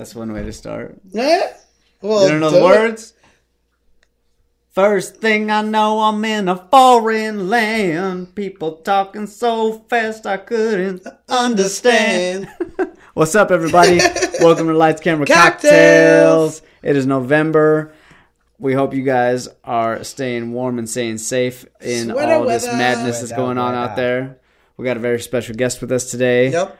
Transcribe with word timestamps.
That's 0.00 0.14
one 0.14 0.32
way 0.32 0.42
to 0.44 0.52
start. 0.54 0.98
Yeah? 1.10 1.52
Well, 2.00 2.22
You 2.22 2.30
don't 2.30 2.40
know 2.40 2.50
the 2.50 2.62
words? 2.64 3.12
First 4.70 5.16
thing 5.16 5.50
I 5.50 5.60
know, 5.60 6.00
I'm 6.00 6.24
in 6.24 6.48
a 6.48 6.56
foreign 6.56 7.50
land. 7.50 8.34
People 8.34 8.76
talking 8.76 9.26
so 9.26 9.74
fast 9.90 10.24
I 10.24 10.38
couldn't 10.38 11.06
understand. 11.28 12.48
What's 13.12 13.34
up, 13.34 13.50
everybody? 13.50 13.98
Welcome 14.40 14.68
to 14.68 14.72
Lights, 14.72 15.02
Camera, 15.02 15.26
Cocktails. 15.26 16.60
Cocktails. 16.60 16.62
It 16.82 16.96
is 16.96 17.04
November. 17.04 17.92
We 18.58 18.72
hope 18.72 18.94
you 18.94 19.02
guys 19.02 19.50
are 19.64 20.02
staying 20.02 20.52
warm 20.52 20.78
and 20.78 20.88
staying 20.88 21.18
safe 21.18 21.66
in 21.78 22.08
Sweater 22.08 22.32
all 22.32 22.46
this 22.46 22.64
weather. 22.64 22.78
madness 22.78 23.20
that's 23.20 23.32
going 23.32 23.58
on 23.58 23.74
weather. 23.74 23.90
out 23.90 23.96
there. 23.96 24.38
We 24.78 24.86
got 24.86 24.96
a 24.96 25.00
very 25.00 25.20
special 25.20 25.54
guest 25.56 25.82
with 25.82 25.92
us 25.92 26.10
today. 26.10 26.52
Yep. 26.52 26.79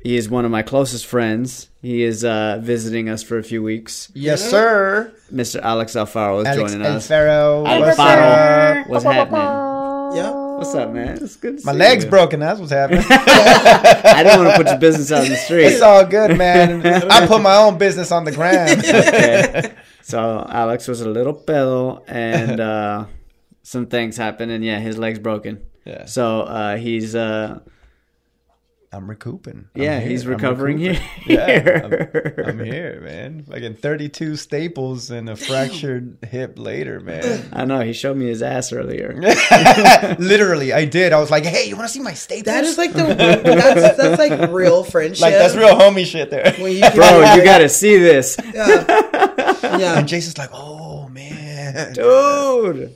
He 0.00 0.16
is 0.16 0.28
one 0.30 0.44
of 0.44 0.50
my 0.50 0.62
closest 0.62 1.06
friends. 1.06 1.68
He 1.82 2.02
is 2.04 2.24
uh, 2.24 2.60
visiting 2.62 3.08
us 3.08 3.22
for 3.22 3.36
a 3.38 3.42
few 3.42 3.62
weeks. 3.62 4.10
Yes, 4.14 4.48
sir. 4.48 5.12
Mr. 5.32 5.60
Alex 5.60 5.92
Alfaro 5.94 6.40
is 6.40 6.46
Alex 6.46 6.72
joining 6.72 6.86
us. 6.86 7.08
Alfaro. 7.08 7.80
What's 7.80 7.98
Alfaro. 7.98 8.80
up? 8.82 8.88
What's 8.88 9.04
happening? 9.04 10.16
Yep. 10.16 10.34
What's 10.58 10.74
up, 10.74 10.90
man? 10.92 11.18
It's 11.22 11.36
good. 11.36 11.58
To 11.58 11.66
My 11.66 11.72
see 11.72 11.78
leg's 11.78 12.04
you. 12.04 12.10
broken. 12.10 12.40
That's 12.40 12.58
what's 12.60 12.72
happening. 12.72 13.04
I 13.10 14.22
don't 14.24 14.44
want 14.44 14.50
to 14.50 14.56
put 14.56 14.66
your 14.68 14.78
business 14.78 15.12
out 15.12 15.24
in 15.24 15.30
the 15.30 15.36
street. 15.46 15.64
it's 15.66 15.82
all 15.82 16.04
good, 16.06 16.36
man. 16.38 16.84
I 17.10 17.26
put 17.26 17.42
my 17.42 17.56
own 17.56 17.76
business 17.78 18.10
on 18.12 18.24
the 18.24 18.32
ground. 18.32 18.78
okay. 18.84 19.74
So 20.02 20.46
Alex 20.48 20.88
was 20.88 21.00
a 21.00 21.08
little 21.08 21.34
pedo, 21.34 22.02
and 22.08 22.58
uh, 22.60 23.04
some 23.62 23.86
things 23.86 24.16
happened, 24.16 24.50
and 24.52 24.64
yeah, 24.64 24.78
his 24.78 24.96
leg's 24.96 25.18
broken. 25.18 25.60
Yeah. 25.84 26.06
So 26.06 26.42
uh, 26.42 26.76
he's 26.76 27.14
uh, 27.14 27.60
I'm 28.90 29.06
recouping. 29.08 29.68
I'm 29.74 29.82
yeah, 29.82 30.00
here. 30.00 30.08
he's 30.08 30.26
recovering 30.26 30.78
here. 30.84 30.98
Yeah, 31.26 31.82
I'm, 31.84 32.48
I'm 32.48 32.64
here, 32.64 33.00
man. 33.02 33.44
Like 33.46 33.62
in 33.62 33.74
32 33.74 34.36
staples 34.36 35.10
and 35.10 35.28
a 35.28 35.36
fractured 35.36 36.16
hip 36.26 36.58
later, 36.58 36.98
man. 36.98 37.50
I 37.52 37.66
know 37.66 37.80
he 37.80 37.92
showed 37.92 38.16
me 38.16 38.26
his 38.28 38.40
ass 38.42 38.72
earlier. 38.72 39.12
Literally, 40.18 40.72
I 40.72 40.86
did. 40.86 41.12
I 41.12 41.20
was 41.20 41.30
like, 41.30 41.44
"Hey, 41.44 41.68
you 41.68 41.76
want 41.76 41.86
to 41.88 41.92
see 41.92 42.00
my 42.00 42.14
staples?" 42.14 42.46
That 42.46 42.64
is 42.64 42.78
like 42.78 42.92
the 42.94 43.04
that's, 43.14 43.96
that's 43.98 44.18
like 44.18 44.50
real 44.50 44.84
friendship. 44.84 45.20
like 45.20 45.34
that's 45.34 45.54
real 45.54 45.74
homie 45.74 46.06
shit 46.06 46.30
there. 46.30 46.54
You 46.58 46.80
Bro, 46.94 47.20
be 47.34 47.38
you 47.40 47.44
got 47.44 47.58
to 47.58 47.68
see 47.68 47.98
this, 47.98 48.36
Yeah. 48.54 48.84
yeah. 49.78 49.98
And 49.98 50.08
Jason's 50.08 50.38
like, 50.38 50.50
"Oh 50.52 51.08
man, 51.08 51.92
dude. 51.92 52.94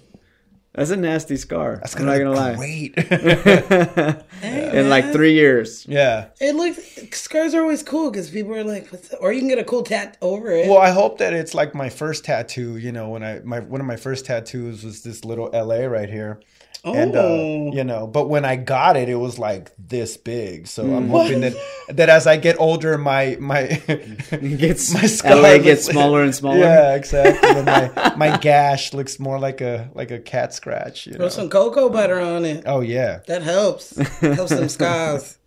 That's 0.74 0.90
a 0.90 0.96
nasty 0.96 1.36
scar. 1.36 1.76
that's 1.76 1.94
I'm 1.94 2.06
gonna 2.06 2.24
not 2.24 2.34
gonna 2.34 2.50
look 2.50 2.58
lie. 2.58 4.14
great." 4.14 4.24
In 4.74 4.88
like 4.88 5.12
three 5.12 5.34
years. 5.34 5.84
yeah. 5.86 6.28
It 6.40 6.54
looks 6.54 6.80
scars 7.16 7.54
are 7.54 7.60
always 7.60 7.82
cool 7.82 8.10
because 8.10 8.30
people 8.30 8.54
are 8.54 8.64
like, 8.64 8.88
"What's? 8.88 9.12
Or 9.14 9.32
you 9.32 9.40
can 9.40 9.48
get 9.48 9.58
a 9.58 9.64
cool 9.64 9.82
tat 9.82 10.16
over 10.22 10.50
it. 10.50 10.68
Well, 10.68 10.78
I 10.78 10.90
hope 10.90 11.18
that 11.18 11.34
it's 11.34 11.52
like 11.54 11.74
my 11.74 11.90
first 11.90 12.24
tattoo. 12.24 12.78
You 12.78 12.90
know, 12.92 13.10
when 13.10 13.22
I 13.22 13.40
my 13.44 13.60
one 13.60 13.80
of 13.82 13.86
my 13.86 13.96
first 13.96 14.24
tattoos 14.24 14.82
was 14.82 15.02
this 15.02 15.24
little 15.24 15.50
LA 15.52 15.84
right 15.84 16.08
here. 16.08 16.40
And 16.84 17.14
Oh. 17.14 17.68
uh, 17.68 17.72
you 17.76 17.84
know, 17.84 18.08
but 18.08 18.28
when 18.28 18.44
I 18.44 18.56
got 18.56 18.96
it, 18.96 19.08
it 19.08 19.14
was 19.14 19.38
like 19.38 19.70
this 19.78 20.16
big. 20.16 20.66
So 20.66 20.82
I'm 20.94 21.08
hoping 21.10 21.40
that 21.42 21.54
that 21.90 22.08
as 22.08 22.26
I 22.26 22.36
get 22.38 22.56
older, 22.58 22.98
my 22.98 23.36
my 23.38 23.66
gets 24.30 24.92
my 24.94 25.06
scar 25.06 25.36
LA 25.36 25.58
gets 25.58 25.84
looks- 25.84 25.86
smaller 25.94 26.22
and 26.22 26.34
smaller. 26.34 26.58
Yeah, 26.66 26.94
exactly. 26.96 27.48
And 27.50 27.66
my 27.66 28.14
my 28.16 28.36
gash 28.38 28.92
looks 28.94 29.20
more 29.20 29.38
like 29.38 29.60
a 29.60 29.90
like 29.94 30.10
a 30.10 30.18
cat 30.18 30.54
scratch. 30.54 31.06
You 31.06 31.12
Throw 31.14 31.26
know? 31.26 31.30
some 31.30 31.48
cocoa 31.48 31.88
butter 31.88 32.18
on 32.20 32.44
it. 32.44 32.64
Oh 32.66 32.80
yeah. 32.80 33.20
That 33.28 33.42
helps. 33.42 33.96
helps 34.20 34.50
them 34.50 34.68
scars. 34.68 35.38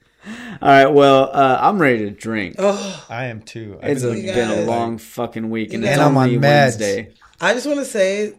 All 0.62 0.70
right, 0.70 0.88
well, 0.88 1.30
uh, 1.34 1.60
I'm 1.62 1.80
ready 1.80 2.00
to 2.06 2.10
drink. 2.12 2.56
Oh, 2.58 3.06
I 3.10 3.26
am 3.26 3.42
too. 3.44 3.78
I've 3.84 3.92
It's 3.92 4.04
been 4.04 4.18
a, 4.28 4.34
been 4.34 4.50
a 4.50 4.62
long 4.64 4.98
fucking 4.98 5.52
week, 5.52 5.72
and 5.74 5.84
And 5.84 5.94
it's 5.94 6.02
I'm 6.02 6.18
on 6.18 6.24
only 6.24 6.38
meds. 6.38 6.42
Wednesday. 6.42 7.10
I 7.40 7.54
just 7.54 7.68
want 7.68 7.78
to 7.80 7.86
say, 7.86 8.34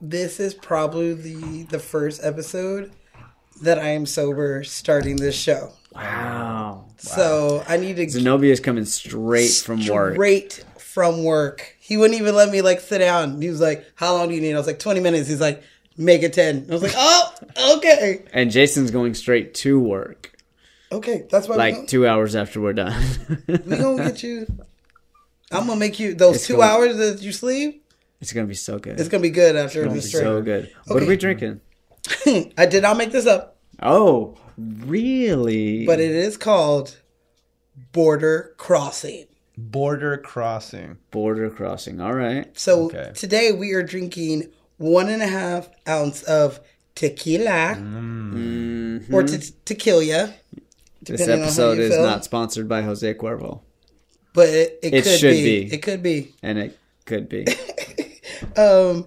this 0.00 0.40
is 0.40 0.54
probably 0.54 1.14
the 1.14 1.64
the 1.64 1.78
first 1.78 2.22
episode 2.24 2.92
that 3.62 3.78
I 3.78 3.88
am 3.90 4.06
sober 4.06 4.64
starting 4.64 5.16
this 5.16 5.36
show. 5.36 5.72
Wow. 5.94 6.86
So 6.96 7.62
I 7.68 7.76
need 7.76 7.96
to 7.96 8.08
Zenobia 8.08 8.52
is 8.52 8.60
coming 8.60 8.84
straight 8.84 9.50
from 9.64 9.84
work. 9.86 10.14
Straight 10.14 10.64
from 10.78 11.24
work. 11.24 11.76
He 11.80 11.96
wouldn't 11.96 12.20
even 12.20 12.34
let 12.34 12.50
me 12.50 12.62
like 12.62 12.80
sit 12.80 12.98
down. 12.98 13.40
He 13.42 13.48
was 13.48 13.60
like, 13.60 13.84
"How 13.96 14.14
long 14.14 14.28
do 14.28 14.34
you 14.34 14.40
need?" 14.40 14.54
I 14.54 14.58
was 14.58 14.66
like, 14.66 14.78
"20 14.78 15.00
minutes." 15.00 15.28
He's 15.28 15.40
like, 15.40 15.62
"Make 15.96 16.22
it 16.22 16.32
10." 16.32 16.66
I 16.68 16.72
was 16.72 16.82
like, 16.82 16.92
"Oh, 16.96 17.34
okay, 17.76 18.24
And 18.32 18.50
Jason's 18.50 18.90
going 18.90 19.14
straight 19.14 19.54
to 19.54 19.78
work, 19.80 20.32
okay." 20.92 21.26
That's 21.30 21.48
why 21.48 21.56
like 21.56 21.86
two 21.88 22.06
hours 22.06 22.34
after 22.36 22.60
we're 22.60 22.72
done. 22.74 23.02
we 23.48 23.56
gonna 23.76 24.04
get 24.04 24.22
you. 24.22 24.46
I'm 25.52 25.66
gonna 25.66 25.76
make 25.80 25.98
you 25.98 26.14
those 26.14 26.36
It's 26.36 26.46
two 26.46 26.56
going- 26.56 26.68
hours 26.68 26.96
that 26.98 27.20
you 27.22 27.32
sleep. 27.32 27.84
It's 28.20 28.32
gonna 28.32 28.46
be 28.46 28.54
so 28.54 28.78
good. 28.78 28.98
It's 29.00 29.08
gonna 29.08 29.22
be 29.22 29.30
good 29.30 29.56
after 29.56 29.80
gonna 29.82 29.94
the 29.94 30.00
be 30.00 30.06
straight. 30.06 30.22
so 30.22 30.42
good. 30.42 30.70
What 30.86 31.02
are 31.02 31.06
we 31.06 31.16
drinking? 31.16 31.60
I 32.58 32.66
did 32.66 32.82
not 32.82 32.96
make 32.96 33.12
this 33.12 33.26
up, 33.26 33.58
Oh, 33.82 34.36
really? 34.58 35.86
but 35.86 36.00
it 36.00 36.10
is 36.10 36.36
called 36.36 36.96
Border 37.92 38.54
Crossing. 38.56 39.26
Border 39.58 40.16
crossing. 40.16 40.96
border 41.10 41.50
crossing. 41.50 42.00
All 42.00 42.14
right. 42.14 42.46
So 42.58 42.84
Okay. 42.86 43.12
today 43.14 43.52
we 43.52 43.72
are 43.72 43.82
drinking 43.82 44.48
one 44.78 45.10
and 45.10 45.20
a 45.22 45.26
half 45.26 45.68
ounce 45.86 46.22
of 46.22 46.60
tequila 46.94 47.76
Mhm. 47.78 49.12
or 49.12 49.22
te- 49.24 49.52
tequila. 49.66 50.34
This 51.02 51.20
depending 51.20 51.40
on 51.40 51.44
episode 51.44 51.78
is 51.78 51.92
feel. 51.94 52.02
not 52.02 52.24
sponsored 52.24 52.68
by 52.68 52.80
Jose 52.82 53.12
Cuervo, 53.14 53.60
but 54.32 54.48
it, 54.48 54.78
it, 54.82 54.94
It 54.94 55.04
could 55.04 55.18
should 55.18 55.32
be. 55.32 55.64
be. 55.68 55.74
It 55.74 55.82
could 55.82 56.02
be. 56.02 56.34
and 56.42 56.58
it 56.58 56.78
could 57.04 57.28
be. 57.28 57.44
Um, 58.56 59.06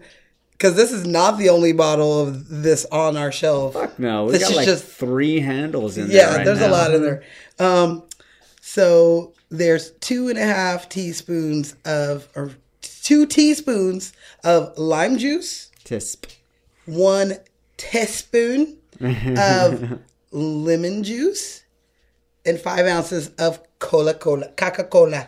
because 0.51 0.75
this 0.75 0.91
is 0.93 1.05
not 1.05 1.37
the 1.37 1.49
only 1.49 1.73
bottle 1.73 2.21
of 2.21 2.47
this 2.47 2.85
on 2.91 3.17
our 3.17 3.31
shelf. 3.33 3.73
Fuck 3.73 3.99
No, 3.99 4.25
we 4.25 4.31
This 4.33 4.43
got 4.43 4.51
is 4.51 4.55
like 4.57 4.65
just- 4.65 4.85
three 4.85 5.39
handles 5.41 5.97
in 5.97 6.07
there. 6.07 6.17
Yeah, 6.29 6.35
right 6.37 6.45
there's 6.45 6.59
now. 6.59 6.69
a 6.69 6.71
lot 6.71 6.93
in 6.93 7.01
there. 7.01 7.23
Um, 7.59 8.03
so 8.61 9.33
there's 9.49 9.91
two 9.99 10.29
and 10.29 10.37
a 10.39 10.45
half 10.45 10.87
teaspoons 10.87 11.75
of, 11.83 12.29
or 12.35 12.51
two 12.81 13.25
teaspoons 13.25 14.13
of 14.43 14.77
lime 14.77 15.17
juice, 15.17 15.69
Tisp. 15.83 16.25
one 16.85 17.33
teaspoon 17.75 18.77
of 19.37 19.99
lemon 20.31 21.03
juice, 21.03 21.63
and 22.45 22.59
five 22.59 22.85
ounces 22.85 23.29
of 23.37 23.59
Coca 23.79 24.13
Cola, 24.13 24.47
Coca 24.55 24.83
Cola. 24.85 25.27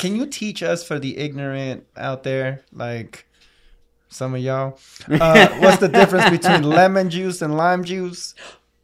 Can 0.00 0.16
you 0.16 0.26
teach 0.26 0.62
us 0.62 0.82
for 0.86 0.98
the 0.98 1.18
ignorant 1.18 1.86
out 1.96 2.22
there, 2.22 2.62
like 2.72 3.26
some 4.08 4.34
of 4.34 4.40
y'all, 4.40 4.78
uh, 5.08 5.48
what's 5.60 5.78
the 5.78 5.88
difference 5.88 6.30
between 6.30 6.62
lemon 6.62 7.10
juice 7.10 7.42
and 7.42 7.56
lime 7.56 7.84
juice? 7.84 8.34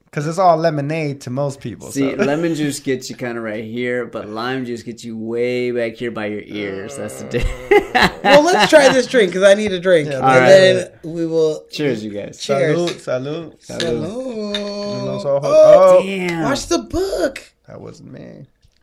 Because 0.04 0.26
it's 0.26 0.38
all 0.38 0.56
lemonade 0.56 1.20
to 1.22 1.30
most 1.30 1.60
people. 1.60 1.90
See, 1.90 2.14
so. 2.16 2.22
lemon 2.22 2.54
juice 2.60 2.80
gets 2.80 3.10
you 3.10 3.16
kind 3.16 3.36
of 3.36 3.44
right 3.44 3.64
here, 3.64 4.06
but 4.06 4.28
lime 4.28 4.64
juice 4.64 4.82
gets 4.82 5.04
you 5.04 5.16
way 5.18 5.72
back 5.72 5.94
here 5.94 6.10
by 6.10 6.26
your 6.26 6.42
ears. 6.42 6.96
That's 6.96 7.22
the 7.22 7.28
difference. 7.28 7.62
Well, 8.22 8.42
let's 8.42 8.68
try 8.68 8.92
this 8.92 9.06
drink 9.06 9.30
because 9.32 9.44
I 9.44 9.54
need 9.54 9.72
a 9.72 9.80
drink, 9.80 10.08
and 10.08 10.16
all 10.16 10.22
right. 10.22 10.48
then 10.48 10.90
we 11.02 11.26
will. 11.26 11.64
Cheers, 11.70 12.04
you 12.04 12.10
guys. 12.10 12.38
Cheers. 12.42 12.76
Salud, 12.76 13.64
salud. 13.66 13.82
Hello. 13.82 15.06
Los. 15.06 15.24
Oh, 15.24 15.40
Oh, 15.42 16.02
Damn. 16.02 16.42
watch 16.42 16.66
the 16.66 16.78
book. 16.78 17.42
that 17.68 17.80
wasn't 17.80 18.12
me. 18.12 18.20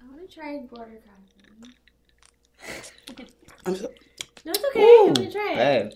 I 0.01 0.15
want 0.15 0.27
to 0.27 0.33
try 0.33 0.57
border 0.61 0.99
crossing. 1.05 1.12
I'm 3.65 3.75
so, 3.75 3.89
No, 4.45 4.51
it's 4.51 4.63
okay. 4.71 4.97
I'm 5.07 5.13
gonna 5.13 5.31
try 5.31 5.51
it. 5.53 5.57
Bad. 5.57 5.93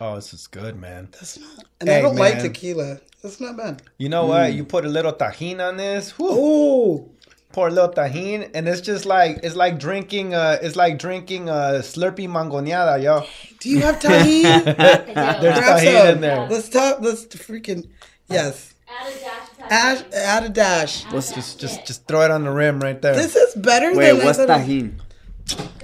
Oh, 0.00 0.16
this 0.16 0.34
is 0.34 0.46
good, 0.46 0.78
man. 0.78 1.08
that's 1.12 1.38
not, 1.38 1.64
and 1.80 1.88
I 1.90 2.00
don't 2.02 2.16
like 2.16 2.40
tequila. 2.40 2.98
That's 3.22 3.40
not 3.40 3.56
bad. 3.56 3.82
You 3.98 4.08
know 4.08 4.26
what? 4.26 4.52
You 4.52 4.64
put 4.64 4.84
a 4.84 4.88
little 4.88 5.12
Tajín 5.12 5.60
on 5.66 5.76
this. 5.76 6.10
Whew, 6.18 6.26
Oh, 6.30 7.10
pour 7.52 7.68
a 7.68 7.70
little 7.70 7.90
Tajín, 7.90 8.50
and 8.54 8.66
it's 8.68 8.80
just 8.80 9.06
like 9.06 9.40
it's 9.44 9.54
like 9.54 9.78
drinking. 9.78 10.34
Uh, 10.34 10.58
it's 10.60 10.74
like 10.76 10.98
drinking 10.98 11.48
a 11.48 11.80
Slurpee 11.82 12.28
mangonada, 12.28 13.00
yo. 13.02 13.24
do 13.60 13.68
you 13.70 13.80
have 13.82 14.00
Tajín? 14.00 14.64
There's 14.76 15.58
Grab 15.58 15.80
Tajín 15.80 15.98
some. 16.00 16.08
in 16.16 16.20
there. 16.20 16.48
Let's 16.50 16.68
talk. 16.68 17.00
Let's 17.00 17.26
freaking 17.26 17.88
yes. 18.28 18.74
Add 18.88 19.06
a 19.06 19.18
dash 19.20 19.48
of 19.48 19.70
Add, 19.70 20.14
add 20.14 20.44
a 20.44 20.48
dash. 20.50 21.06
Add 21.06 21.12
What's 21.14 21.30
a 21.30 21.34
Just, 21.36 21.60
just, 21.60 21.86
just 21.86 22.06
throw 22.08 22.22
it 22.22 22.30
on 22.30 22.42
the 22.44 22.50
rim 22.50 22.80
right 22.80 23.00
there. 23.00 23.14
This 23.14 23.36
is 23.36 23.54
better 23.54 23.94
Wait, 23.94 24.12
than 24.16 24.24
what's 24.26 24.38
I 24.38 24.46
thought 24.46 24.60
it- 24.60 24.66
Tajín? 24.66 25.00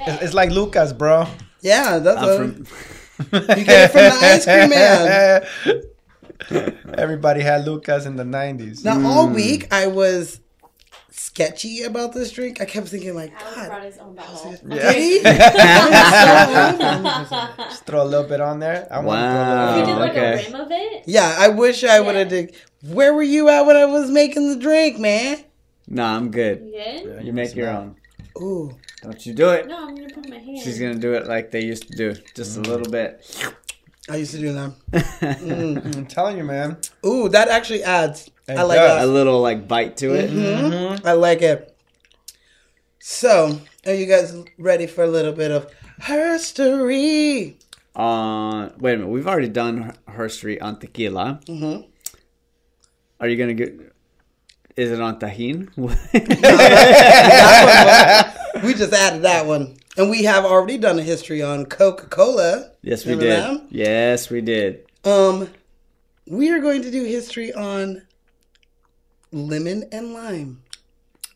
It's, 0.00 0.22
it's 0.22 0.34
like 0.34 0.50
Lucas, 0.50 0.92
bro. 0.92 1.26
Yeah, 1.60 1.98
that's 1.98 2.20
I'm 2.20 2.26
what 2.26 2.36
from. 2.38 3.58
you 3.58 3.64
get 3.64 3.90
it 3.90 3.92
from 3.92 4.02
the 4.02 4.26
ice 4.26 4.44
cream 4.44 4.70
man. 4.70 5.44
Everybody 6.98 7.42
had 7.42 7.66
Lucas 7.66 8.06
in 8.06 8.16
the 8.16 8.24
nineties. 8.24 8.84
Now 8.84 9.04
all 9.06 9.26
hmm. 9.26 9.34
week 9.34 9.72
I 9.72 9.88
was 9.88 10.40
sketchy 11.10 11.82
about 11.82 12.12
this 12.12 12.30
drink. 12.30 12.60
I 12.60 12.64
kept 12.64 12.88
thinking 12.88 13.14
like, 13.14 13.38
God, 13.38 13.68
brought 13.68 13.82
his 13.82 13.98
own 13.98 14.14
bottle. 14.14 14.56
Yeah. 14.66 14.92
did 14.92 14.96
he? 14.96 15.22
Just 17.68 17.84
throw 17.84 18.02
a 18.02 18.04
little 18.04 18.28
bit 18.28 18.40
on 18.40 18.58
there. 18.60 18.88
I 18.90 18.96
want 18.96 19.20
Wow. 19.20 19.76
You 19.76 19.80
to 19.80 19.86
did 19.86 19.94
throw 19.94 19.94
a 19.94 19.98
little 19.98 20.00
like 20.00 20.10
okay. 20.12 20.46
a 20.46 20.50
rim 20.50 20.60
of 20.60 20.68
it. 20.70 21.04
Yeah, 21.06 21.36
I 21.38 21.48
wish 21.48 21.84
I 21.84 22.00
would 22.00 22.14
have 22.14 22.28
did. 22.28 22.56
Where 22.82 23.12
were 23.14 23.22
you 23.22 23.48
at 23.48 23.66
when 23.66 23.76
I 23.76 23.84
was 23.84 24.10
making 24.10 24.48
the 24.48 24.56
drink, 24.56 24.98
man? 24.98 25.44
Nah, 25.88 26.16
I'm 26.16 26.30
good. 26.30 26.60
You 26.60 26.72
good? 27.04 27.24
You 27.26 27.32
make 27.32 27.54
your 27.54 27.70
own. 27.70 27.96
Ooh, 28.40 28.76
Don't 29.02 29.24
you 29.24 29.32
do 29.34 29.50
it. 29.50 29.66
No, 29.68 29.86
I'm 29.88 29.94
gonna 29.94 30.08
put 30.08 30.28
my 30.28 30.38
hand. 30.38 30.58
She's 30.60 30.78
gonna 30.78 30.96
do 30.96 31.14
it 31.14 31.26
like 31.26 31.50
they 31.50 31.62
used 31.64 31.88
to 31.88 31.96
do, 31.96 32.14
just 32.34 32.56
a 32.56 32.60
little 32.60 32.90
bit. 32.90 33.24
I 34.10 34.16
used 34.16 34.32
to 34.32 34.38
do 34.38 34.52
that. 34.54 35.82
I'm 35.94 36.06
telling 36.06 36.36
you, 36.38 36.44
man. 36.44 36.78
Ooh, 37.06 37.28
that 37.28 37.48
actually 37.48 37.82
adds. 37.84 38.28
It 38.48 38.58
I 38.58 38.62
like 38.62 38.78
does. 38.78 39.04
a 39.04 39.06
little 39.06 39.40
like 39.40 39.68
bite 39.68 39.96
to 39.98 40.14
it. 40.14 40.30
Mhm. 40.30 41.04
I 41.04 41.12
like 41.12 41.42
it. 41.42 41.76
So, 42.98 43.60
are 43.86 43.92
you 43.94 44.06
guys 44.06 44.34
ready 44.58 44.86
for 44.86 45.04
a 45.04 45.06
little 45.06 45.32
bit 45.32 45.50
of 45.50 45.70
history? 46.02 47.58
Uh, 47.94 48.70
wait 48.78 48.94
a 48.94 48.96
minute. 48.98 49.08
We've 49.10 49.26
already 49.26 49.48
done 49.48 49.92
herstory 50.08 50.60
on 50.62 50.78
tequila. 50.78 51.40
Mm-hmm. 51.46 51.82
Are 53.20 53.28
you 53.28 53.36
gonna 53.36 53.54
get? 53.54 53.87
Is 54.78 54.92
it 54.92 55.00
on 55.00 55.18
tajin? 55.18 55.68
We 58.64 58.74
just 58.74 58.92
added 58.92 59.22
that 59.22 59.46
one, 59.46 59.76
and 59.96 60.10
we 60.10 60.24
have 60.24 60.44
already 60.44 60.78
done 60.78 60.98
a 60.98 61.02
history 61.02 61.42
on 61.42 61.66
Coca 61.66 62.06
Cola. 62.06 62.70
yes, 62.82 63.06
we 63.06 63.14
did. 63.14 63.42
them? 63.42 63.66
Yes, 63.70 64.30
we 64.30 64.40
did. 64.40 64.84
Um, 65.04 65.48
we 66.26 66.50
are 66.50 66.58
going 66.58 66.82
to 66.82 66.90
do 66.90 67.04
history 67.04 67.52
on 67.52 68.02
lemon 69.30 69.84
and 69.92 70.12
lime. 70.12 70.62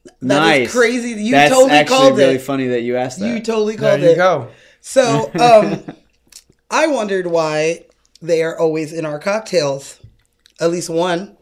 That 0.05 0.15
is 0.23 0.29
nice, 0.69 0.73
crazy. 0.73 1.11
You 1.23 1.31
That's 1.33 1.55
totally 1.55 1.71
actually 1.71 1.97
called 1.97 2.19
really 2.19 2.35
it. 2.35 2.43
funny 2.43 2.67
that 2.69 2.83
you 2.83 2.97
asked 2.97 3.21
that. 3.21 3.29
You 3.29 3.41
totally 3.41 3.77
called 3.77 4.01
There 4.01 4.09
you 4.09 4.15
it. 4.15 4.17
go. 4.17 4.49
So, 4.81 5.31
um, 5.39 5.85
I 6.71 6.89
wondered 6.89 7.29
why 7.29 7.85
they 8.21 8.43
are 8.43 8.59
always 8.59 8.93
in 8.93 9.07
our 9.07 9.21
cocktails. 9.21 10.01
At 10.61 10.71
least 10.73 10.91
one 10.91 11.37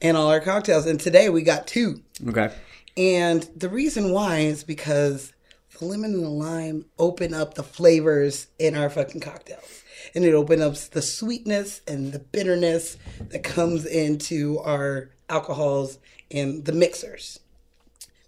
in 0.00 0.16
all 0.16 0.28
our 0.28 0.40
cocktails. 0.40 0.86
And 0.86 1.00
today 1.00 1.28
we 1.28 1.42
got 1.42 1.66
two. 1.66 2.02
okay. 2.28 2.52
And 2.96 3.42
the 3.54 3.68
reason 3.68 4.12
why 4.12 4.38
is 4.38 4.64
because 4.64 5.32
the 5.78 5.84
lemon 5.84 6.14
and 6.14 6.24
the 6.24 6.30
lime 6.30 6.86
open 6.98 7.34
up 7.34 7.54
the 7.54 7.62
flavors 7.62 8.46
in 8.58 8.74
our 8.74 8.88
fucking 8.88 9.20
cocktails. 9.20 9.82
And 10.14 10.24
it 10.24 10.32
opens 10.32 10.62
up 10.62 10.92
the 10.92 11.02
sweetness 11.02 11.82
and 11.86 12.12
the 12.12 12.18
bitterness 12.18 12.96
that 13.28 13.44
comes 13.44 13.84
into 13.84 14.58
our 14.60 15.10
alcohols 15.28 15.98
and 16.30 16.64
the 16.64 16.72
mixers. 16.72 17.40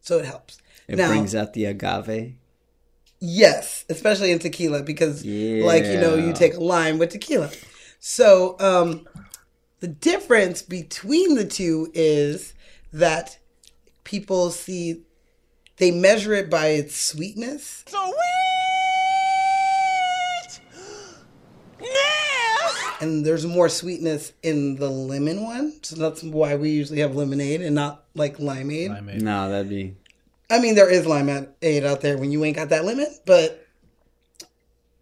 So 0.02 0.18
it 0.18 0.26
helps. 0.26 0.58
It 0.86 0.96
now, 0.96 1.08
brings 1.08 1.34
out 1.34 1.54
the 1.54 1.66
agave. 1.66 2.34
Yes, 3.20 3.84
especially 3.88 4.32
in 4.32 4.38
tequila 4.38 4.82
because 4.82 5.24
like 5.24 5.84
you 5.84 6.00
know, 6.00 6.14
you 6.16 6.32
take 6.32 6.54
a 6.54 6.60
lime 6.60 6.98
with 6.98 7.10
tequila. 7.10 7.50
So, 8.00 8.56
um 8.60 9.06
the 9.80 9.88
difference 9.88 10.62
between 10.62 11.34
the 11.34 11.44
two 11.44 11.90
is 11.94 12.54
that 12.92 13.38
people 14.04 14.50
see 14.50 15.02
they 15.76 15.90
measure 15.92 16.34
it 16.34 16.50
by 16.50 16.68
its 16.68 16.96
sweetness. 16.96 17.84
So 17.86 18.12
whe 18.12 18.38
And 23.00 23.24
there's 23.24 23.46
more 23.46 23.68
sweetness 23.68 24.32
in 24.42 24.74
the 24.74 24.90
lemon 24.90 25.44
one. 25.44 25.72
So 25.82 25.94
that's 25.94 26.24
why 26.24 26.56
we 26.56 26.70
usually 26.70 26.98
have 26.98 27.14
lemonade 27.14 27.62
and 27.62 27.76
not 27.76 28.04
like 28.14 28.38
limeade. 28.38 28.90
Limeade. 28.90 29.20
No, 29.20 29.48
that'd 29.48 29.68
be. 29.68 29.94
I 30.50 30.58
mean, 30.58 30.74
there 30.74 30.90
is 30.90 31.06
limeade 31.06 31.84
out 31.84 32.00
there 32.00 32.18
when 32.18 32.32
you 32.32 32.44
ain't 32.44 32.56
got 32.56 32.70
that 32.70 32.84
lemon, 32.84 33.06
but 33.24 33.67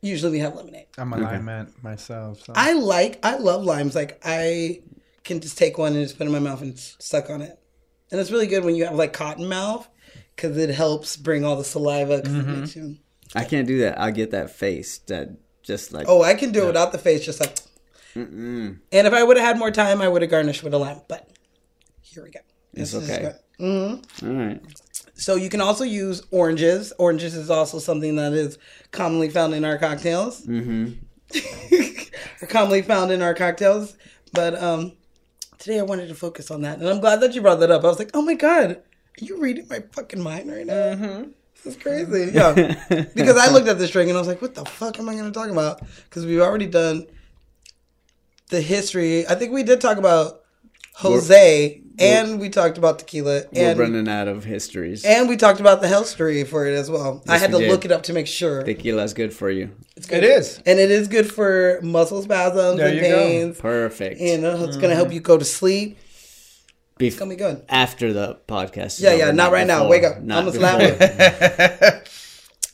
usually 0.00 0.32
we 0.32 0.38
have 0.40 0.54
lemonade. 0.54 0.86
I'm 0.98 1.12
a 1.12 1.16
lime 1.16 1.44
man 1.44 1.72
myself. 1.82 2.44
So. 2.44 2.52
I 2.56 2.72
like, 2.72 3.18
I 3.24 3.36
love 3.36 3.64
limes. 3.64 3.94
Like 3.94 4.20
I 4.24 4.82
can 5.24 5.40
just 5.40 5.58
take 5.58 5.78
one 5.78 5.94
and 5.94 6.02
just 6.04 6.16
put 6.18 6.24
it 6.24 6.28
in 6.28 6.32
my 6.32 6.38
mouth 6.38 6.62
and 6.62 6.78
suck 6.78 7.30
on 7.30 7.42
it, 7.42 7.58
and 8.10 8.20
it's 8.20 8.30
really 8.30 8.46
good 8.46 8.64
when 8.64 8.74
you 8.76 8.84
have 8.84 8.94
like 8.94 9.12
cotton 9.12 9.48
mouth 9.48 9.88
because 10.34 10.56
it 10.56 10.70
helps 10.70 11.16
bring 11.16 11.44
all 11.44 11.56
the 11.56 11.64
saliva. 11.64 12.22
'cause 12.22 12.34
it 12.34 12.42
makes 12.46 12.70
mm-hmm. 12.72 12.86
you- 12.88 12.96
I 13.34 13.44
can't 13.44 13.66
do 13.66 13.78
that. 13.80 13.98
I'll 14.00 14.12
get 14.12 14.30
that 14.30 14.50
face 14.50 14.98
that 15.08 15.30
just 15.62 15.92
like. 15.92 16.06
Oh, 16.08 16.22
I 16.22 16.34
can 16.34 16.52
do 16.52 16.62
it 16.64 16.66
without 16.68 16.92
the 16.92 16.98
face, 16.98 17.24
just 17.24 17.40
like. 17.40 17.56
Mm-mm. 18.14 18.78
And 18.92 19.06
if 19.06 19.12
I 19.12 19.22
would 19.22 19.36
have 19.36 19.44
had 19.46 19.58
more 19.58 19.70
time, 19.70 20.00
I 20.00 20.08
would 20.08 20.22
have 20.22 20.30
garnished 20.30 20.62
with 20.62 20.72
a 20.72 20.78
lime. 20.78 21.00
But 21.08 21.28
here 22.00 22.22
we 22.22 22.30
go. 22.30 22.40
It's 22.72 22.92
This 22.92 23.02
is 23.02 23.10
okay. 23.10 23.22
good. 23.22 23.34
Mm-hmm. 23.60 24.26
All 24.28 24.34
right. 24.46 24.62
So 25.16 25.36
you 25.36 25.48
can 25.48 25.60
also 25.60 25.84
use 25.84 26.22
oranges. 26.30 26.92
Oranges 26.98 27.34
is 27.34 27.50
also 27.50 27.78
something 27.78 28.16
that 28.16 28.34
is 28.34 28.58
commonly 28.90 29.30
found 29.30 29.54
in 29.54 29.64
our 29.64 29.78
cocktails. 29.78 30.46
Mm-hmm. 30.46 30.92
are 32.42 32.46
commonly 32.46 32.82
found 32.82 33.10
in 33.10 33.22
our 33.22 33.34
cocktails. 33.34 33.96
But 34.32 34.60
um, 34.62 34.92
today 35.58 35.78
I 35.78 35.82
wanted 35.82 36.08
to 36.08 36.14
focus 36.14 36.50
on 36.50 36.62
that, 36.62 36.78
and 36.78 36.88
I'm 36.88 37.00
glad 37.00 37.20
that 37.20 37.34
you 37.34 37.40
brought 37.40 37.60
that 37.60 37.70
up. 37.70 37.84
I 37.84 37.88
was 37.88 37.98
like, 37.98 38.10
oh 38.14 38.22
my 38.22 38.34
god, 38.34 38.72
are 38.72 39.24
you 39.24 39.40
reading 39.40 39.66
my 39.68 39.80
fucking 39.92 40.22
mind 40.22 40.50
right 40.50 40.66
now? 40.66 40.74
Mm-hmm. 40.74 41.30
This 41.54 41.76
is 41.76 41.82
crazy. 41.82 42.30
Yeah, 42.34 42.74
because 43.14 43.38
I 43.38 43.50
looked 43.50 43.68
at 43.68 43.78
this 43.78 43.90
drink 43.90 44.10
and 44.10 44.16
I 44.16 44.20
was 44.20 44.28
like, 44.28 44.42
what 44.42 44.54
the 44.54 44.64
fuck 44.66 44.98
am 44.98 45.08
I 45.08 45.14
going 45.14 45.24
to 45.24 45.32
talk 45.32 45.48
about? 45.48 45.80
Because 46.04 46.26
we've 46.26 46.40
already 46.40 46.66
done 46.66 47.06
the 48.50 48.60
history. 48.60 49.26
I 49.26 49.34
think 49.34 49.52
we 49.52 49.62
did 49.62 49.80
talk 49.80 49.96
about 49.96 50.42
Jose, 50.98 51.82
and 51.98 52.40
we 52.40 52.48
talked 52.48 52.78
about 52.78 52.98
tequila, 52.98 53.42
We're 53.52 53.70
and 53.70 53.78
running 53.78 54.08
out 54.08 54.28
of 54.28 54.44
histories. 54.44 55.04
and 55.04 55.28
we 55.28 55.36
talked 55.36 55.60
about 55.60 55.80
the 55.82 55.88
health 55.88 56.06
story 56.06 56.42
for 56.44 56.66
it 56.66 56.74
as 56.74 56.90
well. 56.90 57.22
I 57.28 57.36
had 57.38 57.52
we 57.52 57.58
to 57.58 57.64
did. 57.64 57.70
look 57.70 57.84
it 57.84 57.92
up 57.92 58.02
to 58.04 58.12
make 58.14 58.26
sure. 58.26 58.62
Tequila's 58.62 59.12
good 59.12 59.34
for 59.34 59.50
you. 59.50 59.70
it 59.96 59.98
is. 60.00 60.06
good. 60.06 60.24
It 60.24 60.30
is. 60.30 60.62
And 60.64 60.78
it 60.78 60.90
is 60.90 61.08
good 61.08 61.30
for 61.30 61.80
muscle 61.82 62.22
spasms 62.22 62.78
There 62.78 62.86
and 62.88 62.96
you 62.96 63.02
go. 63.02 63.16
pains. 63.18 63.60
Perfect. 63.60 64.20
You 64.20 64.38
know, 64.38 64.64
it's 64.64 64.76
gonna 64.78 64.94
help 64.94 65.12
you 65.12 65.20
go 65.20 65.36
to 65.36 65.44
sleep. 65.44 65.98
Bef- 66.98 67.06
It's 67.08 67.16
gonna 67.18 67.28
be 67.28 67.36
good. 67.36 67.62
after 67.68 68.14
the 68.14 68.38
podcast. 68.48 68.98
Yeah, 69.02 69.12
yeah, 69.12 69.30
not 69.32 69.52
right 69.52 69.66
now. 69.66 69.86
Wake 69.86 70.02
up. 70.04 70.22
Not 70.22 70.44
I'ma 70.44 70.50
slap 70.52 70.78
before. 70.98 72.02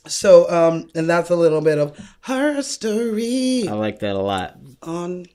So, 0.05 0.49
um, 0.51 0.89
and 0.95 1.09
that's 1.09 1.29
a 1.29 1.35
little 1.35 1.61
bit 1.61 1.77
of 1.77 1.97
her 2.21 2.61
story 2.61 3.65
I 3.69 3.71
like 3.71 3.99
that 3.99 4.17
a 4.17 4.19
lot. 4.19 4.57
on 4.81 5.25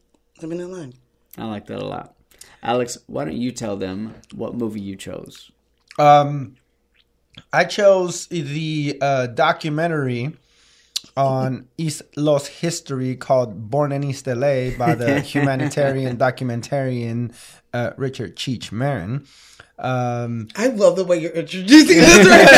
Living 0.43 0.61
in 0.61 0.71
Line. 0.71 0.93
I 1.39 1.47
like 1.47 1.67
that 1.69 1.79
a 1.79 1.87
lot. 1.87 2.15
Alex, 2.69 2.99
why 3.07 3.25
don't 3.25 3.39
you 3.39 3.51
tell 3.51 3.79
them 3.79 4.15
what 4.35 4.55
movie 4.55 4.79
you 4.79 4.95
chose? 4.95 5.51
Um, 5.99 6.57
I 7.51 7.65
chose 7.65 8.27
the 8.27 8.99
uh, 9.01 9.29
documentary 9.29 10.37
on 11.17 11.69
East 11.79 12.03
Los 12.15 12.47
history 12.47 13.17
called 13.17 13.71
"Born 13.71 13.91
in 13.91 14.05
East 14.05 14.27
LA" 14.27 14.77
by 14.77 14.95
the 14.95 15.21
humanitarian 15.33 16.19
documentarian 16.19 17.33
uh, 17.73 17.93
Richard 17.97 18.37
Cheech 18.37 18.71
Marin. 18.71 19.27
Um, 19.79 20.49
I 20.55 20.67
love 20.67 20.97
the 20.97 21.05
way 21.05 21.19
you're 21.19 21.33
introducing 21.33 21.97
this 21.97 22.27
right 22.27 22.49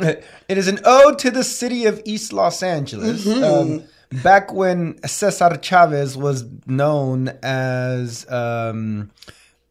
now. 0.00 0.06
it 0.48 0.56
is 0.56 0.68
an 0.68 0.80
ode 0.86 1.18
to 1.18 1.30
the 1.30 1.44
city 1.44 1.84
of 1.84 2.00
East 2.06 2.32
Los 2.32 2.62
Angeles. 2.62 3.26
Um, 3.26 3.84
back 4.10 4.52
when 4.52 4.98
Cesar 5.06 5.58
Chavez 5.60 6.16
was 6.16 6.44
known 6.66 7.28
as 7.42 8.30
um, 8.30 9.10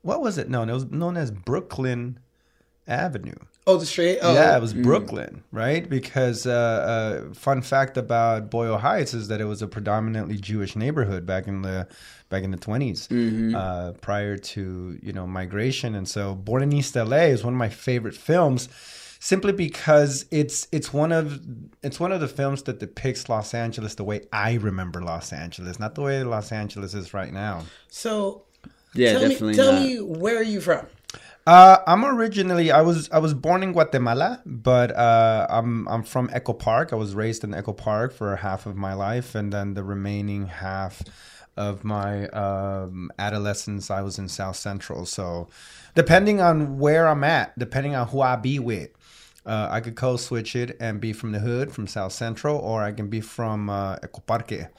what 0.01 0.21
was 0.21 0.37
it 0.37 0.49
known? 0.49 0.69
It 0.69 0.73
was 0.73 0.91
known 0.91 1.17
as 1.17 1.31
Brooklyn 1.31 2.19
Avenue. 2.87 3.35
oh, 3.67 3.77
the 3.77 3.85
street. 3.85 4.19
Oh, 4.21 4.33
Yeah, 4.33 4.55
it 4.55 4.61
was 4.61 4.73
Brooklyn, 4.73 5.43
right? 5.51 5.89
Because 5.89 6.45
uh, 6.45 7.23
uh, 7.29 7.33
fun 7.33 7.61
fact 7.61 7.97
about 7.97 8.51
Boyle 8.51 8.77
Heights 8.77 9.13
is 9.13 9.27
that 9.29 9.41
it 9.41 9.45
was 9.45 9.61
a 9.63 9.67
predominantly 9.67 10.37
Jewish 10.37 10.75
neighborhood 10.75 11.25
back 11.25 11.47
in 11.47 11.63
the 11.63 11.87
back 12.29 12.43
in 12.43 12.51
the 12.51 12.57
20s 12.57 13.55
uh, 13.55 13.93
prior 13.93 14.37
to 14.37 14.99
you 15.01 15.13
know 15.13 15.25
migration, 15.25 15.95
and 15.95 16.07
so 16.07 16.35
Born 16.35 16.61
in 16.61 16.73
East 16.73 16.95
LA 16.95 17.25
is 17.25 17.43
one 17.43 17.53
of 17.53 17.57
my 17.57 17.69
favorite 17.69 18.15
films. 18.15 18.69
Simply 19.25 19.53
because 19.53 20.27
it's 20.29 20.67
it's 20.71 20.93
one 20.93 21.11
of 21.11 21.39
it's 21.81 21.99
one 21.99 22.11
of 22.11 22.19
the 22.19 22.27
films 22.27 22.61
that 22.67 22.79
depicts 22.79 23.27
Los 23.27 23.55
Angeles 23.55 23.95
the 23.95 24.03
way 24.03 24.21
I 24.31 24.53
remember 24.53 25.01
Los 25.01 25.33
Angeles, 25.33 25.79
not 25.79 25.95
the 25.95 26.03
way 26.03 26.23
Los 26.23 26.51
Angeles 26.51 26.93
is 26.93 27.11
right 27.11 27.33
now. 27.33 27.63
So, 27.89 28.43
Yeah, 28.93 29.13
tell 29.13 29.21
definitely 29.21 29.47
me, 29.47 29.55
tell 29.55 29.71
not. 29.71 29.81
me, 29.81 29.99
where 29.99 30.37
are 30.37 30.43
you 30.43 30.61
from? 30.61 30.85
Uh, 31.47 31.77
I'm 31.87 32.05
originally 32.05 32.69
I 32.71 32.81
was 32.81 33.09
I 33.09 33.17
was 33.17 33.33
born 33.33 33.63
in 33.63 33.71
Guatemala, 33.73 34.43
but 34.45 34.95
uh, 34.95 35.47
I'm 35.49 35.87
I'm 35.87 36.03
from 36.03 36.29
Echo 36.31 36.53
Park. 36.53 36.93
I 36.93 36.95
was 36.95 37.15
raised 37.15 37.43
in 37.43 37.51
Echo 37.55 37.73
Park 37.73 38.13
for 38.13 38.35
half 38.35 38.67
of 38.67 38.75
my 38.75 38.93
life, 38.93 39.33
and 39.33 39.51
then 39.51 39.73
the 39.73 39.83
remaining 39.83 40.45
half 40.45 41.01
of 41.57 41.83
my 41.83 42.27
um, 42.27 43.09
adolescence 43.17 43.89
I 43.89 44.01
was 44.01 44.19
in 44.19 44.27
South 44.29 44.55
Central. 44.55 45.07
So, 45.07 45.47
depending 45.95 46.41
on 46.41 46.77
where 46.77 47.07
I'm 47.07 47.23
at, 47.23 47.57
depending 47.57 47.95
on 47.95 48.09
who 48.09 48.21
I 48.21 48.35
be 48.35 48.59
with, 48.59 48.89
uh, 49.45 49.67
I 49.71 49.79
could 49.79 49.95
code 49.95 50.19
switch 50.19 50.55
it 50.55 50.77
and 50.79 50.99
be 50.99 51.13
from 51.13 51.31
the 51.31 51.39
hood, 51.39 51.71
from 51.71 51.87
South 51.87 52.13
Central, 52.13 52.57
or 52.57 52.81
I 52.81 52.91
can 52.91 53.07
be 53.07 53.21
from 53.21 53.69
uh, 53.69 53.97
Echo 54.03 54.21
Parque. 54.21 54.69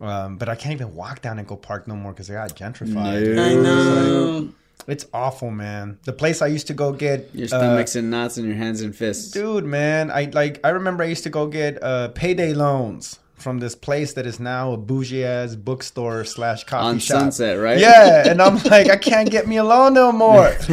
Um, 0.00 0.36
but 0.36 0.48
I 0.48 0.54
can't 0.54 0.74
even 0.74 0.94
walk 0.94 1.22
down 1.22 1.38
Echo 1.38 1.56
Park 1.56 1.88
no 1.88 1.96
more 1.96 2.12
because 2.12 2.28
they 2.28 2.34
got 2.34 2.54
gentrified. 2.54 3.34
No. 3.34 3.44
I 3.44 3.54
know. 3.54 4.48
It's 4.86 5.06
awful, 5.12 5.50
man. 5.50 5.98
The 6.04 6.12
place 6.12 6.42
I 6.42 6.46
used 6.48 6.66
to 6.68 6.74
go 6.74 6.92
get 6.92 7.34
Your 7.34 7.46
uh, 7.46 7.48
stomach's 7.48 7.96
in 7.96 8.10
knots 8.10 8.36
and 8.36 8.46
your 8.46 8.56
hands 8.56 8.82
in 8.82 8.92
fists. 8.92 9.30
dude, 9.32 9.64
man. 9.64 10.10
I 10.10 10.24
like. 10.32 10.60
I 10.62 10.70
remember 10.70 11.02
I 11.02 11.06
used 11.06 11.24
to 11.24 11.30
go 11.30 11.46
get 11.46 11.82
uh, 11.82 12.08
payday 12.08 12.52
loans 12.52 13.18
from 13.36 13.58
this 13.58 13.74
place 13.74 14.14
that 14.14 14.26
is 14.26 14.40
now 14.40 14.72
a 14.72 14.76
bougie 14.76 15.22
ass 15.24 15.54
bookstore 15.54 16.24
slash 16.24 16.64
coffee 16.64 16.86
On 16.86 16.98
shop. 16.98 17.20
Sunset, 17.20 17.58
right? 17.60 17.78
Yeah, 17.78 18.28
and 18.28 18.40
I'm 18.40 18.56
like, 18.64 18.88
I 18.88 18.96
can't 18.96 19.30
get 19.30 19.46
me 19.46 19.58
alone 19.58 19.94
no 19.94 20.10
more. 20.10 20.46
I 20.48 20.56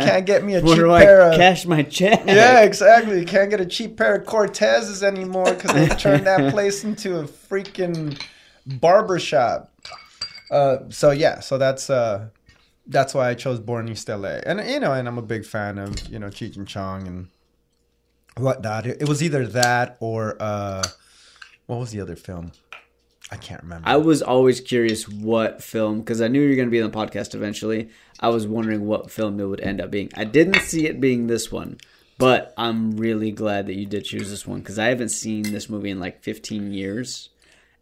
can't 0.00 0.24
get 0.24 0.42
me 0.42 0.54
a 0.54 0.60
cheap 0.60 0.68
Where 0.68 0.76
do 0.76 0.88
pair 0.88 1.22
I 1.22 1.28
of. 1.28 1.36
cash 1.36 1.66
my 1.66 1.82
check? 1.82 2.24
Yeah, 2.26 2.62
exactly. 2.62 3.24
Can't 3.24 3.50
get 3.50 3.60
a 3.60 3.66
cheap 3.66 3.96
pair 3.98 4.16
of 4.16 4.26
Cortezes 4.26 5.02
anymore 5.02 5.52
because 5.52 5.72
they 5.74 5.88
turned 5.96 6.26
that 6.26 6.50
place 6.52 6.82
into 6.82 7.18
a 7.18 7.24
freaking 7.24 8.20
barber 8.66 9.18
shop. 9.18 9.70
Uh, 10.50 10.78
so 10.88 11.10
yeah, 11.10 11.40
so 11.40 11.58
that's 11.58 11.88
uh, 11.90 12.28
that's 12.86 13.14
why 13.14 13.28
I 13.28 13.34
chose 13.34 13.60
Born 13.60 13.88
East 13.88 14.08
LA, 14.08 14.40
and 14.46 14.60
you 14.68 14.80
know, 14.80 14.92
and 14.92 15.06
I'm 15.06 15.18
a 15.18 15.22
big 15.22 15.44
fan 15.44 15.78
of 15.78 16.08
you 16.08 16.18
know 16.18 16.28
Cheech 16.28 16.56
and 16.56 16.66
Chong 16.66 17.06
and 17.06 17.28
whatnot. 18.36 18.86
It, 18.86 19.02
it 19.02 19.08
was 19.08 19.22
either 19.22 19.46
that 19.48 19.96
or 20.00 20.36
uh, 20.40 20.82
what 21.66 21.80
was 21.80 21.90
the 21.90 22.00
other 22.00 22.16
film? 22.16 22.52
I 23.30 23.36
can't 23.36 23.62
remember. 23.62 23.88
I 23.88 23.96
was 23.96 24.20
always 24.20 24.60
curious 24.60 25.08
what 25.08 25.62
film 25.62 26.00
because 26.00 26.20
I 26.20 26.28
knew 26.28 26.42
you 26.42 26.50
were 26.50 26.56
going 26.56 26.68
to 26.68 26.72
be 26.72 26.82
on 26.82 26.90
the 26.90 26.96
podcast 26.96 27.34
eventually. 27.34 27.88
I 28.20 28.28
was 28.28 28.46
wondering 28.46 28.86
what 28.86 29.10
film 29.10 29.40
it 29.40 29.44
would 29.44 29.60
end 29.60 29.80
up 29.80 29.90
being. 29.90 30.10
I 30.14 30.24
didn't 30.24 30.60
see 30.60 30.86
it 30.86 31.00
being 31.00 31.26
this 31.28 31.50
one, 31.50 31.78
but 32.18 32.52
I'm 32.58 32.96
really 32.96 33.30
glad 33.30 33.66
that 33.66 33.76
you 33.76 33.86
did 33.86 34.04
choose 34.04 34.28
this 34.28 34.46
one 34.46 34.58
because 34.60 34.78
I 34.78 34.86
haven't 34.88 35.08
seen 35.08 35.44
this 35.44 35.70
movie 35.70 35.90
in 35.90 35.98
like 35.98 36.22
15 36.22 36.72
years, 36.72 37.30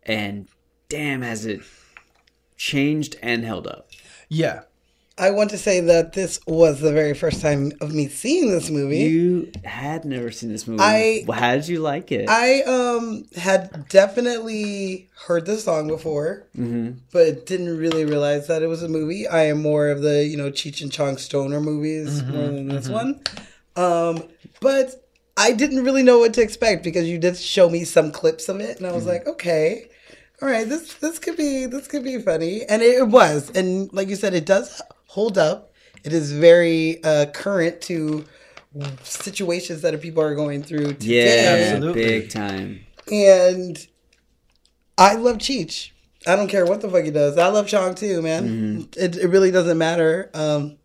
and 0.04 0.46
damn, 0.88 1.22
has 1.22 1.46
it 1.46 1.62
changed 2.56 3.16
and 3.22 3.44
held 3.44 3.66
up. 3.66 3.90
yeah, 4.28 4.62
I 5.20 5.30
want 5.30 5.50
to 5.50 5.58
say 5.58 5.80
that 5.80 6.14
this 6.14 6.40
was 6.46 6.80
the 6.80 6.92
very 6.92 7.12
first 7.14 7.42
time 7.42 7.72
of 7.82 7.92
me 7.92 8.08
seeing 8.08 8.50
this 8.50 8.70
movie. 8.70 8.98
You 9.00 9.52
had 9.64 10.04
never 10.04 10.30
seen 10.30 10.50
this 10.50 10.66
movie. 10.66 10.82
I- 10.82 11.24
How 11.30 11.54
did 11.56 11.68
you 11.68 11.80
like 11.80 12.10
it? 12.10 12.26
I 12.28 12.62
um 12.62 13.26
had 13.36 13.86
definitely 13.88 15.08
heard 15.26 15.44
the 15.46 15.58
song 15.58 15.88
before, 15.88 16.46
but 17.12 17.46
didn't 17.46 17.76
really 17.76 18.04
realize 18.04 18.46
that 18.46 18.62
it 18.62 18.66
was 18.68 18.82
a 18.82 18.88
movie. 18.88 19.26
I 19.26 19.44
am 19.46 19.60
more 19.62 19.88
of 19.88 20.02
the 20.02 20.24
you 20.24 20.36
know 20.36 20.50
Cheech 20.50 20.80
and 20.82 20.90
Chong 20.92 21.16
stoner 21.18 21.60
movies 21.60 22.22
more 22.22 22.46
than 22.46 22.68
this 22.68 22.88
one. 22.88 23.20
Um, 23.76 24.24
but 24.60 25.06
I 25.36 25.52
didn't 25.52 25.84
really 25.84 26.02
know 26.02 26.18
what 26.18 26.34
to 26.34 26.42
expect 26.42 26.82
because 26.84 27.08
you 27.08 27.18
did 27.18 27.36
show 27.36 27.68
me 27.68 27.84
some 27.84 28.10
clips 28.12 28.48
of 28.48 28.60
it, 28.60 28.78
and 28.78 28.86
I 28.86 28.92
was 28.92 29.06
like, 29.06 29.26
okay, 29.26 29.88
all 30.42 30.48
right, 30.48 30.68
this 30.68 30.94
this 30.94 31.18
could 31.18 31.36
be 31.36 31.66
this 31.66 31.86
could 31.86 32.04
be 32.04 32.18
funny, 32.18 32.64
and 32.68 32.82
it, 32.82 33.06
was, 33.08 33.50
and 33.50 33.92
like 33.92 34.08
you 34.08 34.16
said, 34.16 34.34
it 34.34 34.46
does 34.46 34.80
hold 35.10 35.36
up. 35.36 35.72
It 36.04 36.12
is 36.12 36.30
very 36.32 37.02
uh, 37.02 37.26
current 37.34 37.80
to 37.82 38.24
situations 39.02 39.82
that 39.82 40.00
people 40.00 40.22
are 40.22 40.36
going 40.36 40.62
through 40.62 40.94
today. 40.94 41.34
yeah, 41.34 41.72
Absolutely. 41.74 42.04
big 42.04 42.30
time. 42.30 42.80
And 43.10 43.86
I 44.96 45.16
love 45.16 45.38
Cheech. 45.38 45.90
I 46.28 46.36
don't 46.36 46.48
care 46.48 46.64
what 46.64 46.80
the 46.80 46.88
fuck 46.88 47.02
he 47.04 47.10
does. 47.10 47.36
I 47.38 47.48
love 47.48 47.66
Chong 47.66 47.94
too, 47.96 48.22
man. 48.22 48.44
Mm-hmm. 48.44 48.80
It, 49.02 49.16
it 49.16 49.28
really 49.28 49.50
doesn't 49.50 49.78
matter. 49.78 50.30
Um, 50.32 50.76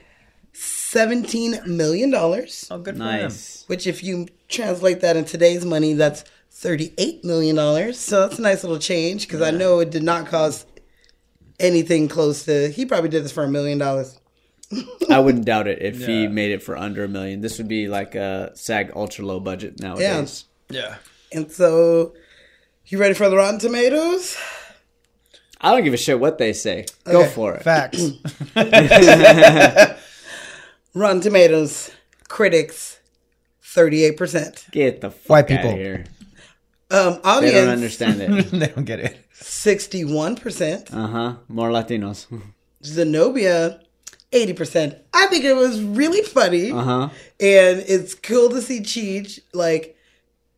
seventeen 0.54 1.60
million 1.68 2.10
dollars. 2.10 2.68
Oh, 2.72 2.80
good 2.80 2.98
for 2.98 3.04
him. 3.04 3.22
Nice. 3.22 3.64
which, 3.68 3.86
if 3.86 4.04
you 4.04 4.28
translate 4.48 5.02
that 5.02 5.16
in 5.16 5.25
today's 5.25 5.66
money, 5.66 5.94
that's 5.94 6.24
$38 6.52 7.24
million. 7.24 7.94
So 7.94 8.22
that's 8.22 8.40
a 8.40 8.42
nice 8.42 8.64
little 8.64 8.80
change 8.80 9.28
because 9.28 9.42
I 9.42 9.52
know 9.52 9.80
it 9.80 9.90
did 9.92 10.04
not 10.04 10.28
cost 10.28 10.66
anything 11.60 12.08
close 12.08 12.46
to, 12.46 12.70
he 12.70 12.86
probably 12.86 13.10
did 13.10 13.24
this 13.24 13.32
for 13.32 13.44
a 13.44 13.48
million 13.50 13.78
dollars. 13.78 14.20
I 15.10 15.19
wouldn't 15.19 15.45
doubt 15.45 15.67
it 15.67 15.81
if 15.81 16.05
he 16.05 16.27
made 16.27 16.51
it 16.51 16.63
for 16.63 16.75
under 16.77 17.03
a 17.03 17.07
million. 17.07 17.41
This 17.41 17.57
would 17.57 17.67
be 17.67 17.88
like 17.88 18.15
a 18.15 18.51
SAG 18.55 18.91
ultra 18.95 19.25
low 19.25 19.39
budget 19.39 19.79
nowadays. 19.79 20.45
Yeah. 20.69 20.79
yeah. 20.81 20.95
And 21.31 21.51
so, 21.51 22.13
you 22.88 22.98
ready 22.98 23.13
for 23.13 23.29
the 23.29 23.36
Rotten 23.38 23.60
Tomatoes? 23.60 24.38
I 25.62 25.72
don't 25.72 25.84
give 25.84 25.93
a 25.93 25.98
shit 25.98 26.19
what 26.19 26.38
they 26.38 26.53
say. 26.53 26.86
Go 27.05 27.25
for 27.25 27.55
it. 27.55 27.63
Facts. 27.63 28.01
Rotten 30.93 31.22
Tomatoes, 31.22 31.91
critics, 32.27 33.00
38%. 33.63 34.72
Get 34.72 35.01
the 35.01 35.12
fuck 35.12 35.29
White 35.29 35.43
out 35.43 35.48
people. 35.50 35.72
of 35.72 35.75
here. 35.77 36.05
Um, 36.91 37.13
They 37.13 37.19
audience, 37.29 37.53
don't 37.55 37.69
understand 37.69 38.22
it. 38.22 38.51
they 38.51 38.67
don't 38.67 38.86
get 38.86 39.00
it. 39.00 39.17
61%. 39.34 40.93
Uh 40.93 41.07
huh. 41.07 41.36
More 41.48 41.69
Latinos. 41.69 42.27
Zenobia, 42.84 43.81
80%. 44.36 45.00
I 45.13 45.27
think 45.27 45.46
it 45.46 45.56
was 45.56 45.82
really 45.82 46.22
funny. 46.22 46.72
Uh 46.72 46.82
huh. 46.82 47.10
And 47.39 47.84
it's 47.88 48.13
cool 48.13 48.50
to 48.50 48.62
see 48.62 48.82
Cheech, 48.82 49.39
like, 49.54 49.94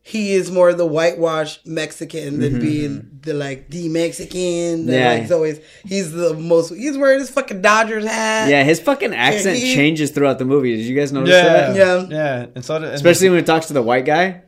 he 0.02 0.32
is 0.32 0.50
more 0.50 0.72
the 0.72 0.86
whitewashed 0.86 1.66
Mexican 1.66 2.40
than 2.40 2.60
being 2.60 3.18
the, 3.20 3.34
like, 3.34 3.68
the 3.68 3.88
Mexican. 3.90 4.86
that, 4.86 4.92
Yeah. 4.92 5.08
Like, 5.12 5.20
he's 5.22 5.32
always, 5.32 5.60
he's 5.84 6.12
the 6.12 6.32
most, 6.34 6.70
he's 6.74 6.96
wearing 6.96 7.18
his 7.18 7.28
fucking 7.28 7.60
Dodgers 7.60 8.06
hat. 8.06 8.48
Yeah, 8.48 8.64
his 8.64 8.80
fucking 8.80 9.12
accent 9.12 9.58
he- 9.58 9.74
changes 9.74 10.10
throughout 10.10 10.38
the 10.38 10.46
movie. 10.46 10.76
Did 10.76 10.86
you 10.86 10.96
guys 10.96 11.12
notice 11.12 11.30
Yeah, 11.30 11.42
that? 11.72 11.76
Yeah. 11.76 12.06
yeah. 12.08 12.46
And 12.54 12.64
so, 12.64 12.76
and 12.76 12.86
Especially 12.86 13.28
when 13.28 13.38
he 13.40 13.44
talks 13.44 13.66
to 13.66 13.74
the 13.74 13.82
white 13.82 14.06
guy. 14.06 14.42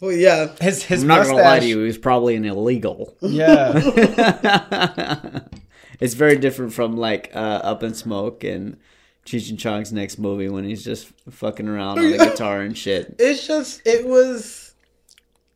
Well, 0.00 0.12
yeah. 0.12 0.48
his 0.60 0.82
his 0.82 1.02
I'm 1.02 1.08
not 1.08 1.18
mustache. 1.20 1.36
gonna 1.36 1.48
lie 1.48 1.60
to 1.60 1.66
you, 1.66 1.78
he 1.78 1.86
was 1.86 1.96
probably 1.98 2.34
an 2.36 2.44
illegal. 2.44 3.16
Yeah, 3.22 3.72
it's 6.00 6.14
very 6.14 6.36
different 6.36 6.72
from 6.72 6.96
like 6.96 7.30
uh, 7.34 7.38
Up 7.62 7.82
in 7.82 7.94
Smoke 7.94 8.44
and 8.44 8.76
Cheech 9.24 9.50
and 9.50 9.58
Chong's 9.58 9.92
next 9.92 10.18
movie 10.18 10.48
when 10.48 10.64
he's 10.64 10.84
just 10.84 11.12
fucking 11.30 11.68
around 11.68 11.98
on 11.98 12.10
the 12.10 12.18
guitar 12.30 12.60
and 12.60 12.76
shit. 12.76 13.16
It's 13.18 13.46
just, 13.46 13.82
it 13.84 14.06
was, 14.06 14.74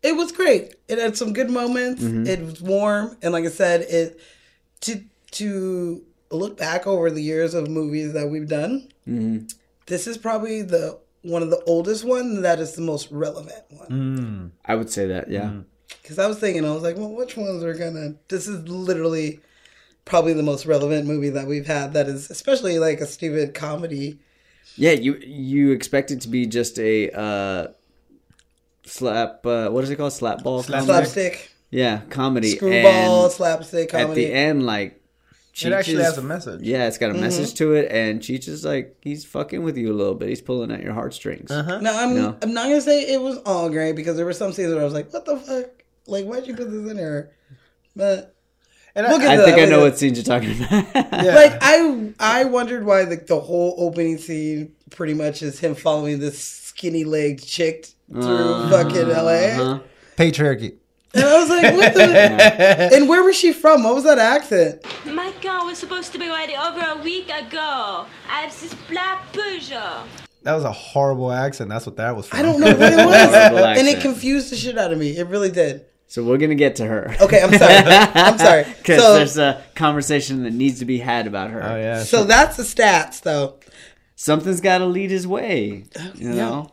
it 0.03 0.17
was 0.17 0.33
great. 0.33 0.75
It 0.89 0.99
had 0.99 1.17
some 1.17 1.33
good 1.33 1.51
moments. 1.51 2.03
Mm-hmm. 2.03 2.27
It 2.27 2.41
was 2.41 2.61
warm. 2.61 3.17
And 3.23 3.33
like 3.33 3.45
I 3.45 3.49
said, 3.49 3.83
it, 3.83 4.21
to, 4.83 5.03
to 5.33 6.03
look 6.31 6.57
back 6.57 6.87
over 6.87 7.11
the 7.11 7.23
years 7.23 7.55
of 7.55 7.69
movies 7.69 8.13
that 8.15 8.29
we've 8.29 8.49
done, 8.49 8.89
Mm-hmm. 9.09 9.47
this 9.87 10.07
is 10.07 10.17
probably 10.19 10.63
the 10.63 10.99
one 11.23 11.43
of 11.43 11.51
the 11.51 11.61
oldest 11.65 12.05
one 12.05 12.43
that 12.43 12.61
is 12.61 12.75
the 12.75 12.83
most 12.83 13.11
relevant 13.11 13.65
one. 13.71 14.53
I 14.65 14.75
would 14.77 14.89
say 14.91 15.07
that, 15.09 15.31
yeah. 15.31 15.53
Because 16.03 16.19
I 16.19 16.27
was 16.29 16.39
thinking, 16.39 16.65
I 16.65 16.73
was 16.73 16.83
like, 16.83 16.97
well, 16.97 17.11
which 17.11 17.37
ones 17.37 17.65
are 17.65 17.75
gonna? 17.75 18.15
This 18.29 18.47
is 18.47 18.69
literally 18.69 19.41
probably 20.11 20.35
the 20.35 20.43
most 20.43 20.67
relevant 20.67 21.07
movie 21.07 21.31
that 21.31 21.47
we've 21.47 21.67
had. 21.67 21.95
That 21.95 22.07
is 22.09 22.31
especially 22.31 22.79
like 22.79 23.00
a 23.00 23.07
stupid 23.07 23.55
comedy. 23.55 24.19
Yeah, 24.76 24.93
you 24.93 25.14
you 25.17 25.71
expect 25.73 26.11
it 26.11 26.21
to 26.23 26.29
be 26.29 26.47
just 26.47 26.79
a 26.79 27.11
uh, 27.11 27.69
slap. 28.85 29.45
Uh, 29.47 29.69
what 29.71 29.85
is 29.85 29.90
it 29.90 29.97
called? 29.97 30.12
Slap 30.12 30.43
ball. 30.43 30.62
Slap- 30.62 30.85
Slapstick, 30.85 31.50
Yeah, 31.71 32.00
comedy. 32.11 32.50
screwball, 32.57 33.25
And 33.25 33.33
slapstick 33.33 33.95
at 33.95 34.02
comedy. 34.02 34.26
the 34.26 34.33
end, 34.33 34.64
like 34.67 35.00
It 35.62 35.73
actually 35.73 35.99
is- 35.99 36.05
has 36.07 36.19
a 36.19 36.23
message. 36.23 36.62
Yeah, 36.62 36.87
it's 36.87 36.99
got 36.99 37.11
a 37.11 37.12
Mm-hmm. 37.14 37.23
message 37.23 37.55
to 37.55 37.75
it, 37.75 37.90
and 37.90 38.21
Cheech 38.21 38.49
is 38.49 38.64
like 38.64 38.97
he's 39.02 39.25
fucking 39.25 39.62
with 39.62 39.76
you 39.76 39.93
a 39.93 39.97
little 39.97 40.14
bit. 40.14 40.29
He's 40.29 40.40
pulling 40.40 40.71
at 40.71 40.83
your 40.83 40.95
heartstrings. 40.95 41.50
Uh-huh. 41.50 41.81
No, 41.81 41.93
I'm 41.97 42.14
No. 42.14 42.37
I'm 42.43 42.55
not 42.55 42.64
gonna 42.64 42.81
say 42.81 43.12
it 43.12 43.21
was 43.21 43.38
all 43.45 43.69
great 43.71 43.97
because 43.97 44.17
there 44.17 44.26
were 44.26 44.33
some 44.33 44.52
scenes 44.52 44.73
where 44.73 44.81
I 44.81 44.85
was 44.85 44.95
like, 44.95 45.12
"What 45.12 45.25
the 45.25 45.37
fuck? 45.37 45.67
Like, 46.07 46.25
why'd 46.26 46.47
you 46.47 46.55
put 46.55 46.71
this 46.71 46.90
in 46.90 46.97
here?" 46.97 47.33
But 47.97 48.35
And 48.95 49.07
We'll 49.07 49.17
I, 49.17 49.21
get 49.21 49.31
I 49.31 49.37
to 49.37 49.43
think 49.45 49.57
that 49.57 49.67
I 49.69 49.71
know 49.71 49.81
what 49.83 49.99
scenes 49.99 50.19
you're 50.19 50.25
talking 50.25 50.51
about. 50.65 51.25
Yeah. 51.25 51.35
like 51.35 51.59
I 51.61 52.13
I 52.19 52.45
wondered 52.45 52.85
why 52.85 53.03
like 53.03 53.27
the 53.27 53.39
whole 53.41 53.75
opening 53.79 54.19
scene 54.19 54.73
pretty 54.91 55.15
much 55.15 55.43
is 55.43 55.59
him 55.61 55.75
following 55.75 56.19
this 56.19 56.43
skinny 56.43 57.05
legged 57.05 57.47
chick 57.47 57.87
through 58.13 58.23
Uh-huh. 58.23 58.71
fucking 58.85 59.09
LA. 59.09 59.63
Uh-huh. 59.63 59.79
patriarchy. 60.17 60.75
And 61.13 61.25
I 61.25 61.39
was 61.41 61.49
like, 61.49 61.75
what 61.75 61.95
the? 61.95 62.03
and 62.95 63.09
where 63.09 63.23
was 63.25 63.37
she 63.37 63.53
from? 63.53 63.83
What 63.83 63.95
was 63.97 64.05
that 64.05 64.19
accent? 64.19 64.85
My 65.07 65.33
car 65.43 65.65
was 65.65 65.77
supposed 65.79 66.13
to 66.13 66.19
be 66.19 66.29
ready 66.29 66.55
over 66.55 66.81
a 66.81 67.03
week 67.03 67.27
ago. 67.27 68.07
I 68.29 68.43
have 68.43 68.61
this 68.61 68.75
black 68.89 69.33
Peugeot. 69.33 70.05
That 70.45 70.55
was 70.55 70.63
a 70.65 70.71
horrible 70.73 71.33
accent. 71.33 71.69
That's 71.69 71.85
what 71.85 71.97
that 71.97 72.15
was 72.17 72.27
from. 72.29 72.39
I 72.39 72.43
don't 72.43 72.61
know 72.61 72.69
what 72.69 72.93
it 72.93 73.07
was. 73.07 73.79
And 73.79 73.89
it 73.89 74.01
confused 74.01 74.51
the 74.53 74.57
shit 74.57 74.79
out 74.79 74.93
of 74.93 74.99
me. 74.99 75.17
It 75.17 75.27
really 75.27 75.51
did. 75.51 75.85
So 76.11 76.25
we're 76.25 76.38
gonna 76.38 76.57
get 76.57 76.75
to 76.76 76.87
her. 76.87 77.14
Okay, 77.21 77.40
I'm 77.40 77.57
sorry. 77.57 77.75
I'm 77.76 78.37
sorry. 78.49 78.64
Because 78.64 79.00
So, 79.00 79.14
there's 79.14 79.38
a 79.38 79.62
conversation 79.76 80.43
that 80.43 80.52
needs 80.52 80.81
to 80.81 80.85
be 80.85 80.99
had 80.99 81.29
about 81.29 81.50
her. 81.50 81.62
Oh 81.62 81.76
yeah. 81.76 82.02
so 82.02 82.25
that's 82.25 82.57
the 82.57 82.64
stats, 82.64 83.23
though. 83.23 83.61
Something's 84.17 84.61
got 84.61 84.79
to 84.79 84.87
lead 84.87 85.12
his 85.12 85.25
way. 85.25 85.85
You 86.17 86.31
Yeah. 86.31 86.35
know. 86.35 86.73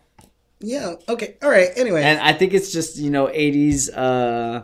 Yeah. 0.60 0.96
Okay. 1.08 1.36
All 1.44 1.52
right. 1.52 1.70
Anyway, 1.76 2.02
And 2.02 2.20
I 2.20 2.34
think 2.34 2.56
it's 2.56 2.72
just 2.74 2.98
you 2.98 3.12
know 3.12 3.28
80s 3.28 3.96
uh, 3.96 4.64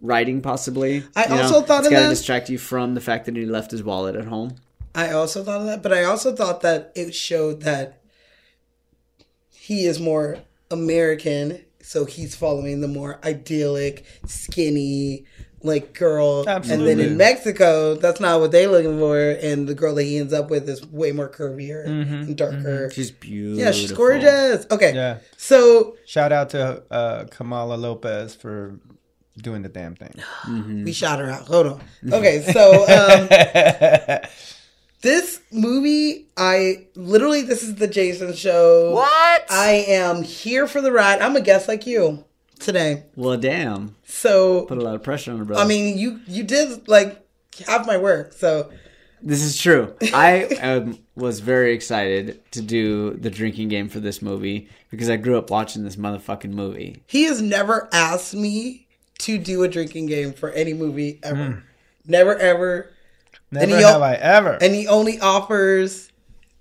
writing 0.00 0.40
possibly. 0.40 1.02
I 1.16 1.24
You 1.24 1.28
know, 1.30 1.42
also 1.42 1.60
thought 1.62 1.78
it's 1.80 1.88
of 1.88 1.92
gotta 1.92 2.04
that. 2.04 2.10
distract 2.10 2.48
you 2.48 2.58
from 2.58 2.94
the 2.94 3.00
fact 3.00 3.26
that 3.26 3.34
he 3.34 3.44
left 3.44 3.72
his 3.72 3.82
wallet 3.82 4.14
at 4.14 4.26
home. 4.26 4.54
I 4.94 5.10
also 5.10 5.42
thought 5.42 5.62
of 5.62 5.66
that, 5.66 5.82
but 5.82 5.92
I 5.92 6.04
also 6.04 6.32
thought 6.36 6.60
that 6.60 6.92
it 6.94 7.12
showed 7.12 7.62
that 7.62 8.00
he 9.52 9.84
is 9.86 9.98
more 10.00 10.38
American, 10.70 11.60
so 11.90 12.04
he's 12.04 12.36
following 12.36 12.80
the 12.80 12.86
more 12.86 13.18
idyllic, 13.24 14.04
skinny, 14.24 15.24
like 15.64 15.92
girl. 15.92 16.44
And 16.48 16.62
then 16.64 17.00
in 17.00 17.16
Mexico, 17.16 17.96
that's 17.96 18.20
not 18.20 18.38
what 18.38 18.52
they're 18.52 18.68
looking 18.68 18.96
for, 18.96 19.18
and 19.18 19.66
the 19.66 19.74
girl 19.74 19.96
that 19.96 20.04
he 20.04 20.16
ends 20.18 20.32
up 20.32 20.50
with 20.50 20.68
is 20.68 20.86
way 20.86 21.10
more 21.10 21.28
curvier 21.28 21.84
and 21.84 22.36
darker. 22.36 22.92
She's 22.92 23.10
beautiful. 23.10 23.64
Yeah, 23.64 23.72
she's 23.72 23.90
gorgeous. 23.90 24.66
Okay, 24.70 24.94
Yeah. 24.94 25.18
so 25.36 25.96
Shout 26.06 26.30
out 26.30 26.50
to 26.50 26.84
uh, 26.92 27.24
Kamala 27.24 27.74
Lopez 27.74 28.36
for 28.36 28.78
doing 29.38 29.62
the 29.62 29.68
damn 29.68 29.96
thing. 29.96 30.14
we 30.84 30.92
shout 30.92 31.18
her 31.18 31.28
out. 31.28 31.48
Hold 31.48 31.66
on. 31.66 31.80
Okay, 32.12 32.42
so 32.52 32.84
um, 32.86 34.20
this 35.02 35.40
movie, 35.50 36.26
I 36.36 36.86
literally, 36.94 37.42
this 37.42 37.62
is 37.62 37.76
the 37.76 37.88
Jason 37.88 38.34
show. 38.34 38.92
What? 38.92 39.46
I 39.50 39.84
am 39.88 40.22
here 40.22 40.66
for 40.66 40.80
the 40.80 40.92
ride. 40.92 41.20
I'm 41.20 41.36
a 41.36 41.40
guest 41.40 41.68
like 41.68 41.86
you 41.86 42.24
today. 42.58 43.04
well, 43.16 43.36
damn. 43.38 43.96
So 44.04 44.66
Put 44.66 44.78
a 44.78 44.82
lot 44.82 44.94
of 44.94 45.02
pressure 45.02 45.32
on 45.32 45.38
her, 45.38 45.44
brother. 45.44 45.62
I 45.62 45.66
mean, 45.66 45.96
you 45.96 46.20
you 46.26 46.42
did 46.42 46.86
like 46.88 47.26
have 47.66 47.86
my 47.86 47.96
work. 47.96 48.32
So 48.34 48.70
This 49.22 49.42
is 49.42 49.58
true. 49.58 49.94
I 50.12 50.44
um, 50.62 50.98
was 51.14 51.40
very 51.40 51.72
excited 51.74 52.42
to 52.52 52.60
do 52.60 53.12
the 53.12 53.30
drinking 53.30 53.68
game 53.68 53.88
for 53.88 54.00
this 54.00 54.20
movie 54.20 54.68
because 54.90 55.08
I 55.08 55.16
grew 55.16 55.38
up 55.38 55.50
watching 55.50 55.84
this 55.84 55.96
motherfucking 55.96 56.52
movie. 56.52 57.02
he 57.06 57.24
has 57.24 57.40
never 57.40 57.88
asked 57.92 58.34
me 58.34 58.86
to 59.20 59.38
do 59.38 59.62
a 59.62 59.68
drinking 59.68 60.06
game 60.06 60.32
for 60.32 60.50
any 60.50 60.72
movie 60.74 61.20
ever. 61.22 61.62
Never 62.06 62.36
ever. 62.38 62.90
Never 63.52 63.76
he 63.76 63.82
have 63.82 64.02
I 64.02 64.14
ever. 64.14 64.58
And 64.60 64.74
he 64.74 64.86
only 64.86 65.18
offers 65.20 66.10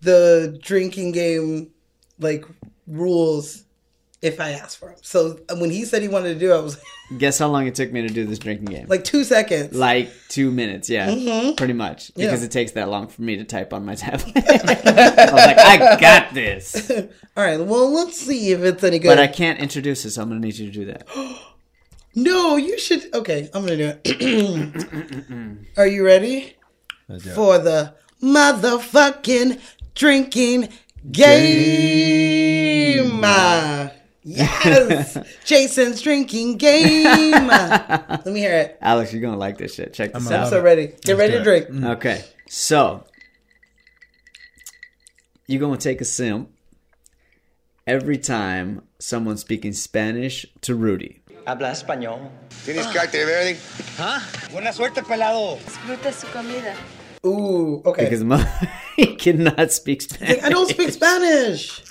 the 0.01 0.57
drinking 0.61 1.11
game 1.11 1.71
like 2.19 2.45
rules 2.87 3.63
if 4.21 4.39
I 4.41 4.51
ask 4.51 4.77
for 4.77 4.89
them. 4.89 4.97
So 5.01 5.39
when 5.57 5.69
he 5.69 5.85
said 5.85 6.01
he 6.01 6.07
wanted 6.09 6.33
to 6.33 6.39
do 6.39 6.51
it, 6.51 6.57
I 6.57 6.59
was 6.61 6.77
Guess 7.17 7.39
how 7.39 7.47
long 7.47 7.65
it 7.67 7.73
took 7.73 7.91
me 7.91 8.01
to 8.03 8.07
do 8.09 8.25
this 8.25 8.37
drinking 8.37 8.65
game? 8.65 8.87
like 8.87 9.03
two 9.03 9.23
seconds. 9.23 9.73
Like 9.75 10.11
two 10.27 10.51
minutes, 10.51 10.89
yeah, 10.89 11.53
pretty 11.57 11.73
much. 11.73 12.13
Because 12.13 12.33
Mm-hmm. 12.33 12.39
Yeah. 12.41 12.45
it 12.45 12.51
takes 12.51 12.71
that 12.73 12.89
long 12.89 13.07
for 13.07 13.21
me 13.21 13.37
to 13.37 13.43
type 13.45 13.71
on 13.73 13.85
my 13.85 13.95
tablet. 13.95 14.31
I 14.35 15.25
was 15.25 15.33
like, 15.33 15.57
I 15.57 15.97
got 15.99 16.33
this, 16.33 16.91
All 17.37 17.43
right, 17.43 17.59
well, 17.59 17.89
let's 17.93 18.19
see 18.19 18.51
if 18.51 18.59
it's 18.61 18.83
any 18.83 18.99
good. 18.99 19.07
but 19.07 19.19
I 19.19 19.27
can't 19.27 19.59
introduce 19.59 20.03
it, 20.05 20.11
so 20.11 20.21
I'm 20.21 20.27
gonna 20.29 20.39
need 20.41 20.55
you 20.57 20.65
to 20.67 20.71
do 20.71 20.85
that. 20.85 21.07
No, 22.15 22.57
you 22.57 22.77
should. 22.79 23.13
Okay, 23.13 23.49
I'm 23.53 23.61
gonna 23.63 23.77
do 23.77 23.93
it. 24.03 25.57
Are 25.77 25.85
you 25.87 26.03
ready 26.03 26.31
Let's 26.31 26.47
do 26.47 26.47
it. 26.47 26.58
For 27.33 27.57
the 27.59 27.93
motherfucking 28.21 29.59
drinking 29.95 30.69
game? 31.11 33.21
Ah, 33.23 33.91
Yes, 34.23 35.17
Jason's 35.45 36.01
drinking 36.01 36.57
game. 36.57 37.47
Let 37.47 38.25
me 38.27 38.39
hear 38.39 38.53
it. 38.53 38.77
Alex, 38.81 39.11
you're 39.13 39.21
gonna 39.21 39.37
like 39.37 39.57
this 39.57 39.73
shit. 39.73 39.93
Check 39.93 40.13
this 40.13 40.27
I'm 40.27 40.33
I'm 40.33 40.41
out. 40.43 40.49
so 40.49 40.61
ready. 40.61 40.93
Get 41.03 41.17
ready 41.17 41.33
to 41.33 41.37
do 41.39 41.43
drink. 41.43 41.67
Okay, 41.97 42.23
so 42.47 43.05
you're 45.47 45.61
gonna 45.61 45.77
take 45.77 46.01
a 46.01 46.05
simp 46.05 46.49
every 47.87 48.17
time 48.19 48.83
someone's 48.99 49.41
speaking 49.41 49.73
Spanish 49.73 50.45
to 50.61 50.75
Rudy. 50.75 51.21
Habla 51.47 51.71
español. 51.71 52.29
¿Tienes 52.65 52.85
cárter 52.93 53.25
verde? 53.25 53.57
Buena 54.51 54.71
suerte, 54.73 55.01
pelado. 55.01 55.57
Disfruta 55.65 56.11
su 56.11 56.27
comida. 56.27 56.75
Ooh, 57.25 57.81
okay. 57.85 58.05
Because 58.05 58.23
he 58.95 59.15
cannot 59.15 59.71
speak 59.71 60.01
Spanish. 60.01 60.43
I 60.43 60.49
don't 60.49 60.69
speak 60.69 60.89
Spanish. 60.91 61.83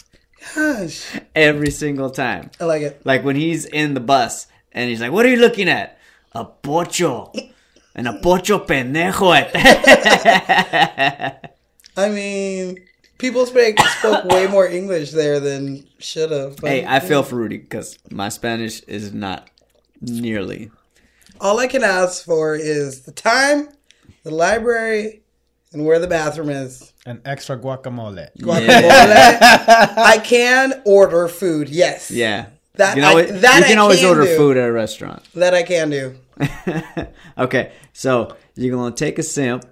Gosh, 0.54 1.04
every 1.34 1.70
single 1.70 2.10
time. 2.10 2.50
I 2.60 2.64
like 2.64 2.82
it. 2.82 3.04
Like 3.04 3.24
when 3.24 3.36
he's 3.36 3.66
in 3.66 3.94
the 3.94 4.00
bus 4.00 4.46
and 4.72 4.88
he's 4.88 5.00
like, 5.00 5.12
"What 5.12 5.26
are 5.26 5.28
you 5.28 5.36
looking 5.36 5.68
at?" 5.68 5.98
A 6.32 6.44
pocho, 6.44 7.32
and 7.94 8.08
a 8.08 8.14
pocho 8.20 8.58
pendejo. 8.60 9.50
I 11.96 12.08
mean, 12.08 12.78
people 13.18 13.44
speak 13.46 13.78
spoke 13.80 14.24
way 14.24 14.46
more 14.46 14.66
English 14.66 15.10
there 15.10 15.40
than 15.40 15.84
should 15.98 16.30
have. 16.30 16.58
hey, 16.60 16.86
I 16.86 17.00
feel 17.00 17.22
for 17.22 17.36
Rudy 17.36 17.58
because 17.58 17.98
my 18.10 18.28
Spanish 18.28 18.80
is 18.84 19.12
not 19.12 19.50
nearly. 20.00 20.70
All 21.40 21.58
I 21.58 21.66
can 21.66 21.84
ask 21.84 22.24
for 22.24 22.54
is 22.54 23.02
the 23.02 23.12
time, 23.12 23.68
the 24.24 24.30
library, 24.30 25.22
and 25.72 25.84
where 25.84 25.98
the 25.98 26.06
bathroom 26.06 26.50
is. 26.50 26.92
An 27.06 27.20
extra 27.24 27.56
guacamole. 27.58 28.28
Guacamole. 28.38 28.68
I 29.96 30.20
can 30.22 30.82
order 30.84 31.28
food. 31.28 31.68
Yes. 31.68 32.10
Yeah. 32.10 32.46
That 32.74 32.96
you 32.96 33.02
I- 33.02 33.06
can 33.06 33.10
always, 33.10 33.40
that 33.42 33.58
you 33.58 33.64
I 33.64 33.68
can 33.68 33.78
always 33.78 33.98
can 34.00 34.08
order 34.08 34.24
do. 34.24 34.36
food 34.36 34.56
at 34.56 34.68
a 34.68 34.72
restaurant. 34.72 35.22
That 35.34 35.54
I 35.54 35.62
can 35.62 35.90
do. 35.90 36.14
okay, 37.38 37.72
so 37.92 38.36
you're 38.54 38.74
gonna 38.76 38.94
take 38.94 39.18
a 39.18 39.22
simp 39.24 39.64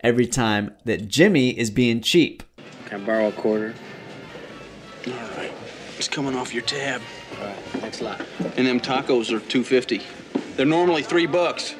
every 0.00 0.26
time 0.26 0.72
that 0.84 1.08
Jimmy 1.08 1.50
is 1.58 1.70
being 1.70 2.00
cheap. 2.00 2.42
Can 2.86 3.02
I 3.02 3.04
borrow 3.04 3.28
a 3.28 3.32
quarter? 3.32 3.74
All 5.08 5.12
right. 5.36 5.50
It's 5.98 6.08
coming 6.08 6.36
off 6.36 6.52
your 6.54 6.62
tab. 6.62 7.00
All 7.40 7.46
right, 7.46 7.56
thanks 7.80 8.00
a 8.00 8.04
lot. 8.04 8.20
And 8.56 8.66
them 8.66 8.78
tacos 8.80 9.26
are 9.32 9.40
250. 9.40 10.02
They're 10.56 10.66
normally 10.66 11.02
3 11.02 11.26
bucks. 11.26 11.74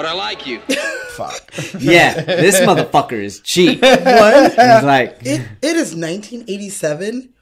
But 0.00 0.08
I 0.08 0.12
like 0.14 0.46
you. 0.46 0.60
Fuck. 1.14 1.52
yeah, 1.78 2.14
this 2.22 2.58
motherfucker 2.60 3.22
is 3.22 3.40
cheap. 3.40 3.82
What? 3.82 4.50
He's 4.52 4.56
like, 4.82 5.18
It, 5.20 5.42
it 5.60 5.76
is 5.76 5.94
1987. 5.94 7.34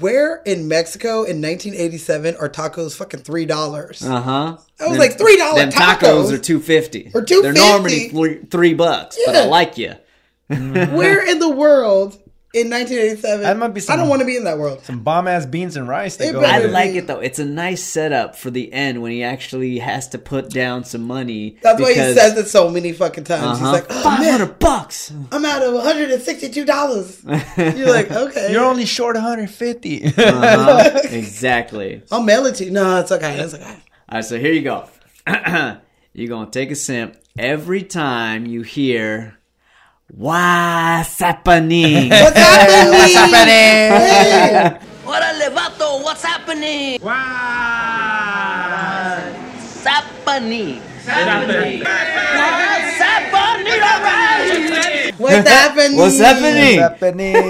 Where 0.00 0.42
in 0.44 0.66
Mexico 0.66 1.22
in 1.22 1.40
1987 1.40 2.34
are 2.40 2.48
tacos 2.48 2.96
fucking 2.96 3.20
three 3.20 3.46
dollars? 3.46 4.02
uh 4.02 4.20
huh. 4.20 4.56
I 4.80 4.88
was 4.88 4.98
like 4.98 5.18
three 5.18 5.36
dollar 5.36 5.60
Them 5.60 5.70
tacos. 5.70 5.98
tacos 6.00 6.32
are 6.32 6.38
two 6.38 6.58
fifty. 6.58 7.12
Or 7.14 7.22
two. 7.22 7.42
They're 7.42 7.52
normally 7.52 8.08
$2.50. 8.08 8.10
three, 8.10 8.38
three 8.50 8.74
bucks, 8.74 9.16
but 9.24 9.36
I 9.36 9.44
like 9.46 9.78
you. 9.78 9.94
Where 10.48 11.24
in 11.30 11.38
the 11.38 11.48
world 11.50 12.19
in 12.52 12.68
1987? 12.70 13.42
That 13.42 13.56
might 13.58 13.68
be 13.68 13.80
I 13.88 13.96
don't 13.96 14.08
want 14.08 14.20
to 14.20 14.26
be 14.26 14.36
in 14.36 14.44
that 14.44 14.58
world. 14.58 14.84
Some 14.84 15.00
bomb 15.04 15.28
ass 15.28 15.46
beans 15.46 15.76
and 15.76 15.88
rice. 15.88 16.16
They 16.16 16.28
It 16.28 16.32
go. 16.32 16.40
I 16.42 16.60
with 16.60 16.72
like 16.72 16.90
it 16.94 17.06
though. 17.06 17.20
It's 17.20 17.38
a 17.38 17.44
nice 17.44 17.82
setup 17.82 18.34
for 18.36 18.50
the 18.50 18.72
end 18.72 19.02
when 19.02 19.12
he 19.12 19.22
actually 19.22 19.78
has 19.78 20.08
to 20.08 20.18
put 20.18 20.50
down 20.50 20.84
some 20.84 21.02
money. 21.02 21.56
That's 21.62 21.80
why 21.80 21.90
he 21.90 21.94
says 21.94 22.36
it 22.36 22.48
so 22.48 22.68
many 22.68 22.92
fucking 22.92 23.24
times. 23.24 23.58
He's 23.58 23.68
Uh-huh. 23.68 23.72
like, 23.72 23.86
oh 23.90 24.02
five 24.02 24.20
man, 24.20 24.40
hundred 24.40 24.58
bucks. 24.58 25.12
I'm 25.32 25.44
out 25.44 25.62
of 25.62 25.74
162 25.74 26.64
dollars. 26.64 27.22
You're 27.56 27.88
like, 27.90 28.10
okay, 28.10 28.50
You're 28.52 28.64
only 28.64 28.86
short 28.86 29.14
150. 29.16 30.04
Uh-huh. 30.18 31.00
exactly. 31.10 32.02
I'll 32.10 32.22
mail 32.22 32.46
it 32.46 32.56
to 32.56 32.64
you. 32.64 32.70
No, 32.72 32.98
it's 33.00 33.12
okay. 33.12 33.38
It's 33.38 33.54
okay. 33.54 33.64
All 33.64 34.16
right, 34.18 34.24
so 34.24 34.38
here 34.38 34.52
you 34.52 34.62
go. 34.62 34.88
You're 36.12 36.28
gonna 36.28 36.50
take 36.50 36.70
a 36.72 36.74
simp 36.74 37.16
every 37.38 37.82
time 37.84 38.44
you 38.46 38.62
hear 38.62 39.38
"What's 40.16 41.18
happening?" 41.18 42.10
What's 42.10 42.36
happening? 42.36 42.92
What's 42.92 43.14
happening? 43.14 44.80
Órale, 45.04 45.50
vato, 45.54 46.02
what's 46.02 46.22
happening? 46.22 46.98
What's 47.00 47.16
happening? 49.84 50.80
What's 55.18 55.48
happening? 55.48 55.48
What's 55.48 55.48
happening? 55.48 55.96
What's 55.96 56.18
happening? 56.18 56.80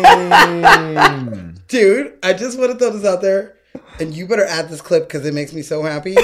happening? 0.04 1.60
Dude, 1.68 2.14
I 2.22 2.32
just 2.32 2.58
want 2.58 2.72
to 2.72 2.78
throw 2.78 2.90
this 2.90 3.04
out 3.04 3.20
there, 3.22 3.54
and 4.00 4.14
you 4.14 4.26
better 4.26 4.44
add 4.44 4.68
this 4.68 4.80
clip 4.80 5.06
because 5.06 5.24
it 5.26 5.34
makes 5.34 5.52
me 5.52 5.62
so 5.62 5.82
happy. 5.82 6.14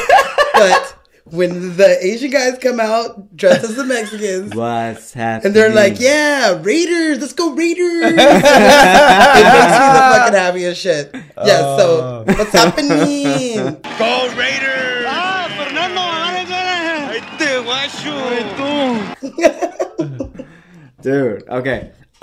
but 0.55 0.96
when 1.30 1.76
the 1.76 1.98
Asian 2.04 2.30
guys 2.30 2.56
come 2.58 2.78
out 2.80 3.36
dressed 3.36 3.64
as 3.64 3.74
the 3.76 3.84
Mexicans, 3.94 4.54
What's 4.54 5.12
happening? 5.12 5.46
and 5.46 5.54
they're 5.56 5.74
like, 5.74 5.98
"Yeah, 6.00 6.58
Raiders, 6.62 7.18
let's 7.20 7.32
go 7.32 7.52
Raiders!" 7.54 8.02
it 8.04 8.16
makes 8.16 8.16
me 8.16 8.32
the 8.32 10.06
fucking 10.12 10.34
happiest 10.34 10.80
shit. 10.80 11.10
Yeah. 11.44 11.76
So 11.76 12.24
what's 12.26 12.52
happening? 12.52 13.80
Go 13.98 14.34
Raiders! 14.36 15.04
Ah, 15.08 15.46
Fernando, 15.56 16.06
Dude, 21.02 21.48
okay. 21.48 21.92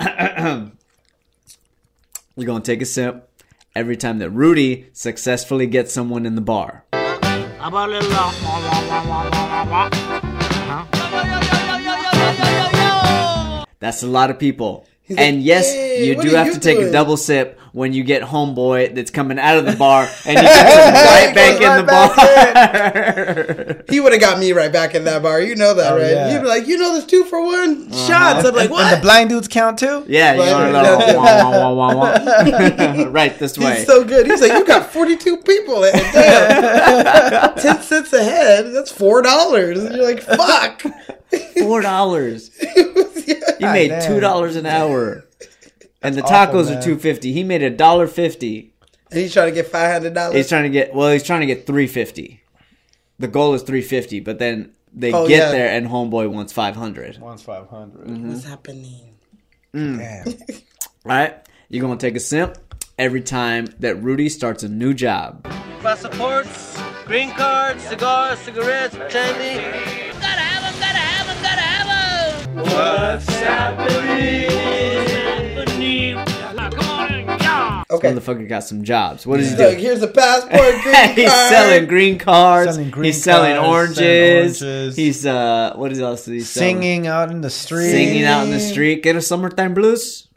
You're 2.36 2.46
gonna 2.46 2.60
take 2.60 2.82
a 2.82 2.84
sip 2.86 3.30
every 3.74 3.96
time 3.96 4.18
that 4.18 4.30
Rudy 4.30 4.88
successfully 4.92 5.66
gets 5.66 5.92
someone 5.92 6.26
in 6.26 6.34
the 6.34 6.40
bar. 6.40 6.83
That's 13.80 14.02
a 14.02 14.06
lot 14.06 14.28
of 14.28 14.38
people. 14.38 14.84
And 15.16 15.42
yes, 15.42 15.72
"Hey, 15.72 16.06
you 16.06 16.14
do 16.20 16.28
have 16.36 16.52
to 16.52 16.60
take 16.60 16.78
a 16.78 16.92
double 16.92 17.16
sip 17.16 17.58
when 17.74 17.92
you 17.92 18.04
get 18.04 18.22
homeboy 18.22 18.94
that's 18.94 19.10
coming 19.10 19.36
out 19.36 19.58
of 19.58 19.66
the 19.66 19.74
bar 19.74 20.08
and 20.24 20.38
he 20.38 20.44
gets 20.46 20.58
him 20.86 20.94
right 20.94 21.28
He 21.28 21.34
back 21.34 21.58
goes 21.58 21.80
in 21.80 21.86
the 21.86 21.92
right 21.92 23.76
bar. 23.76 23.84
He 23.90 23.98
would 23.98 24.12
have 24.12 24.20
got 24.20 24.38
me 24.38 24.52
right 24.52 24.72
back 24.72 24.94
in 24.94 25.02
that 25.04 25.22
bar. 25.24 25.40
You 25.40 25.56
know 25.56 25.74
that, 25.74 25.92
Oh, 25.92 25.96
right? 25.96 26.10
yeah. 26.12 26.30
He'd 26.32 26.38
be 26.42 26.46
like, 26.46 26.68
"You 26.68 26.78
know, 26.78 26.92
there's 26.92 27.04
two 27.04 27.24
for 27.24 27.42
one 27.44 27.88
Uh-huh. 27.90 28.06
shots." 28.06 28.46
I'm 28.46 28.54
like, 28.54 28.66
And 28.66 28.70
"What?" 28.70 28.94
the 28.94 29.00
blind 29.02 29.28
dudes 29.30 29.48
count 29.48 29.80
too? 29.80 30.04
yeah, 30.06 30.34
you 30.34 30.40
Right. 30.42 30.52
want 30.52 30.74
a 30.76 30.82
little 30.82 31.16
wah, 31.20 31.50
wah, 31.50 31.72
wah, 31.72 31.94
wah, 31.94 33.04
wah. 33.04 33.04
right 33.10 33.36
this 33.40 33.58
way. 33.58 33.74
He's 33.78 33.86
so 33.86 34.04
good. 34.04 34.26
He's 34.26 34.40
like, 34.40 34.52
you 34.52 34.64
got 34.64 34.92
42 34.92 35.38
people. 35.38 35.82
And 35.84 35.92
damn, 36.12 37.54
10 37.58 37.82
cents 37.82 38.12
a 38.12 38.22
head. 38.22 38.72
That's 38.72 38.92
$4. 38.92 39.86
And 39.86 39.96
you're 39.96 40.04
like, 40.04 40.22
fuck. 40.22 40.82
Four 41.60 41.80
dollars. 41.82 42.50
Yeah. 43.26 43.34
You 43.58 43.66
made 43.66 44.00
two 44.02 44.20
dollars 44.20 44.54
an 44.54 44.66
hour, 44.66 45.24
and 46.04 46.14
the 46.14 46.22
awful, 46.22 46.60
tacos 46.62 46.68
man. 46.68 46.78
are 46.78 46.82
two 46.82 46.98
fifty. 46.98 47.32
He 47.32 47.42
made 47.42 47.62
a 47.62 47.70
dollar 47.70 48.06
fifty. 48.06 48.72
And 49.10 49.20
he's 49.20 49.32
trying 49.32 49.48
to 49.48 49.54
get 49.54 49.70
$500. 49.70 50.34
He's 50.34 50.48
trying 50.48 50.64
to 50.64 50.70
get 50.70 50.92
well. 50.94 51.12
He's 51.12 51.22
trying 51.22 51.40
to 51.40 51.46
get 51.46 51.66
three 51.66 51.86
fifty. 51.86 52.42
The 53.18 53.28
goal 53.28 53.54
is 53.54 53.62
three 53.62 53.82
fifty, 53.82 54.18
but 54.20 54.38
then 54.38 54.72
they 54.92 55.12
Oh, 55.12 55.28
get 55.28 55.38
yeah. 55.38 55.50
there 55.50 55.68
and 55.70 55.86
homeboy 55.88 56.30
wants 56.30 56.52
five 56.52 56.74
hundred. 56.76 57.18
Wants 57.20 57.42
500. 57.42 58.06
Mm-hmm. 58.06 58.28
What's 58.32 58.44
happening? 58.44 59.14
Damn. 59.72 60.26
All 60.28 60.32
right, 61.04 61.34
you're 61.68 61.82
gonna 61.82 61.98
take 61.98 62.16
a 62.16 62.20
sip 62.20 62.58
every 62.98 63.20
time 63.20 63.66
that 63.80 64.02
Rudy 64.02 64.28
starts 64.28 64.62
a 64.62 64.68
new 64.68 64.94
job. 64.94 65.44
Passports, 65.80 66.80
green 67.06 67.30
cards, 67.32 67.82
cigars, 67.84 68.38
cigarettes, 68.40 68.96
candy. 69.10 69.62
Gotta 70.12 70.40
have 70.40 70.62
them, 70.62 70.80
gotta 70.80 70.98
have 70.98 71.26
them, 71.26 71.42
gotta 71.42 71.60
have 71.60 71.86
them. 72.54 72.64
What's 72.64 73.28
happening? 73.40 75.13
Come 78.00 78.12
on. 78.12 78.18
Okay. 78.18 78.32
Motherfucker 78.34 78.48
got 78.48 78.64
some 78.64 78.84
jobs. 78.84 79.26
What 79.26 79.38
does 79.38 79.46
he 79.50 79.52
He's 79.56 79.60
like, 79.60 79.76
do? 79.78 79.82
here's 79.82 80.02
a 80.02 80.08
passport, 80.08 80.82
green 80.82 81.14
He's 81.16 81.28
card. 81.30 81.50
selling 81.52 81.86
green 81.86 82.18
cards. 82.18 82.74
Selling 82.74 82.90
green 82.90 83.04
he's 83.04 83.22
selling 83.22 83.56
cards, 83.56 83.68
oranges. 83.98 84.58
selling 84.58 84.74
oranges. 84.80 84.96
He's 84.96 85.26
uh, 85.26 85.72
what 85.76 85.96
else 85.96 86.20
is 86.22 86.26
he 86.26 86.40
selling? 86.40 86.76
Singing 86.82 87.06
out 87.06 87.30
in 87.30 87.40
the 87.40 87.50
street. 87.50 87.90
singing 87.90 88.24
out 88.24 88.44
in 88.44 88.50
the 88.50 88.60
street. 88.60 89.02
Get 89.02 89.16
a 89.16 89.20
summertime 89.22 89.74
blues. 89.74 90.28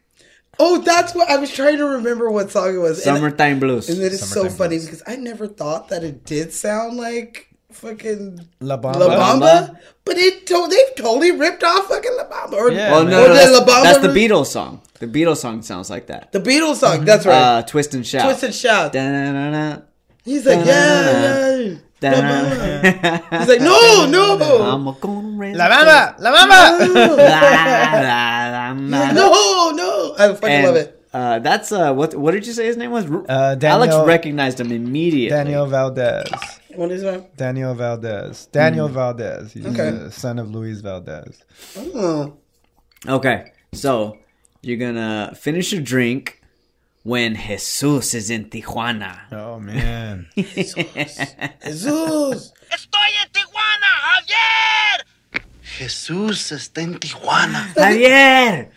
Oh, 0.59 0.79
that's 0.79 1.13
what 1.13 1.29
I 1.29 1.37
was 1.37 1.51
trying 1.53 1.77
to 1.77 1.85
remember 1.85 2.31
what 2.31 2.49
song 2.49 2.73
it 2.73 2.79
was. 2.79 3.05
And, 3.05 3.15
Summertime 3.17 3.59
blues. 3.59 3.89
and 3.89 4.01
it 4.01 4.11
is 4.11 4.27
so 4.27 4.49
funny 4.49 4.77
Blues. 4.77 4.85
because 4.85 5.03
I 5.05 5.15
never 5.15 5.47
thought 5.47 5.89
that 5.89 6.03
it 6.03 6.25
did 6.25 6.51
sound 6.51 6.97
like 6.97 7.47
fucking 7.77 8.39
La 8.61 8.77
Bamba. 8.77 8.99
La 8.99 9.07
Bamba, 9.07 9.39
Bamba? 9.41 9.77
but 10.05 10.17
it 10.17 10.45
to- 10.47 10.67
they've 10.69 10.95
totally 10.95 11.31
ripped 11.31 11.63
off 11.63 11.87
fucking 11.87 12.15
La 12.17 12.25
Bamba. 12.29 12.53
Or, 12.53 12.71
Yeah, 12.71 12.91
well, 12.91 13.03
no, 13.05 13.23
or 13.23 13.27
no, 13.29 13.33
did 13.33 13.37
that's, 13.37 13.51
La 13.51 13.65
Bamba 13.65 13.83
that's 13.83 13.99
the 13.99 14.09
re- 14.11 14.27
Beatles 14.27 14.47
song. 14.47 14.81
The 14.99 15.07
Beatles 15.07 15.37
song 15.37 15.61
sounds 15.61 15.89
like 15.89 16.07
that. 16.07 16.31
The 16.31 16.39
Beatles 16.39 16.75
song. 16.77 17.05
That's 17.05 17.25
right. 17.25 17.35
Uh, 17.59 17.61
Twist 17.63 17.93
and 17.93 18.05
shout. 18.05 18.23
Twist 18.25 18.43
and 18.43 18.53
shout. 18.55 18.93
Da-na-na-na. 18.93 19.81
He's 20.25 20.45
like, 20.45 20.65
yeah, 20.65 21.59
yeah. 21.59 21.75
Da-na-na. 21.99 23.39
He's 23.39 23.47
like, 23.47 23.61
no, 23.61 24.05
no, 24.09 24.37
I'm 24.71 24.87
a 24.87 24.93
gonna 24.99 25.37
raise 25.37 25.55
La 25.55 25.67
Bamba! 25.69 26.19
La 26.19 26.31
Bamba! 26.35 26.63
No, 29.13 29.71
no. 29.71 30.15
I 30.17 30.33
fucking 30.33 30.49
And, 30.49 30.65
love 30.67 30.75
it. 30.75 30.93
Uh, 31.13 31.39
that's 31.39 31.71
uh, 31.71 31.93
what 31.93 32.13
what 32.15 32.31
did 32.31 32.45
you 32.45 32.53
say 32.53 32.65
his 32.65 32.75
name 32.77 32.91
was? 32.91 33.07
Ru- 33.07 33.25
Uh, 33.27 33.55
Alex 33.63 33.95
recognized 34.05 34.59
him 34.59 34.71
immediately. 34.71 35.29
Daniel 35.35 35.65
Valdez. 35.65 36.27
What 36.77 36.91
is 36.91 37.01
that? 37.01 37.35
Daniel 37.35 37.73
Valdez. 37.73 38.45
Daniel 38.51 38.87
hmm. 38.87 38.93
Valdez. 38.93 39.53
He's 39.53 39.65
Okay. 39.65 39.89
the 39.89 40.11
son 40.11 40.37
of 40.37 40.51
Luis 40.51 40.81
Valdez. 40.81 41.43
Oh. 41.75 42.37
Okay, 43.07 43.51
so 43.73 44.17
you're 44.61 44.77
gonna 44.77 45.33
finish 45.35 45.73
your 45.73 45.81
drink 45.81 46.41
when 47.03 47.35
Jesus 47.35 48.13
is 48.13 48.29
in 48.29 48.49
Tijuana. 48.49 49.31
Oh, 49.31 49.59
man. 49.59 50.27
Jesus. 50.35 51.17
Estoy 52.69 53.11
en 53.23 53.29
Tijuana, 53.31 53.87
Javier. 54.03 55.05
Jesús 55.77 56.51
está 56.51 56.81
en 56.81 56.99
Tijuana. 56.99 57.73
Javier, 57.75 58.71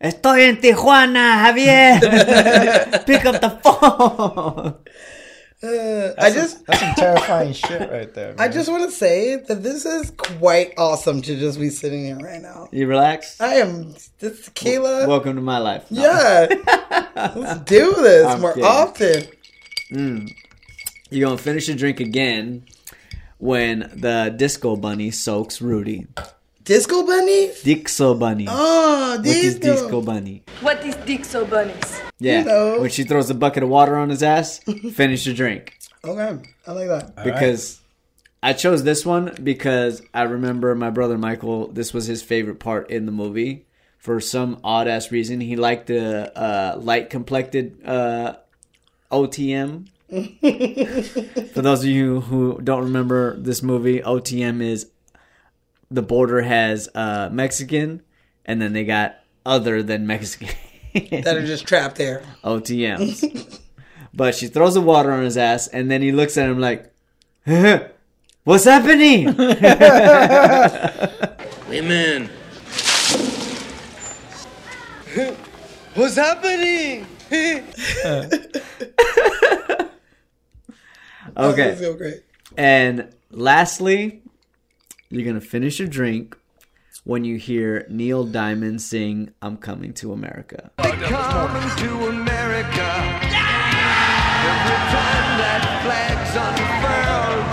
estoy 0.00 0.42
en 0.42 0.60
Tijuana, 0.60 1.44
Javier. 1.44 2.00
Pick 3.06 3.26
up 3.26 3.40
the 3.40 3.50
phone. 3.62 4.76
Uh, 5.62 6.12
I 6.18 6.30
just 6.32 6.66
That's 6.66 6.80
some 6.80 6.94
terrifying 6.94 7.52
shit 7.52 7.88
right 7.88 8.12
there. 8.14 8.34
I 8.38 8.48
just 8.48 8.68
want 8.68 8.82
to 8.84 8.90
say 8.90 9.36
that 9.36 9.62
this 9.62 9.86
is 9.86 10.10
quite 10.10 10.74
awesome 10.76 11.22
to 11.22 11.38
just 11.38 11.60
be 11.60 11.70
sitting 11.70 12.04
here 12.04 12.18
right 12.18 12.42
now. 12.42 12.68
You 12.72 12.88
relax. 12.88 13.40
I 13.40 13.54
am 13.54 13.94
this 14.18 14.44
tequila. 14.46 15.06
Welcome 15.06 15.36
to 15.36 15.42
my 15.42 15.58
life. 15.58 15.88
No. 15.90 16.02
yeah. 16.02 17.08
Let's 17.36 17.60
do 17.60 17.94
this 17.94 18.26
I'm 18.26 18.40
more 18.40 18.54
kidding. 18.54 18.64
often. 18.64 20.28
You're 21.10 21.28
gonna 21.28 21.38
finish 21.38 21.68
your 21.68 21.76
drink 21.76 22.00
again 22.00 22.64
when 23.38 23.80
the 23.94 24.34
disco 24.36 24.74
bunny 24.74 25.10
soaks 25.12 25.60
Rudy. 25.60 26.06
Disco 26.64 27.04
bunny? 27.06 27.48
Dixo 27.64 28.14
bunny. 28.18 28.46
Oh, 28.48 29.16
What 29.18 29.26
is 29.26 29.58
disco. 29.58 29.72
disco 29.82 30.00
bunny? 30.02 30.42
What 30.60 30.84
is 30.84 30.94
Dixo 30.96 31.44
bunnies? 31.48 32.00
Yeah. 32.18 32.40
You 32.40 32.44
know. 32.44 32.80
When 32.80 32.90
she 32.90 33.04
throws 33.04 33.28
a 33.30 33.34
bucket 33.34 33.62
of 33.62 33.68
water 33.68 33.96
on 33.96 34.10
his 34.10 34.22
ass, 34.22 34.58
finish 34.92 35.26
your 35.26 35.34
drink. 35.34 35.78
Okay, 36.04 36.38
I 36.66 36.72
like 36.72 36.88
that. 36.88 37.24
because 37.24 37.80
I 38.42 38.52
chose 38.52 38.82
this 38.84 39.04
one 39.06 39.36
because 39.42 40.02
I 40.14 40.22
remember 40.22 40.74
my 40.74 40.90
brother 40.90 41.18
Michael. 41.18 41.68
This 41.68 41.92
was 41.92 42.06
his 42.06 42.22
favorite 42.22 42.60
part 42.60 42.90
in 42.90 43.06
the 43.06 43.12
movie. 43.12 43.66
For 43.98 44.18
some 44.20 44.58
odd 44.64 44.88
ass 44.88 45.12
reason, 45.12 45.40
he 45.40 45.54
liked 45.56 45.86
the 45.86 46.36
uh, 46.36 46.76
light 46.80 47.08
complected 47.10 47.84
uh, 47.86 48.34
OTM. 49.12 49.88
For 51.52 51.62
those 51.62 51.80
of 51.84 51.88
you 51.88 52.20
who 52.20 52.60
don't 52.62 52.82
remember 52.84 53.36
this 53.38 53.62
movie, 53.62 54.00
OTM 54.00 54.60
is 54.62 54.90
the 55.92 56.02
border 56.02 56.42
has 56.42 56.88
uh, 56.94 57.28
Mexican, 57.32 58.02
and 58.44 58.60
then 58.60 58.72
they 58.72 58.84
got 58.84 59.16
other 59.44 59.82
than 59.82 60.06
Mexican 60.06 60.54
That 60.94 61.36
are 61.36 61.46
just 61.46 61.66
trapped 61.66 61.96
there. 61.96 62.22
OTMs. 62.44 63.60
but 64.14 64.34
she 64.34 64.46
throws 64.46 64.74
the 64.74 64.80
water 64.80 65.12
on 65.12 65.24
his 65.24 65.36
ass, 65.36 65.68
and 65.68 65.90
then 65.90 66.02
he 66.02 66.12
looks 66.12 66.36
at 66.36 66.48
him 66.48 66.60
like, 66.60 66.92
"What's 68.44 68.64
happening?" 68.64 69.26
Women. 71.68 72.30
What's 75.94 76.16
happening? 76.16 77.06
Okay. 81.36 81.94
Great. 81.96 82.22
And 82.56 83.08
lastly, 83.30 84.21
you're 85.12 85.26
gonna 85.26 85.40
finish 85.40 85.78
your 85.78 85.88
drink 85.88 86.36
when 87.04 87.22
you 87.24 87.36
hear 87.36 87.86
Neil 87.90 88.24
Diamond 88.24 88.80
sing 88.80 89.32
"I'm 89.42 89.58
Coming 89.58 89.92
to 89.94 90.12
America." 90.12 90.70
Coming 90.78 91.68
to 91.76 92.06
America. 92.08 92.88
Every 94.42 94.80
time 94.88 95.38
that 95.38 95.62
flag's 95.84 96.34
unfurled. 96.40 97.52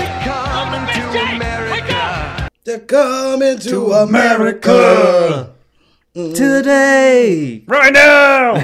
They're 0.00 0.20
coming 0.24 0.86
to 0.94 1.04
America. 1.36 2.48
They're 2.64 2.78
coming 2.80 3.58
to 3.58 3.92
America. 3.92 5.54
Mm. 6.16 6.34
Today, 6.34 7.64
right 7.66 7.92
now! 7.92 8.62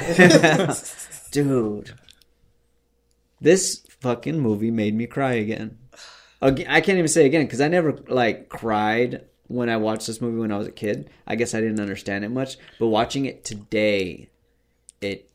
dude, 1.31 1.93
this 3.39 3.85
fucking 3.99 4.39
movie 4.39 4.71
made 4.71 4.95
me 4.95 5.05
cry 5.05 5.33
again. 5.33 5.77
Again, 6.41 6.67
I 6.69 6.81
can't 6.81 6.97
even 6.97 7.07
say 7.07 7.25
again 7.25 7.45
because 7.45 7.61
I 7.61 7.67
never 7.67 7.91
like 8.07 8.49
cried 8.49 9.25
when 9.47 9.69
I 9.69 9.77
watched 9.77 10.07
this 10.07 10.21
movie 10.21 10.39
when 10.39 10.51
I 10.51 10.57
was 10.57 10.67
a 10.67 10.71
kid. 10.71 11.09
I 11.27 11.35
guess 11.35 11.53
I 11.53 11.61
didn't 11.61 11.79
understand 11.79 12.23
it 12.25 12.29
much, 12.29 12.57
but 12.79 12.87
watching 12.87 13.25
it 13.25 13.43
today, 13.45 14.29
it 15.01 15.29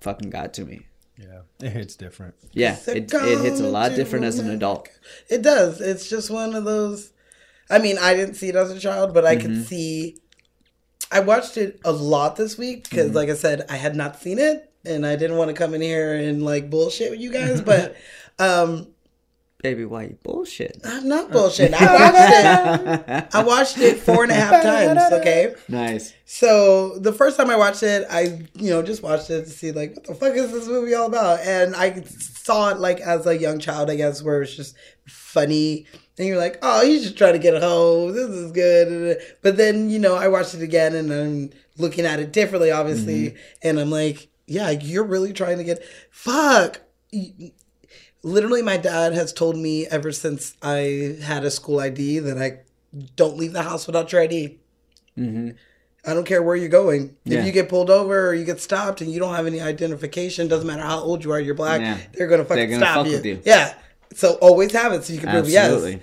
fucking 0.00 0.30
got 0.30 0.52
to 0.54 0.64
me. 0.64 0.86
Yeah, 1.16 1.40
it 1.60 1.70
hits 1.70 1.96
different. 1.96 2.34
Yeah, 2.52 2.76
it, 2.86 3.12
it 3.12 3.38
hits 3.38 3.60
a 3.60 3.66
lot 3.68 3.94
different 3.94 4.24
as 4.24 4.38
an 4.38 4.50
adult. 4.50 4.88
It 5.28 5.42
does. 5.42 5.80
It's 5.80 6.08
just 6.10 6.30
one 6.30 6.54
of 6.54 6.64
those. 6.64 7.12
I 7.70 7.78
mean, 7.78 7.98
I 7.98 8.14
didn't 8.14 8.34
see 8.34 8.48
it 8.48 8.56
as 8.56 8.70
a 8.70 8.80
child, 8.80 9.14
but 9.14 9.24
I 9.24 9.36
Mm-hmm. 9.36 9.46
could 9.46 9.66
see. 9.66 10.16
I 11.12 11.20
watched 11.20 11.56
it 11.56 11.80
a 11.84 11.92
lot 11.92 12.36
this 12.36 12.56
week 12.58 12.84
because, 12.84 13.08
Mm-hmm. 13.08 13.16
like 13.16 13.28
I 13.30 13.34
said, 13.34 13.64
I 13.68 13.76
had 13.76 13.96
not 13.96 14.20
seen 14.20 14.38
it, 14.38 14.72
and 14.84 15.06
I 15.06 15.16
didn't 15.16 15.36
want 15.38 15.48
to 15.48 15.54
come 15.54 15.74
in 15.74 15.80
here 15.80 16.14
and 16.14 16.44
like 16.44 16.68
bullshit 16.70 17.10
with 17.10 17.20
you 17.20 17.32
guys. 17.32 17.60
But 17.60 17.96
um 18.38 18.88
Baby, 19.62 19.84
White 19.84 20.22
bullshit? 20.22 20.80
I'm 20.84 21.06
not 21.06 21.30
bullshit. 21.30 21.74
I 21.74 21.94
watched 21.94 23.08
it. 23.08 23.28
I 23.34 23.42
watched 23.42 23.78
it 23.78 23.98
four 23.98 24.22
and 24.22 24.32
a 24.32 24.34
half 24.34 24.62
times. 24.62 25.12
Okay. 25.12 25.54
Nice. 25.68 26.14
So 26.24 26.98
the 26.98 27.12
first 27.12 27.36
time 27.36 27.50
I 27.50 27.56
watched 27.56 27.82
it, 27.82 28.06
I 28.08 28.46
you 28.54 28.70
know 28.70 28.82
just 28.82 29.02
watched 29.02 29.28
it 29.28 29.44
to 29.44 29.50
see 29.50 29.72
like 29.72 29.96
what 29.96 30.04
the 30.04 30.14
fuck 30.14 30.34
is 30.34 30.50
this 30.50 30.66
movie 30.66 30.94
all 30.94 31.06
about, 31.06 31.40
and 31.40 31.76
I 31.76 32.00
saw 32.02 32.70
it 32.70 32.78
like 32.78 33.00
as 33.00 33.26
a 33.26 33.36
young 33.36 33.58
child, 33.58 33.90
I 33.90 33.96
guess, 33.96 34.22
where 34.22 34.40
it's 34.40 34.56
just 34.56 34.76
funny, 35.06 35.86
and 36.16 36.26
you're 36.26 36.38
like, 36.38 36.58
oh, 36.62 36.82
he's 36.84 37.02
just 37.02 37.18
trying 37.18 37.34
to 37.34 37.38
get 37.38 37.60
home. 37.60 38.14
This 38.14 38.30
is 38.30 38.52
good. 38.52 39.20
But 39.42 39.58
then 39.58 39.90
you 39.90 39.98
know 39.98 40.14
I 40.14 40.28
watched 40.28 40.54
it 40.54 40.62
again, 40.62 40.94
and 40.94 41.12
I'm 41.12 41.50
looking 41.76 42.06
at 42.06 42.18
it 42.18 42.32
differently, 42.32 42.70
obviously, 42.70 43.30
mm-hmm. 43.30 43.68
and 43.68 43.78
I'm 43.78 43.90
like, 43.90 44.28
yeah, 44.46 44.70
you're 44.70 45.04
really 45.04 45.34
trying 45.34 45.58
to 45.58 45.64
get 45.64 45.84
fuck. 46.10 46.80
Literally, 48.22 48.62
my 48.62 48.76
dad 48.76 49.12
has 49.14 49.32
told 49.32 49.56
me 49.56 49.86
ever 49.86 50.12
since 50.12 50.54
I 50.62 51.16
had 51.22 51.44
a 51.44 51.50
school 51.50 51.80
ID 51.80 52.18
that 52.20 52.38
I 52.38 52.60
don't 53.16 53.36
leave 53.36 53.52
the 53.52 53.62
house 53.62 53.86
without 53.86 54.12
your 54.12 54.20
ID. 54.22 54.58
Mm-hmm. 55.18 55.50
I 56.06 56.14
don't 56.14 56.24
care 56.26 56.42
where 56.42 56.56
you're 56.56 56.68
going. 56.68 57.16
If 57.26 57.44
you 57.44 57.52
get 57.52 57.68
pulled 57.68 57.90
over 57.90 58.28
or 58.28 58.34
you 58.34 58.44
get 58.44 58.60
stopped 58.60 59.00
and 59.02 59.10
you 59.12 59.20
don't 59.20 59.34
have 59.34 59.46
any 59.46 59.60
identification, 59.60 60.48
doesn't 60.48 60.66
matter 60.66 60.82
how 60.82 61.00
old 61.00 61.22
you 61.24 61.30
are, 61.32 61.40
you're 61.40 61.54
black, 61.54 61.80
Yeah. 61.80 61.98
they're 62.14 62.26
gonna 62.26 62.44
fucking 62.44 62.56
They're 62.70 62.78
gonna 62.78 62.86
stop 62.86 62.96
fuck 62.96 63.06
you. 63.06 63.12
with 63.12 63.26
you. 63.26 63.42
Yeah. 63.44 63.74
So 64.14 64.32
always 64.40 64.72
have 64.72 64.92
it 64.92 65.04
so 65.04 65.12
you 65.12 65.18
can 65.20 65.28
prove 65.30 65.46
Absolutely. 65.54 65.92
yes. 65.92 66.02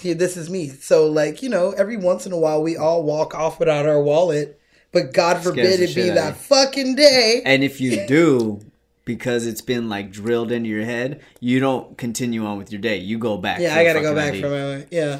Here, 0.00 0.14
this 0.14 0.36
is 0.38 0.48
me. 0.50 0.68
So 0.68 1.06
like, 1.08 1.42
you 1.42 1.50
know, 1.50 1.72
every 1.72 1.96
once 1.98 2.24
in 2.26 2.32
a 2.32 2.38
while 2.38 2.62
we 2.62 2.76
all 2.76 3.02
walk 3.02 3.34
off 3.34 3.58
without 3.58 3.86
our 3.86 4.00
wallet, 4.02 4.58
but 4.92 5.12
God 5.12 5.42
forbid 5.42 5.80
it 5.80 5.94
be 5.94 6.08
that 6.10 6.36
fucking 6.36 6.94
day. 6.96 7.42
And 7.44 7.62
if 7.62 7.80
you 7.82 8.06
do, 8.06 8.60
because 9.04 9.46
it's 9.46 9.60
been 9.60 9.88
like 9.88 10.10
drilled 10.10 10.52
into 10.52 10.68
your 10.68 10.84
head, 10.84 11.22
you 11.40 11.60
don't 11.60 11.96
continue 11.98 12.44
on 12.46 12.58
with 12.58 12.72
your 12.72 12.80
day. 12.80 12.98
You 12.98 13.18
go 13.18 13.36
back. 13.36 13.60
yeah, 13.60 13.74
I 13.74 13.84
gotta 13.84 14.00
go 14.00 14.14
back 14.14 14.34
ID. 14.34 14.40
for 14.42 14.48
my 14.48 14.86
yeah. 14.90 15.18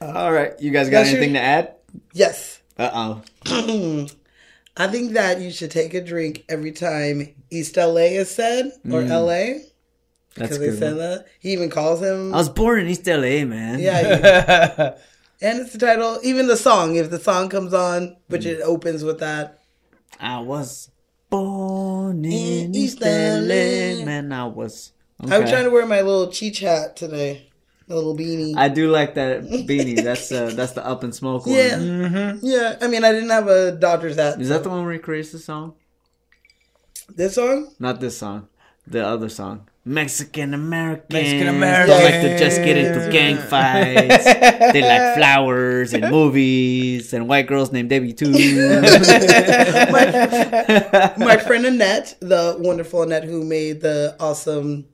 All 0.00 0.32
right, 0.32 0.52
you 0.60 0.70
guys 0.70 0.88
got 0.90 0.98
That's 1.00 1.10
your- 1.10 1.18
anything 1.18 1.34
to 1.34 1.40
add? 1.40 1.74
Yes. 2.12 2.60
Uh 2.78 3.20
oh. 3.46 4.06
I 4.76 4.86
think 4.88 5.12
that 5.12 5.40
you 5.40 5.50
should 5.50 5.70
take 5.70 5.92
a 5.94 6.00
drink 6.00 6.44
every 6.48 6.72
time 6.72 7.34
East 7.50 7.76
LA 7.76 8.12
is 8.16 8.30
said 8.30 8.72
or 8.90 9.02
LA. 9.02 9.58
That's 10.34 10.56
Because 10.56 10.58
they 10.58 10.74
said 10.74 10.96
that. 10.96 11.26
He 11.40 11.52
even 11.52 11.68
calls 11.68 12.00
him 12.00 12.32
I 12.32 12.38
was 12.38 12.48
born 12.48 12.80
in 12.80 12.88
East 12.88 13.06
LA, 13.06 13.44
man. 13.44 13.78
Yeah. 13.80 14.94
and 15.42 15.60
it's 15.60 15.72
the 15.74 15.78
title, 15.78 16.18
even 16.22 16.46
the 16.46 16.56
song, 16.56 16.96
if 16.96 17.10
the 17.10 17.20
song 17.20 17.50
comes 17.50 17.74
on, 17.74 18.16
which 18.28 18.46
it 18.46 18.62
opens 18.62 19.04
with 19.04 19.20
that. 19.20 19.62
I 20.18 20.38
was 20.40 20.90
born 21.32 22.24
in 22.24 22.66
In 22.66 22.74
East 22.76 23.00
LA, 23.00 24.04
man. 24.04 24.30
I 24.32 24.46
was. 24.46 24.92
I'm 25.20 25.46
trying 25.46 25.64
to 25.64 25.70
wear 25.70 25.86
my 25.86 26.02
little 26.02 26.28
Cheech 26.28 26.58
hat 26.60 26.94
today. 26.96 27.48
A 27.88 27.94
little 27.94 28.16
beanie. 28.16 28.54
I 28.56 28.68
do 28.68 28.90
like 28.90 29.14
that 29.14 29.42
beanie. 29.68 30.02
That's 30.02 30.30
uh, 30.30 30.52
that's 30.54 30.72
the 30.72 30.86
Up 30.86 31.02
in 31.04 31.12
Smoke 31.12 31.46
one. 31.46 31.56
yeah. 31.56 32.36
Yeah. 32.40 32.76
I 32.80 32.86
mean, 32.88 33.02
I 33.04 33.12
didn't 33.12 33.30
have 33.30 33.48
a 33.48 33.72
Dodgers 33.72 34.16
hat. 34.16 34.40
Is 34.40 34.48
that 34.50 34.62
the 34.62 34.70
one 34.70 34.84
where 34.84 34.92
he 34.92 34.98
creates 34.98 35.32
the 35.32 35.38
song? 35.38 35.74
this 37.14 37.34
song? 37.34 37.74
Not 37.78 38.00
this 38.00 38.16
song. 38.18 38.48
The 38.86 39.04
other 39.04 39.28
song. 39.28 39.68
Mexican 39.84 40.54
Americans. 40.54 41.12
Mexican 41.12 41.46
Don't 41.46 41.60
like 41.60 42.20
to 42.22 42.38
just 42.38 42.58
get 42.58 42.76
into 42.76 43.10
gang 43.10 43.36
fights. 43.48 44.24
they 44.24 44.80
like 44.80 45.16
flowers 45.16 45.92
and 45.92 46.08
movies 46.08 47.12
and 47.12 47.28
white 47.28 47.48
girls 47.48 47.72
named 47.72 47.90
Debbie 47.90 48.12
too. 48.12 48.30
My 51.18 51.36
friend 51.36 51.66
Annette, 51.66 52.16
the 52.20 52.56
wonderful 52.60 53.02
Annette 53.02 53.24
who 53.24 53.44
made 53.44 53.80
the 53.80 54.16
awesome 54.20 54.86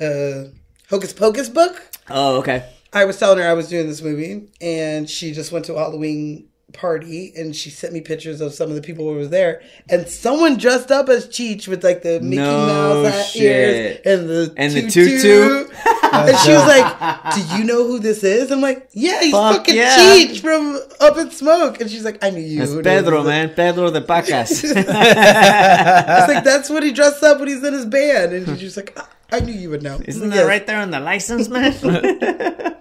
uh, 0.00 0.44
Hocus 0.88 1.12
Pocus 1.12 1.48
book. 1.48 1.82
oh, 2.08 2.38
okay. 2.38 2.64
I 2.92 3.04
was 3.04 3.18
telling 3.18 3.38
her 3.38 3.46
I 3.46 3.52
was 3.52 3.68
doing 3.68 3.86
this 3.86 4.00
movie, 4.00 4.48
and 4.62 5.10
she 5.10 5.32
just 5.32 5.52
went 5.52 5.66
to 5.66 5.74
a 5.74 5.78
Halloween 5.78 6.47
party, 6.74 7.32
and 7.34 7.56
she 7.56 7.70
sent 7.70 7.92
me 7.94 8.00
pictures 8.00 8.40
of 8.42 8.52
some 8.52 8.68
of 8.68 8.74
the 8.76 8.82
people 8.82 9.08
who 9.10 9.16
was 9.16 9.30
there, 9.30 9.62
and 9.88 10.06
someone 10.08 10.58
dressed 10.58 10.90
up 10.90 11.08
as 11.08 11.26
Cheech 11.26 11.66
with 11.66 11.82
like 11.82 12.02
the 12.02 12.20
Mickey 12.20 12.42
No 12.42 13.02
Mouse 13.04 13.34
ears 13.36 14.00
and 14.04 14.28
the 14.28 14.52
And 14.56 14.72
the 14.74 14.82
tutu. 14.82 15.22
tutu. 15.22 15.74
and 16.12 16.38
she 16.38 16.52
was 16.52 16.66
like, 16.66 17.34
"Do 17.34 17.56
you 17.56 17.64
know 17.64 17.86
who 17.86 17.98
this 17.98 18.22
is?" 18.22 18.50
I'm 18.50 18.60
like, 18.60 18.88
"Yeah, 18.92 19.20
he's 19.22 19.32
Fuck 19.32 19.56
fucking 19.58 19.76
yeah. 19.76 19.96
Cheech 19.98 20.40
from 20.40 20.78
Up 21.00 21.16
in 21.16 21.30
Smoke," 21.30 21.80
and 21.80 21.90
she's 21.90 22.04
like, 22.04 22.22
"I 22.22 22.30
knew 22.30 22.40
you." 22.42 22.58
That's 22.58 22.74
Pedro, 22.82 23.22
this." 23.22 23.28
man. 23.28 23.48
Pedro 23.54 23.90
de 23.90 24.00
Pacas. 24.02 24.62
It's 24.64 26.28
like 26.34 26.44
that's 26.44 26.68
what 26.70 26.82
he 26.82 26.92
dressed 26.92 27.22
up 27.22 27.38
when 27.38 27.48
he's 27.48 27.64
in 27.64 27.72
his 27.72 27.86
band, 27.86 28.32
and 28.34 28.58
she's 28.58 28.76
like, 28.76 28.96
"I- 28.98 29.38
"I 29.38 29.40
knew 29.40 29.54
you 29.54 29.70
would 29.70 29.82
know." 29.82 29.98
Isn't 30.04 30.30
Yes. 30.30 30.40
that 30.40 30.46
right 30.46 30.66
there 30.66 30.78
on 30.80 30.90
the 30.90 31.00
license, 31.00 31.48
man? 31.48 31.72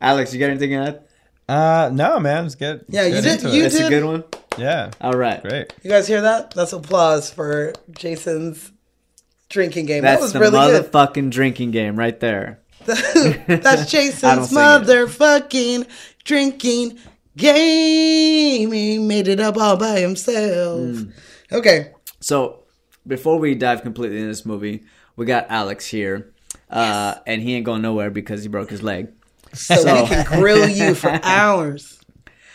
Alex, 0.00 0.32
you 0.34 0.40
got 0.40 0.50
anything 0.50 0.70
to 0.70 0.76
add? 0.76 1.00
Uh, 1.48 1.90
no, 1.92 2.18
man, 2.20 2.46
it's 2.46 2.54
good. 2.54 2.84
get 2.90 2.94
Yeah, 2.94 3.06
you 3.06 3.20
did- 3.22 3.42
you 3.42 3.60
it. 3.60 3.62
That's 3.64 3.80
a 3.80 3.88
good 3.88 4.04
one. 4.04 4.24
Yeah, 4.58 4.90
All 5.00 5.12
right. 5.14 5.42
great. 5.42 5.72
You 5.82 5.90
guys 5.90 6.06
hear 6.06 6.20
that? 6.22 6.52
That's 6.52 6.72
applause 6.72 7.30
for 7.30 7.72
Jason's 7.90 8.70
drinking 9.48 9.86
game. 9.86 10.02
that 10.02 10.20
was 10.20 10.32
the 10.34 10.40
really 10.40 10.52
good. 10.58 10.90
motherfucking 10.92 11.30
drinking 11.30 11.70
game 11.70 11.96
right 11.96 12.18
there. 12.20 12.60
That's 12.84 13.16
I 13.16 13.56
don't 13.76 13.88
Jason's 13.88 14.48
sing 14.50 14.58
it. 14.58 14.60
motherfucking 14.60 15.86
drinking 16.24 16.98
game. 17.36 18.72
He 18.72 18.98
made 18.98 19.28
it 19.28 19.40
up 19.40 19.56
all 19.56 19.76
by 19.76 20.00
himself. 20.00 20.80
Mm. 20.80 21.12
Okay. 21.50 21.92
So 22.20 22.64
before 23.06 23.38
we 23.38 23.54
dive 23.54 23.82
completely 23.82 24.18
into 24.18 24.28
this 24.28 24.44
movie, 24.46 24.82
we 25.16 25.26
got 25.26 25.46
Alex 25.48 25.86
here, 25.86 26.32
uh, 26.70 27.14
and 27.26 27.40
he 27.42 27.54
ain't 27.54 27.64
going 27.64 27.82
nowhere 27.82 28.10
because 28.10 28.42
he 28.42 28.48
broke 28.48 28.70
his 28.70 28.82
leg. 28.82 29.08
So, 29.54 30.02
we 30.02 30.08
can 30.08 30.24
grill 30.26 30.68
you 30.68 30.94
for 30.94 31.10
hours. 31.22 31.98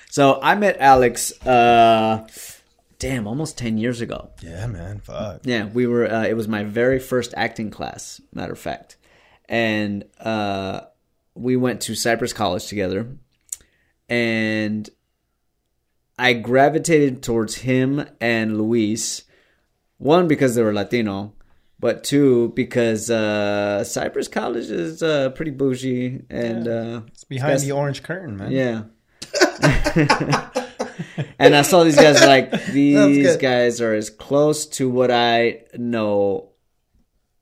So 0.10 0.40
I 0.42 0.56
met 0.56 0.78
Alex, 0.80 1.32
uh, 1.46 2.28
damn, 2.98 3.28
almost 3.28 3.58
ten 3.58 3.78
years 3.78 4.02
ago. 4.02 4.32
Yeah, 4.42 4.66
man, 4.68 5.00
fuck. 5.00 5.42
Yeah, 5.44 5.66
we 5.66 5.86
were. 5.86 6.12
Uh, 6.12 6.26
it 6.26 6.36
was 6.36 6.48
my 6.48 6.64
very 6.64 7.00
first 7.00 7.34
acting 7.38 7.70
class, 7.70 8.20
matter 8.34 8.54
of 8.54 8.60
fact, 8.60 8.98
and 9.48 10.06
uh, 10.20 10.82
we 11.36 11.56
went 11.56 11.82
to 11.82 11.96
Cypress 11.96 12.34
College 12.34 12.66
together, 12.66 13.16
and 14.10 14.90
I 16.18 16.34
gravitated 16.34 17.22
towards 17.22 17.56
him 17.56 18.08
and 18.20 18.58
Luis. 18.58 19.24
One 20.00 20.28
because 20.28 20.56
they 20.56 20.62
were 20.64 20.74
Latino, 20.74 21.34
but 21.80 22.04
two 22.04 22.52
because 22.56 23.10
uh, 23.10 23.84
Cypress 23.84 24.28
College 24.28 24.70
is 24.72 25.02
uh, 25.04 25.30
pretty 25.32 25.52
bougie, 25.52 26.22
and 26.30 26.68
uh, 26.68 27.02
It's 27.08 27.24
behind 27.24 27.50
That's- 27.50 27.64
the 27.64 27.72
orange 27.74 28.04
curtain, 28.04 28.38
man. 28.38 28.52
yeah. 28.52 28.84
and 31.40 31.56
I 31.56 31.62
saw 31.62 31.84
these 31.84 31.96
guys 31.96 32.22
like 32.22 32.52
these 32.68 33.38
guys 33.38 33.82
are 33.82 33.94
as 33.94 34.10
close 34.10 34.66
to 34.78 34.90
what 34.90 35.12
I 35.12 35.64
know 35.76 36.50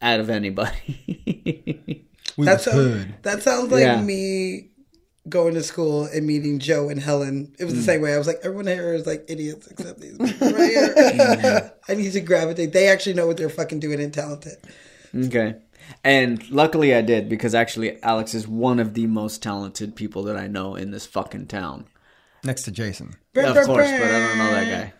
out 0.02 0.20
of 0.20 0.30
anybody. 0.30 2.06
we 2.38 2.46
That 2.46 2.62
sounds, 2.62 3.06
that 3.22 3.44
sounds 3.44 3.72
like 3.72 3.82
Yeah. 3.82 4.02
me 4.02 4.72
going 5.28 5.54
to 5.56 5.64
school 5.64 6.06
and 6.06 6.26
meeting 6.28 6.60
Joe 6.60 6.90
and 6.90 7.00
Helen. 7.00 7.54
It 7.58 7.66
was 7.66 7.74
Mm. 7.74 7.78
the 7.78 7.84
same 7.84 8.02
way. 8.02 8.14
I 8.14 8.18
was 8.18 8.28
like, 8.28 8.40
everyone 8.44 8.68
here 8.68 8.94
is 8.94 9.08
like 9.08 9.26
idiots 9.28 9.68
except 9.68 10.00
these 10.00 10.18
people 10.20 10.52
right 10.52 10.70
here. 10.70 10.94
Mm. 10.96 11.72
I 11.90 11.94
need 11.96 12.12
to 12.14 12.22
gravitate. 12.22 12.74
They 12.74 12.88
actually 12.88 13.14
know 13.16 13.26
what 13.28 13.38
they're 13.38 13.50
fucking 13.50 13.80
doing 13.80 14.00
and 14.00 14.14
talented. 14.14 14.58
okay. 15.16 15.56
And 16.04 16.48
luckily 16.52 16.94
I 16.96 17.02
did 17.02 17.30
because 17.30 17.54
actually 17.56 18.02
Alex 18.04 18.34
is 18.34 18.48
one 18.48 18.80
of 18.80 18.94
the 18.96 19.08
most 19.08 19.42
talented 19.42 19.96
people 19.96 20.24
that 20.24 20.36
I 20.38 20.48
know 20.48 20.76
in 20.76 20.92
this 20.92 21.06
fucking 21.06 21.48
town. 21.48 21.86
Next 22.44 22.64
to 22.64 22.72
Jason. 22.72 23.16
Of 23.36 23.56
course, 23.66 23.90
but 23.90 24.02
I 24.02 24.20
don't 24.20 24.38
know 24.38 24.52
that 24.52 24.70
guy. 24.70 24.94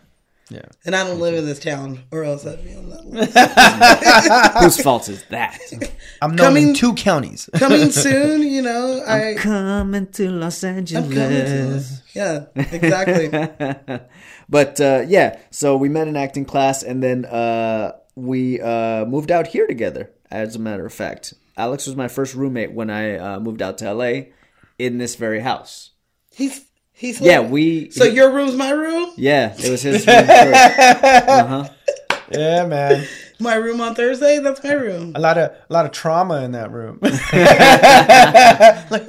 Yeah. 0.48 0.62
And 0.84 0.94
I 0.94 1.04
don't 1.04 1.18
live 1.18 1.34
in 1.34 1.44
this 1.44 1.58
town, 1.58 2.04
or 2.12 2.22
else 2.22 2.46
I'd 2.46 2.62
be 2.64 2.74
on 2.74 2.88
that 2.90 3.04
list. 4.54 4.62
Whose 4.62 4.80
fault 4.80 5.08
is 5.08 5.24
that? 5.30 5.58
I'm 6.22 6.36
known 6.36 6.46
Coming- 6.48 6.68
in 6.68 6.74
two 6.74 6.94
counties. 6.94 7.50
Coming 7.54 7.90
soon, 7.90 8.42
you 8.42 8.62
know. 8.62 9.02
I, 9.06 9.18
am 9.32 9.36
Coming 9.36 10.06
to 10.12 10.30
Los 10.30 10.62
Angeles. 10.62 11.04
I'm 11.04 11.10
coming 11.12 11.28
to 11.28 11.44
this. 11.44 12.02
Yeah, 12.14 12.46
exactly. 12.54 13.28
but 14.48 14.80
uh, 14.80 15.04
yeah, 15.08 15.38
so 15.50 15.76
we 15.76 15.88
met 15.88 16.06
in 16.08 16.16
acting 16.16 16.44
class, 16.44 16.82
and 16.84 17.02
then 17.02 17.24
uh, 17.24 17.92
we 18.14 18.60
uh, 18.60 19.04
moved 19.04 19.30
out 19.32 19.48
here 19.48 19.66
together. 19.66 20.12
As 20.30 20.56
a 20.56 20.58
matter 20.60 20.86
of 20.86 20.92
fact, 20.92 21.34
Alex 21.56 21.86
was 21.86 21.96
my 21.96 22.08
first 22.08 22.34
roommate 22.34 22.72
when 22.72 22.88
I 22.90 23.16
uh, 23.16 23.40
moved 23.40 23.62
out 23.62 23.78
to 23.78 23.92
LA 23.92 24.26
in 24.78 24.98
this 24.98 25.16
very 25.16 25.40
house. 25.40 25.90
He's 26.30 26.64
he's 26.96 27.20
Yeah, 27.20 27.40
we. 27.40 27.90
So 27.90 28.04
your 28.04 28.32
room's 28.32 28.54
my 28.54 28.70
room. 28.70 29.12
Yeah, 29.16 29.54
it 29.56 29.70
was 29.70 29.82
his. 29.82 30.06
room 30.06 30.16
uh-huh. 30.18 31.68
Yeah, 32.32 32.66
man. 32.66 33.06
My 33.38 33.54
room 33.54 33.82
on 33.82 33.94
Thursday. 33.94 34.38
That's 34.38 34.64
my 34.64 34.72
room. 34.72 35.12
A 35.14 35.20
lot 35.20 35.36
of 35.36 35.50
a 35.50 35.72
lot 35.72 35.84
of 35.84 35.92
trauma 35.92 36.42
in 36.42 36.52
that 36.52 36.72
room. 36.72 36.98
like, 37.02 37.18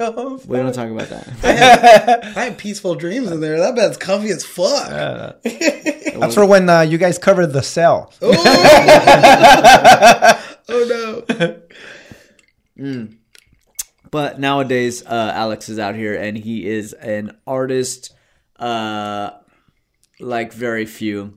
oh, 0.00 0.40
We 0.46 0.58
don't 0.58 0.74
talk 0.74 0.90
about 0.90 1.08
that. 1.08 2.36
I 2.36 2.44
had 2.44 2.58
peaceful 2.58 2.94
dreams 2.94 3.30
in 3.30 3.40
there. 3.40 3.58
That 3.58 3.74
bed's 3.74 3.96
comfy 3.96 4.28
as 4.30 4.44
fuck. 4.44 4.90
That's 5.42 6.34
for 6.34 6.44
when 6.44 6.68
uh, 6.68 6.82
you 6.82 6.98
guys 6.98 7.18
covered 7.18 7.48
the 7.48 7.62
cell. 7.62 8.12
Oh 10.70 11.24
no. 11.36 11.56
But 14.10 14.38
nowadays, 14.40 15.04
uh, 15.04 15.32
Alex 15.34 15.68
is 15.68 15.78
out 15.78 15.94
here 15.94 16.14
and 16.14 16.36
he 16.36 16.66
is 16.66 16.92
an 16.94 17.36
artist, 17.46 18.14
uh, 18.58 19.30
like 20.20 20.52
very 20.52 20.86
few. 20.86 21.34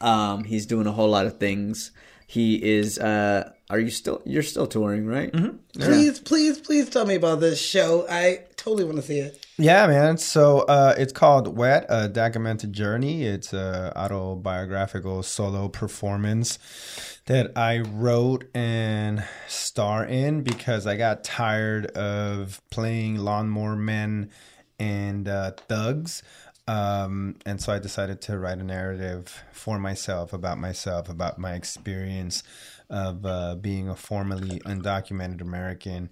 Um, 0.00 0.44
he's 0.44 0.66
doing 0.66 0.86
a 0.86 0.92
whole 0.92 1.10
lot 1.10 1.26
of 1.26 1.38
things. 1.38 1.92
He 2.26 2.56
is. 2.62 2.98
Uh, 2.98 3.52
are 3.68 3.78
you 3.78 3.90
still? 3.90 4.22
You're 4.24 4.42
still 4.42 4.66
touring, 4.66 5.06
right? 5.06 5.32
Please, 5.78 6.18
please, 6.20 6.58
please 6.60 6.88
tell 6.88 7.04
me 7.06 7.14
about 7.16 7.40
this 7.40 7.60
show. 7.60 8.06
I 8.08 8.44
totally 8.60 8.84
want 8.84 8.96
to 8.96 9.02
see 9.02 9.18
it. 9.18 9.46
Yeah, 9.56 9.86
man. 9.86 10.18
So 10.18 10.60
uh, 10.60 10.94
it's 10.98 11.12
called 11.12 11.56
Wet, 11.56 11.86
a 11.88 12.08
documented 12.08 12.72
journey. 12.72 13.24
It's 13.24 13.52
a 13.52 13.92
autobiographical 13.96 15.22
solo 15.22 15.68
performance 15.68 16.58
that 17.26 17.56
I 17.56 17.78
wrote 17.78 18.44
and 18.54 19.24
star 19.48 20.04
in 20.04 20.42
because 20.42 20.86
I 20.86 20.96
got 20.96 21.24
tired 21.24 21.86
of 21.92 22.60
playing 22.70 23.16
lawnmower 23.16 23.76
men 23.76 24.30
and 24.78 25.26
uh, 25.26 25.52
thugs. 25.68 26.22
Um, 26.68 27.36
and 27.46 27.60
so 27.60 27.72
I 27.72 27.78
decided 27.78 28.20
to 28.22 28.38
write 28.38 28.58
a 28.58 28.64
narrative 28.64 29.42
for 29.52 29.78
myself 29.78 30.32
about 30.32 30.58
myself, 30.58 31.08
about 31.08 31.38
my 31.38 31.54
experience 31.54 32.42
of 32.90 33.24
uh, 33.24 33.54
being 33.54 33.88
a 33.88 33.96
formerly 33.96 34.60
undocumented 34.60 35.40
American 35.40 36.10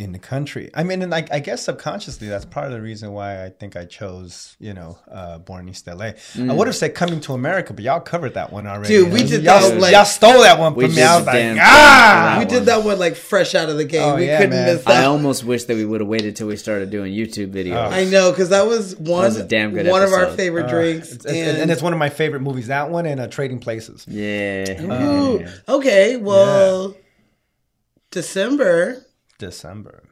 in 0.00 0.12
the 0.12 0.18
country. 0.18 0.70
I 0.74 0.82
mean, 0.82 1.02
and 1.02 1.14
I, 1.14 1.26
I 1.30 1.40
guess 1.40 1.62
subconsciously 1.64 2.26
that's 2.26 2.46
part 2.46 2.66
of 2.66 2.72
the 2.72 2.80
reason 2.80 3.12
why 3.12 3.44
I 3.44 3.50
think 3.50 3.76
I 3.76 3.84
chose, 3.84 4.56
you 4.58 4.72
know, 4.72 4.98
uh, 5.10 5.36
Born 5.38 5.60
in 5.60 5.68
East 5.68 5.86
LA. 5.86 6.12
I 6.38 6.52
would 6.54 6.66
have 6.68 6.74
said 6.76 6.94
Coming 6.94 7.20
to 7.20 7.34
America, 7.34 7.74
but 7.74 7.84
y'all 7.84 8.00
covered 8.00 8.32
that 8.34 8.50
one 8.50 8.66
already. 8.66 8.88
Dude, 8.88 9.12
we 9.12 9.24
did 9.24 9.42
y'all, 9.42 9.60
that, 9.60 9.78
like- 9.78 9.92
y'all 9.92 10.06
stole 10.06 10.40
that 10.40 10.58
one 10.58 10.72
from 10.72 10.94
me. 10.94 11.02
I 11.02 11.16
was 11.18 11.26
like, 11.26 11.58
ah! 11.60 12.36
we 12.38 12.46
did 12.46 12.64
that 12.64 12.82
one 12.82 12.98
like 12.98 13.14
fresh 13.14 13.54
out 13.54 13.68
of 13.68 13.76
the 13.76 13.84
game. 13.84 14.02
Oh, 14.02 14.16
we 14.16 14.26
yeah, 14.26 14.38
couldn't 14.38 14.54
man. 14.56 14.74
miss 14.74 14.84
that. 14.84 15.04
I 15.04 15.06
almost 15.06 15.44
wish 15.44 15.64
that 15.64 15.76
we 15.76 15.84
would 15.84 16.00
have 16.00 16.08
waited 16.08 16.34
till 16.34 16.46
we 16.46 16.56
started 16.56 16.88
doing 16.88 17.12
YouTube 17.12 17.52
videos. 17.52 17.92
I 17.92 18.04
know 18.04 18.30
because 18.30 18.48
that 18.48 18.66
was 18.66 18.96
one 18.96 19.24
was 19.24 19.36
a 19.36 19.44
damn 19.44 19.72
good 19.72 19.86
one 19.86 20.02
of 20.02 20.12
our 20.12 20.30
favorite 20.30 20.68
drinks, 20.68 21.12
It's- 21.12 21.26
it's- 21.26 21.60
and, 21.60 21.70
it's 21.70 21.82
one 21.82 21.92
of 21.92 21.98
my 21.98 22.08
favorite 22.08 22.40
movies. 22.40 22.68
That 22.68 22.88
one 22.90 23.04
and 23.04 23.20
uh, 23.20 23.26
Trading 23.28 23.58
Places. 23.58 24.06
Yeah. 24.08 24.80
Ooh, 24.80 25.46
okay. 25.68 26.16
Well, 26.16 26.96
December. 28.10 29.04
December. 29.40 30.04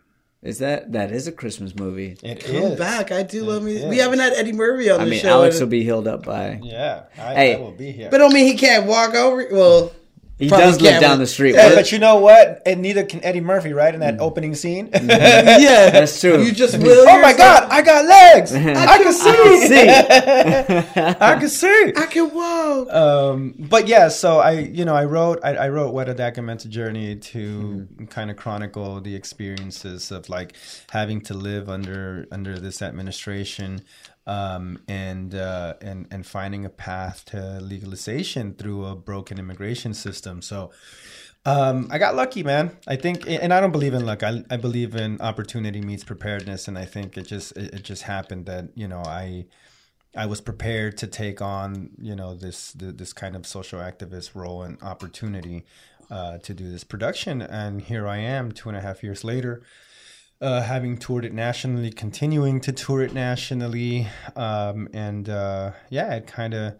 Is 0.42 0.58
that 0.58 0.92
that 0.92 1.10
is 1.12 1.26
a 1.26 1.32
Christmas 1.32 1.74
movie? 1.74 2.16
It 2.22 2.44
Come 2.44 2.54
is. 2.56 2.78
back. 2.78 3.10
I 3.12 3.22
do 3.24 3.42
love 3.44 3.62
me. 3.62 3.72
is. 3.76 3.84
We 3.86 3.98
haven't 3.98 4.20
had 4.20 4.32
Eddie 4.34 4.52
Murphy 4.52 4.88
on 4.88 5.00
I 5.00 5.04
the 5.04 5.10
mean, 5.10 5.20
show. 5.20 5.30
Alex 5.30 5.58
will 5.60 5.66
be 5.66 5.82
healed 5.82 6.06
up 6.06 6.24
by. 6.24 6.60
Yeah, 6.62 7.04
I, 7.16 7.34
Hey. 7.34 7.54
I 7.56 7.58
will 7.58 7.72
be 7.72 7.90
here. 7.90 8.08
but 8.10 8.18
don't 8.18 8.32
mean 8.32 8.46
he 8.46 8.54
can't 8.56 8.86
walk 8.86 9.14
over. 9.14 9.46
Well, 9.50 9.92
He 10.38 10.48
does 10.48 10.80
live 10.80 11.00
down 11.00 11.18
the 11.18 11.26
street. 11.26 11.54
Yeah, 11.54 11.74
but 11.74 11.90
you 11.90 11.98
know 11.98 12.16
what? 12.16 12.62
And 12.64 12.80
neither 12.80 13.04
can 13.04 13.22
Eddie 13.24 13.40
Murphy, 13.40 13.72
right? 13.72 13.92
In 13.92 14.00
that 14.00 14.20
opening 14.20 14.54
scene. 14.54 14.88
yeah, 14.92 15.90
That's 15.90 16.20
true. 16.20 16.42
You 16.42 16.52
just 16.52 16.78
will. 16.78 17.08
oh 17.08 17.20
my 17.20 17.32
God! 17.32 17.68
I 17.70 17.82
got 17.82 18.04
legs. 18.04 18.54
I 18.54 18.98
can 18.98 19.12
see. 19.12 19.66
See, 19.66 19.88
I 19.88 21.36
can 21.38 21.48
see. 21.48 21.92
I 21.96 22.06
can 22.06 22.32
walk. 22.32 22.92
Um, 22.92 23.54
but 23.58 23.88
yeah, 23.88 24.08
so 24.08 24.38
I, 24.38 24.52
you 24.52 24.84
know, 24.84 24.94
I 24.94 25.04
wrote, 25.06 25.40
I, 25.42 25.56
I 25.56 25.68
wrote 25.70 25.92
"Wet 25.92 26.08
a 26.08 26.14
Documented 26.14 26.70
Journey" 26.70 27.16
to 27.16 27.88
kind 28.10 28.30
of 28.30 28.36
chronicle 28.36 29.00
the 29.00 29.16
experiences 29.16 30.12
of 30.12 30.28
like 30.28 30.54
having 30.90 31.20
to 31.22 31.34
live 31.34 31.68
under 31.68 32.26
under 32.30 32.60
this 32.60 32.80
administration, 32.80 33.82
um, 34.28 34.80
and 34.86 35.34
uh, 35.34 35.74
and 35.80 36.06
and 36.10 36.24
finding 36.26 36.64
a 36.64 36.68
path 36.68 37.24
to 37.26 37.60
legalization 37.60 38.54
through 38.54 38.84
a 38.84 38.94
broken 38.94 39.38
immigration 39.38 39.94
system. 39.94 40.42
So. 40.42 40.70
Um, 41.46 41.88
I 41.90 41.96
got 41.96 42.14
lucky, 42.14 42.42
man. 42.42 42.76
I 42.86 42.96
think, 42.96 43.26
and 43.26 43.54
I 43.54 43.60
don't 43.60 43.70
believe 43.70 43.94
in 43.94 44.04
luck. 44.04 44.22
I, 44.22 44.44
I 44.50 44.58
believe 44.58 44.94
in 44.94 45.18
opportunity 45.20 45.80
meets 45.80 46.04
preparedness, 46.04 46.68
and 46.68 46.76
I 46.76 46.84
think 46.84 47.16
it 47.16 47.26
just 47.26 47.56
it, 47.56 47.72
it 47.74 47.82
just 47.84 48.02
happened 48.02 48.44
that 48.46 48.66
you 48.74 48.86
know 48.86 48.98
I 48.98 49.46
I 50.16 50.26
was 50.26 50.40
prepared 50.40 50.98
to 50.98 51.06
take 51.06 51.40
on, 51.40 51.90
you 52.00 52.16
know, 52.16 52.34
this 52.34 52.72
this 52.72 53.12
kind 53.12 53.36
of 53.36 53.46
social 53.46 53.78
activist 53.78 54.34
role 54.34 54.62
and 54.62 54.82
opportunity 54.82 55.64
uh, 56.10 56.38
to 56.38 56.52
do 56.52 56.70
this 56.70 56.84
production, 56.84 57.40
and 57.40 57.82
here 57.82 58.06
I 58.06 58.18
am, 58.18 58.52
two 58.52 58.68
and 58.68 58.76
a 58.76 58.80
half 58.80 59.02
years 59.02 59.24
later, 59.24 59.62
uh, 60.40 60.62
having 60.62 60.96
toured 60.96 61.24
it 61.24 61.32
nationally, 61.32 61.90
continuing 61.90 62.60
to 62.60 62.72
tour 62.72 63.02
it 63.02 63.12
nationally, 63.12 64.06
um, 64.36 64.88
and 64.92 65.28
uh, 65.28 65.72
yeah, 65.90 66.14
it 66.14 66.26
kind 66.26 66.54
of, 66.54 66.74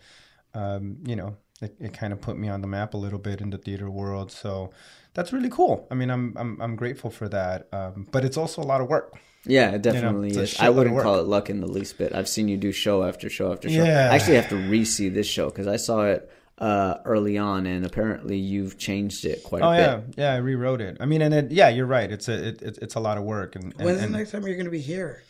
um, 0.55 0.99
you 1.05 1.16
know, 1.16 1.37
it, 1.61 1.75
it 1.81 1.92
kind 1.92 2.12
of 2.12 2.21
put 2.21 2.38
me 2.38 2.49
on 2.49 2.61
the 2.61 2.68
map 2.68 2.94
a 2.94 2.97
little 2.97 3.18
bit 3.18 3.40
in 3.40 3.51
the 3.51 3.59
theater 3.59 3.90
world. 3.90 4.31
So 4.31 4.71
that's 5.14 5.33
really 5.33 5.51
cool. 5.51 5.87
I 5.90 5.94
mean, 5.94 6.11
I'm 6.11 6.35
I'm 6.37 6.61
I'm 6.61 6.77
grateful 6.77 7.11
for 7.11 7.29
that, 7.31 7.68
um, 7.73 8.07
but 8.12 8.25
it's 8.25 8.37
also 8.37 8.62
a 8.62 8.64
lot 8.64 8.81
of 8.81 8.88
work. 8.88 9.16
yeah, 9.44 9.71
it 9.71 9.83
definitely 9.83 10.29
it's 10.29 10.37
a 10.37 10.42
is. 10.42 10.61
I 10.61 10.68
wouldn't 10.68 11.01
call 11.01 11.16
it 11.18 11.27
luck 11.27 11.51
in 11.51 11.61
the 11.61 11.66
least 11.66 11.99
bit. 11.99 12.14
I've 12.14 12.29
seen 12.29 12.47
you 12.49 12.57
do 12.57 12.71
show 12.71 13.03
after 13.03 13.29
show 13.29 13.53
after 13.53 13.68
show. 13.68 13.83
Yeah. 13.83 14.11
I 14.11 14.14
actually 14.14 14.37
have 14.37 14.49
to 14.51 14.57
re-see 14.57 15.09
this 15.09 15.27
show 15.27 15.47
because 15.49 15.66
I 15.66 15.77
saw 15.77 16.05
it 16.05 16.31
uh, 16.59 16.99
early 17.05 17.38
on, 17.38 17.66
and 17.66 17.87
apparently 17.87 18.37
you've 18.37 18.79
changed 18.79 19.25
it 19.25 19.42
quite 19.44 19.62
Oh 19.62 19.68
a 19.71 19.77
yeah, 19.77 19.97
bit. 19.97 20.14
yeah, 20.18 20.33
I 20.35 20.37
rewrote 20.38 20.81
it. 20.81 20.97
I 21.01 21.07
mean, 21.07 21.23
and 21.23 21.33
it, 21.33 21.51
yeah, 21.53 21.68
you're 21.68 21.87
right. 21.87 22.11
It's 22.11 22.29
a 22.29 22.49
it, 22.49 22.62
it, 22.62 22.79
it's 22.83 22.94
a 22.97 23.01
lot 23.01 23.16
of 23.18 23.25
work, 23.25 23.55
and, 23.57 23.73
and, 23.75 23.85
When's 23.85 23.99
the 23.99 24.05
and 24.05 24.12
next 24.12 24.33
time 24.33 24.47
you're 24.47 24.57
going 24.57 24.64
to 24.66 24.71
be 24.71 24.81
here? 24.81 25.23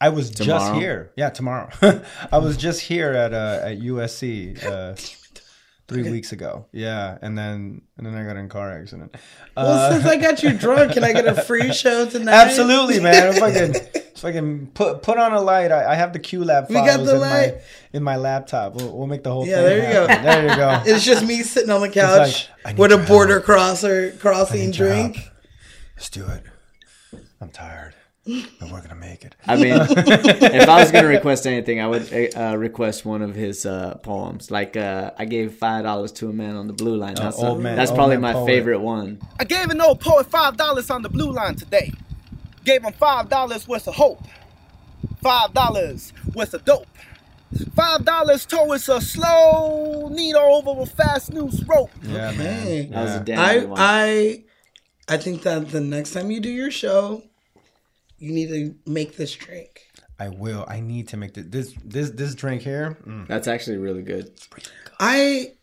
I 0.00 0.08
was 0.08 0.30
just 0.30 0.72
here. 0.74 1.10
Yeah, 1.16 1.28
tomorrow. 1.28 1.68
I 2.32 2.38
was 2.38 2.56
just 2.56 2.80
here 2.80 3.12
at 3.12 3.34
uh, 3.34 3.60
at 3.62 3.80
USC 3.80 4.64
uh, 4.64 4.94
three 5.90 6.10
weeks 6.10 6.32
ago. 6.32 6.66
Yeah, 6.72 7.18
and 7.20 7.36
then 7.36 7.82
and 7.98 8.06
then 8.06 8.14
I 8.14 8.24
got 8.24 8.36
in 8.36 8.46
a 8.46 8.48
car 8.48 8.70
accident. 8.72 9.14
Well, 9.56 9.66
Uh, 9.66 9.92
since 9.92 10.04
I 10.06 10.16
got 10.16 10.42
you 10.42 10.52
drunk, 10.54 10.92
can 10.92 11.04
I 11.04 11.12
get 11.12 11.26
a 11.26 11.34
free 11.42 11.72
show 11.82 12.06
tonight? 12.08 12.32
absolutely, 12.32 13.00
man. 13.00 13.34
If 13.36 13.42
I 13.42 13.52
can, 13.52 13.74
if 13.74 14.24
I 14.24 14.32
can 14.32 14.68
put 14.68 15.02
put 15.02 15.18
on 15.18 15.32
a 15.32 15.40
light, 15.40 15.70
I, 15.72 15.92
I 15.92 15.94
have 15.96 16.12
the 16.12 16.18
QLab 16.18 16.68
We 16.68 16.74
files 16.76 16.96
got 16.96 17.04
the 17.04 17.14
in 17.16 17.20
light. 17.20 17.54
my 17.56 17.60
in 17.92 18.02
my 18.02 18.16
laptop. 18.16 18.74
We'll, 18.76 18.96
we'll 18.96 19.06
make 19.06 19.22
the 19.22 19.32
whole 19.32 19.42
thing. 19.44 19.50
Yeah, 19.52 19.62
thing. 19.62 19.78
there 19.80 19.86
you 19.88 19.92
go. 19.92 20.22
There 20.22 20.42
you 20.50 20.56
go. 20.56 20.82
It's 20.94 21.04
just 21.04 21.24
me 21.26 21.42
sitting 21.42 21.70
on 21.70 21.80
the 21.82 21.90
couch 21.90 22.48
like, 22.64 22.78
with 22.78 22.92
a 22.92 22.98
border 22.98 23.34
help. 23.34 23.44
crosser 23.44 24.12
crossing 24.12 24.70
drink. 24.70 25.16
help. 25.16 25.28
Let's 25.96 26.08
do 26.10 26.24
it. 26.26 26.42
I'm 27.40 27.50
tired, 27.50 27.94
but 28.24 28.70
we're 28.70 28.82
gonna 28.82 28.94
make 28.94 29.24
it. 29.24 29.34
I 29.46 29.56
mean, 29.56 29.74
if 29.80 30.68
I 30.68 30.80
was 30.80 30.90
going 30.92 31.04
to 31.04 31.10
request 31.10 31.46
anything, 31.46 31.80
I 31.80 31.86
would 31.86 32.36
uh, 32.36 32.56
request 32.56 33.04
one 33.04 33.22
of 33.22 33.34
his 33.34 33.64
uh, 33.64 33.94
poems. 34.02 34.50
Like 34.50 34.76
uh, 34.76 35.12
I 35.18 35.24
gave 35.24 35.54
five 35.54 35.84
dollars 35.84 36.12
to 36.12 36.28
a 36.28 36.32
man 36.32 36.54
on 36.56 36.66
the 36.66 36.72
blue 36.74 36.96
line. 36.96 37.14
That's, 37.14 37.38
old 37.38 37.60
man- 37.60 37.76
that's 37.76 37.90
old 37.90 37.98
probably 37.98 38.16
man 38.16 38.22
my 38.22 38.32
poet. 38.34 38.46
favorite 38.46 38.80
one. 38.80 39.20
I 39.38 39.44
gave 39.44 39.70
an 39.70 39.80
old 39.80 40.00
poet 40.00 40.26
five 40.26 40.56
dollars 40.56 40.90
on 40.90 41.02
the 41.02 41.08
blue 41.08 41.32
line 41.32 41.56
today. 41.56 41.92
Gave 42.64 42.84
him 42.84 42.92
five 42.92 43.28
dollars 43.30 43.66
worth 43.66 43.88
of 43.88 43.94
hope. 43.94 44.22
Five 45.22 45.54
dollars 45.54 46.12
worth 46.34 46.52
of 46.52 46.64
dope. 46.64 46.86
Five 47.74 48.04
dollars 48.04 48.44
towards 48.46 48.88
a 48.90 49.00
slow 49.00 50.08
needle 50.12 50.42
over 50.66 50.82
a 50.82 50.86
fast 50.86 51.32
noose 51.32 51.62
rope. 51.64 51.90
Yeah, 52.02 52.32
man. 52.32 52.62
Hey. 52.62 52.86
That 52.92 53.02
was 53.02 53.14
a 53.16 53.20
damn 53.20 53.38
I 53.38 53.64
one. 53.64 53.78
I 53.80 54.44
I 55.08 55.16
think 55.16 55.42
that 55.42 55.70
the 55.70 55.80
next 55.80 56.12
time 56.12 56.30
you 56.30 56.38
do 56.38 56.50
your 56.50 56.70
show, 56.70 57.24
you 58.20 58.32
need 58.32 58.48
to 58.48 58.74
make 58.88 59.16
this 59.16 59.34
drink. 59.34 59.88
I 60.20 60.28
will. 60.28 60.64
I 60.68 60.80
need 60.80 61.08
to 61.08 61.16
make 61.16 61.34
the, 61.34 61.42
this 61.42 61.74
this 61.82 62.10
this 62.10 62.34
drink 62.34 62.62
here. 62.62 62.98
mm. 63.04 63.26
that's 63.26 63.48
actually 63.48 63.78
really 63.78 64.02
good. 64.02 64.30
I 65.00 65.54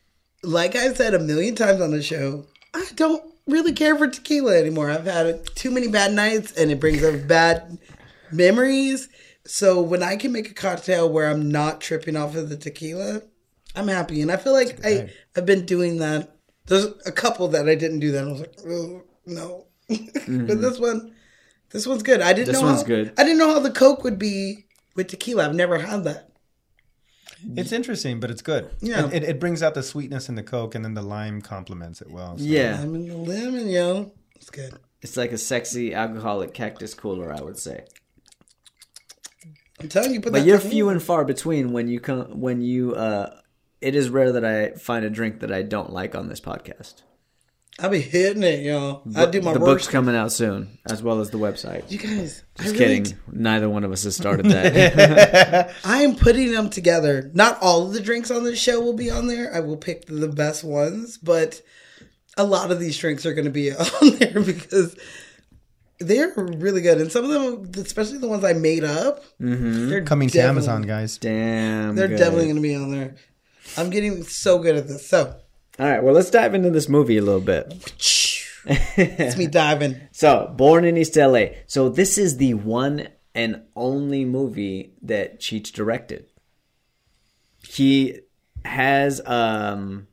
like 0.43 0.75
I 0.75 0.93
said 0.93 1.13
a 1.13 1.19
million 1.19 1.55
times 1.55 1.79
on 1.79 1.91
the 1.91 2.01
show, 2.01 2.47
I 2.73 2.85
don't 2.95 3.23
really 3.45 3.73
care 3.73 3.95
for 3.95 4.07
tequila 4.07 4.57
anymore. 4.57 4.89
I've 4.89 5.05
had 5.05 5.45
too 5.55 5.69
many 5.69 5.87
bad 5.87 6.13
nights 6.13 6.51
and 6.53 6.71
it 6.71 6.79
brings 6.79 7.03
up 7.03 7.27
bad 7.27 7.77
memories. 8.31 9.09
So 9.45 9.81
when 9.81 10.03
I 10.03 10.17
can 10.17 10.31
make 10.31 10.49
a 10.49 10.53
cocktail 10.53 11.07
where 11.07 11.29
I'm 11.29 11.49
not 11.49 11.79
tripping 11.79 12.17
off 12.17 12.35
of 12.35 12.49
the 12.49 12.57
tequila, 12.57 13.21
I'm 13.75 13.87
happy. 13.87 14.21
And 14.21 14.31
I 14.31 14.37
feel 14.37 14.53
like 14.53 14.79
I 14.83 15.11
I've 15.35 15.45
been 15.45 15.65
doing 15.65 15.99
that. 15.99 16.35
There's 16.65 16.87
a 17.05 17.11
couple 17.11 17.47
that 17.49 17.69
I 17.69 17.75
didn't 17.75 17.99
do 17.99 18.11
that. 18.11 18.27
I 18.27 18.31
was 18.31 18.39
like, 18.39 18.55
oh 18.65 19.03
no. 19.27 19.67
but 19.87 20.61
this 20.61 20.79
one 20.79 21.13
this 21.71 21.85
one's 21.87 22.03
good. 22.03 22.21
I 22.21 22.33
didn't 22.33 22.47
This 22.47 22.61
know 22.61 22.67
one's 22.67 22.81
how, 22.81 22.87
good. 22.87 23.13
I 23.17 23.23
didn't 23.23 23.37
know 23.39 23.53
how 23.53 23.59
the 23.59 23.71
Coke 23.71 24.03
would 24.03 24.17
be 24.19 24.65
with 24.95 25.07
tequila. 25.07 25.45
I've 25.45 25.55
never 25.55 25.77
had 25.79 26.03
that. 26.05 26.29
It's 27.55 27.71
interesting, 27.71 28.19
but 28.19 28.31
it's 28.31 28.41
good. 28.41 28.71
Yeah. 28.81 29.07
It, 29.07 29.13
it, 29.13 29.23
it 29.23 29.39
brings 29.39 29.61
out 29.61 29.75
the 29.75 29.83
sweetness 29.83 30.27
in 30.27 30.35
the 30.35 30.41
Coke, 30.43 30.73
and 30.73 30.83
then 30.83 30.95
the 30.95 31.03
lime 31.03 31.41
complements 31.41 32.01
it 32.01 32.09
well. 32.09 32.37
so- 32.37 32.43
Yeah, 32.43 32.79
Lemon, 32.79 33.07
the 33.07 33.15
lemon, 33.15 33.69
yo. 33.69 34.11
It's 34.35 34.49
good. 34.49 34.73
it's 35.03 35.15
like 35.17 35.31
a 35.31 35.37
sexy 35.37 35.93
alcoholic 35.93 36.53
cactus 36.55 36.93
cooler. 36.95 37.31
I 37.31 37.41
would 37.41 37.57
say. 37.59 37.85
I'm 39.79 39.89
telling 39.89 40.13
you, 40.13 40.21
put 40.21 40.33
But 40.33 40.39
that 40.39 40.45
you're 40.47 40.57
fucking- 40.57 40.71
few 40.71 40.89
and 40.89 41.01
far 41.01 41.25
between 41.25 41.71
when 41.73 41.87
you 41.87 41.99
come 41.99 42.39
when 42.39 42.61
you. 42.61 42.95
uh 42.95 43.29
It 43.81 43.93
is 43.95 44.09
rare 44.09 44.31
that 44.31 44.43
I 44.43 44.71
find 44.71 45.05
a 45.05 45.09
drink 45.09 45.41
that 45.41 45.51
I 45.51 45.61
don't 45.61 45.91
like 45.91 46.15
on 46.15 46.29
this 46.29 46.41
podcast. 46.41 47.03
I'll 47.79 47.91
be 47.91 48.01
hitting 48.01 48.41
it, 48.41 48.63
y'all. 48.63 49.03
I 49.15 49.27
do 49.27 49.39
my 49.41 49.53
the 49.53 49.59
worst. 49.59 49.69
book's 49.69 49.87
coming 49.87 50.15
out 50.15 50.31
soon, 50.31 50.79
as 50.89 51.03
well 51.03 51.19
as 51.19 51.29
the 51.29 51.37
website. 51.37 51.89
You 51.91 51.99
guys, 51.99 52.43
I 52.57 52.63
Just 52.63 52.75
really 52.75 53.01
kidding. 53.01 53.17
Neither 53.31 53.69
one 53.69 53.83
of 53.83 53.91
us 53.91 54.03
has 54.03 54.15
started 54.15 54.45
that. 54.47 55.75
I 55.85 56.01
am 56.01 56.15
putting 56.15 56.51
them 56.51 56.71
together. 56.71 57.29
Not 57.35 57.61
all 57.61 57.85
of 57.85 57.93
the 57.93 57.99
drinks 57.99 58.31
on 58.31 58.43
this 58.43 58.59
show 58.59 58.81
will 58.81 58.95
be 58.95 59.11
on 59.11 59.27
there. 59.27 59.53
I 59.53 59.59
will 59.59 59.77
pick 59.77 60.07
the 60.07 60.27
best 60.27 60.63
ones, 60.63 61.19
but 61.19 61.61
a 62.35 62.43
lot 62.43 62.71
of 62.71 62.79
these 62.79 62.97
drinks 62.97 63.27
are 63.27 63.33
going 63.33 63.45
to 63.45 63.51
be 63.51 63.71
on 63.75 64.17
there 64.17 64.41
because 64.41 64.97
they're 65.99 66.33
really 66.35 66.81
good. 66.81 66.99
And 66.99 67.11
some 67.11 67.25
of 67.25 67.29
them, 67.29 67.83
especially 67.83 68.17
the 68.17 68.27
ones 68.27 68.43
I 68.43 68.53
made 68.53 68.85
up, 68.85 69.23
mm-hmm. 69.39 69.89
they're 69.89 70.03
Coming 70.03 70.29
to 70.29 70.39
Amazon, 70.39 70.81
guys. 70.81 71.19
Damn. 71.19 71.95
They're 71.95 72.07
good. 72.07 72.17
definitely 72.17 72.45
going 72.45 72.55
to 72.55 72.61
be 72.61 72.75
on 72.75 72.89
there. 72.89 73.15
I'm 73.77 73.91
getting 73.91 74.23
so 74.23 74.57
good 74.57 74.75
at 74.75 74.87
this. 74.87 75.07
So 75.07 75.35
All 75.79 75.85
right. 75.87 76.01
Well, 76.03 76.13
let's 76.13 76.31
dive 76.31 76.55
into 76.55 76.69
this 76.71 76.89
movie 76.89 77.17
a 77.17 77.21
little 77.21 77.41
bit. 77.41 77.73
it's 78.65 79.37
me 79.37 79.47
diving. 79.47 80.01
So, 80.11 80.51
Born 80.57 80.83
in 80.85 80.97
East 80.97 81.15
LA. 81.15 81.45
So, 81.67 81.89
this 81.89 82.17
is 82.17 82.37
the 82.37 82.55
one 82.55 83.07
and 83.35 83.61
only 83.75 84.25
movie 84.25 84.93
that 85.03 85.39
Cheech 85.39 85.71
directed. 85.71 86.25
He 87.67 88.21
has 88.65 89.21
um, 89.25 90.07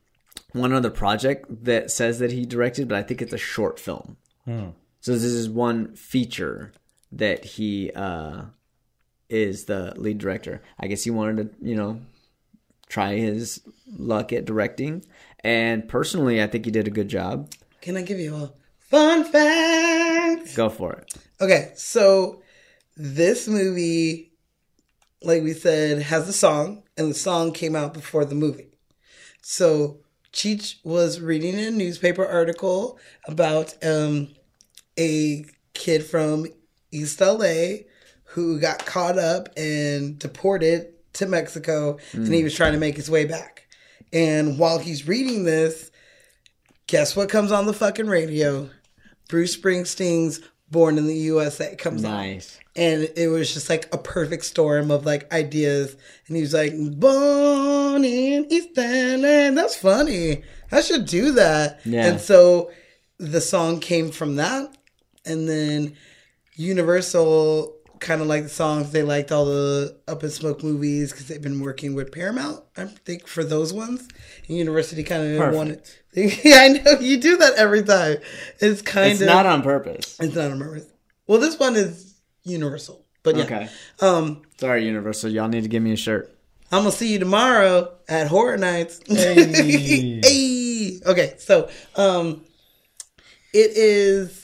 one 0.52 0.74
other 0.74 0.90
project 0.90 1.46
that 1.64 1.90
says 1.90 2.18
that 2.18 2.32
he 2.32 2.44
directed, 2.44 2.86
but 2.88 2.98
I 2.98 3.02
think 3.02 3.22
it's 3.22 3.32
a 3.32 3.38
short 3.38 3.80
film. 3.80 4.18
So, 5.00 5.12
this 5.12 5.22
is 5.24 5.48
one 5.48 5.94
feature 5.94 6.72
that 7.12 7.44
he 7.44 7.90
uh, 7.94 8.42
is 9.30 9.64
the 9.64 9.94
lead 9.96 10.18
director. 10.18 10.60
I 10.78 10.88
guess 10.88 11.04
he 11.04 11.10
wanted 11.10 11.36
to, 11.58 11.66
you 11.66 11.76
know, 11.76 12.00
try 12.88 13.14
his 13.16 13.62
luck 13.98 14.32
at 14.34 14.44
directing. 14.44 15.04
And 15.44 15.86
personally, 15.86 16.42
I 16.42 16.46
think 16.46 16.64
he 16.64 16.70
did 16.70 16.86
a 16.88 16.90
good 16.90 17.08
job. 17.08 17.52
Can 17.82 17.96
I 17.96 18.02
give 18.02 18.18
you 18.18 18.34
a 18.34 18.52
fun 18.78 19.24
fact? 19.24 20.56
Go 20.56 20.70
for 20.70 20.92
it. 20.94 21.14
Okay, 21.40 21.72
so 21.76 22.42
this 22.96 23.46
movie, 23.46 24.32
like 25.22 25.42
we 25.42 25.52
said, 25.52 26.00
has 26.00 26.28
a 26.28 26.32
song, 26.32 26.82
and 26.96 27.10
the 27.10 27.14
song 27.14 27.52
came 27.52 27.76
out 27.76 27.92
before 27.92 28.24
the 28.24 28.34
movie. 28.34 28.68
So 29.42 29.98
Cheech 30.32 30.76
was 30.82 31.20
reading 31.20 31.58
a 31.58 31.70
newspaper 31.70 32.26
article 32.26 32.98
about 33.28 33.74
um, 33.84 34.28
a 34.98 35.44
kid 35.74 36.04
from 36.04 36.46
East 36.90 37.20
LA 37.20 37.84
who 38.24 38.58
got 38.58 38.86
caught 38.86 39.18
up 39.18 39.50
and 39.56 40.18
deported 40.18 40.94
to 41.14 41.26
Mexico, 41.26 41.98
and 42.12 42.32
he 42.32 42.42
was 42.42 42.54
trying 42.54 42.72
to 42.72 42.78
make 42.78 42.96
his 42.96 43.10
way 43.10 43.26
back. 43.26 43.63
And 44.14 44.58
while 44.58 44.78
he's 44.78 45.08
reading 45.08 45.44
this, 45.44 45.90
guess 46.86 47.16
what 47.16 47.28
comes 47.28 47.52
on 47.52 47.66
the 47.66 47.74
fucking 47.74 48.06
radio? 48.06 48.70
Bruce 49.28 49.56
Springsteen's 49.56 50.40
Born 50.70 50.98
in 50.98 51.06
the 51.06 51.14
USA 51.14 51.76
comes 51.76 52.04
on. 52.04 52.10
Nice. 52.10 52.58
And 52.74 53.08
it 53.16 53.28
was 53.28 53.52
just 53.52 53.68
like 53.70 53.92
a 53.94 53.98
perfect 53.98 54.44
storm 54.44 54.90
of 54.90 55.04
like 55.06 55.32
ideas. 55.32 55.96
And 56.26 56.36
he 56.36 56.42
was 56.42 56.54
like, 56.54 56.72
Born 56.98 58.04
in 58.04 58.46
East 58.50 58.70
LA. 58.76 59.50
That's 59.50 59.76
funny. 59.76 60.42
I 60.72 60.80
should 60.80 61.06
do 61.06 61.32
that. 61.32 61.80
Yeah. 61.84 62.06
And 62.06 62.20
so 62.20 62.72
the 63.18 63.40
song 63.40 63.78
came 63.78 64.10
from 64.10 64.36
that. 64.36 64.76
And 65.24 65.48
then 65.48 65.96
Universal 66.56 67.76
kind 68.04 68.20
of 68.20 68.28
like 68.28 68.44
the 68.44 68.48
songs. 68.48 68.92
They 68.92 69.02
liked 69.02 69.32
all 69.32 69.46
the 69.46 69.98
Up 70.06 70.22
in 70.22 70.30
Smoke 70.30 70.62
movies 70.62 71.10
because 71.10 71.26
they've 71.26 71.42
been 71.42 71.60
working 71.60 71.94
with 71.94 72.12
Paramount, 72.12 72.62
I 72.76 72.84
think, 72.84 73.26
for 73.26 73.42
those 73.42 73.72
ones. 73.72 74.06
And 74.46 74.56
University 74.56 75.02
kind 75.02 75.36
of 75.42 75.54
wanted. 75.54 75.82
yeah, 76.14 76.58
I 76.60 76.68
know. 76.68 77.00
You 77.00 77.16
do 77.16 77.36
that 77.38 77.54
every 77.54 77.82
time. 77.82 78.18
It's 78.60 78.82
kind 78.82 79.12
It's 79.12 79.20
of. 79.22 79.26
not 79.26 79.46
on 79.46 79.62
purpose. 79.62 80.16
It's 80.20 80.34
not 80.36 80.50
on 80.52 80.60
purpose. 80.60 80.86
Well, 81.26 81.40
this 81.40 81.58
one 81.58 81.74
is 81.74 82.14
Universal. 82.44 83.04
But 83.22 83.36
yeah. 83.36 83.44
Okay. 83.44 83.68
Um, 84.00 84.42
Sorry, 84.58 84.84
Universal. 84.86 85.30
Y'all 85.30 85.48
need 85.48 85.62
to 85.62 85.68
give 85.68 85.82
me 85.82 85.92
a 85.92 85.96
shirt. 85.96 86.30
I'm 86.70 86.80
gonna 86.80 86.92
see 86.92 87.12
you 87.12 87.18
tomorrow 87.18 87.90
at 88.08 88.28
Horror 88.28 88.58
Nights. 88.58 89.00
Hey. 89.08 90.20
Hey. 90.22 91.00
Okay, 91.06 91.34
so 91.38 91.68
um, 91.96 92.44
it 93.52 93.70
is. 93.76 94.43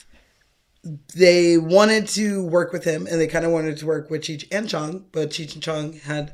They 1.15 1.57
wanted 1.57 2.07
to 2.09 2.43
work 2.43 2.73
with 2.73 2.83
him, 2.83 3.07
and 3.07 3.19
they 3.19 3.27
kind 3.27 3.45
of 3.45 3.51
wanted 3.51 3.77
to 3.77 3.85
work 3.85 4.09
with 4.09 4.21
Cheech 4.21 4.47
and 4.51 4.67
Chong, 4.67 5.05
but 5.11 5.29
Cheech 5.29 5.53
and 5.53 5.63
Chong 5.63 5.93
had 5.93 6.33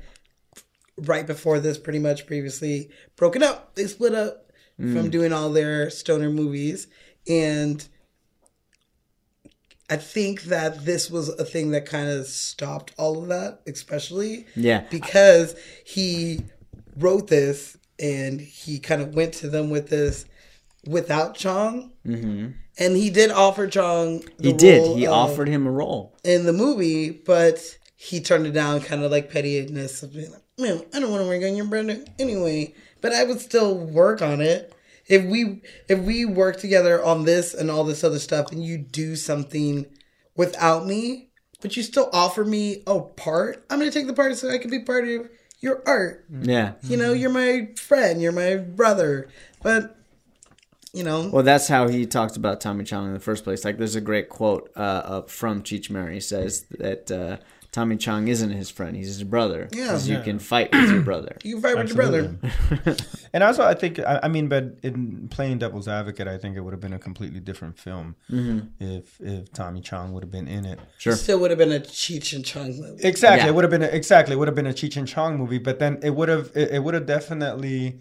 right 0.97 1.27
before 1.27 1.59
this, 1.59 1.77
pretty 1.77 1.99
much 1.99 2.25
previously 2.25 2.89
broken 3.15 3.43
up. 3.43 3.75
They 3.75 3.85
split 3.87 4.15
up 4.15 4.51
mm. 4.79 4.93
from 4.93 5.09
doing 5.09 5.33
all 5.33 5.49
their 5.49 5.89
stoner 5.89 6.29
movies, 6.29 6.87
and 7.27 7.87
I 9.89 9.97
think 9.97 10.43
that 10.43 10.85
this 10.85 11.09
was 11.09 11.29
a 11.29 11.45
thing 11.45 11.71
that 11.71 11.85
kind 11.85 12.09
of 12.09 12.27
stopped 12.27 12.93
all 12.97 13.21
of 13.21 13.29
that, 13.29 13.61
especially 13.67 14.45
Yeah. 14.55 14.83
because 14.89 15.55
he 15.85 16.41
wrote 16.97 17.27
this 17.27 17.77
and 17.99 18.41
he 18.41 18.79
kind 18.79 19.01
of 19.01 19.15
went 19.15 19.33
to 19.35 19.49
them 19.49 19.69
with 19.69 19.89
this 19.89 20.25
without 20.87 21.35
Chong, 21.35 21.91
mm-hmm. 22.05 22.51
and 22.79 22.95
he 22.97 23.09
did 23.09 23.31
offer 23.31 23.67
Chong. 23.67 24.23
He 24.41 24.53
did. 24.53 24.79
role 24.81 24.95
He 24.97 25.05
of- 25.05 25.13
offered 25.13 25.47
him 25.47 25.67
a 25.67 25.71
role. 25.71 26.17
in 26.23 26.45
the 26.45 26.53
movie, 26.53 27.09
but 27.11 27.59
he 27.95 28.19
turned 28.21 28.45
it 28.47 28.51
down, 28.51 28.81
kind 28.81 29.03
of 29.03 29.11
like 29.11 29.31
pettiness 29.31 30.03
of 30.03 30.13
being 30.13 30.31
like, 30.31 30.43
"Man, 30.59 30.81
I 30.93 30.99
don't 30.99 31.11
want 31.11 31.23
to 31.23 31.27
work 31.27 31.43
on 31.43 31.55
your 31.55 31.65
brother 31.65 32.03
anyway." 32.19 32.73
But 33.01 33.13
I 33.13 33.23
would 33.23 33.39
still 33.39 33.75
work 33.77 34.21
on 34.21 34.41
it 34.41 34.73
if 35.07 35.23
we 35.25 35.61
if 35.87 35.99
we 35.99 36.25
work 36.25 36.57
together 36.57 37.03
on 37.03 37.25
this 37.25 37.53
and 37.53 37.69
all 37.69 37.83
this 37.83 38.03
other 38.03 38.19
stuff, 38.19 38.51
and 38.51 38.63
you 38.63 38.77
do 38.77 39.15
something 39.15 39.85
without 40.35 40.85
me, 40.85 41.29
but 41.61 41.75
you 41.75 41.83
still 41.83 42.09
offer 42.13 42.43
me 42.45 42.83
a 42.87 42.99
part. 42.99 43.65
I'm 43.69 43.79
gonna 43.79 43.91
take 43.91 44.07
the 44.07 44.13
part 44.13 44.35
so 44.37 44.49
I 44.49 44.57
can 44.57 44.69
be 44.71 44.79
part 44.79 45.07
of 45.07 45.29
your 45.59 45.81
art. 45.87 46.25
Yeah. 46.41 46.73
You 46.83 46.97
know, 46.97 47.13
you're 47.13 47.31
my 47.31 47.69
friend, 47.75 48.21
you're 48.21 48.31
my 48.31 48.57
brother, 48.57 49.27
but 49.63 49.96
you 50.97 51.03
know, 51.03 51.29
Well, 51.31 51.43
that's 51.43 51.67
how 51.67 51.87
he 51.87 52.05
talked 52.05 52.37
about 52.37 52.59
Tommy 52.61 52.83
Chong 52.83 53.07
in 53.07 53.13
the 53.13 53.19
first 53.19 53.43
place. 53.43 53.63
Like, 53.63 53.77
there's 53.77 53.95
a 53.95 54.01
great 54.01 54.29
quote 54.29 54.71
uh, 54.75 54.79
up 54.79 55.29
from 55.29 55.61
Cheech 55.63 55.89
Marin. 55.89 56.13
He 56.13 56.19
says 56.19 56.65
that 56.71 57.11
uh, 57.11 57.37
Tommy 57.71 57.97
Chong 57.97 58.27
isn't 58.27 58.49
his 58.51 58.69
friend; 58.71 58.95
he's 58.95 59.07
his 59.07 59.23
brother. 59.23 59.67
Yeah. 59.71 59.87
'Cause 59.87 60.07
you 60.07 60.15
Yeah. 60.17 60.23
can 60.23 60.39
fight 60.39 60.71
with 60.71 60.89
your 60.89 61.01
brother. 61.01 61.37
you 61.43 61.55
can 61.55 61.61
fight 61.61 61.77
with 61.77 61.87
your 61.89 61.95
brother. 61.95 62.95
And 63.33 63.43
also, 63.43 63.63
I 63.63 63.73
think, 63.75 63.99
I, 63.99 64.21
I 64.23 64.27
mean, 64.29 64.47
but 64.47 64.79
in 64.81 65.27
playing 65.29 65.59
devil's 65.59 65.87
advocate, 65.87 66.27
I 66.27 66.37
think 66.39 66.55
it 66.55 66.61
would 66.61 66.73
have 66.73 66.79
been 66.81 66.93
a 66.93 66.97
completely 66.99 67.39
different 67.41 67.77
film 67.77 68.15
if 68.79 69.19
if 69.21 69.51
Tommy 69.53 69.81
Chong 69.81 70.13
would 70.13 70.23
have 70.23 70.31
been 70.31 70.47
in 70.47 70.65
it. 70.65 70.79
Sure. 70.97 71.15
Still 71.15 71.39
would 71.41 71.51
have 71.51 71.59
been 71.59 71.73
a 71.73 71.79
Cheech 71.81 72.33
and 72.35 72.43
Chong 72.43 72.79
movie. 72.79 73.03
Exactly, 73.03 73.43
Yeah. 73.45 73.51
it 73.51 73.55
would 73.55 73.63
have 73.65 73.71
been 73.71 73.83
a, 73.83 73.87
exactly 73.87 74.33
it 74.33 74.37
would 74.39 74.47
have 74.47 74.55
been 74.55 74.65
a 74.67 74.73
Cheech 74.73 74.97
and 74.97 75.07
Chong 75.07 75.37
movie, 75.37 75.59
but 75.59 75.77
then 75.77 75.99
it 76.01 76.15
would 76.15 76.29
have 76.29 76.49
it, 76.55 76.71
it 76.71 76.83
would 76.83 76.93
have 76.95 77.05
definitely 77.05 77.99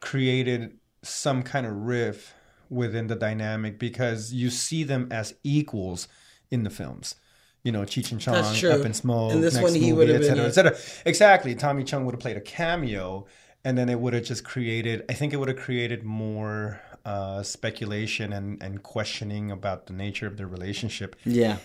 created 0.00 0.78
some 1.08 1.42
kind 1.42 1.66
of 1.66 1.72
riff 1.74 2.34
within 2.68 3.06
the 3.06 3.14
dynamic 3.16 3.78
because 3.78 4.32
you 4.32 4.50
see 4.50 4.82
them 4.84 5.08
as 5.10 5.34
equals 5.44 6.08
in 6.50 6.62
the 6.64 6.70
films. 6.70 7.14
You 7.62 7.72
know, 7.72 7.80
Cheech 7.82 8.12
and 8.12 8.20
Chong, 8.20 8.34
That's 8.34 8.58
true. 8.58 8.70
Up 8.70 8.86
in 8.86 8.94
Smoke, 8.94 9.32
And 9.32 9.42
this 9.42 9.54
next 9.54 9.64
one 9.64 9.74
he 9.74 9.80
movie, 9.80 9.92
would 9.94 10.08
have 10.08 10.22
et 10.22 10.24
cetera, 10.24 10.36
been 10.36 10.44
a- 10.44 10.48
et 10.48 10.52
cetera. 10.52 10.76
Exactly, 11.04 11.54
Tommy 11.54 11.82
Chong 11.84 12.04
would 12.04 12.14
have 12.14 12.20
played 12.20 12.36
a 12.36 12.40
cameo, 12.40 13.26
and 13.64 13.76
then 13.76 13.88
it 13.88 13.98
would 13.98 14.14
have 14.14 14.22
just 14.24 14.44
created. 14.44 15.04
I 15.08 15.14
think 15.14 15.32
it 15.32 15.38
would 15.38 15.48
have 15.48 15.56
created 15.58 16.04
more 16.04 16.80
uh, 17.04 17.42
speculation 17.42 18.32
and 18.32 18.62
and 18.62 18.82
questioning 18.82 19.50
about 19.50 19.86
the 19.86 19.92
nature 19.92 20.26
of 20.28 20.36
their 20.36 20.46
relationship 20.46 21.16
Yeah. 21.24 21.56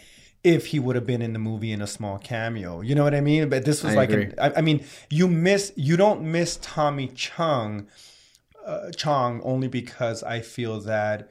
if 0.44 0.68
he 0.68 0.80
would 0.80 0.96
have 0.96 1.06
been 1.06 1.22
in 1.22 1.34
the 1.34 1.40
movie 1.40 1.72
in 1.72 1.82
a 1.84 1.88
small 1.88 2.18
cameo. 2.18 2.82
You 2.82 2.96
know 2.96 3.04
what 3.04 3.14
I 3.16 3.22
mean? 3.22 3.50
But 3.50 3.66
this 3.66 3.84
was 3.84 3.94
I 3.94 3.96
like, 3.96 4.12
an, 4.12 4.34
I, 4.40 4.54
I 4.58 4.62
mean, 4.62 4.84
you 5.12 5.28
miss, 5.28 5.72
you 5.76 5.98
don't 5.98 6.22
miss 6.24 6.58
Tommy 6.62 7.08
Chung, 7.10 7.88
uh, 8.66 8.92
Chong 8.92 9.42
only 9.44 9.68
because 9.68 10.24
I 10.24 10.42
feel 10.42 10.80
that 10.82 11.30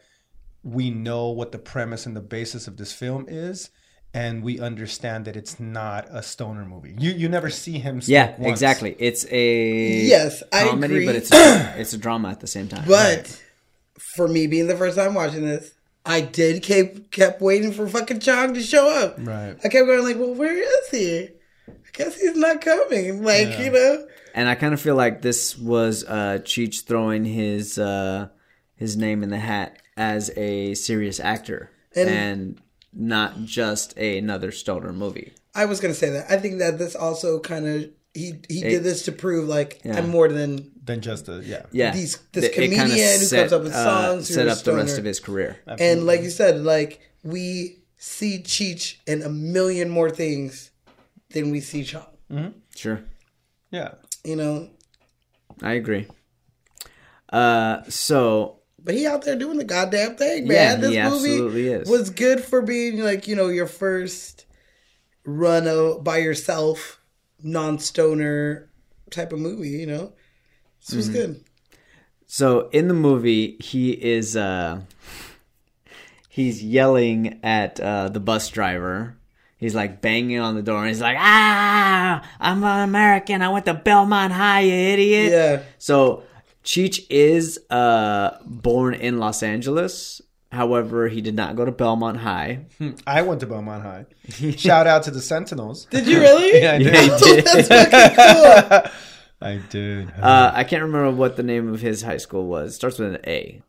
we 0.62 0.90
know 0.90 1.28
what 1.30 1.52
the 1.52 1.58
premise 1.58 2.06
and 2.06 2.14
the 2.16 2.20
basis 2.20 2.66
of 2.68 2.76
this 2.76 2.92
film 2.92 3.26
is. 3.28 3.70
And 4.12 4.42
we 4.42 4.58
understand 4.58 5.24
that 5.26 5.36
it's 5.36 5.60
not 5.60 6.08
a 6.10 6.20
stoner 6.20 6.64
movie. 6.64 6.96
You 6.98 7.12
you 7.12 7.28
never 7.28 7.48
see 7.48 7.78
him. 7.78 8.00
Yeah, 8.04 8.34
once. 8.38 8.50
exactly. 8.50 8.96
It's 8.98 9.24
a 9.30 10.02
Yes, 10.04 10.42
I 10.52 10.64
comedy, 10.66 10.94
agree. 10.94 11.06
but 11.06 11.14
it's 11.14 11.30
a, 11.32 11.74
it's 11.80 11.92
a 11.92 11.98
drama 11.98 12.30
at 12.30 12.40
the 12.40 12.48
same 12.48 12.66
time. 12.66 12.84
But 12.88 13.40
for 14.16 14.26
me 14.26 14.48
being 14.48 14.66
the 14.66 14.76
first 14.76 14.96
time 14.96 15.14
watching 15.14 15.42
this, 15.44 15.74
I 16.04 16.22
did 16.22 16.64
keep 16.64 17.12
kept 17.12 17.40
waiting 17.40 17.70
for 17.72 17.86
fucking 17.88 18.18
Chong 18.18 18.52
to 18.54 18.60
show 18.60 18.88
up. 18.90 19.14
Right. 19.18 19.54
I 19.62 19.68
kept 19.68 19.86
going 19.86 20.02
like, 20.02 20.16
well, 20.18 20.34
where 20.34 20.56
is 20.58 20.90
he? 20.90 21.28
I 21.68 21.72
guess 21.92 22.20
he's 22.20 22.34
not 22.36 22.60
coming. 22.62 23.22
Like 23.22 23.60
you 23.60 23.70
know, 23.70 24.08
and 24.34 24.48
I 24.48 24.54
kind 24.54 24.74
of 24.74 24.80
feel 24.80 24.96
like 24.96 25.22
this 25.22 25.56
was 25.58 26.04
uh, 26.04 26.38
Cheech 26.42 26.84
throwing 26.86 27.24
his 27.24 27.78
uh, 27.78 28.28
his 28.76 28.96
name 28.96 29.22
in 29.22 29.30
the 29.30 29.38
hat 29.38 29.78
as 29.96 30.30
a 30.36 30.74
serious 30.74 31.20
actor 31.20 31.70
And- 31.94 32.08
and, 32.08 32.60
not 32.92 33.44
just 33.44 33.96
a, 33.96 34.18
another 34.18 34.50
stoner 34.50 34.92
movie. 34.92 35.32
I 35.54 35.66
was 35.66 35.78
gonna 35.80 35.94
say 35.94 36.10
that. 36.10 36.26
I 36.28 36.38
think 36.38 36.58
that 36.58 36.76
this 36.78 36.96
also 36.96 37.38
kind 37.38 37.64
of 37.66 37.90
he 38.14 38.34
he 38.48 38.64
It- 38.64 38.70
did 38.70 38.82
this 38.82 39.04
to 39.04 39.12
prove 39.12 39.48
like 39.48 39.80
Yeah. 39.84 39.96
I'm 39.98 40.08
more 40.08 40.28
than 40.28 40.72
Than 40.84 41.00
just 41.00 41.28
a 41.28 41.40
yeah. 41.44 41.66
Yeah, 41.70 41.92
These- 41.92 42.18
this 42.32 42.44
It- 42.46 42.50
it 42.52 42.54
kinda 42.56 42.76
comedian 42.76 43.20
who 43.20 43.28
comes 43.28 43.52
up 43.52 43.62
with 43.62 43.72
uh, 43.74 43.84
songs 43.84 44.26
who 44.28 44.34
set 44.34 44.46
are 44.48 44.50
up 44.50 44.58
the 44.64 44.74
rest 44.74 44.98
of 44.98 45.04
his 45.04 45.20
career. 45.20 45.58
and 45.66 46.04
like 46.04 46.22
you 46.22 46.30
said, 46.30 46.62
like 46.64 46.98
we 47.22 47.78
see 47.96 48.38
Cheech 48.40 48.96
in 49.06 49.22
a 49.22 49.28
million 49.28 49.88
more 49.88 50.10
things 50.10 50.70
than 51.32 51.52
we 51.52 51.60
see 51.60 51.84
Chong. 51.84 52.54
Sure, 52.74 53.04
Yeah. 53.70 53.92
You 54.24 54.36
know, 54.36 54.70
I 55.62 55.72
agree. 55.74 56.06
Uh, 57.32 57.82
so 57.88 58.58
but 58.82 58.94
he 58.94 59.06
out 59.06 59.22
there 59.22 59.36
doing 59.36 59.58
the 59.58 59.64
goddamn 59.64 60.16
thing, 60.16 60.46
Yeah, 60.46 60.74
man. 60.74 60.80
this 60.80 60.90
he 60.92 60.98
absolutely 60.98 61.62
movie 61.64 61.72
is. 61.74 61.88
was 61.88 62.10
good 62.10 62.42
for 62.42 62.60
being 62.62 63.00
like 63.00 63.28
you 63.28 63.36
know 63.36 63.48
your 63.48 63.66
first 63.66 64.46
run 65.24 65.66
of, 65.68 66.02
by 66.02 66.18
yourself, 66.18 67.00
non 67.42 67.78
stoner 67.78 68.70
type 69.10 69.32
of 69.32 69.38
movie. 69.38 69.68
You 69.70 69.86
know, 69.86 70.12
this 70.80 70.88
Mm-hmm. 70.90 70.96
was 70.96 71.08
good. 71.08 71.44
So 72.26 72.68
in 72.70 72.88
the 72.88 72.94
movie, 72.94 73.56
he 73.60 73.90
is 73.92 74.36
uh 74.36 74.82
he's 76.28 76.62
yelling 76.62 77.40
at 77.42 77.80
uh 77.80 78.08
the 78.08 78.20
bus 78.20 78.48
driver. 78.48 79.16
He's 79.60 79.74
like 79.74 80.00
banging 80.00 80.38
on 80.40 80.54
the 80.56 80.62
door 80.62 80.78
and 80.78 80.88
he's 80.88 81.00
like, 81.02 81.18
"Ah, 81.20 82.26
I'm 82.40 82.64
an 82.64 82.88
American. 82.88 83.42
I 83.42 83.50
went 83.50 83.66
to 83.66 83.74
Belmont 83.74 84.32
High, 84.32 84.60
you 84.62 84.72
idiot." 84.74 85.30
Yeah. 85.32 85.62
So 85.78 86.22
Cheech 86.64 87.06
is 87.10 87.60
uh 87.70 88.38
born 88.44 88.94
in 88.94 89.18
Los 89.18 89.42
Angeles. 89.42 90.22
However, 90.50 91.06
he 91.08 91.20
did 91.20 91.36
not 91.36 91.54
go 91.54 91.64
to 91.64 91.70
Belmont 91.70 92.16
High. 92.16 92.64
I 93.06 93.22
went 93.22 93.38
to 93.40 93.46
Belmont 93.46 93.82
High. 93.84 94.06
Shout 94.56 94.86
out 94.88 95.02
to 95.04 95.10
the 95.12 95.20
Sentinels. 95.20 95.84
Did 95.90 96.06
you 96.08 96.18
really? 96.20 96.60
Yeah, 96.62 96.72
I 96.72 96.76
Yeah, 96.78 96.90
did. 96.90 97.12
he 97.12 97.34
did. 97.36 97.44
That's 97.44 97.68
fucking 97.68 98.82
cool. 98.82 98.92
I 99.42 99.60
did. 99.70 100.10
Uh, 100.20 100.50
I 100.54 100.64
can't 100.64 100.82
remember 100.82 101.10
what 101.12 101.36
the 101.36 101.42
name 101.42 101.72
of 101.72 101.80
his 101.80 102.02
high 102.02 102.16
school 102.18 102.46
was. 102.46 102.72
It 102.72 102.74
starts 102.74 102.98
with 102.98 103.14
an 103.14 103.20
A. 103.26 103.62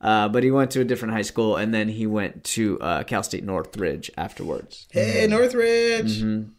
Uh, 0.00 0.28
but 0.28 0.42
he 0.44 0.50
went 0.50 0.70
to 0.72 0.80
a 0.80 0.84
different 0.84 1.14
high 1.14 1.22
school 1.22 1.56
and 1.56 1.72
then 1.72 1.88
he 1.88 2.06
went 2.06 2.44
to 2.44 2.78
uh, 2.80 3.02
Cal 3.04 3.22
State 3.22 3.44
Northridge 3.44 4.10
afterwards. 4.16 4.86
Hey, 4.90 5.26
Northridge. 5.28 6.20
Mm-hmm. 6.22 6.50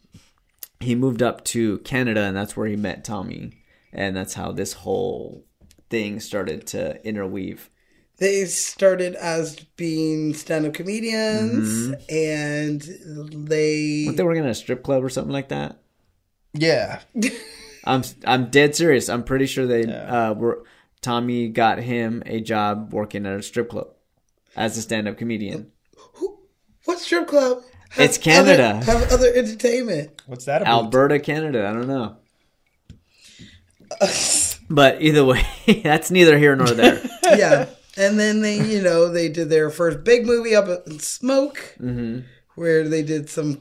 he 0.80 0.94
moved 0.94 1.22
up 1.22 1.44
to 1.44 1.78
Canada, 1.78 2.22
and 2.22 2.36
that's 2.36 2.56
where 2.56 2.66
he 2.66 2.76
met 2.76 3.04
Tommy, 3.04 3.52
and 3.92 4.16
that's 4.16 4.34
how 4.34 4.52
this 4.52 4.72
whole 4.74 5.44
thing 5.90 6.20
started 6.20 6.66
to 6.68 7.04
interweave. 7.06 7.70
They 8.18 8.44
started 8.46 9.14
as 9.14 9.54
being 9.76 10.34
stand-up 10.34 10.74
comedians, 10.74 11.88
Mm-hmm. 11.88 12.14
and 12.14 13.46
they 13.48 14.04
What 14.06 14.16
they 14.16 14.24
were 14.24 14.34
in 14.34 14.44
a 14.46 14.54
strip 14.54 14.82
club 14.82 15.04
or 15.04 15.08
something 15.08 15.32
like 15.32 15.48
that. 15.48 15.78
yeah. 16.54 17.00
I'm 17.84 18.02
I'm 18.26 18.50
dead 18.50 18.74
serious. 18.74 19.08
I'm 19.08 19.22
pretty 19.22 19.46
sure 19.46 19.64
they 19.66 19.84
Yeah. 19.86 20.30
uh, 20.30 20.34
were. 20.34 20.64
Tommy 21.02 21.48
got 21.48 21.78
him 21.78 22.22
a 22.26 22.40
job 22.40 22.92
working 22.92 23.24
at 23.26 23.38
a 23.38 23.42
strip 23.42 23.70
club 23.70 23.88
as 24.56 24.76
a 24.76 24.82
stand-up 24.82 25.16
comedian. 25.18 25.70
Who, 26.14 26.38
what 26.84 26.98
strip 26.98 27.28
club? 27.28 27.62
have 27.90 28.04
It's 28.04 28.18
Canada. 28.18 28.80
Other, 28.82 28.92
have 28.98 29.12
other 29.12 29.32
entertainment. 29.34 30.22
What's 30.26 30.44
that 30.46 30.62
about? 30.62 30.84
Alberta, 30.84 31.18
Canada. 31.20 31.66
I 31.68 31.72
don't 31.72 31.88
know. 31.88 32.16
But 34.70 35.00
either 35.00 35.24
way, 35.24 35.46
that's 35.82 36.10
neither 36.10 36.36
here 36.38 36.54
nor 36.54 36.68
there. 36.68 37.00
yeah, 37.24 37.66
and 37.96 38.18
then 38.20 38.42
they, 38.42 38.60
you 38.60 38.82
know, 38.82 39.08
they 39.08 39.28
did 39.28 39.48
their 39.48 39.70
first 39.70 40.04
big 40.04 40.26
movie 40.26 40.54
up 40.54 40.68
in 40.86 40.98
Smoke, 40.98 41.76
Mm-hmm. 41.80 42.20
where 42.54 42.86
they 42.88 43.02
did 43.02 43.30
some. 43.30 43.60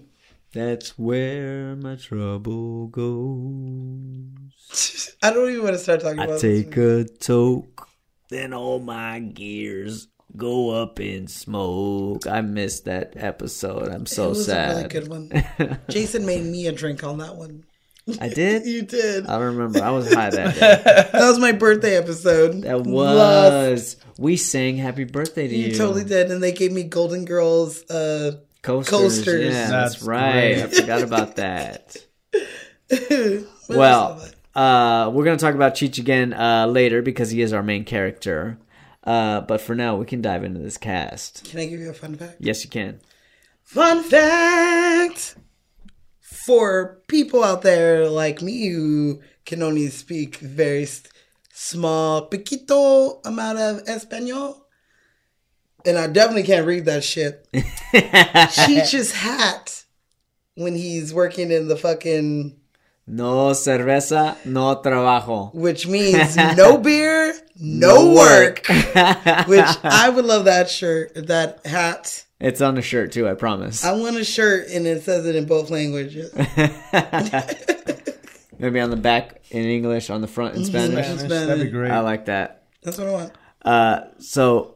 That's 0.54 0.98
where 0.98 1.76
my 1.76 1.96
trouble 1.96 2.88
goes. 2.88 4.47
I 5.24 5.32
don't 5.32 5.50
even 5.50 5.64
want 5.64 5.76
to 5.76 5.80
start 5.80 6.02
talking 6.02 6.20
I 6.20 6.26
about. 6.26 6.40
take 6.40 6.76
a 6.78 7.06
toke, 7.06 7.88
then 8.30 8.54
all 8.54 8.80
my 8.80 9.20
gears 9.20 10.08
go 10.36 10.70
up 10.70 11.00
in 11.00 11.28
smoke. 11.28 12.28
I 12.28 12.42
missed 12.42 12.86
that 12.86 13.14
episode. 13.16 13.90
I'm 13.90 14.06
so 14.06 14.26
it 14.26 14.30
was 14.30 14.46
sad. 14.46 14.72
a 14.72 14.76
really 14.76 14.88
good 14.90 15.08
one. 15.08 15.80
Jason 15.90 16.26
made 16.26 16.44
me 16.44 16.68
a 16.68 16.72
drink 16.72 17.04
on 17.04 17.20
that 17.20 17.36
one. 17.36 17.64
I 18.22 18.30
did. 18.30 18.66
You 18.68 18.84
did. 18.84 19.26
I 19.28 19.38
don't 19.40 19.58
remember. 19.58 19.84
I 19.84 19.90
was 19.92 20.14
high 20.14 20.30
that 20.30 20.56
day. 20.56 21.10
That 21.12 21.28
was 21.28 21.40
my 21.40 21.52
birthday 21.52 21.96
episode. 21.98 22.62
That 22.62 22.86
Love. 22.86 23.72
was. 23.72 23.98
We 24.18 24.38
sang 24.38 24.78
"Happy 24.78 25.04
Birthday" 25.04 25.48
to 25.48 25.56
you. 25.56 25.68
You 25.68 25.76
totally 25.76 26.04
did, 26.04 26.32
and 26.32 26.42
they 26.42 26.52
gave 26.52 26.72
me 26.72 26.84
Golden 26.84 27.26
Girls. 27.26 27.84
Uh, 27.90 28.40
coasters. 28.62 28.90
Coasters. 28.90 29.54
Yeah, 29.54 29.70
That's 29.70 29.94
that's, 29.96 30.04
right. 30.04 30.54
great. 30.56 30.64
I 30.64 30.68
forgot 30.68 31.02
about 31.02 31.36
that. 31.36 31.98
well, 33.70 34.12
else? 34.12 34.32
Uh, 34.58 35.10
we're 35.14 35.24
gonna 35.24 35.38
talk 35.38 35.56
about 35.56 35.76
Cheech 35.76 35.98
again 36.00 36.34
uh, 36.34 36.66
later 36.68 37.02
because 37.02 37.30
he 37.30 37.42
is 37.42 37.54
our 37.54 37.64
main 37.64 37.84
character. 37.86 38.58
Uh, 39.04 39.40
but 39.42 39.62
for 39.62 39.74
now, 39.76 39.96
we 39.96 40.06
can 40.06 40.22
dive 40.22 40.44
into 40.44 40.60
this 40.60 40.78
cast. 40.78 41.46
can 41.46 41.60
I 41.62 41.66
give 41.68 41.80
you 41.80 41.90
a 41.90 41.94
fun 41.94 42.16
fact? 42.16 42.36
Yes, 42.40 42.64
you 42.66 42.70
can. 42.70 43.00
Fun 43.64 44.04
fact 44.04 45.36
for 46.20 47.02
people 47.08 47.44
out 47.44 47.62
there 47.62 48.10
like 48.10 48.42
me 48.42 48.68
who 48.70 49.22
can 49.46 49.62
only 49.64 49.88
speak 49.88 50.38
very 50.38 50.84
s- 50.84 51.04
small, 51.54 52.28
poquito 52.30 53.22
amount 53.26 53.60
of 53.60 53.88
Espanol, 53.88 54.66
and 55.86 55.98
I 55.98 56.08
definitely 56.08 56.44
can't 56.44 56.66
read 56.68 56.86
that 56.86 57.04
shit. 57.04 57.48
Cheech's 57.54 59.14
hat 59.14 59.84
when 60.56 60.76
he's 60.76 61.14
working 61.14 61.52
in 61.52 61.68
the 61.70 61.78
fucking, 61.78 62.60
No 63.10 63.52
cerveza, 63.52 64.36
no 64.46 64.76
trabajo. 64.76 65.54
which 65.54 65.88
means 65.88 66.36
no 66.58 66.78
beer, 66.78 67.34
no, 67.58 68.14
work. 68.14 68.68
which 69.48 69.66
I 69.84 70.10
would 70.14 70.26
love 70.26 70.44
that 70.46 70.70
shirt, 70.70 71.14
that 71.16 71.66
hat. 71.66 72.26
It's 72.42 72.60
on 72.60 72.76
the 72.76 72.82
shirt 72.82 73.14
too. 73.14 73.26
I 73.28 73.34
promise. 73.34 73.86
I 73.86 73.94
want 73.94 74.18
a 74.18 74.26
shirt 74.26 74.68
and 74.70 74.86
it 74.86 75.04
says 75.04 75.26
it 75.26 75.36
in 75.38 75.46
both 75.46 75.70
languages. 75.70 76.34
Maybe 78.60 78.80
on 78.82 78.90
the 78.90 78.98
back 78.98 79.42
in 79.52 79.64
English, 79.64 80.10
on 80.10 80.20
the 80.22 80.28
front 80.28 80.56
in 80.56 80.66
Spanish. 80.66 81.06
Spanish. 81.06 81.30
That'd 81.30 81.64
be 81.64 81.70
great. 81.72 81.92
I 81.92 82.02
like 82.02 82.26
that. 82.26 82.64
That's 82.84 82.98
what 82.98 83.08
I 83.08 83.12
want. 83.12 83.32
Uh, 83.64 84.00
so 84.20 84.76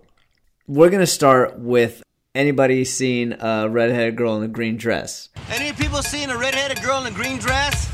we're 0.68 0.90
gonna 0.90 1.06
start 1.06 1.60
with 1.60 2.02
anybody 2.34 2.86
seen 2.86 3.34
a 3.40 3.68
redheaded 3.70 4.16
girl 4.16 4.38
in 4.38 4.44
a 4.44 4.48
green 4.48 4.78
dress. 4.78 5.28
Any 5.50 5.74
people 5.74 6.02
seeing 6.02 6.30
a 6.30 6.38
red-headed 6.38 6.82
girl 6.82 7.04
in 7.04 7.12
a 7.12 7.16
green 7.16 7.38
dress? 7.38 7.92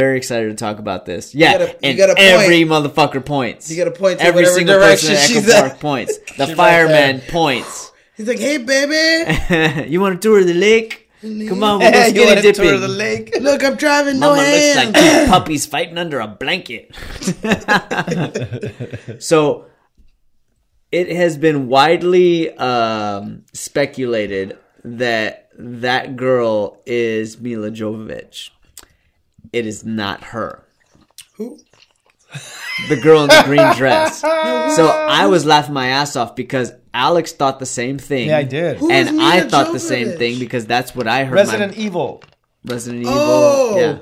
Very 0.00 0.16
excited 0.16 0.48
to 0.48 0.54
talk 0.54 0.78
about 0.78 1.04
this. 1.06 1.34
Yeah, 1.34 1.52
gotta- 1.58 1.72
you 1.72 1.78
and 1.90 1.98
gotta 1.98 2.14
point. 2.14 2.26
every 2.26 2.60
motherfucker 2.64 3.24
points. 3.24 3.70
You 3.70 3.76
gotta 3.76 3.90
point 3.96 4.20
every 4.20 4.46
single 4.46 4.76
person 4.78 5.12
at 5.12 5.18
Echo 5.18 5.32
she's 5.34 5.48
at. 5.48 5.60
Park 5.68 5.80
points. 5.80 6.18
The 6.38 6.46
fireman 6.56 7.20
points. 7.28 7.92
He's 8.16 8.26
like, 8.28 8.38
hey, 8.38 8.58
baby, 8.58 9.88
you 9.90 10.00
want 10.00 10.20
to 10.20 10.28
tour 10.28 10.42
the 10.44 10.54
lake? 10.54 11.08
Come 11.22 11.62
on, 11.62 11.80
we'll 11.80 11.92
go 11.92 11.98
you 12.06 12.10
skinny 12.10 12.48
a 12.48 12.52
tour 12.52 12.78
the 12.78 12.88
lake? 12.88 13.34
look, 13.40 13.62
I'm 13.62 13.76
driving, 13.76 14.18
no 14.20 14.30
Mama 14.34 14.42
looks 14.42 14.76
like 14.76 14.94
hands. 14.96 15.24
two 15.26 15.30
puppies 15.30 15.66
fighting 15.66 15.98
under 15.98 16.18
a 16.20 16.26
blanket. 16.28 16.94
so 19.22 19.66
it 20.90 21.10
has 21.14 21.36
been 21.36 21.68
widely 21.68 22.50
um, 22.56 23.44
speculated 23.52 24.56
that 24.84 25.48
that 25.58 26.16
girl 26.16 26.80
is 26.86 27.38
Milla 27.38 27.70
Jovovich. 27.70 28.50
It 29.52 29.66
is 29.66 29.84
not 29.84 30.22
her. 30.24 30.64
Who? 31.36 31.58
The 32.88 32.96
girl 32.96 33.22
in 33.22 33.28
the 33.28 33.42
green 33.44 33.74
dress. 33.76 34.20
So 34.76 34.86
I 34.86 35.26
was 35.26 35.44
laughing 35.44 35.74
my 35.74 35.88
ass 35.88 36.14
off 36.14 36.36
because 36.36 36.72
Alex 36.94 37.32
thought 37.32 37.58
the 37.58 37.66
same 37.66 37.98
thing. 37.98 38.28
Yeah, 38.28 38.38
I 38.38 38.44
did. 38.44 38.78
Who 38.78 38.90
And 38.90 39.08
is 39.08 39.14
I 39.20 39.36
Milla 39.38 39.48
thought 39.50 39.72
the 39.72 39.80
same 39.80 40.08
Jovovich? 40.08 40.18
thing 40.18 40.38
because 40.38 40.64
that's 40.66 40.94
what 40.94 41.08
I 41.08 41.24
heard. 41.24 41.34
Resident 41.34 41.76
my, 41.76 41.82
Evil. 41.82 42.22
Resident 42.64 43.02
Evil. 43.02 43.12
Oh. 43.16 43.76
Yeah. 43.78 43.98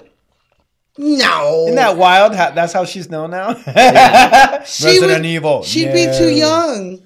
No. 0.98 1.62
Isn't 1.64 1.76
that 1.76 1.96
wild? 1.96 2.34
How, 2.34 2.50
that's 2.50 2.72
how 2.74 2.84
she's 2.84 3.08
known 3.08 3.30
now. 3.30 3.54
She 4.66 4.84
Resident 4.84 5.20
would- 5.22 5.26
Evil. 5.26 5.62
She'd 5.62 5.92
be 5.92 6.06
too 6.18 6.28
young. 6.28 7.00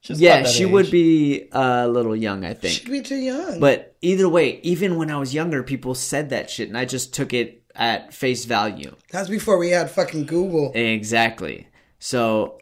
She's 0.00 0.20
Yeah, 0.20 0.44
she 0.44 0.64
age. 0.64 0.70
would 0.70 0.90
be 0.90 1.48
a 1.52 1.88
little 1.88 2.14
young, 2.14 2.44
I 2.44 2.54
think. 2.54 2.74
She'd 2.74 2.90
be 2.90 3.02
too 3.02 3.16
young. 3.16 3.58
But 3.60 3.96
either 4.00 4.28
way, 4.28 4.60
even 4.62 4.96
when 4.96 5.10
I 5.10 5.18
was 5.18 5.34
younger, 5.34 5.62
people 5.62 5.94
said 5.94 6.30
that 6.30 6.50
shit, 6.50 6.68
and 6.68 6.78
I 6.78 6.84
just 6.84 7.12
took 7.12 7.32
it 7.32 7.62
at 7.74 8.14
face 8.14 8.44
value. 8.44 8.94
That's 9.10 9.28
before 9.28 9.58
we 9.58 9.70
had 9.70 9.90
fucking 9.90 10.26
Google. 10.26 10.72
Exactly. 10.74 11.68
So 11.98 12.60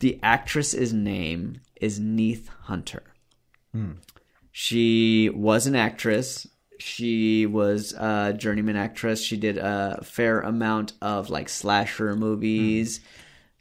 the 0.00 0.18
actress's 0.22 0.92
name 0.92 1.60
is 1.80 1.98
Neith 1.98 2.48
Hunter. 2.62 3.02
She 4.52 5.30
was 5.30 5.66
an 5.66 5.74
actress. 5.74 6.46
She 6.78 7.44
was 7.46 7.92
a 7.92 8.32
journeyman 8.36 8.76
actress. 8.76 9.20
She 9.20 9.36
did 9.36 9.58
a 9.58 9.98
fair 10.04 10.40
amount 10.40 10.92
of 11.02 11.28
like 11.28 11.48
slasher 11.48 12.14
movies. 12.14 13.00